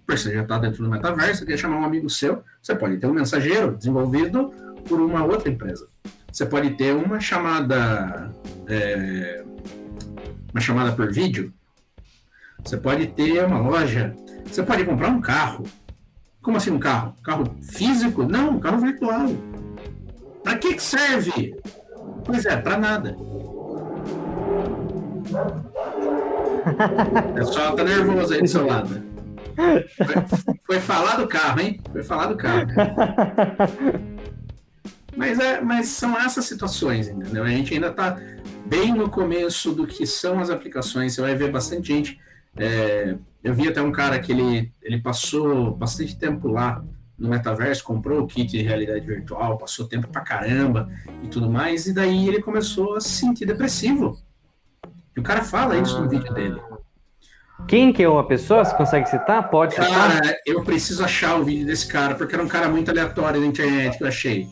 você 0.06 0.34
já 0.34 0.42
está 0.42 0.58
dentro 0.58 0.82
do 0.82 0.90
metaverso, 0.90 1.46
quer 1.46 1.56
chamar 1.56 1.78
um 1.78 1.84
amigo 1.84 2.08
seu, 2.10 2.42
você 2.60 2.74
pode 2.74 2.98
ter 2.98 3.06
um 3.06 3.14
mensageiro 3.14 3.76
desenvolvido 3.76 4.50
por 4.86 5.00
uma 5.00 5.24
outra 5.24 5.48
empresa. 5.48 5.88
Você 6.30 6.46
pode 6.46 6.70
ter 6.70 6.94
uma 6.94 7.20
chamada 7.20 8.30
é, 8.66 9.44
uma 10.52 10.60
chamada 10.60 10.92
por 10.92 11.10
vídeo. 11.12 11.52
Você 12.64 12.76
pode 12.76 13.06
ter 13.08 13.44
uma 13.44 13.58
loja. 13.58 14.14
Você 14.46 14.62
pode 14.62 14.84
comprar 14.84 15.08
um 15.08 15.20
carro. 15.20 15.64
Como 16.40 16.56
assim 16.56 16.70
um 16.70 16.78
carro? 16.78 17.14
Carro 17.22 17.56
físico? 17.62 18.24
Não, 18.24 18.50
um 18.50 18.60
carro 18.60 18.78
virtual. 18.78 19.28
Para 20.42 20.58
que, 20.58 20.74
que 20.74 20.82
serve? 20.82 21.54
Pois 22.24 22.44
é, 22.46 22.56
para 22.56 22.78
nada. 22.78 23.16
O 27.28 27.34
pessoal 27.34 27.74
tá 27.74 27.84
nervoso 27.84 28.34
aí 28.34 28.40
do 28.40 28.48
seu 28.48 28.66
lado. 28.66 29.11
Foi, 30.64 30.80
falar 30.80 31.16
do 31.16 31.26
carro, 31.26 31.60
hein? 31.60 31.80
Foi 31.92 32.02
falar 32.02 32.26
do 32.26 32.36
carro. 32.36 32.66
Mas, 35.14 35.38
é, 35.38 35.60
mas 35.60 35.88
são 35.88 36.18
essas 36.18 36.46
situações, 36.46 37.06
entendeu? 37.08 37.44
A 37.44 37.48
gente 37.48 37.74
ainda 37.74 37.88
está 37.88 38.18
bem 38.64 38.94
no 38.94 39.10
começo 39.10 39.72
do 39.72 39.86
que 39.86 40.06
são 40.06 40.40
as 40.40 40.48
aplicações. 40.48 41.12
Você 41.12 41.20
vai 41.20 41.34
ver 41.34 41.50
bastante 41.50 41.88
gente. 41.88 42.18
É, 42.56 43.16
eu 43.44 43.52
vi 43.54 43.68
até 43.68 43.82
um 43.82 43.92
cara 43.92 44.18
que 44.18 44.32
ele, 44.32 44.72
ele 44.80 45.00
passou 45.00 45.74
bastante 45.74 46.16
tempo 46.16 46.48
lá 46.48 46.82
no 47.18 47.28
metaverso, 47.28 47.84
comprou 47.84 48.22
o 48.22 48.26
kit 48.26 48.50
de 48.50 48.62
realidade 48.62 49.06
virtual, 49.06 49.58
passou 49.58 49.86
tempo 49.86 50.08
pra 50.08 50.22
caramba 50.22 50.90
e 51.22 51.28
tudo 51.28 51.48
mais, 51.48 51.86
e 51.86 51.94
daí 51.94 52.26
ele 52.26 52.42
começou 52.42 52.96
a 52.96 53.00
se 53.00 53.10
sentir 53.10 53.46
depressivo. 53.46 54.18
E 55.16 55.20
o 55.20 55.22
cara 55.22 55.44
fala 55.44 55.76
isso 55.76 56.00
no 56.00 56.08
vídeo 56.08 56.32
dele. 56.32 56.60
Quem 57.68 57.92
que 57.92 58.02
é 58.02 58.08
uma 58.08 58.26
pessoa? 58.26 58.64
Você 58.64 58.74
consegue 58.76 59.08
citar? 59.08 59.48
Pode 59.48 59.74
citar? 59.74 59.88
Cara, 59.90 60.36
eu 60.46 60.62
preciso 60.62 61.04
achar 61.04 61.36
o 61.36 61.44
vídeo 61.44 61.66
desse 61.66 61.86
cara, 61.88 62.14
porque 62.14 62.34
era 62.34 62.44
um 62.44 62.48
cara 62.48 62.68
muito 62.68 62.90
aleatório 62.90 63.40
na 63.40 63.46
internet 63.46 63.96
que 63.96 64.04
eu 64.04 64.08
achei. 64.08 64.46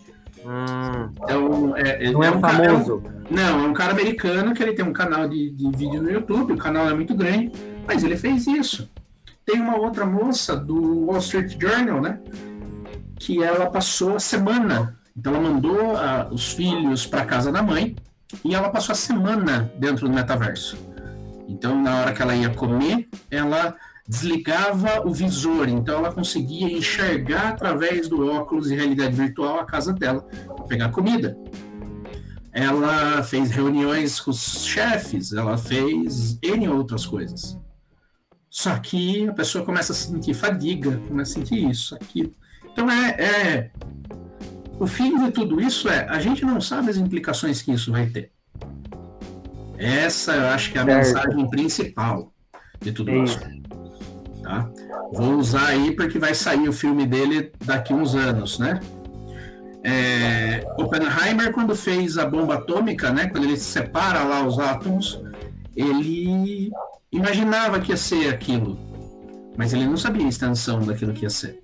Hum, 0.44 1.10
Então, 1.22 1.76
é, 1.76 2.10
não 2.10 2.24
é, 2.24 2.30
um 2.30 2.40
cara- 2.40 2.64
famoso. 2.70 3.02
Não, 3.30 3.64
é 3.64 3.68
um 3.68 3.74
cara 3.74 3.92
americano 3.92 4.54
que 4.54 4.62
ele 4.62 4.72
tem 4.72 4.84
um 4.84 4.92
canal 4.92 5.28
de, 5.28 5.50
de 5.50 5.70
vídeo 5.76 6.02
no 6.02 6.10
YouTube, 6.10 6.54
o 6.54 6.56
canal 6.56 6.88
é 6.88 6.94
muito 6.94 7.14
grande, 7.14 7.52
mas 7.86 8.02
ele 8.02 8.16
fez 8.16 8.46
isso. 8.46 8.88
Tem 9.44 9.60
uma 9.60 9.76
outra 9.76 10.06
moça 10.06 10.56
do 10.56 11.06
Wall 11.06 11.18
Street 11.18 11.56
Journal, 11.60 12.00
né? 12.00 12.18
Que 13.18 13.42
ela 13.42 13.66
passou 13.70 14.16
a 14.16 14.20
semana. 14.20 14.96
Então 15.16 15.34
ela 15.34 15.42
mandou 15.42 15.96
ah, 15.96 16.28
os 16.30 16.52
filhos 16.52 17.06
para 17.06 17.24
casa 17.26 17.52
da 17.52 17.62
mãe 17.62 17.94
e 18.44 18.54
ela 18.54 18.70
passou 18.70 18.92
a 18.92 18.96
semana 18.96 19.70
dentro 19.76 20.08
do 20.08 20.14
metaverso. 20.14 20.78
Então 21.50 21.80
na 21.80 22.00
hora 22.00 22.12
que 22.12 22.22
ela 22.22 22.34
ia 22.34 22.50
comer, 22.50 23.08
ela 23.30 23.74
desligava 24.08 25.06
o 25.06 25.12
visor, 25.12 25.68
então 25.68 25.98
ela 25.98 26.12
conseguia 26.12 26.70
enxergar 26.70 27.50
através 27.50 28.08
do 28.08 28.26
óculos 28.26 28.68
de 28.68 28.74
realidade 28.74 29.14
virtual 29.14 29.60
a 29.60 29.64
casa 29.64 29.92
dela 29.92 30.22
para 30.56 30.64
pegar 30.64 30.88
comida 30.88 31.36
ela 32.52 33.22
fez 33.22 33.50
reuniões 33.50 34.20
com 34.20 34.30
os 34.30 34.64
chefes, 34.64 35.32
ela 35.32 35.56
fez 35.56 36.38
N 36.42 36.68
outras 36.68 37.06
coisas. 37.06 37.58
Só 38.48 38.76
que 38.78 39.28
a 39.28 39.32
pessoa 39.32 39.64
começa 39.64 39.92
a 39.92 39.96
sentir 39.96 40.34
fadiga, 40.34 40.98
começa 41.06 41.32
a 41.32 41.34
sentir 41.34 41.70
isso, 41.70 41.94
aquilo. 41.94 42.34
Então 42.72 42.90
é, 42.90 43.10
é. 43.10 43.70
O 44.78 44.86
fim 44.86 45.16
de 45.24 45.30
tudo 45.30 45.60
isso 45.60 45.88
é 45.88 46.08
a 46.08 46.18
gente 46.18 46.44
não 46.44 46.60
sabe 46.60 46.90
as 46.90 46.96
implicações 46.96 47.62
que 47.62 47.72
isso 47.72 47.92
vai 47.92 48.06
ter. 48.06 48.32
Essa 49.80 50.34
eu 50.34 50.46
acho 50.48 50.70
que 50.70 50.78
é 50.78 50.82
a 50.82 50.84
Certo. 50.84 50.96
mensagem 50.98 51.50
principal 51.50 52.32
de 52.80 52.92
tudo 52.92 53.10
É 53.10 53.18
isso. 53.24 53.40
Tá? 54.42 54.68
Vou 55.12 55.34
usar 55.34 55.68
aí 55.68 55.96
porque 55.96 56.18
vai 56.18 56.34
sair 56.34 56.68
o 56.68 56.72
filme 56.72 57.06
dele 57.06 57.52
daqui 57.64 57.92
uns 57.92 58.14
anos, 58.14 58.58
né? 58.58 58.80
É, 59.82 60.66
Oppenheimer, 60.76 61.52
quando 61.52 61.74
fez 61.74 62.18
a 62.18 62.26
bomba 62.26 62.56
atômica, 62.56 63.10
né, 63.10 63.28
quando 63.28 63.44
ele 63.44 63.56
separa 63.56 64.22
lá 64.22 64.46
os 64.46 64.58
átomos, 64.58 65.22
ele 65.74 66.70
imaginava 67.10 67.80
que 67.80 67.90
ia 67.90 67.96
ser 67.96 68.28
aquilo, 68.28 68.78
mas 69.56 69.72
ele 69.72 69.86
não 69.86 69.96
sabia 69.96 70.26
a 70.26 70.28
extensão 70.28 70.80
daquilo 70.80 71.14
que 71.14 71.24
ia 71.24 71.30
ser. 71.30 71.62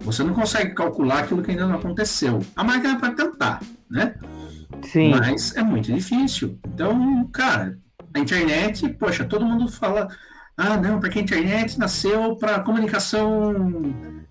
Você 0.00 0.22
não 0.22 0.34
consegue 0.34 0.74
calcular 0.74 1.20
aquilo 1.20 1.42
que 1.42 1.50
ainda 1.50 1.66
não 1.66 1.76
aconteceu. 1.76 2.40
A 2.56 2.64
máquina 2.64 2.98
pode 2.98 3.16
tentar, 3.16 3.62
né? 3.90 4.14
Sim. 4.82 5.10
Mas 5.10 5.56
é 5.56 5.62
muito 5.62 5.92
difícil. 5.92 6.58
Então, 6.66 7.26
cara, 7.32 7.78
a 8.12 8.18
internet, 8.18 8.88
poxa, 8.90 9.24
todo 9.24 9.44
mundo 9.44 9.70
fala, 9.70 10.08
ah, 10.56 10.76
não, 10.76 11.00
porque 11.00 11.18
a 11.18 11.22
internet 11.22 11.78
nasceu 11.78 12.36
para 12.36 12.60
comunicação 12.60 13.54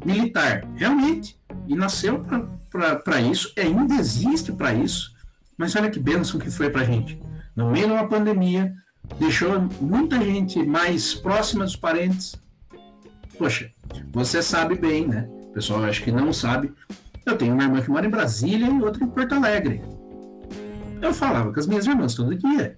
militar. 0.06 0.64
Realmente, 0.76 1.38
e 1.68 1.76
nasceu 1.76 2.24
para 3.04 3.22
isso, 3.22 3.52
e 3.58 3.62
ainda 3.62 3.96
existe 3.96 4.52
para 4.52 4.74
isso. 4.74 5.14
Mas 5.58 5.76
olha 5.76 5.90
que 5.90 6.00
bênção 6.00 6.40
que 6.40 6.52
foi 6.52 6.70
para 6.70 6.86
gente. 6.86 7.20
No 7.56 7.72
meio 7.72 7.88
de 7.88 7.94
uma 7.94 8.08
pandemia, 8.08 8.74
deixou 9.20 9.68
muita 9.82 10.20
gente 10.20 10.62
mais 10.64 11.14
próxima 11.16 11.66
dos 11.66 11.76
parentes. 11.76 12.36
Poxa, 13.38 13.72
você 14.12 14.42
sabe 14.42 14.76
bem, 14.76 15.08
né? 15.08 15.28
O 15.50 15.54
pessoal 15.54 15.84
acho 15.84 16.04
que 16.04 16.12
não 16.12 16.32
sabe. 16.32 16.72
Eu 17.26 17.38
tenho 17.38 17.54
uma 17.54 17.64
irmã 17.64 17.82
que 17.82 17.90
mora 17.90 18.06
em 18.06 18.10
Brasília 18.10 18.68
e 18.68 18.82
outra 18.82 19.04
em 19.04 19.08
Porto 19.08 19.34
Alegre. 19.34 19.82
Eu 21.02 21.14
falava 21.14 21.54
com 21.54 21.60
as 21.60 21.68
minhas 21.68 21.86
irmãs 21.88 22.14
todo 22.14 22.36
dia. 22.36 22.78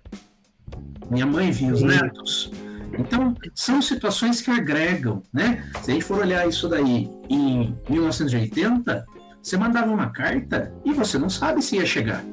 Minha 1.10 1.26
mãe 1.26 1.52
via 1.52 1.74
os 1.74 1.82
netos. 1.82 2.52
Então, 2.98 3.36
são 3.56 3.82
situações 3.82 4.42
que 4.42 4.52
agregam, 4.52 5.24
né? 5.34 5.70
Se 5.82 5.92
a 5.92 5.94
gente 5.94 6.06
for 6.06 6.20
olhar 6.20 6.48
isso 6.48 6.68
daí 6.68 7.10
em 7.30 7.78
1980, 7.90 9.06
você 9.42 9.58
mandava 9.58 9.92
uma 9.92 10.10
carta 10.10 10.74
e 10.86 10.94
você 10.94 11.18
não 11.18 11.30
sabe 11.30 11.62
se 11.62 11.78
ia 11.78 11.86
chegar. 11.86 12.24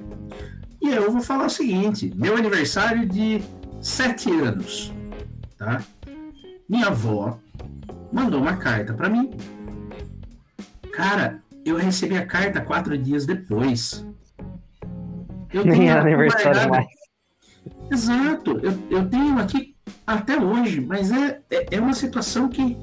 E 0.80 0.88
eu 0.88 1.10
vou 1.10 1.20
falar 1.20 1.46
o 1.46 1.50
seguinte: 1.50 2.12
meu 2.14 2.36
aniversário 2.36 3.06
de 3.08 3.42
sete 3.80 4.30
anos, 4.30 4.92
tá? 5.56 5.82
Minha 6.68 6.88
avó 6.88 7.38
mandou 8.12 8.40
uma 8.40 8.56
carta 8.56 8.92
para 8.92 9.08
mim. 9.08 9.30
Cara, 10.92 11.40
eu 11.64 11.76
recebi 11.76 12.16
a 12.16 12.26
carta 12.26 12.60
quatro 12.60 12.96
dias 12.98 13.24
depois. 13.24 14.04
Eu 15.52 15.64
Nem 15.64 15.78
tenho 15.80 15.90
era 15.90 16.00
aniversário 16.02 16.44
guardada- 16.44 16.68
mais. 16.70 16.86
Exato, 17.90 18.60
eu, 18.62 18.78
eu 18.90 19.08
tenho 19.08 19.38
aqui 19.38 19.74
até 20.06 20.38
hoje, 20.38 20.80
mas 20.80 21.10
é, 21.10 21.40
é, 21.50 21.66
é 21.76 21.80
uma 21.80 21.94
situação 21.94 22.48
que 22.48 22.76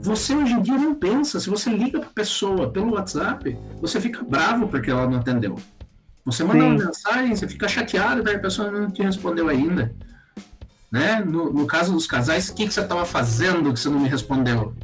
você 0.00 0.34
hoje 0.34 0.52
em 0.52 0.62
dia 0.62 0.78
não 0.78 0.94
pensa. 0.94 1.40
Se 1.40 1.50
você 1.50 1.70
liga 1.70 1.98
para 1.98 2.08
pessoa 2.10 2.70
pelo 2.70 2.92
WhatsApp, 2.94 3.58
você 3.80 4.00
fica 4.00 4.22
bravo 4.24 4.68
porque 4.68 4.90
ela 4.90 5.08
não 5.08 5.18
atendeu. 5.18 5.56
Você 6.24 6.44
manda 6.44 6.60
Sim. 6.60 6.66
uma 6.76 6.84
mensagem, 6.86 7.34
você 7.34 7.48
fica 7.48 7.66
chateado 7.66 8.22
porque 8.22 8.36
a 8.36 8.40
pessoa 8.40 8.70
não 8.70 8.90
te 8.90 9.02
respondeu 9.02 9.48
ainda. 9.48 9.92
Né? 10.92 11.20
No, 11.20 11.52
no 11.52 11.66
caso 11.66 11.92
dos 11.92 12.06
casais, 12.06 12.48
o 12.48 12.54
que, 12.54 12.66
que 12.66 12.72
você 12.72 12.80
estava 12.80 13.04
fazendo 13.04 13.72
que 13.72 13.80
você 13.80 13.88
não 13.88 13.98
me 14.00 14.08
respondeu? 14.08 14.74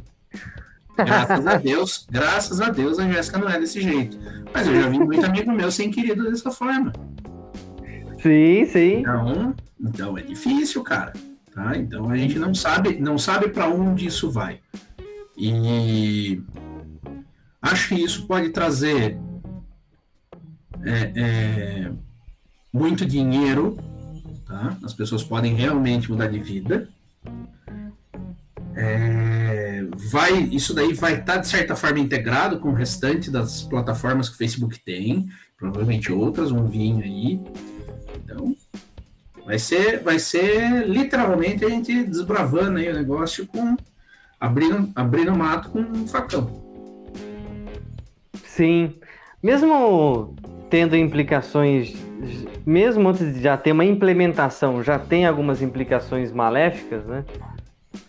Graças 0.97 1.47
a 1.47 1.57
Deus, 1.57 2.07
graças 2.09 2.61
a 2.61 2.69
Deus 2.69 2.99
a 2.99 3.11
Jéssica 3.11 3.37
não 3.37 3.49
é 3.49 3.59
desse 3.59 3.81
jeito. 3.81 4.17
Mas 4.53 4.67
eu 4.67 4.81
já 4.81 4.89
vi 4.89 4.99
muito 4.99 5.25
amigo 5.25 5.51
meu 5.51 5.71
sem 5.71 5.91
querido 5.91 6.29
dessa 6.29 6.51
forma. 6.51 6.93
Sim, 8.21 8.65
sim. 8.65 8.99
Então, 8.99 9.55
então 9.79 10.17
é 10.17 10.21
difícil, 10.21 10.81
cara. 10.83 11.13
Tá? 11.53 11.77
Então 11.77 12.09
a 12.09 12.17
gente 12.17 12.39
não 12.39 12.53
sabe, 12.53 12.99
não 12.99 13.17
sabe 13.17 13.49
para 13.49 13.69
onde 13.69 14.05
isso 14.05 14.29
vai. 14.31 14.59
E 15.37 16.41
acho 17.61 17.89
que 17.89 17.95
isso 17.95 18.25
pode 18.25 18.49
trazer 18.49 19.17
é, 20.83 21.11
é, 21.15 21.91
muito 22.71 23.05
dinheiro, 23.05 23.77
tá? 24.45 24.77
As 24.83 24.93
pessoas 24.93 25.23
podem 25.23 25.53
realmente 25.53 26.09
mudar 26.09 26.27
de 26.27 26.39
vida. 26.39 26.87
É, 28.75 29.44
vai, 30.11 30.33
isso 30.51 30.73
daí 30.73 30.93
vai 30.93 31.19
estar 31.19 31.37
de 31.37 31.47
certa 31.47 31.75
forma 31.75 31.99
integrado 31.99 32.59
com 32.59 32.69
o 32.69 32.73
restante 32.73 33.31
das 33.31 33.63
plataformas 33.63 34.29
que 34.29 34.35
o 34.35 34.37
Facebook 34.37 34.79
tem, 34.83 35.27
provavelmente 35.57 36.11
outras 36.11 36.51
vão 36.51 36.67
vir 36.67 37.01
aí. 37.03 37.41
Então, 38.23 38.55
vai 39.45 39.59
ser, 39.59 40.01
vai 40.01 40.19
ser 40.19 40.87
literalmente 40.87 41.63
a 41.63 41.69
gente 41.69 42.03
desbravando 42.03 42.79
aí 42.79 42.89
o 42.89 42.93
negócio 42.93 43.47
com 43.47 43.75
abrindo, 44.39 44.91
abrindo 44.95 45.35
mato 45.35 45.69
com 45.69 45.79
um 45.79 46.07
facão. 46.07 46.63
Sim. 48.43 48.93
Mesmo 49.41 50.35
tendo 50.69 50.95
implicações, 50.95 51.93
mesmo 52.65 53.07
antes 53.07 53.33
de 53.35 53.41
já 53.41 53.55
ter 53.55 53.71
uma 53.71 53.85
implementação, 53.85 54.83
já 54.83 54.97
tem 54.97 55.25
algumas 55.25 55.61
implicações 55.61 56.31
maléficas, 56.31 57.05
né? 57.05 57.23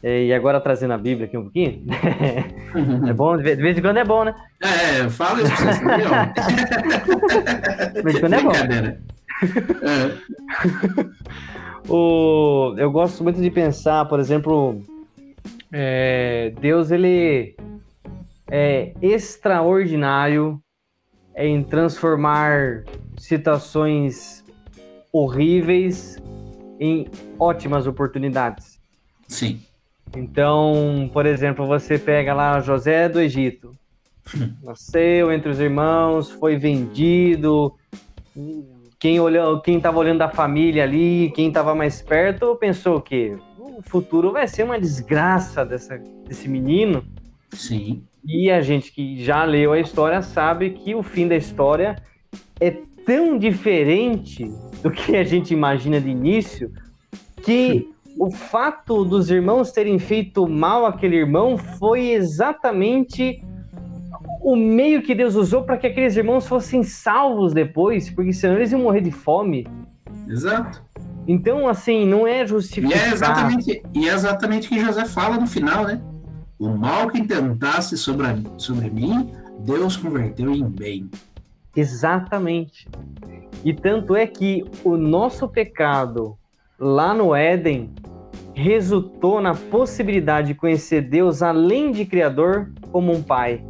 É, 0.02 0.24
E 0.24 0.34
agora 0.34 0.60
trazendo 0.60 0.94
a 0.94 0.98
Bíblia 0.98 1.26
aqui 1.26 1.36
um 1.36 1.42
pouquinho. 1.44 1.84
É 3.08 3.12
bom, 3.14 3.38
de 3.38 3.54
vez 3.54 3.78
em 3.78 3.80
quando 3.80 3.96
é 3.96 4.04
bom, 4.04 4.22
né? 4.24 4.34
É, 4.60 5.08
fala 5.08 5.40
isso 5.40 5.50
pra 5.56 5.72
vocês? 5.72 5.80
De 7.94 8.02
vez 8.02 8.16
em 8.16 8.20
quando 8.20 8.34
é 8.34 8.42
bom. 8.42 8.52
É. 9.82 10.12
O, 11.88 12.74
eu 12.76 12.90
gosto 12.90 13.22
muito 13.22 13.40
de 13.40 13.50
pensar, 13.50 14.04
por 14.06 14.18
exemplo, 14.20 14.82
é, 15.72 16.52
Deus 16.60 16.90
ele 16.90 17.54
é 18.50 18.92
extraordinário 19.00 20.60
em 21.36 21.62
transformar 21.62 22.82
situações 23.16 24.44
horríveis 25.12 26.20
em 26.80 27.06
ótimas 27.38 27.86
oportunidades. 27.86 28.80
Sim. 29.28 29.60
Então, 30.16 31.10
por 31.12 31.26
exemplo, 31.26 31.66
você 31.66 31.98
pega 31.98 32.32
lá 32.32 32.60
José 32.60 33.08
do 33.08 33.20
Egito. 33.20 33.72
Nasceu 34.62 35.30
entre 35.32 35.50
os 35.50 35.60
irmãos, 35.60 36.30
foi 36.30 36.56
vendido, 36.56 37.74
quem 38.98 39.20
olhou, 39.20 39.60
quem 39.60 39.76
estava 39.76 39.98
olhando 39.98 40.18
da 40.18 40.28
família 40.28 40.82
ali, 40.82 41.30
quem 41.34 41.48
estava 41.48 41.74
mais 41.74 42.00
perto, 42.02 42.56
pensou 42.56 43.00
que 43.00 43.36
o 43.58 43.82
futuro 43.82 44.32
vai 44.32 44.48
ser 44.48 44.64
uma 44.64 44.80
desgraça 44.80 45.64
dessa, 45.64 45.98
desse 46.26 46.48
menino. 46.48 47.04
Sim. 47.52 48.02
E 48.24 48.50
a 48.50 48.60
gente 48.60 48.90
que 48.90 49.22
já 49.22 49.44
leu 49.44 49.72
a 49.72 49.78
história 49.78 50.20
sabe 50.22 50.70
que 50.70 50.94
o 50.94 51.02
fim 51.02 51.28
da 51.28 51.36
história 51.36 52.02
é 52.58 52.70
tão 53.04 53.38
diferente 53.38 54.50
do 54.82 54.90
que 54.90 55.14
a 55.16 55.22
gente 55.22 55.52
imagina 55.52 56.00
de 56.00 56.08
início 56.08 56.72
que 57.42 57.88
o 58.18 58.30
fato 58.30 59.04
dos 59.04 59.30
irmãos 59.30 59.72
terem 59.72 59.98
feito 59.98 60.48
mal 60.48 60.86
àquele 60.86 61.16
irmão 61.16 61.58
foi 61.58 62.10
exatamente 62.10 63.42
o 64.40 64.56
meio 64.56 65.02
que 65.02 65.14
Deus 65.14 65.34
usou 65.34 65.64
para 65.64 65.76
que 65.76 65.86
aqueles 65.86 66.16
irmãos 66.16 66.46
fossem 66.46 66.82
salvos 66.82 67.52
depois, 67.52 68.10
porque 68.10 68.32
senão 68.32 68.56
eles 68.56 68.72
iam 68.72 68.80
morrer 68.80 69.00
de 69.00 69.10
fome. 69.10 69.66
Exato. 70.28 70.82
Então, 71.26 71.68
assim, 71.68 72.06
não 72.06 72.26
é 72.26 72.46
justificado. 72.46 72.94
E 72.94 73.08
é 73.08 73.12
exatamente, 73.12 73.82
e 73.92 74.08
é 74.08 74.12
exatamente 74.12 74.68
o 74.68 74.70
que 74.70 74.80
José 74.80 75.04
fala 75.04 75.36
no 75.36 75.46
final, 75.46 75.84
né? 75.84 76.00
O 76.58 76.68
mal 76.68 77.08
que 77.08 77.18
intentasse 77.18 77.98
sobre, 77.98 78.26
a, 78.26 78.36
sobre 78.56 78.88
mim, 78.88 79.32
Deus 79.60 79.96
converteu 79.96 80.52
em 80.52 80.64
bem. 80.64 81.10
Exatamente. 81.74 82.88
E 83.64 83.74
tanto 83.74 84.14
é 84.14 84.26
que 84.26 84.64
o 84.84 84.96
nosso 84.96 85.48
pecado 85.48 86.38
lá 86.78 87.14
no 87.14 87.34
Éden 87.34 87.90
resultou 88.54 89.40
na 89.40 89.54
possibilidade 89.54 90.48
de 90.48 90.54
conhecer 90.54 91.02
Deus 91.02 91.42
além 91.42 91.92
de 91.92 92.04
Criador 92.06 92.72
como 92.90 93.12
um 93.12 93.22
Pai. 93.22 93.62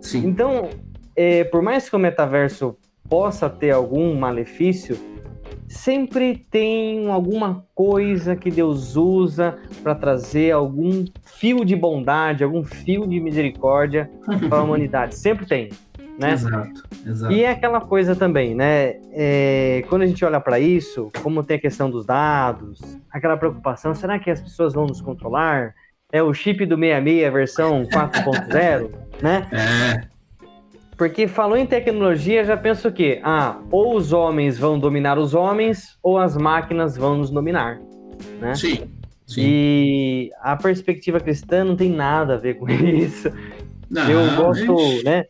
Sim. 0.00 0.26
Então, 0.26 0.68
é, 1.14 1.44
por 1.44 1.62
mais 1.62 1.88
que 1.88 1.94
o 1.94 1.98
metaverso 1.98 2.76
possa 3.08 3.48
ter 3.48 3.70
algum 3.70 4.14
malefício, 4.14 4.98
sempre 5.68 6.36
tem 6.50 7.08
alguma 7.08 7.64
coisa 7.74 8.34
que 8.34 8.50
Deus 8.50 8.96
usa 8.96 9.56
para 9.82 9.94
trazer 9.94 10.50
algum 10.50 11.04
fio 11.22 11.64
de 11.64 11.76
bondade, 11.76 12.44
algum 12.44 12.64
fio 12.64 13.06
de 13.06 13.20
misericórdia 13.20 14.10
para 14.48 14.58
a 14.58 14.62
humanidade. 14.64 15.16
Sempre 15.16 15.46
tem. 15.46 15.68
Né? 16.18 16.32
Exato, 16.32 16.84
exato. 17.04 17.32
E 17.32 17.42
é 17.42 17.50
aquela 17.50 17.80
coisa 17.80 18.14
também, 18.14 18.54
né? 18.54 18.96
É, 19.12 19.84
quando 19.88 20.02
a 20.02 20.06
gente 20.06 20.24
olha 20.24 20.40
para 20.40 20.60
isso, 20.60 21.10
como 21.22 21.42
tem 21.42 21.56
a 21.56 21.60
questão 21.60 21.90
dos 21.90 22.06
dados, 22.06 22.80
aquela 23.10 23.36
preocupação, 23.36 23.94
será 23.94 24.18
que 24.18 24.30
as 24.30 24.40
pessoas 24.40 24.74
vão 24.74 24.86
nos 24.86 25.00
controlar? 25.00 25.74
É 26.12 26.22
o 26.22 26.32
chip 26.32 26.64
do 26.66 26.76
66 26.76 27.32
versão 27.32 27.82
4.0, 27.90 28.90
né? 29.20 29.48
É, 29.50 30.06
Porque 30.96 31.26
falou 31.26 31.56
em 31.56 31.66
tecnologia, 31.66 32.44
já 32.44 32.56
penso 32.56 32.86
o 32.86 32.92
quê? 32.92 33.20
Ah, 33.24 33.58
ou 33.72 33.96
os 33.96 34.12
homens 34.12 34.56
vão 34.56 34.78
dominar 34.78 35.18
os 35.18 35.34
homens, 35.34 35.98
ou 36.00 36.16
as 36.16 36.36
máquinas 36.36 36.96
vão 36.96 37.16
nos 37.16 37.30
dominar, 37.30 37.80
né? 38.40 38.54
sim, 38.54 38.88
sim. 39.26 39.40
E 39.44 40.30
a 40.40 40.54
perspectiva 40.54 41.18
cristã 41.18 41.64
não 41.64 41.74
tem 41.74 41.90
nada 41.90 42.34
a 42.34 42.38
ver 42.38 42.54
com 42.54 42.68
isso. 42.70 43.28
Não, 43.90 44.08
eu 44.08 44.36
gosto, 44.36 44.72
ixi, 44.72 45.04
né? 45.04 45.24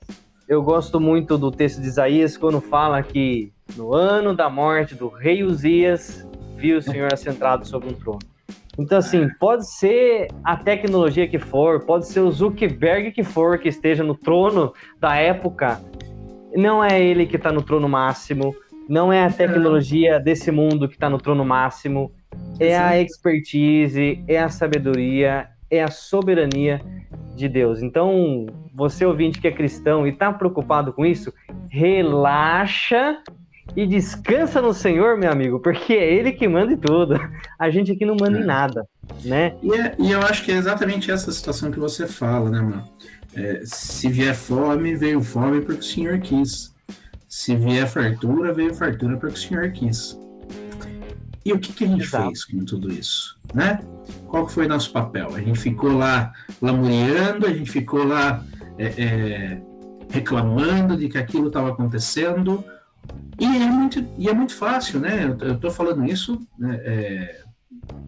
Eu 0.46 0.62
gosto 0.62 1.00
muito 1.00 1.38
do 1.38 1.50
texto 1.50 1.80
de 1.80 1.88
Isaías 1.88 2.36
quando 2.36 2.60
fala 2.60 3.02
que 3.02 3.50
no 3.76 3.94
ano 3.94 4.34
da 4.34 4.50
morte 4.50 4.94
do 4.94 5.08
rei 5.08 5.42
Uzias 5.42 6.28
viu 6.56 6.78
o 6.78 6.82
Senhor 6.82 7.10
assentado 7.12 7.66
sobre 7.66 7.88
um 7.88 7.94
trono. 7.94 8.18
Então, 8.78 8.98
assim, 8.98 9.26
pode 9.40 9.66
ser 9.66 10.28
a 10.42 10.54
tecnologia 10.54 11.26
que 11.26 11.38
for, 11.38 11.86
pode 11.86 12.06
ser 12.08 12.20
o 12.20 12.30
Zuckerberg 12.30 13.12
que 13.12 13.22
for 13.22 13.58
que 13.58 13.68
esteja 13.68 14.04
no 14.04 14.14
trono 14.14 14.74
da 15.00 15.16
época, 15.16 15.80
não 16.54 16.84
é 16.84 17.00
ele 17.02 17.24
que 17.24 17.36
está 17.36 17.50
no 17.50 17.62
trono 17.62 17.88
máximo, 17.88 18.54
não 18.86 19.10
é 19.10 19.24
a 19.24 19.30
tecnologia 19.30 20.20
desse 20.20 20.50
mundo 20.50 20.88
que 20.88 20.94
está 20.94 21.08
no 21.08 21.18
trono 21.18 21.44
máximo, 21.44 22.12
é 22.60 22.76
a 22.76 23.00
expertise, 23.00 24.22
é 24.28 24.38
a 24.38 24.50
sabedoria, 24.50 25.48
é 25.74 25.82
a 25.82 25.90
soberania 25.90 26.80
de 27.36 27.48
Deus. 27.48 27.82
Então, 27.82 28.46
você 28.74 29.04
ouvinte 29.04 29.40
que 29.40 29.48
é 29.48 29.52
cristão 29.52 30.06
e 30.06 30.10
está 30.10 30.32
preocupado 30.32 30.92
com 30.92 31.04
isso, 31.04 31.32
relaxa 31.68 33.18
e 33.76 33.86
descansa 33.86 34.60
no 34.60 34.72
Senhor, 34.74 35.16
meu 35.16 35.30
amigo, 35.32 35.58
porque 35.60 35.94
é 35.94 36.12
Ele 36.14 36.32
que 36.32 36.46
manda 36.46 36.72
em 36.72 36.76
tudo. 36.76 37.14
A 37.58 37.70
gente 37.70 37.90
aqui 37.92 38.04
não 38.04 38.16
manda 38.18 38.38
em 38.38 38.42
É. 38.42 38.46
nada, 38.46 38.86
né? 39.24 39.54
E, 39.62 39.72
é- 39.72 39.94
e 39.98 40.10
eu 40.12 40.20
acho 40.20 40.44
que 40.44 40.52
é 40.52 40.54
exatamente 40.56 41.10
essa 41.10 41.32
situação 41.32 41.70
que 41.70 41.78
você 41.78 42.06
fala, 42.06 42.50
né, 42.50 42.60
mano? 42.60 42.84
É, 43.34 43.62
se 43.64 44.08
vier 44.08 44.34
fome, 44.34 44.94
veio 44.94 45.20
fome 45.20 45.60
porque 45.60 45.80
o 45.80 45.84
Senhor 45.84 46.18
quis. 46.20 46.72
Se 47.28 47.56
vier 47.56 47.86
fartura, 47.88 48.52
veio 48.52 48.72
fartura 48.74 49.16
porque 49.16 49.34
o 49.34 49.38
Senhor 49.38 49.72
quis. 49.72 50.16
E 51.44 51.52
o 51.52 51.58
que, 51.58 51.72
que 51.72 51.84
a 51.84 51.88
gente 51.88 52.04
Exato. 52.04 52.24
fez 52.26 52.44
com 52.44 52.64
tudo 52.64 52.90
isso, 52.90 53.38
né? 53.52 53.80
Qual 54.28 54.48
foi 54.48 54.66
nosso 54.66 54.90
papel? 54.90 55.34
A 55.34 55.40
gente 55.40 55.58
ficou 55.58 55.92
lá 55.92 56.32
lamuriando, 56.60 57.46
a 57.46 57.52
gente 57.52 57.70
ficou 57.70 58.02
lá 58.02 58.42
é, 58.78 58.86
é, 58.86 59.62
reclamando 60.08 60.96
de 60.96 61.08
que 61.08 61.18
aquilo 61.18 61.48
estava 61.48 61.70
acontecendo. 61.70 62.64
E 63.38 63.44
é, 63.44 63.66
muito, 63.66 64.06
e 64.16 64.28
é 64.28 64.32
muito 64.32 64.54
fácil, 64.54 65.00
né? 65.00 65.36
Eu, 65.40 65.58
tô 65.58 65.70
falando 65.70 66.04
isso 66.06 66.40
né, 66.58 66.80
é, 66.82 67.42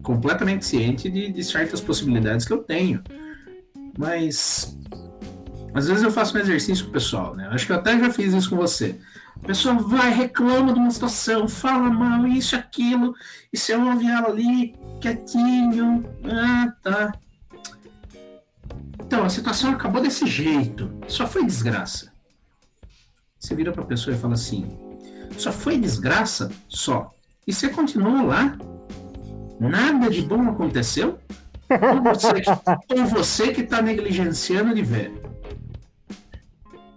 completamente 0.01 0.65
ciente 0.65 1.07
de, 1.07 1.31
de 1.31 1.43
certas 1.43 1.79
possibilidades 1.79 2.45
que 2.45 2.53
eu 2.53 2.59
tenho. 2.59 3.03
Mas 3.95 4.75
às 5.75 5.87
vezes 5.87 6.03
eu 6.03 6.11
faço 6.11 6.35
um 6.35 6.39
exercício 6.39 6.89
pessoal, 6.89 7.35
né? 7.35 7.47
Acho 7.51 7.67
que 7.67 7.71
eu 7.71 7.75
até 7.75 7.99
já 7.99 8.09
fiz 8.09 8.33
isso 8.33 8.49
com 8.49 8.55
você. 8.55 8.99
A 9.43 9.47
pessoa 9.47 9.75
vai, 9.75 10.11
reclama 10.11 10.73
de 10.73 10.79
uma 10.79 10.91
situação, 10.91 11.47
fala 11.47 11.89
mal, 11.89 12.27
isso, 12.27 12.55
aquilo, 12.55 13.13
e 13.51 13.57
você 13.57 13.75
ouve 13.75 14.05
ela 14.07 14.27
ali, 14.27 14.75
quietinho. 14.99 16.03
Ah, 16.25 16.73
tá. 16.83 17.13
Então, 18.99 19.23
a 19.23 19.29
situação 19.29 19.71
acabou 19.71 20.01
desse 20.01 20.25
jeito. 20.27 20.91
Só 21.07 21.25
foi 21.25 21.45
desgraça. 21.45 22.11
Você 23.39 23.55
vira 23.55 23.71
pra 23.71 23.85
pessoa 23.85 24.13
e 24.15 24.19
fala 24.19 24.33
assim: 24.33 24.67
só 25.37 25.51
foi 25.51 25.77
desgraça? 25.77 26.51
Só. 26.67 27.13
E 27.45 27.53
você 27.53 27.69
continuou 27.69 28.25
lá? 28.25 28.57
Nada 29.59 30.09
de 30.09 30.21
bom 30.23 30.49
aconteceu? 30.49 31.17
Ou 31.69 33.13
você, 33.13 33.51
que 33.53 33.61
está 33.61 33.81
negligenciando 33.81 34.73
de 34.75 34.81
ver? 34.81 35.13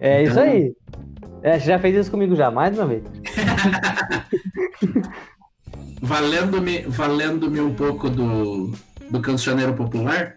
É 0.01 0.23
Então- 0.25 0.33
isso 0.33 0.41
aí. 0.41 0.75
É, 1.43 1.59
já 1.59 1.79
fez 1.79 1.97
isso 1.97 2.11
comigo 2.11 2.37
já, 2.37 2.51
mais 2.51 2.77
uma 2.77 2.87
vez. 2.87 3.03
Valendo-me 6.03 6.83
valendo 6.83 7.47
um 7.63 7.75
pouco 7.75 8.09
do, 8.09 8.73
do 9.11 9.21
cancioneiro 9.21 9.75
popular, 9.75 10.37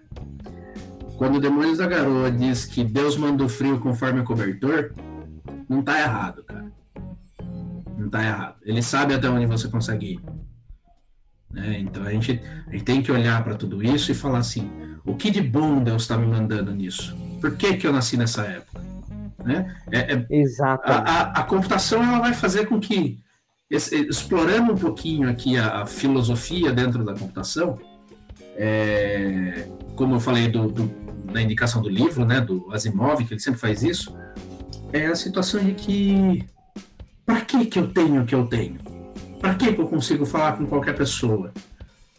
quando 1.18 1.38
o 1.38 1.40
Demônios 1.40 1.78
da 1.78 1.88
Garoa 1.88 2.30
diz 2.30 2.66
que 2.66 2.84
Deus 2.84 3.16
manda 3.16 3.44
o 3.44 3.50
frio 3.50 3.80
conforme 3.80 4.20
o 4.20 4.24
cobertor, 4.26 4.94
não 5.70 5.82
tá 5.82 6.00
errado, 6.00 6.44
cara. 6.44 6.72
Não 7.98 8.10
tá 8.10 8.24
errado. 8.24 8.56
Ele 8.64 8.82
sabe 8.82 9.14
até 9.14 9.30
onde 9.30 9.46
você 9.46 9.70
consegue 9.70 10.14
ir. 10.14 10.20
Né? 11.50 11.80
Então 11.80 12.04
a 12.04 12.12
gente, 12.12 12.42
a 12.68 12.72
gente 12.72 12.84
tem 12.84 13.02
que 13.02 13.12
olhar 13.12 13.44
para 13.44 13.56
tudo 13.56 13.82
isso 13.84 14.12
e 14.12 14.16
falar 14.16 14.40
assim: 14.40 14.70
o 15.06 15.16
que 15.16 15.30
de 15.30 15.42
bom 15.42 15.84
Deus 15.84 16.02
está 16.02 16.18
me 16.18 16.26
mandando 16.26 16.74
nisso? 16.74 17.16
Por 17.40 17.56
que, 17.56 17.78
que 17.78 17.86
eu 17.86 17.94
nasci 17.94 18.18
nessa 18.18 18.44
época? 18.44 18.73
Né? 19.44 19.76
É, 19.92 20.14
é 20.14 20.26
Exato. 20.30 20.84
a, 20.90 20.96
a, 20.98 21.22
a 21.40 21.44
computação 21.44 22.02
ela 22.04 22.20
vai 22.20 22.34
fazer 22.34 22.66
com 22.68 22.80
que, 22.80 23.20
explorando 23.70 24.74
um 24.74 24.78
pouquinho 24.78 25.30
aqui 25.30 25.58
a, 25.58 25.82
a 25.82 25.86
filosofia 25.86 26.72
dentro 26.72 27.04
da 27.04 27.14
computação, 27.14 27.78
é, 28.56 29.68
como 29.96 30.16
eu 30.16 30.20
falei 30.20 30.48
do, 30.48 30.68
do- 30.68 31.04
na 31.32 31.42
indicação 31.42 31.82
do 31.82 31.90
livro, 31.90 32.26
né, 32.26 32.40
do 32.40 32.72
Asimov, 32.72 33.24
que 33.26 33.34
ele 33.34 33.40
sempre 33.40 33.60
faz 33.60 33.82
isso, 33.84 34.16
é 34.92 35.08
a 35.08 35.16
situação 35.16 35.60
de 35.64 35.74
que 35.74 36.46
para 37.26 37.42
que 37.42 37.66
que 37.66 37.80
eu 37.80 37.88
tenho 37.88 38.22
o 38.22 38.26
que 38.26 38.36
eu 38.36 38.46
tenho? 38.46 38.78
Para 39.40 39.56
que 39.56 39.74
que 39.74 39.82
eu 39.82 39.88
consigo 39.88 40.26
falar 40.26 40.54
com 40.58 40.66
qualquer 40.68 40.96
pessoa 40.96 41.52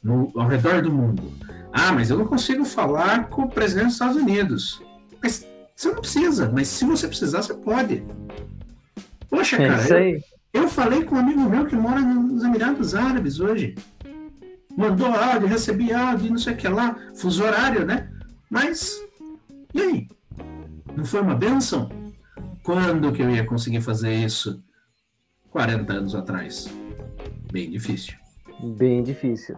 no, 0.02 0.32
ao 0.36 0.48
redor 0.48 0.82
do 0.82 0.92
mundo? 0.92 1.32
Ah, 1.72 1.92
mas 1.92 2.10
eu 2.10 2.18
não 2.18 2.26
consigo 2.26 2.64
falar 2.64 3.28
com 3.28 3.42
o 3.42 3.48
presidente 3.48 3.84
dos 3.86 3.92
Estados 3.94 4.16
Unidos. 4.16 4.82
Mas 5.22 5.46
você 5.74 5.88
não 5.88 6.00
precisa, 6.00 6.50
mas 6.52 6.68
se 6.68 6.84
você 6.84 7.08
precisar, 7.08 7.42
você 7.42 7.54
pode. 7.54 8.04
Poxa, 9.28 9.56
É 9.56 9.68
cara, 9.68 10.00
eu, 10.08 10.20
eu 10.52 10.68
falei 10.68 11.04
com 11.04 11.16
um 11.16 11.18
amigo 11.18 11.40
meu 11.40 11.66
que 11.66 11.74
mora 11.74 12.00
nos 12.00 12.44
Emirados 12.44 12.94
Árabes 12.94 13.40
hoje. 13.40 13.74
Mandou 14.76 15.06
áudio, 15.08 15.48
recebi 15.48 15.92
áudio, 15.92 16.30
não 16.30 16.38
sei 16.38 16.54
o 16.54 16.56
que 16.56 16.68
lá, 16.68 16.96
fuso 17.14 17.44
horário, 17.44 17.84
né? 17.84 18.10
Mas, 18.50 18.92
e 19.72 19.80
aí? 19.80 20.08
Não 20.96 21.04
foi 21.04 21.20
uma 21.20 21.34
benção? 21.34 21.88
Quando 22.62 23.12
que 23.12 23.22
eu 23.22 23.30
ia 23.30 23.44
conseguir 23.44 23.80
fazer 23.80 24.12
isso 24.14 24.62
40 25.50 25.92
anos 25.92 26.14
atrás? 26.14 26.68
Bem 27.52 27.70
difícil. 27.70 28.14
Bem 28.76 29.02
difícil. 29.02 29.56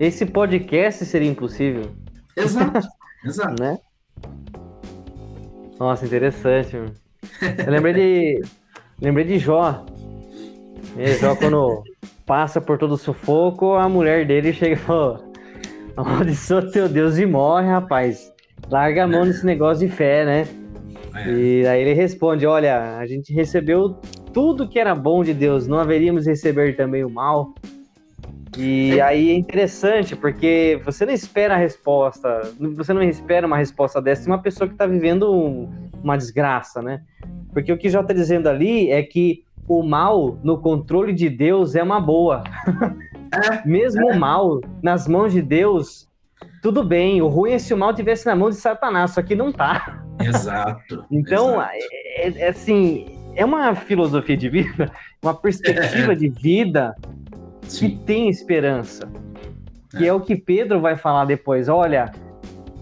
Esse 0.00 0.26
podcast 0.26 1.04
seria 1.04 1.30
impossível, 1.30 1.94
Exato, 2.36 2.88
exato. 3.24 3.62
né? 3.62 3.78
Nossa, 5.82 6.06
interessante. 6.06 6.76
mano. 6.76 6.92
Eu 7.66 7.72
lembrei 7.72 7.92
de, 7.92 8.42
lembrei 9.00 9.24
de 9.24 9.36
Jó. 9.36 9.84
E 10.96 11.14
só 11.14 11.34
quando 11.34 11.82
passa 12.24 12.60
por 12.60 12.78
todo 12.78 12.92
o 12.92 12.96
sufoco, 12.96 13.74
a 13.74 13.88
mulher 13.88 14.24
dele 14.24 14.52
chega 14.52 14.74
e 14.74 14.76
fala: 14.76 15.20
Amaldiçoa 15.96 16.70
teu 16.70 16.88
Deus 16.88 17.18
e 17.18 17.26
morre, 17.26 17.66
rapaz. 17.66 18.32
Larga 18.70 19.02
a 19.02 19.08
mão 19.08 19.24
nesse 19.24 19.44
negócio 19.44 19.84
de 19.84 19.92
fé, 19.92 20.24
né? 20.24 20.46
É. 21.16 21.28
E 21.28 21.66
aí 21.66 21.80
ele 21.80 21.94
responde: 21.94 22.46
Olha, 22.46 22.96
a 22.98 23.04
gente 23.04 23.34
recebeu 23.34 23.98
tudo 24.32 24.68
que 24.68 24.78
era 24.78 24.94
bom 24.94 25.24
de 25.24 25.34
Deus, 25.34 25.66
não 25.66 25.80
haveríamos 25.80 26.28
receber 26.28 26.76
também 26.76 27.04
o 27.04 27.10
mal. 27.10 27.54
E 28.56 28.98
é. 28.98 29.00
aí 29.00 29.30
é 29.30 29.34
interessante, 29.34 30.14
porque 30.14 30.80
você 30.84 31.06
não 31.06 31.12
espera 31.12 31.54
a 31.54 31.56
resposta, 31.56 32.52
você 32.76 32.92
não 32.92 33.02
espera 33.02 33.46
uma 33.46 33.56
resposta 33.56 34.00
dessa 34.00 34.22
de 34.22 34.28
uma 34.28 34.42
pessoa 34.42 34.68
que 34.68 34.74
está 34.74 34.86
vivendo 34.86 35.32
um, 35.32 35.70
uma 36.02 36.16
desgraça, 36.16 36.82
né? 36.82 37.02
Porque 37.52 37.72
o 37.72 37.78
que 37.78 37.88
já 37.88 38.00
está 38.00 38.12
dizendo 38.12 38.48
ali 38.48 38.90
é 38.90 39.02
que 39.02 39.44
o 39.66 39.82
mal 39.82 40.38
no 40.42 40.58
controle 40.58 41.12
de 41.12 41.28
Deus 41.28 41.74
é 41.74 41.82
uma 41.82 42.00
boa. 42.00 42.44
É, 43.32 43.66
Mesmo 43.66 44.10
é. 44.10 44.14
o 44.14 44.20
mal 44.20 44.60
nas 44.82 45.08
mãos 45.08 45.32
de 45.32 45.40
Deus, 45.40 46.06
tudo 46.60 46.84
bem. 46.84 47.22
O 47.22 47.28
ruim 47.28 47.52
é 47.52 47.58
se 47.58 47.72
o 47.72 47.78
mal 47.78 47.94
tivesse 47.94 48.26
na 48.26 48.36
mão 48.36 48.50
de 48.50 48.56
Satanás, 48.56 49.12
só 49.12 49.22
que 49.22 49.34
não 49.34 49.50
tá. 49.50 50.04
Exato. 50.20 51.06
então, 51.10 51.54
exato. 51.54 51.72
É, 52.16 52.28
é, 52.40 52.48
assim, 52.48 53.18
é 53.34 53.44
uma 53.44 53.74
filosofia 53.74 54.36
de 54.36 54.48
vida, 54.50 54.92
uma 55.22 55.32
perspectiva 55.32 56.14
de 56.16 56.28
vida 56.28 56.94
Sim. 57.62 57.90
que 57.90 57.96
tem 58.04 58.28
esperança. 58.28 59.08
Que 59.90 60.04
é. 60.04 60.08
é 60.08 60.12
o 60.12 60.20
que 60.20 60.36
Pedro 60.36 60.80
vai 60.80 60.96
falar 60.96 61.24
depois. 61.24 61.68
Olha, 61.68 62.12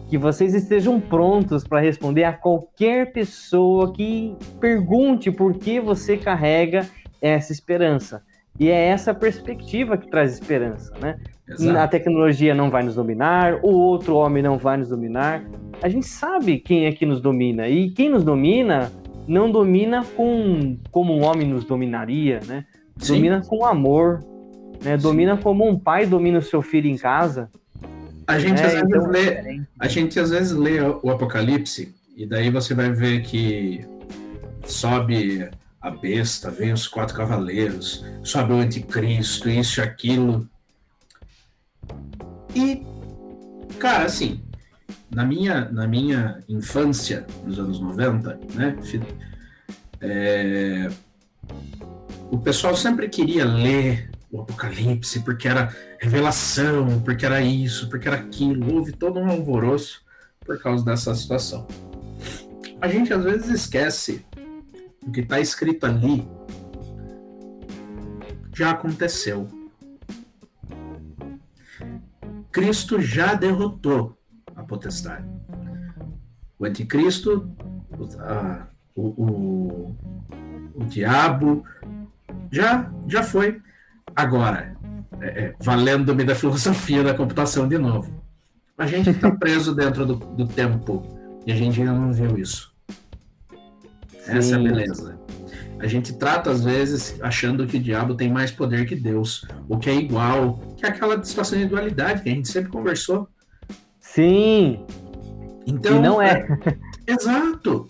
que 0.09 0.19
vocês 0.19 0.55
estejam 0.55 1.01
prontos 1.01 1.63
para 1.63 1.81
responder 1.81 2.25
a 2.25 2.33
qualquer 2.33 3.13
pessoa 3.13 3.93
que 3.93 4.37
pergunte 4.61 5.31
por 5.31 5.55
que 5.55 5.81
você 5.81 6.17
carrega 6.17 6.87
essa 7.23 7.53
esperança. 7.53 8.23
E 8.59 8.69
é 8.69 8.89
essa 8.89 9.15
perspectiva 9.15 9.97
que 9.97 10.11
traz 10.11 10.35
esperança, 10.35 10.93
né? 11.01 11.17
Exato. 11.49 11.79
A 11.79 11.89
tecnologia 11.89 12.55
não 12.55 12.71
vai 12.71 12.83
nos 12.83 12.95
dominar, 12.95 13.61
o 13.63 13.71
outro 13.71 14.17
homem 14.17 14.43
não 14.43 14.59
vai 14.59 14.77
nos 14.77 14.89
dominar. 14.89 15.45
A 15.83 15.89
gente 15.89 16.07
sabe 16.07 16.59
quem 16.59 16.87
é 16.87 16.93
que 16.93 17.07
nos 17.07 17.21
domina 17.21 17.69
e 17.69 17.91
quem 17.91 18.09
nos 18.09 18.23
domina 18.23 18.93
não 19.27 19.51
domina 19.51 20.05
com 20.17 20.77
como 20.91 21.15
um 21.15 21.25
homem 21.25 21.47
nos 21.47 21.65
dominaria, 21.65 22.41
né? 22.47 22.65
Sim. 22.99 23.15
Domina 23.15 23.43
com 23.47 23.65
amor, 23.65 24.21
né? 24.83 24.97
Domina 24.97 25.37
como 25.37 25.69
um 25.69 25.79
pai 25.79 26.07
domina 26.07 26.39
o 26.39 26.43
seu 26.43 26.63
filho 26.63 26.89
em 26.89 26.97
casa. 26.97 27.51
A 28.27 28.39
gente, 28.39 28.61
é, 28.61 28.65
às, 28.65 28.73
vezes 28.73 28.89
então 28.89 29.07
lê, 29.09 29.29
é 29.29 29.61
a 29.79 29.89
gente 29.89 30.21
às 30.21 30.31
vezes 30.31 30.53
lê 30.53 30.81
o 30.81 31.11
Apocalipse 31.11 31.95
e 32.17 32.27
daí 32.27 32.51
você 32.51 32.75
vai 32.75 32.93
ver 32.93 33.23
que 33.23 33.85
sobe 34.65 35.49
a 35.81 35.91
besta, 35.91 36.51
vem 36.51 36.73
os 36.73 36.87
quatro 36.87 37.17
cavaleiros, 37.17 38.05
sobe 38.23 38.53
o 38.53 38.57
anticristo, 38.57 39.49
isso 39.49 39.81
e 39.81 39.83
aquilo. 39.83 40.49
E, 42.55 42.83
cara, 43.79 44.05
assim, 44.05 44.43
na 45.11 45.25
minha, 45.25 45.71
na 45.71 45.87
minha 45.87 46.43
infância, 46.49 47.27
nos 47.45 47.59
anos 47.59 47.81
90, 47.81 48.39
né, 48.55 48.77
é, 50.01 50.89
o 52.31 52.39
pessoal 52.39 52.77
sempre 52.77 53.09
queria 53.09 53.45
ler 53.45 54.10
o 54.31 54.41
Apocalipse, 54.41 55.21
porque 55.21 55.49
era 55.49 55.75
revelação, 56.01 57.01
porque 57.01 57.27
era 57.27 57.41
isso, 57.41 57.89
porque 57.89 58.09
era 58.09 58.17
aquilo. 58.17 58.75
Houve 58.75 58.93
todo 58.93 59.19
um 59.19 59.29
alvoroço 59.29 60.03
por 60.45 60.61
causa 60.61 60.85
dessa 60.85 61.15
situação. 61.15 61.67
A 62.81 62.89
gente 62.89 63.13
às 63.13 63.25
vezes 63.25 63.49
esquece 63.49 64.25
o 65.07 65.11
que 65.11 65.21
está 65.21 65.41
escrito 65.41 65.85
ali 65.85 66.27
já 68.55 68.73
aconteceu. 68.73 69.49
Cristo 72.53 73.01
já 73.01 73.33
derrotou 73.33 74.19
a 74.55 74.63
potestade. 74.63 75.27
O 76.59 76.67
anticristo, 76.67 77.51
o, 78.95 79.01
o, 79.01 79.25
o, 79.25 79.97
o 80.75 80.85
diabo, 80.85 81.65
já, 82.53 82.93
já 83.09 83.23
foi. 83.23 83.63
Agora, 84.15 84.77
é, 85.21 85.27
é, 85.27 85.55
valendo-me 85.61 86.25
da 86.25 86.35
filosofia 86.35 87.03
da 87.03 87.15
computação 87.15 87.69
de 87.69 87.79
novo. 87.79 88.13
A 88.77 88.87
gente 88.87 89.11
está 89.11 89.31
preso 89.31 89.75
dentro 89.75 90.07
do, 90.07 90.15
do, 90.15 90.47
tempo 90.47 91.03
e 91.47 91.53
a 91.53 91.57
gente 91.57 91.81
ainda 91.81 91.93
não 91.93 92.13
viu 92.13 92.39
isso. 92.39 92.73
Sim. 94.21 94.39
Essa 94.39 94.57
é 94.57 94.59
a 94.59 94.63
beleza. 94.63 95.21
A 95.79 95.87
gente 95.87 96.15
trata, 96.15 96.51
às 96.51 96.65
vezes, 96.65 97.19
achando 97.23 97.67
que 97.67 97.77
o 97.77 97.81
diabo 97.81 98.15
tem 98.15 98.31
mais 98.31 98.51
poder 98.51 98.87
que 98.87 98.95
Deus, 98.95 99.47
o 99.69 99.79
que 99.79 99.89
é 99.89 99.95
igual, 99.95 100.61
que 100.77 100.85
é 100.85 100.89
aquela 100.89 101.23
situação 101.23 101.59
de 101.59 101.67
dualidade 101.67 102.23
que 102.23 102.29
a 102.29 102.33
gente 102.33 102.49
sempre 102.49 102.71
conversou. 102.71 103.29
Sim. 103.99 104.85
Então, 105.67 105.97
e 105.97 106.01
não 106.01 106.21
é. 106.21 106.47
é. 107.07 107.13
Exato. 107.13 107.87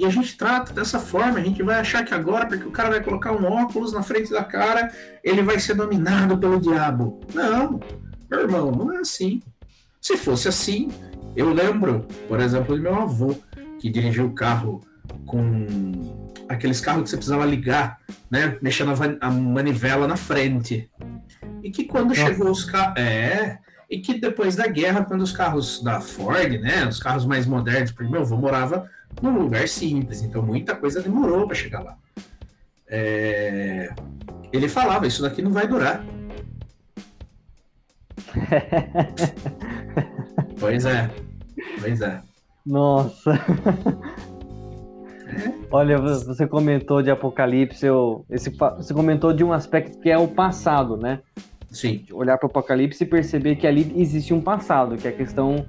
E 0.00 0.06
a 0.06 0.08
gente 0.08 0.34
trata 0.34 0.72
dessa 0.72 0.98
forma, 0.98 1.38
a 1.38 1.42
gente 1.42 1.62
vai 1.62 1.78
achar 1.78 2.02
que 2.02 2.14
agora, 2.14 2.46
porque 2.46 2.66
o 2.66 2.70
cara 2.70 2.88
vai 2.88 3.04
colocar 3.04 3.32
um 3.32 3.44
óculos 3.44 3.92
na 3.92 4.02
frente 4.02 4.30
da 4.30 4.42
cara, 4.42 4.90
ele 5.22 5.42
vai 5.42 5.60
ser 5.60 5.74
dominado 5.74 6.38
pelo 6.38 6.58
diabo. 6.58 7.20
Não, 7.34 7.78
meu 8.30 8.40
irmão, 8.40 8.70
não 8.70 8.94
é 8.94 9.00
assim. 9.00 9.42
Se 10.00 10.16
fosse 10.16 10.48
assim, 10.48 10.90
eu 11.36 11.52
lembro, 11.52 12.06
por 12.26 12.40
exemplo, 12.40 12.74
do 12.74 12.80
meu 12.80 12.94
avô, 12.94 13.36
que 13.78 13.90
dirigiu 13.90 14.24
o 14.24 14.32
carro 14.32 14.80
com 15.26 15.66
aqueles 16.48 16.80
carros 16.80 17.02
que 17.02 17.10
você 17.10 17.16
precisava 17.18 17.44
ligar, 17.44 17.98
né? 18.30 18.56
Mexendo 18.62 18.92
a 19.20 19.30
manivela 19.30 20.08
na 20.08 20.16
frente. 20.16 20.90
E 21.62 21.70
que 21.70 21.84
quando 21.84 22.08
Nossa. 22.08 22.22
chegou 22.24 22.50
os 22.50 22.64
carros. 22.64 22.94
É. 22.96 23.58
E 23.90 23.98
que 23.98 24.18
depois 24.18 24.56
da 24.56 24.66
guerra, 24.66 25.04
quando 25.04 25.20
os 25.20 25.32
carros 25.32 25.82
da 25.82 26.00
Ford, 26.00 26.58
né? 26.58 26.86
Os 26.86 26.98
carros 26.98 27.26
mais 27.26 27.44
modernos, 27.44 27.90
porque 27.90 28.10
meu 28.10 28.22
avô 28.22 28.38
morava 28.38 28.88
num 29.20 29.38
lugar 29.38 29.68
simples, 29.68 30.22
então 30.22 30.42
muita 30.42 30.74
coisa 30.74 31.02
demorou 31.02 31.46
para 31.46 31.54
chegar 31.54 31.82
lá. 31.82 31.98
É... 32.88 33.92
Ele 34.52 34.68
falava, 34.68 35.06
isso 35.06 35.22
daqui 35.22 35.42
não 35.42 35.52
vai 35.52 35.68
durar. 35.68 36.04
pois 40.58 40.84
é, 40.84 41.10
pois 41.80 42.00
é. 42.00 42.22
Nossa. 42.64 43.32
É? 45.26 45.52
Olha, 45.70 45.98
você 45.98 46.46
comentou 46.46 47.02
de 47.02 47.10
Apocalipse, 47.10 47.86
eu, 47.86 48.24
esse, 48.28 48.50
você 48.50 48.92
comentou 48.92 49.32
de 49.32 49.44
um 49.44 49.52
aspecto 49.52 49.98
que 50.00 50.10
é 50.10 50.18
o 50.18 50.26
passado, 50.26 50.96
né? 50.96 51.20
Sim. 51.70 52.04
Olhar 52.12 52.36
para 52.36 52.46
o 52.46 52.50
Apocalipse 52.50 53.04
e 53.04 53.06
perceber 53.06 53.56
que 53.56 53.66
ali 53.66 53.92
existe 53.96 54.34
um 54.34 54.40
passado, 54.40 54.96
que 54.96 55.06
é 55.06 55.10
a 55.10 55.16
questão 55.16 55.64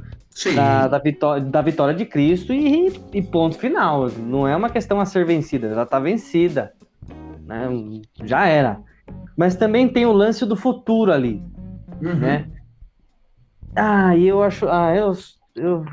da, 0.56 0.88
da, 0.88 1.00
vitória, 1.00 1.44
da 1.44 1.62
vitória 1.62 1.94
de 1.94 2.06
Cristo 2.06 2.54
e, 2.54 2.92
e, 3.14 3.22
ponto 3.22 3.58
final. 3.58 4.10
Não 4.10 4.48
é 4.48 4.56
uma 4.56 4.70
questão 4.70 5.00
a 5.00 5.06
ser 5.06 5.26
vencida, 5.26 5.68
ela 5.68 5.84
está 5.84 6.00
vencida. 6.00 6.74
Né? 7.46 8.02
Já 8.24 8.46
era. 8.46 8.80
Mas 9.36 9.56
também 9.56 9.88
tem 9.88 10.06
o 10.06 10.12
lance 10.12 10.46
do 10.46 10.56
futuro 10.56 11.12
ali. 11.12 11.44
Uhum. 12.02 12.16
Né? 12.16 12.48
Ah, 13.76 14.16
e 14.16 14.28
eu 14.28 14.42
acho. 14.42 14.68
Ah, 14.68 14.96
eu, 14.96 15.14
eu. 15.56 15.86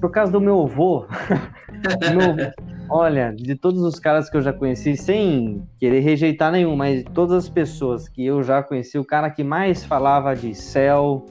Por 0.00 0.10
causa 0.10 0.30
do 0.30 0.40
meu 0.40 0.62
avô. 0.62 1.06
meu, 2.14 2.52
olha, 2.88 3.32
de 3.32 3.54
todos 3.56 3.82
os 3.82 3.98
caras 3.98 4.30
que 4.30 4.36
eu 4.36 4.42
já 4.42 4.52
conheci, 4.52 4.96
sem 4.96 5.66
querer 5.78 6.00
rejeitar 6.00 6.52
nenhum, 6.52 6.76
mas 6.76 7.04
todas 7.12 7.44
as 7.44 7.48
pessoas 7.48 8.08
que 8.08 8.24
eu 8.24 8.42
já 8.42 8.62
conheci, 8.62 8.98
o 8.98 9.04
cara 9.04 9.30
que 9.30 9.42
mais 9.42 9.84
falava 9.84 10.34
de 10.34 10.54
céu, 10.54 11.24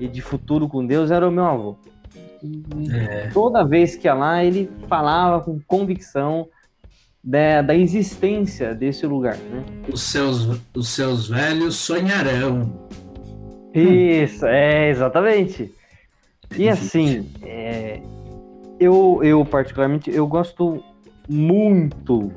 e 0.00 0.08
de 0.08 0.20
futuro 0.20 0.68
com 0.68 0.84
Deus 0.84 1.10
era 1.10 1.28
o 1.28 1.32
meu 1.32 1.44
avô. 1.44 1.76
É. 2.92 3.28
Toda 3.32 3.64
vez 3.64 3.96
que 3.96 4.06
ia 4.06 4.14
lá, 4.14 4.44
ele 4.44 4.70
falava 4.88 5.40
com 5.40 5.58
convicção 5.66 6.48
da, 7.22 7.62
da 7.62 7.74
existência 7.74 8.74
desse 8.74 9.06
lugar. 9.06 9.36
Né? 9.36 9.64
Os, 9.90 10.02
seus, 10.02 10.60
os 10.74 10.88
seus 10.88 11.28
velhos 11.28 11.76
sonharão. 11.76 12.70
Isso, 13.72 14.46
é, 14.46 14.90
exatamente. 14.90 15.72
E 16.56 16.68
assim, 16.68 17.28
é, 17.42 18.00
eu, 18.78 19.20
eu 19.22 19.44
particularmente, 19.44 20.10
eu 20.10 20.26
gosto 20.26 20.82
muito 21.28 22.30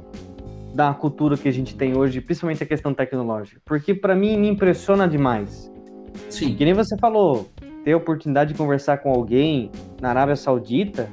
da 0.74 0.94
cultura 0.94 1.38
que 1.38 1.48
a 1.48 1.52
gente 1.52 1.76
tem 1.76 1.98
hoje, 1.98 2.22
principalmente 2.22 2.64
a 2.64 2.66
questão 2.66 2.94
tecnológica, 2.94 3.60
porque 3.66 3.94
para 3.94 4.16
mim 4.16 4.38
me 4.38 4.48
impressiona 4.48 5.08
demais. 5.08 5.72
Sim. 6.30 6.56
Que 6.56 6.66
nem 6.66 6.74
você 6.74 6.98
falou, 6.98 7.50
ter 7.84 7.94
a 7.94 7.98
oportunidade 7.98 8.54
de 8.54 8.58
conversar 8.58 8.98
com 8.98 9.12
alguém 9.12 9.72
na 10.02 10.10
Arábia 10.10 10.36
Saudita, 10.36 11.10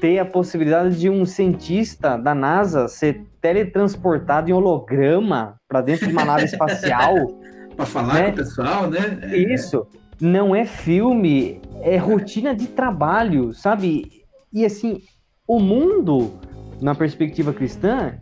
ter 0.00 0.18
a 0.18 0.24
possibilidade 0.24 0.98
de 0.98 1.08
um 1.08 1.24
cientista 1.24 2.16
da 2.16 2.34
NASA 2.34 2.88
ser 2.88 3.24
teletransportado 3.40 4.50
em 4.50 4.52
holograma 4.52 5.56
para 5.68 5.80
dentro 5.80 6.06
de 6.06 6.12
uma 6.12 6.24
nave 6.24 6.44
espacial. 6.44 7.14
para 7.76 7.86
falar 7.86 8.14
né? 8.14 8.24
com 8.26 8.30
o 8.30 8.34
pessoal, 8.36 8.90
né? 8.90 9.18
É. 9.22 9.36
Isso. 9.36 9.86
Não 10.20 10.54
é 10.54 10.64
filme, 10.64 11.60
é 11.82 11.96
rotina 11.96 12.54
de 12.54 12.68
trabalho, 12.68 13.52
sabe? 13.52 14.22
E 14.52 14.64
assim, 14.64 15.02
o 15.46 15.58
mundo, 15.58 16.38
na 16.80 16.94
perspectiva 16.94 17.52
cristã, 17.52 18.14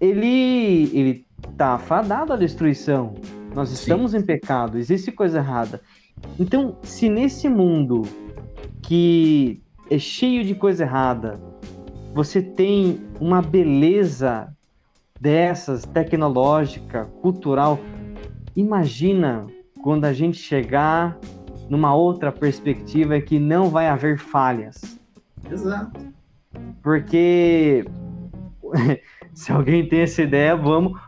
ele, 0.00 0.90
ele 0.96 1.26
tá 1.56 1.76
fadado 1.78 2.32
à 2.32 2.36
destruição. 2.36 3.14
Nós 3.54 3.70
estamos 3.70 4.12
Sim. 4.12 4.18
em 4.18 4.22
pecado, 4.22 4.78
existe 4.78 5.10
coisa 5.10 5.38
errada. 5.38 5.80
Então, 6.38 6.76
se 6.82 7.08
nesse 7.08 7.48
mundo 7.48 8.02
que 8.82 9.62
é 9.90 9.98
cheio 9.98 10.44
de 10.44 10.54
coisa 10.54 10.84
errada, 10.84 11.40
você 12.14 12.42
tem 12.42 13.00
uma 13.20 13.40
beleza 13.40 14.54
dessas, 15.20 15.84
tecnológica, 15.84 17.06
cultural, 17.20 17.78
imagina 18.54 19.46
quando 19.82 20.04
a 20.04 20.12
gente 20.12 20.38
chegar 20.38 21.18
numa 21.68 21.94
outra 21.94 22.32
perspectiva 22.32 23.20
que 23.20 23.38
não 23.38 23.68
vai 23.70 23.88
haver 23.88 24.18
falhas. 24.18 24.98
Exato. 25.50 26.00
Porque 26.82 27.84
se 29.34 29.52
alguém 29.52 29.88
tem 29.88 30.00
essa 30.00 30.22
ideia, 30.22 30.56
vamos. 30.56 30.98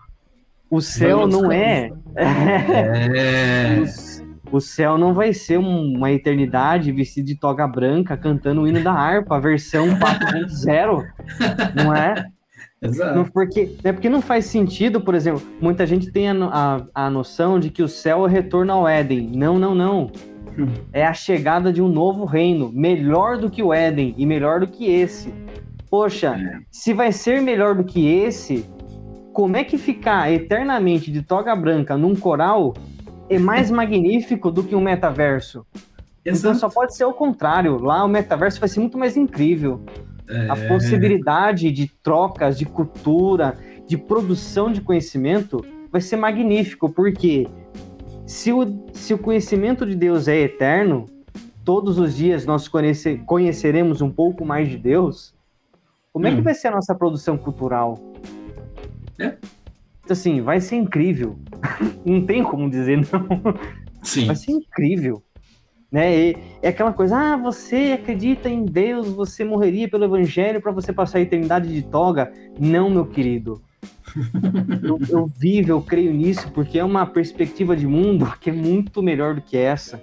O 0.70 0.80
céu 0.80 1.26
não 1.26 1.50
é. 1.50 1.90
é. 2.16 3.84
O 4.52 4.60
céu 4.60 4.98
não 4.98 5.14
vai 5.14 5.32
ser 5.32 5.58
uma 5.58 6.10
eternidade 6.10 6.90
vestido 6.90 7.26
de 7.26 7.36
toga 7.36 7.68
branca 7.68 8.16
cantando 8.16 8.62
o 8.62 8.66
hino 8.66 8.82
da 8.82 8.92
harpa, 8.92 9.38
versão 9.38 9.86
4.0, 9.90 11.06
não 11.76 11.94
é? 11.94 12.26
Exato. 12.82 13.14
Não, 13.14 13.24
porque, 13.26 13.76
é 13.84 13.92
porque 13.92 14.08
não 14.08 14.20
faz 14.20 14.46
sentido, 14.46 15.00
por 15.00 15.14
exemplo, 15.14 15.42
muita 15.60 15.86
gente 15.86 16.10
tem 16.10 16.28
a, 16.28 16.34
a, 16.94 17.06
a 17.06 17.10
noção 17.10 17.60
de 17.60 17.70
que 17.70 17.82
o 17.82 17.88
céu 17.88 18.20
é 18.20 18.22
o 18.22 18.26
retorno 18.26 18.72
ao 18.72 18.88
Éden. 18.88 19.30
Não, 19.34 19.58
não, 19.58 19.74
não. 19.74 20.10
É 20.92 21.06
a 21.06 21.12
chegada 21.12 21.72
de 21.72 21.80
um 21.80 21.88
novo 21.88 22.24
reino, 22.24 22.72
melhor 22.72 23.38
do 23.38 23.50
que 23.50 23.62
o 23.62 23.72
Éden 23.72 24.14
e 24.16 24.26
melhor 24.26 24.60
do 24.60 24.66
que 24.66 24.90
esse. 24.90 25.32
Poxa, 25.88 26.36
é. 26.36 26.58
se 26.70 26.92
vai 26.92 27.12
ser 27.12 27.40
melhor 27.40 27.74
do 27.74 27.84
que 27.84 28.06
esse, 28.06 28.64
como 29.32 29.56
é 29.56 29.64
que 29.64 29.78
ficar 29.78 30.30
eternamente 30.32 31.10
de 31.10 31.22
toga 31.22 31.54
branca 31.54 31.96
num 31.96 32.14
coral 32.14 32.74
é 33.28 33.38
mais 33.38 33.70
magnífico 33.70 34.50
do 34.50 34.62
que 34.62 34.74
um 34.74 34.80
metaverso. 34.80 35.64
Então, 36.20 36.32
Exato. 36.32 36.56
Então 36.56 36.68
só 36.68 36.68
pode 36.68 36.96
ser 36.96 37.04
o 37.04 37.12
contrário. 37.12 37.78
Lá 37.78 38.04
o 38.04 38.08
metaverso 38.08 38.58
vai 38.58 38.68
ser 38.68 38.80
muito 38.80 38.98
mais 38.98 39.16
incrível. 39.16 39.80
É... 40.28 40.48
A 40.48 40.56
possibilidade 40.68 41.70
de 41.70 41.88
trocas, 42.02 42.58
de 42.58 42.64
cultura, 42.64 43.56
de 43.86 43.96
produção 43.96 44.70
de 44.70 44.80
conhecimento 44.80 45.64
vai 45.90 46.00
ser 46.00 46.16
magnífico, 46.16 46.88
porque 46.88 47.48
se 48.26 48.52
o, 48.52 48.84
se 48.92 49.12
o 49.12 49.18
conhecimento 49.18 49.84
de 49.84 49.96
Deus 49.96 50.28
é 50.28 50.38
eterno, 50.38 51.06
todos 51.64 51.98
os 51.98 52.16
dias 52.16 52.46
nós 52.46 52.68
conhece, 52.68 53.18
conheceremos 53.26 54.00
um 54.00 54.10
pouco 54.10 54.44
mais 54.44 54.68
de 54.68 54.78
Deus, 54.78 55.34
como 56.12 56.24
hum. 56.24 56.28
é 56.28 56.34
que 56.34 56.40
hum. 56.40 56.44
vai 56.44 56.54
ser 56.54 56.68
a 56.68 56.72
nossa 56.72 56.94
produção 56.94 57.36
cultural? 57.36 57.98
É 59.20 59.36
assim, 60.12 60.40
vai 60.40 60.60
ser 60.60 60.76
incrível. 60.76 61.38
não 62.04 62.24
tem 62.24 62.42
como 62.42 62.70
dizer 62.70 62.98
não. 62.98 63.54
Sim. 64.02 64.26
Vai 64.26 64.36
ser 64.36 64.52
incrível. 64.52 65.22
Né? 65.90 66.16
E 66.16 66.36
é 66.62 66.68
aquela 66.68 66.92
coisa, 66.92 67.16
ah, 67.16 67.36
você 67.36 67.98
acredita 68.00 68.48
em 68.48 68.64
Deus, 68.64 69.08
você 69.08 69.44
morreria 69.44 69.88
pelo 69.88 70.04
evangelho 70.04 70.60
para 70.60 70.70
você 70.70 70.92
passar 70.92 71.18
a 71.18 71.22
eternidade 71.22 71.72
de 71.72 71.82
toga? 71.82 72.32
Não, 72.58 72.88
meu 72.88 73.06
querido. 73.06 73.60
eu, 74.82 74.98
eu 75.08 75.26
vivo, 75.26 75.70
eu 75.70 75.82
creio 75.82 76.12
nisso, 76.12 76.50
porque 76.52 76.78
é 76.78 76.84
uma 76.84 77.06
perspectiva 77.06 77.76
de 77.76 77.86
mundo 77.86 78.32
que 78.40 78.50
é 78.50 78.52
muito 78.52 79.02
melhor 79.02 79.34
do 79.34 79.42
que 79.42 79.56
essa. 79.56 80.02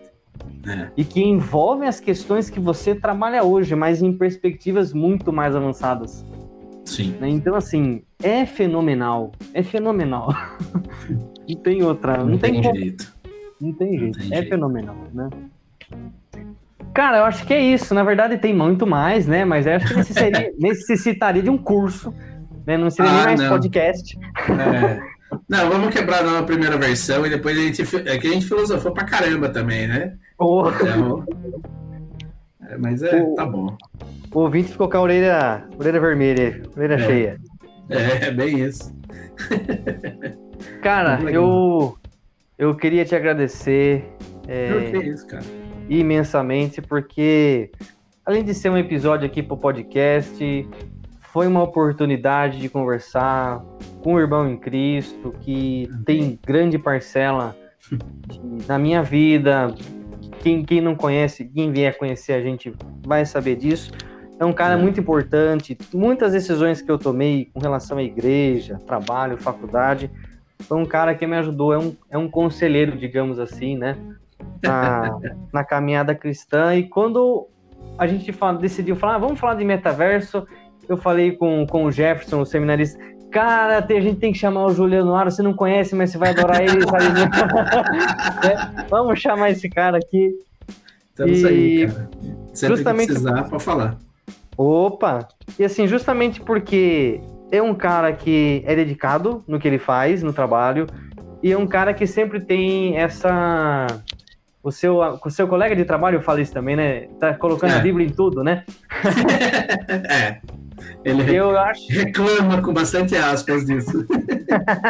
É. 0.67 0.91
E 0.95 1.03
que 1.03 1.23
envolve 1.23 1.85
as 1.85 1.99
questões 1.99 2.49
que 2.49 2.59
você 2.59 2.93
trabalha 2.93 3.43
hoje, 3.43 3.73
mas 3.73 4.01
em 4.01 4.13
perspectivas 4.13 4.93
muito 4.93 5.33
mais 5.33 5.55
avançadas. 5.55 6.23
Sim. 6.87 7.17
Né? 7.19 7.29
Então, 7.29 7.53
assim, 7.53 8.01
é 8.23 8.45
fenomenal. 8.45 9.33
É 9.53 9.61
fenomenal. 9.61 10.33
não 11.47 11.55
tem 11.57 11.83
outra. 11.83 12.17
Não, 12.19 12.29
não 12.29 12.37
tem, 12.37 12.61
tem 12.61 12.75
jeito. 12.75 13.13
Não 13.59 13.73
tem 13.73 13.99
jeito. 13.99 14.17
Não 14.17 14.29
tem 14.29 14.37
é 14.37 14.41
jeito. 14.41 14.49
fenomenal, 14.49 14.95
né? 15.13 15.29
Cara, 16.93 17.17
eu 17.17 17.25
acho 17.25 17.45
que 17.45 17.53
é 17.53 17.61
isso. 17.61 17.93
Na 17.93 18.03
verdade, 18.03 18.37
tem 18.37 18.53
muito 18.55 18.87
mais, 18.87 19.27
né? 19.27 19.43
Mas 19.43 19.67
eu 19.67 19.73
acho 19.73 19.87
que 19.87 19.95
necessitaria, 19.95 20.53
necessitaria 20.57 21.43
de 21.43 21.49
um 21.49 21.57
curso. 21.57 22.13
Né? 22.65 22.77
Não 22.77 22.89
seria 22.89 23.11
ah, 23.11 23.15
nem 23.15 23.25
mais 23.25 23.39
não. 23.41 23.49
podcast. 23.49 24.17
É. 24.49 25.17
Não, 25.49 25.69
vamos 25.69 25.93
quebrar 25.93 26.23
na 26.23 26.41
primeira 26.41 26.77
versão 26.77 27.25
e 27.25 27.29
depois 27.29 27.57
a 27.57 27.61
gente. 27.61 27.81
É 28.07 28.17
que 28.17 28.27
a 28.27 28.31
gente 28.31 28.47
filosofou 28.47 28.93
pra 28.93 29.03
caramba 29.03 29.49
também, 29.49 29.87
né? 29.87 30.13
Oh. 30.39 30.69
Então, 30.69 31.25
é, 32.69 32.77
mas 32.77 33.03
é, 33.03 33.21
o, 33.21 33.35
tá 33.35 33.45
bom. 33.45 33.75
O 34.33 34.39
ouvinte 34.39 34.71
ficou 34.71 34.89
com 34.89 34.97
a 34.97 35.01
orelha, 35.01 35.67
orelha 35.77 35.99
vermelha, 35.99 36.61
orelha 36.75 36.95
é. 36.95 36.99
cheia. 36.99 37.41
É, 37.89 38.25
é 38.27 38.31
bem 38.31 38.59
isso. 38.59 38.95
Cara, 40.81 41.19
eu, 41.31 41.97
eu 42.57 42.75
queria 42.75 43.05
te 43.05 43.15
agradecer. 43.15 44.03
É, 44.47 44.91
que 44.91 44.97
isso, 44.97 45.27
cara. 45.27 45.43
Imensamente, 45.89 46.81
porque 46.81 47.71
além 48.25 48.43
de 48.43 48.53
ser 48.53 48.69
um 48.69 48.77
episódio 48.77 49.25
aqui 49.25 49.41
pro 49.41 49.55
podcast, 49.55 50.67
foi 51.31 51.47
uma 51.47 51.63
oportunidade 51.63 52.59
de 52.59 52.67
conversar 52.67 53.63
com 54.01 54.15
o 54.15 54.19
irmão 54.19 54.49
em 54.49 54.57
Cristo, 54.57 55.33
que 55.41 55.89
tem 56.05 56.37
grande 56.45 56.77
parcela 56.77 57.55
na 58.67 58.77
minha 58.77 59.01
vida, 59.01 59.73
quem, 60.39 60.63
quem 60.63 60.81
não 60.81 60.95
conhece, 60.95 61.45
quem 61.45 61.71
vier 61.71 61.97
conhecer 61.97 62.33
a 62.33 62.41
gente 62.41 62.73
vai 63.05 63.25
saber 63.25 63.55
disso. 63.55 63.91
É 64.39 64.45
um 64.45 64.53
cara 64.53 64.75
é. 64.75 64.77
muito 64.77 64.99
importante. 64.99 65.77
Muitas 65.93 66.31
decisões 66.31 66.81
que 66.81 66.91
eu 66.91 66.97
tomei 66.97 67.49
com 67.53 67.59
relação 67.59 67.97
à 67.97 68.03
igreja, 68.03 68.77
trabalho, 68.85 69.37
faculdade, 69.37 70.11
foi 70.59 70.77
um 70.77 70.85
cara 70.85 71.15
que 71.15 71.25
me 71.25 71.37
ajudou. 71.37 71.73
É 71.73 71.79
um, 71.79 71.95
é 72.11 72.17
um 72.17 72.29
conselheiro, 72.29 72.97
digamos 72.97 73.39
assim, 73.39 73.77
né? 73.77 73.97
Na, 74.61 75.19
na 75.51 75.63
caminhada 75.63 76.13
cristã. 76.13 76.75
E 76.75 76.83
quando 76.83 77.47
a 77.97 78.05
gente 78.05 78.31
fala, 78.31 78.57
decidiu 78.57 78.95
falar, 78.95 79.15
ah, 79.15 79.19
vamos 79.19 79.39
falar 79.39 79.55
de 79.55 79.65
metaverso, 79.65 80.45
eu 80.87 80.97
falei 80.97 81.31
com, 81.31 81.65
com 81.65 81.85
o 81.85 81.91
Jefferson, 81.91 82.41
o 82.41 82.45
seminarista, 82.45 82.99
Cara, 83.29 83.79
a 83.79 83.99
gente 83.99 84.19
tem 84.19 84.31
que 84.31 84.37
chamar 84.37 84.65
o 84.65 84.73
Juliano 84.73 85.13
Aro, 85.13 85.29
você 85.29 85.43
não 85.43 85.53
conhece, 85.53 85.93
mas 85.95 86.11
você 86.11 86.17
vai 86.17 86.29
adorar 86.29 86.61
ele, 86.61 86.81
sabe? 86.87 87.21
é, 88.47 88.85
vamos 88.89 89.19
chamar 89.19 89.51
esse 89.51 89.69
cara 89.69 89.97
aqui. 89.97 90.33
Estamos 91.09 91.41
e... 91.41 91.47
aí, 91.47 91.87
cara. 91.87 92.09
Sempre 92.53 92.75
justamente... 92.77 93.07
precisar, 93.07 93.43
para 93.43 93.59
falar. 93.59 93.97
Opa! 94.57 95.27
E 95.59 95.63
assim, 95.63 95.87
justamente 95.87 96.41
porque 96.41 97.21
é 97.51 97.61
um 97.61 97.75
cara 97.75 98.11
que 98.11 98.63
é 98.65 98.75
dedicado 98.75 99.43
no 99.47 99.59
que 99.59 99.67
ele 99.67 99.77
faz, 99.77 100.23
no 100.23 100.33
trabalho, 100.33 100.87
e 101.41 101.51
é 101.51 101.57
um 101.57 101.67
cara 101.67 101.93
que 101.93 102.07
sempre 102.07 102.41
tem 102.41 102.97
essa. 102.97 103.87
O 104.63 104.71
seu, 104.71 104.97
o 104.97 105.29
seu 105.29 105.47
colega 105.47 105.75
de 105.75 105.85
trabalho 105.85 106.21
fala 106.21 106.41
isso 106.41 106.51
também, 106.51 106.75
né? 106.75 107.07
Tá 107.19 107.33
colocando 107.35 107.71
é. 107.71 107.77
a 107.77 107.79
Bíblia 107.79 108.05
em 108.05 108.09
tudo, 108.09 108.43
né? 108.43 108.65
é. 110.09 110.41
Ele 111.05 111.35
eu 111.35 111.57
acho... 111.57 111.87
reclama 111.93 112.61
com 112.61 112.73
bastante 112.73 113.15
aspas 113.15 113.65
disso. 113.65 114.05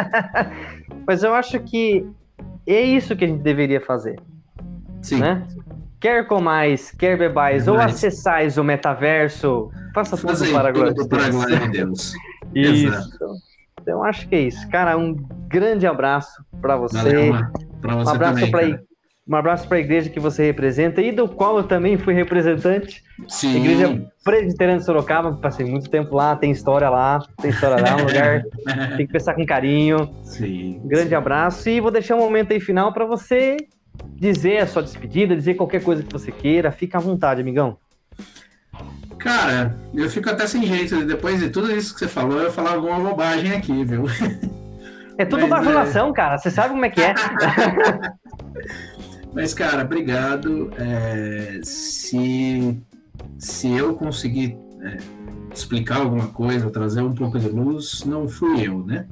Mas 1.06 1.22
eu 1.22 1.32
acho 1.32 1.60
que 1.60 2.04
é 2.66 2.80
isso 2.80 3.14
que 3.14 3.24
a 3.24 3.28
gente 3.28 3.42
deveria 3.42 3.80
fazer. 3.80 4.18
Sim. 5.00 5.20
Né? 5.20 5.46
Quer 6.00 6.26
comais, 6.26 6.92
quer 6.92 7.18
bebais, 7.18 7.66
ou 7.66 7.76
acessais 7.76 8.56
o 8.56 8.62
metaverso, 8.62 9.70
faça 9.94 10.16
tudo 10.16 10.52
para 10.52 10.68
a 10.68 10.72
glória 10.72 10.94
de 10.94 11.08
Deus. 11.08 11.42
Deus. 11.72 12.14
isso. 12.54 12.86
Exato. 12.86 13.34
Então 13.80 14.04
acho 14.04 14.28
que 14.28 14.34
é 14.34 14.40
isso. 14.42 14.68
Cara, 14.68 14.96
um 14.96 15.14
grande 15.48 15.86
abraço 15.86 16.44
para 16.60 16.76
você. 16.76 16.96
Valeu, 16.96 17.32
pra 17.80 17.96
você. 17.96 18.10
Um 18.10 18.14
abraço 18.14 18.50
para 18.50 18.88
um 19.28 19.36
abraço 19.36 19.68
para 19.68 19.76
a 19.76 19.80
igreja 19.80 20.08
que 20.08 20.18
você 20.18 20.46
representa 20.46 21.02
e 21.02 21.12
do 21.12 21.28
qual 21.28 21.58
eu 21.58 21.64
também 21.64 21.98
fui 21.98 22.14
representante. 22.14 23.04
Sim. 23.28 23.56
Igreja 23.58 24.08
Presbiteriana 24.24 24.78
de 24.78 24.86
Sorocaba, 24.86 25.36
passei 25.36 25.66
muito 25.66 25.90
tempo 25.90 26.16
lá, 26.16 26.34
tem 26.34 26.50
história 26.50 26.88
lá, 26.88 27.20
tem 27.36 27.50
história 27.50 27.76
lá, 27.76 27.96
um 27.96 28.06
lugar 28.06 28.42
tem 28.96 29.06
que 29.06 29.12
pensar 29.12 29.34
com 29.34 29.44
carinho. 29.44 30.10
Sim. 30.22 30.80
Um 30.82 30.88
grande 30.88 31.10
sim. 31.10 31.14
abraço 31.14 31.68
e 31.68 31.78
vou 31.78 31.90
deixar 31.90 32.16
um 32.16 32.20
momento 32.20 32.52
aí 32.52 32.60
final 32.60 32.90
para 32.90 33.04
você 33.04 33.58
dizer 34.16 34.58
a 34.58 34.66
sua 34.66 34.82
despedida, 34.82 35.36
dizer 35.36 35.54
qualquer 35.54 35.82
coisa 35.82 36.02
que 36.02 36.12
você 36.12 36.32
queira. 36.32 36.72
Fica 36.72 36.98
à 36.98 37.00
vontade, 37.00 37.40
amigão. 37.40 37.76
Cara, 39.18 39.76
eu 39.94 40.08
fico 40.08 40.30
até 40.30 40.46
sem 40.46 40.64
jeito. 40.64 41.04
Depois 41.04 41.40
de 41.40 41.50
tudo 41.50 41.72
isso 41.72 41.92
que 41.92 42.00
você 42.00 42.08
falou, 42.08 42.40
eu 42.40 42.52
falar 42.52 42.74
alguma 42.74 42.98
bobagem 43.00 43.52
aqui, 43.52 43.84
viu? 43.84 44.04
É 45.18 45.24
tudo 45.24 45.48
Mas, 45.48 45.50
bajulação, 45.50 46.10
é... 46.10 46.12
cara. 46.12 46.38
Você 46.38 46.50
sabe 46.50 46.70
como 46.70 46.84
é 46.84 46.90
que 46.90 47.00
é. 47.00 47.12
Mas, 49.34 49.52
cara, 49.52 49.82
obrigado. 49.82 50.70
É, 50.78 51.60
se, 51.62 52.80
se 53.36 53.68
eu 53.68 53.94
conseguir 53.94 54.56
é, 54.80 54.98
explicar 55.52 55.96
alguma 55.96 56.28
coisa, 56.28 56.70
trazer 56.70 57.02
um 57.02 57.14
pouco 57.14 57.38
de 57.38 57.48
luz, 57.48 58.04
não 58.04 58.28
fui 58.28 58.64
eu, 58.64 58.84
né? 58.84 59.06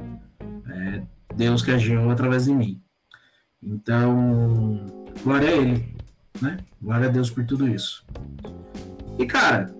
É 0.70 1.02
Deus 1.34 1.62
que 1.62 1.70
agiu 1.70 2.10
através 2.10 2.46
de 2.46 2.54
mim. 2.54 2.80
Então, 3.66 4.80
glória 5.24 5.48
a 5.48 5.52
Ele, 5.52 5.96
né? 6.40 6.58
Glória 6.80 7.08
a 7.08 7.10
Deus 7.10 7.30
por 7.30 7.44
tudo 7.44 7.68
isso. 7.68 8.04
E, 9.18 9.26
cara, 9.26 9.74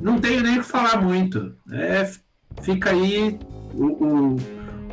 não 0.00 0.18
tenho 0.18 0.42
nem 0.42 0.58
o 0.58 0.62
que 0.62 0.68
falar 0.68 1.02
muito. 1.02 1.54
É, 1.70 2.10
fica 2.62 2.90
aí 2.90 3.38
o, 3.74 3.86
o, 3.86 4.36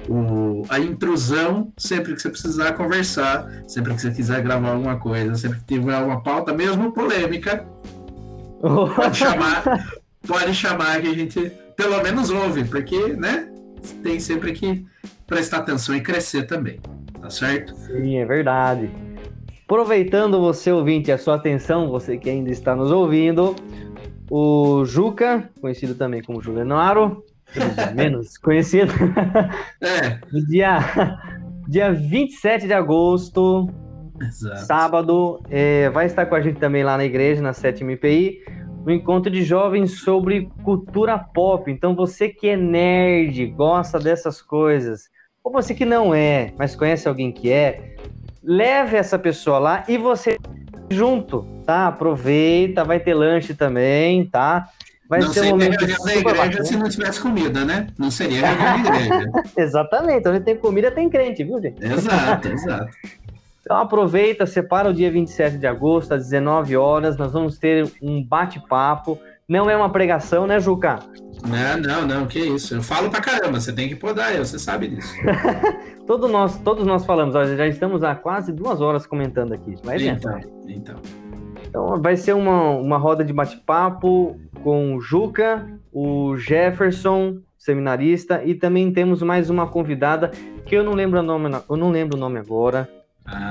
o, 0.09 0.65
a 0.69 0.79
intrusão 0.79 1.71
sempre 1.77 2.13
que 2.13 2.21
você 2.21 2.29
precisar 2.29 2.73
conversar, 2.73 3.49
sempre 3.67 3.93
que 3.93 4.01
você 4.01 4.11
quiser 4.11 4.43
gravar 4.43 4.71
alguma 4.71 4.99
coisa, 4.99 5.35
sempre 5.35 5.59
que 5.59 5.75
tiver 5.75 5.97
uma 5.97 6.21
pauta, 6.21 6.53
mesmo 6.53 6.91
polêmica, 6.91 7.65
pode 8.95 9.15
chamar, 9.17 9.63
pode 10.27 10.53
chamar 10.53 11.01
que 11.01 11.07
a 11.07 11.13
gente 11.13 11.51
pelo 11.75 12.01
menos 12.01 12.29
ouve, 12.29 12.63
porque, 12.65 13.13
né, 13.13 13.49
tem 14.01 14.19
sempre 14.19 14.53
que 14.53 14.85
prestar 15.27 15.57
atenção 15.57 15.95
e 15.95 16.01
crescer 16.01 16.43
também, 16.43 16.79
tá 17.25 17.29
certo? 17.31 17.75
Sim, 17.75 18.17
é 18.17 18.25
verdade. 18.25 18.89
Aproveitando 19.63 20.39
você, 20.39 20.71
ouvinte, 20.71 21.11
a 21.11 21.17
sua 21.17 21.35
atenção, 21.35 21.89
você 21.89 22.17
que 22.17 22.29
ainda 22.29 22.51
está 22.51 22.75
nos 22.75 22.91
ouvindo, 22.91 23.55
o 24.29 24.85
Juca, 24.85 25.49
conhecido 25.59 25.95
também 25.95 26.21
como 26.21 26.39
Juliano 26.39 26.75
Aro, 26.75 27.23
menos 27.95 28.37
conhecido, 28.37 28.93
é. 29.81 30.19
no 30.31 30.45
dia, 30.45 30.79
dia 31.67 31.91
27 31.91 32.67
de 32.67 32.73
agosto, 32.73 33.67
Exato. 34.21 34.65
sábado, 34.67 35.41
é, 35.49 35.89
vai 35.89 36.05
estar 36.05 36.27
com 36.27 36.35
a 36.35 36.41
gente 36.41 36.59
também 36.59 36.83
lá 36.83 36.95
na 36.95 37.05
igreja, 37.05 37.41
na 37.41 37.53
7 37.53 37.83
IPI, 37.83 38.43
no 38.85 38.91
encontro 38.91 39.31
de 39.31 39.43
jovens 39.43 39.99
sobre 40.01 40.47
cultura 40.63 41.17
pop. 41.17 41.71
Então, 41.71 41.95
você 41.95 42.29
que 42.29 42.49
é 42.49 42.55
nerd, 42.55 43.47
gosta 43.47 43.97
dessas 43.97 44.43
coisas, 44.43 45.09
ou 45.45 45.51
você 45.51 45.75
que 45.75 45.85
não 45.85 46.13
é, 46.13 46.51
mas 46.57 46.75
conhece 46.75 47.07
alguém 47.07 47.31
que 47.31 47.51
é, 47.51 47.95
leve 48.43 48.97
essa 48.97 49.19
pessoa 49.19 49.59
lá 49.59 49.83
e 49.87 49.95
você 49.95 50.39
junto, 50.89 51.45
tá? 51.63 51.87
Aproveita, 51.87 52.83
vai 52.83 52.99
ter 52.99 53.13
lanche 53.13 53.53
também, 53.53 54.25
tá? 54.25 54.67
Vai 55.07 55.19
não 55.19 55.31
ser 55.31 55.41
um 55.41 55.49
momento 55.49 55.85
da 55.85 56.15
igreja 56.15 56.35
bacana. 56.35 56.65
se 56.65 56.75
não 56.75 56.89
tivesse 56.89 57.21
comida, 57.21 57.63
né? 57.63 57.85
Não 57.95 58.09
seria 58.09 58.47
reunião 58.47 58.83
da 58.83 59.01
igreja. 59.01 59.31
Exatamente, 59.55 60.27
onde 60.27 60.39
tem 60.39 60.57
comida 60.57 60.89
tem 60.89 61.07
crente, 61.07 61.43
viu, 61.43 61.61
gente? 61.61 61.85
Exato, 61.85 62.47
exato. 62.49 62.89
Então 63.61 63.77
aproveita, 63.77 64.47
separa 64.47 64.89
o 64.89 64.93
dia 64.93 65.11
27 65.11 65.59
de 65.59 65.67
agosto, 65.67 66.15
às 66.15 66.23
19 66.23 66.75
horas, 66.75 67.17
nós 67.17 67.31
vamos 67.31 67.59
ter 67.59 67.87
um 68.01 68.23
bate-papo. 68.23 69.19
Não 69.47 69.69
é 69.69 69.77
uma 69.77 69.89
pregação, 69.89 70.47
né, 70.47 70.59
Juca? 70.59 70.99
Não, 71.47 71.77
não, 71.77 72.07
não, 72.07 72.25
que 72.25 72.39
isso. 72.39 72.75
Eu 72.75 72.81
falo 72.81 73.09
pra 73.09 73.21
caramba, 73.21 73.59
você 73.59 73.71
tem 73.71 73.87
que 73.87 73.95
podar 73.95 74.35
eu, 74.35 74.43
você 74.43 74.57
sabe 74.57 74.87
disso. 74.87 75.13
Todo 76.07 76.27
nós, 76.27 76.57
todos 76.59 76.85
nós 76.85 77.05
falamos, 77.05 77.35
olha, 77.35 77.55
já 77.55 77.67
estamos 77.67 78.03
há 78.03 78.15
quase 78.15 78.51
duas 78.51 78.79
horas 78.81 79.07
comentando 79.07 79.53
aqui. 79.53 79.75
Vai 79.83 79.97
então, 80.07 80.39
então. 80.67 80.95
Então 81.67 82.01
vai 82.01 82.15
ser 82.15 82.33
uma, 82.33 82.69
uma 82.71 82.97
roda 82.97 83.23
de 83.23 83.33
bate-papo 83.33 84.39
com 84.63 84.95
o 84.95 85.01
Juca, 85.01 85.67
o 85.91 86.37
Jefferson, 86.37 87.39
seminarista, 87.57 88.43
e 88.43 88.53
também 88.53 88.91
temos 88.91 89.21
mais 89.23 89.49
uma 89.49 89.67
convidada 89.67 90.29
que 90.65 90.75
eu 90.75 90.83
não 90.83 90.93
lembro 90.93 91.19
o 91.19 91.23
nome, 91.23 91.49
eu 91.67 91.75
não 91.75 91.89
lembro 91.89 92.15
o 92.15 92.19
nome 92.19 92.39
agora, 92.39 92.87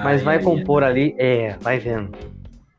mas 0.05 0.23
vai 0.23 0.41
compor 0.41 0.85
ali, 0.85 1.15
é, 1.19 1.57
vai 1.61 1.79
vendo. 1.79 2.16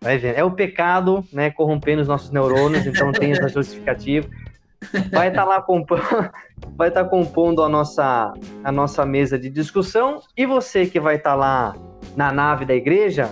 Vai 0.05 0.19
vendo. 0.19 0.35
É 0.35 0.43
o 0.43 0.51
pecado, 0.51 1.25
né, 1.33 1.49
corrompendo 1.49 1.99
os 1.99 2.07
nossos 2.07 2.29
neurônios, 2.29 2.85
então 2.85 3.11
tem 3.11 3.31
essa 3.31 3.49
justificativa. 3.49 4.29
Vai 5.11 5.29
estar 5.29 5.41
tá 5.41 5.45
lá 5.45 5.59
compondo, 5.63 6.03
vai 6.77 6.89
estar 6.89 7.05
tá 7.05 7.09
compondo 7.09 7.63
a 7.63 7.67
nossa, 7.67 8.31
a 8.63 8.71
nossa 8.71 9.03
mesa 9.03 9.39
de 9.39 9.49
discussão 9.49 10.21
e 10.37 10.45
você 10.45 10.85
que 10.85 10.99
vai 10.99 11.15
estar 11.15 11.31
tá 11.31 11.35
lá 11.35 11.75
na 12.15 12.31
nave 12.31 12.65
da 12.65 12.75
igreja, 12.75 13.31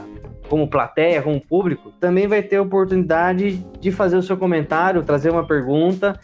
como 0.50 0.68
plateia, 0.68 1.22
como 1.22 1.40
público, 1.40 1.92
também 2.00 2.26
vai 2.26 2.42
ter 2.42 2.56
a 2.56 2.64
oportunidade 2.64 3.58
de 3.80 3.92
fazer 3.92 4.18
o 4.18 4.24
seu 4.24 4.36
comentário, 4.36 5.04
trazer 5.04 5.30
uma 5.30 5.46
pergunta 5.46 6.20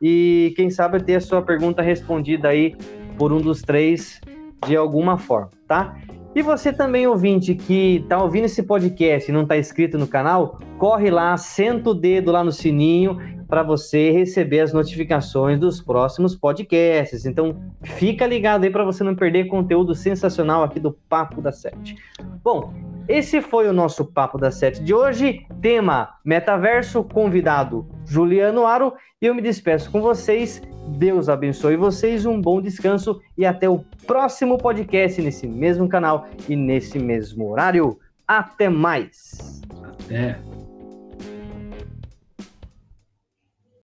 e 0.00 0.52
quem 0.56 0.68
sabe 0.68 1.00
ter 1.00 1.14
a 1.14 1.20
sua 1.20 1.42
pergunta 1.42 1.80
respondida 1.80 2.48
aí 2.48 2.74
por 3.16 3.32
um 3.32 3.40
dos 3.40 3.62
três 3.62 4.20
de 4.66 4.76
alguma 4.76 5.16
forma, 5.16 5.50
tá? 5.68 5.96
E 6.34 6.40
você 6.40 6.72
também, 6.72 7.06
ouvinte, 7.06 7.54
que 7.54 7.96
está 7.96 8.22
ouvindo 8.22 8.44
esse 8.46 8.62
podcast 8.62 9.30
e 9.30 9.34
não 9.34 9.42
está 9.42 9.58
inscrito 9.58 9.98
no 9.98 10.06
canal, 10.06 10.58
corre 10.78 11.10
lá, 11.10 11.36
senta 11.36 11.90
o 11.90 11.94
dedo 11.94 12.32
lá 12.32 12.42
no 12.42 12.50
sininho 12.50 13.18
para 13.46 13.62
você 13.62 14.10
receber 14.10 14.60
as 14.60 14.72
notificações 14.72 15.60
dos 15.60 15.82
próximos 15.82 16.34
podcasts. 16.34 17.26
Então, 17.26 17.54
fica 17.82 18.26
ligado 18.26 18.64
aí 18.64 18.70
para 18.70 18.82
você 18.82 19.04
não 19.04 19.14
perder 19.14 19.44
conteúdo 19.44 19.94
sensacional 19.94 20.62
aqui 20.62 20.80
do 20.80 20.92
Papo 21.06 21.42
da 21.42 21.52
Sete. 21.52 21.96
Bom, 22.42 22.72
esse 23.06 23.42
foi 23.42 23.68
o 23.68 23.72
nosso 23.74 24.06
Papo 24.06 24.38
da 24.38 24.50
Sete 24.50 24.82
de 24.82 24.94
hoje. 24.94 25.44
Tema 25.60 26.14
Metaverso, 26.24 27.04
convidado 27.04 27.86
Juliano 28.06 28.64
Aro. 28.64 28.94
E 29.20 29.26
eu 29.26 29.34
me 29.34 29.42
despeço 29.42 29.90
com 29.90 30.00
vocês 30.00 30.62
Deus 30.86 31.28
abençoe 31.28 31.76
vocês, 31.76 32.26
um 32.26 32.40
bom 32.40 32.60
descanso 32.60 33.20
e 33.36 33.46
até 33.46 33.68
o 33.68 33.84
próximo 34.06 34.58
podcast 34.58 35.20
nesse 35.22 35.46
mesmo 35.46 35.88
canal 35.88 36.28
e 36.48 36.56
nesse 36.56 36.98
mesmo 36.98 37.50
horário. 37.50 37.98
Até 38.26 38.68
mais. 38.68 39.62
Até. 40.04 40.38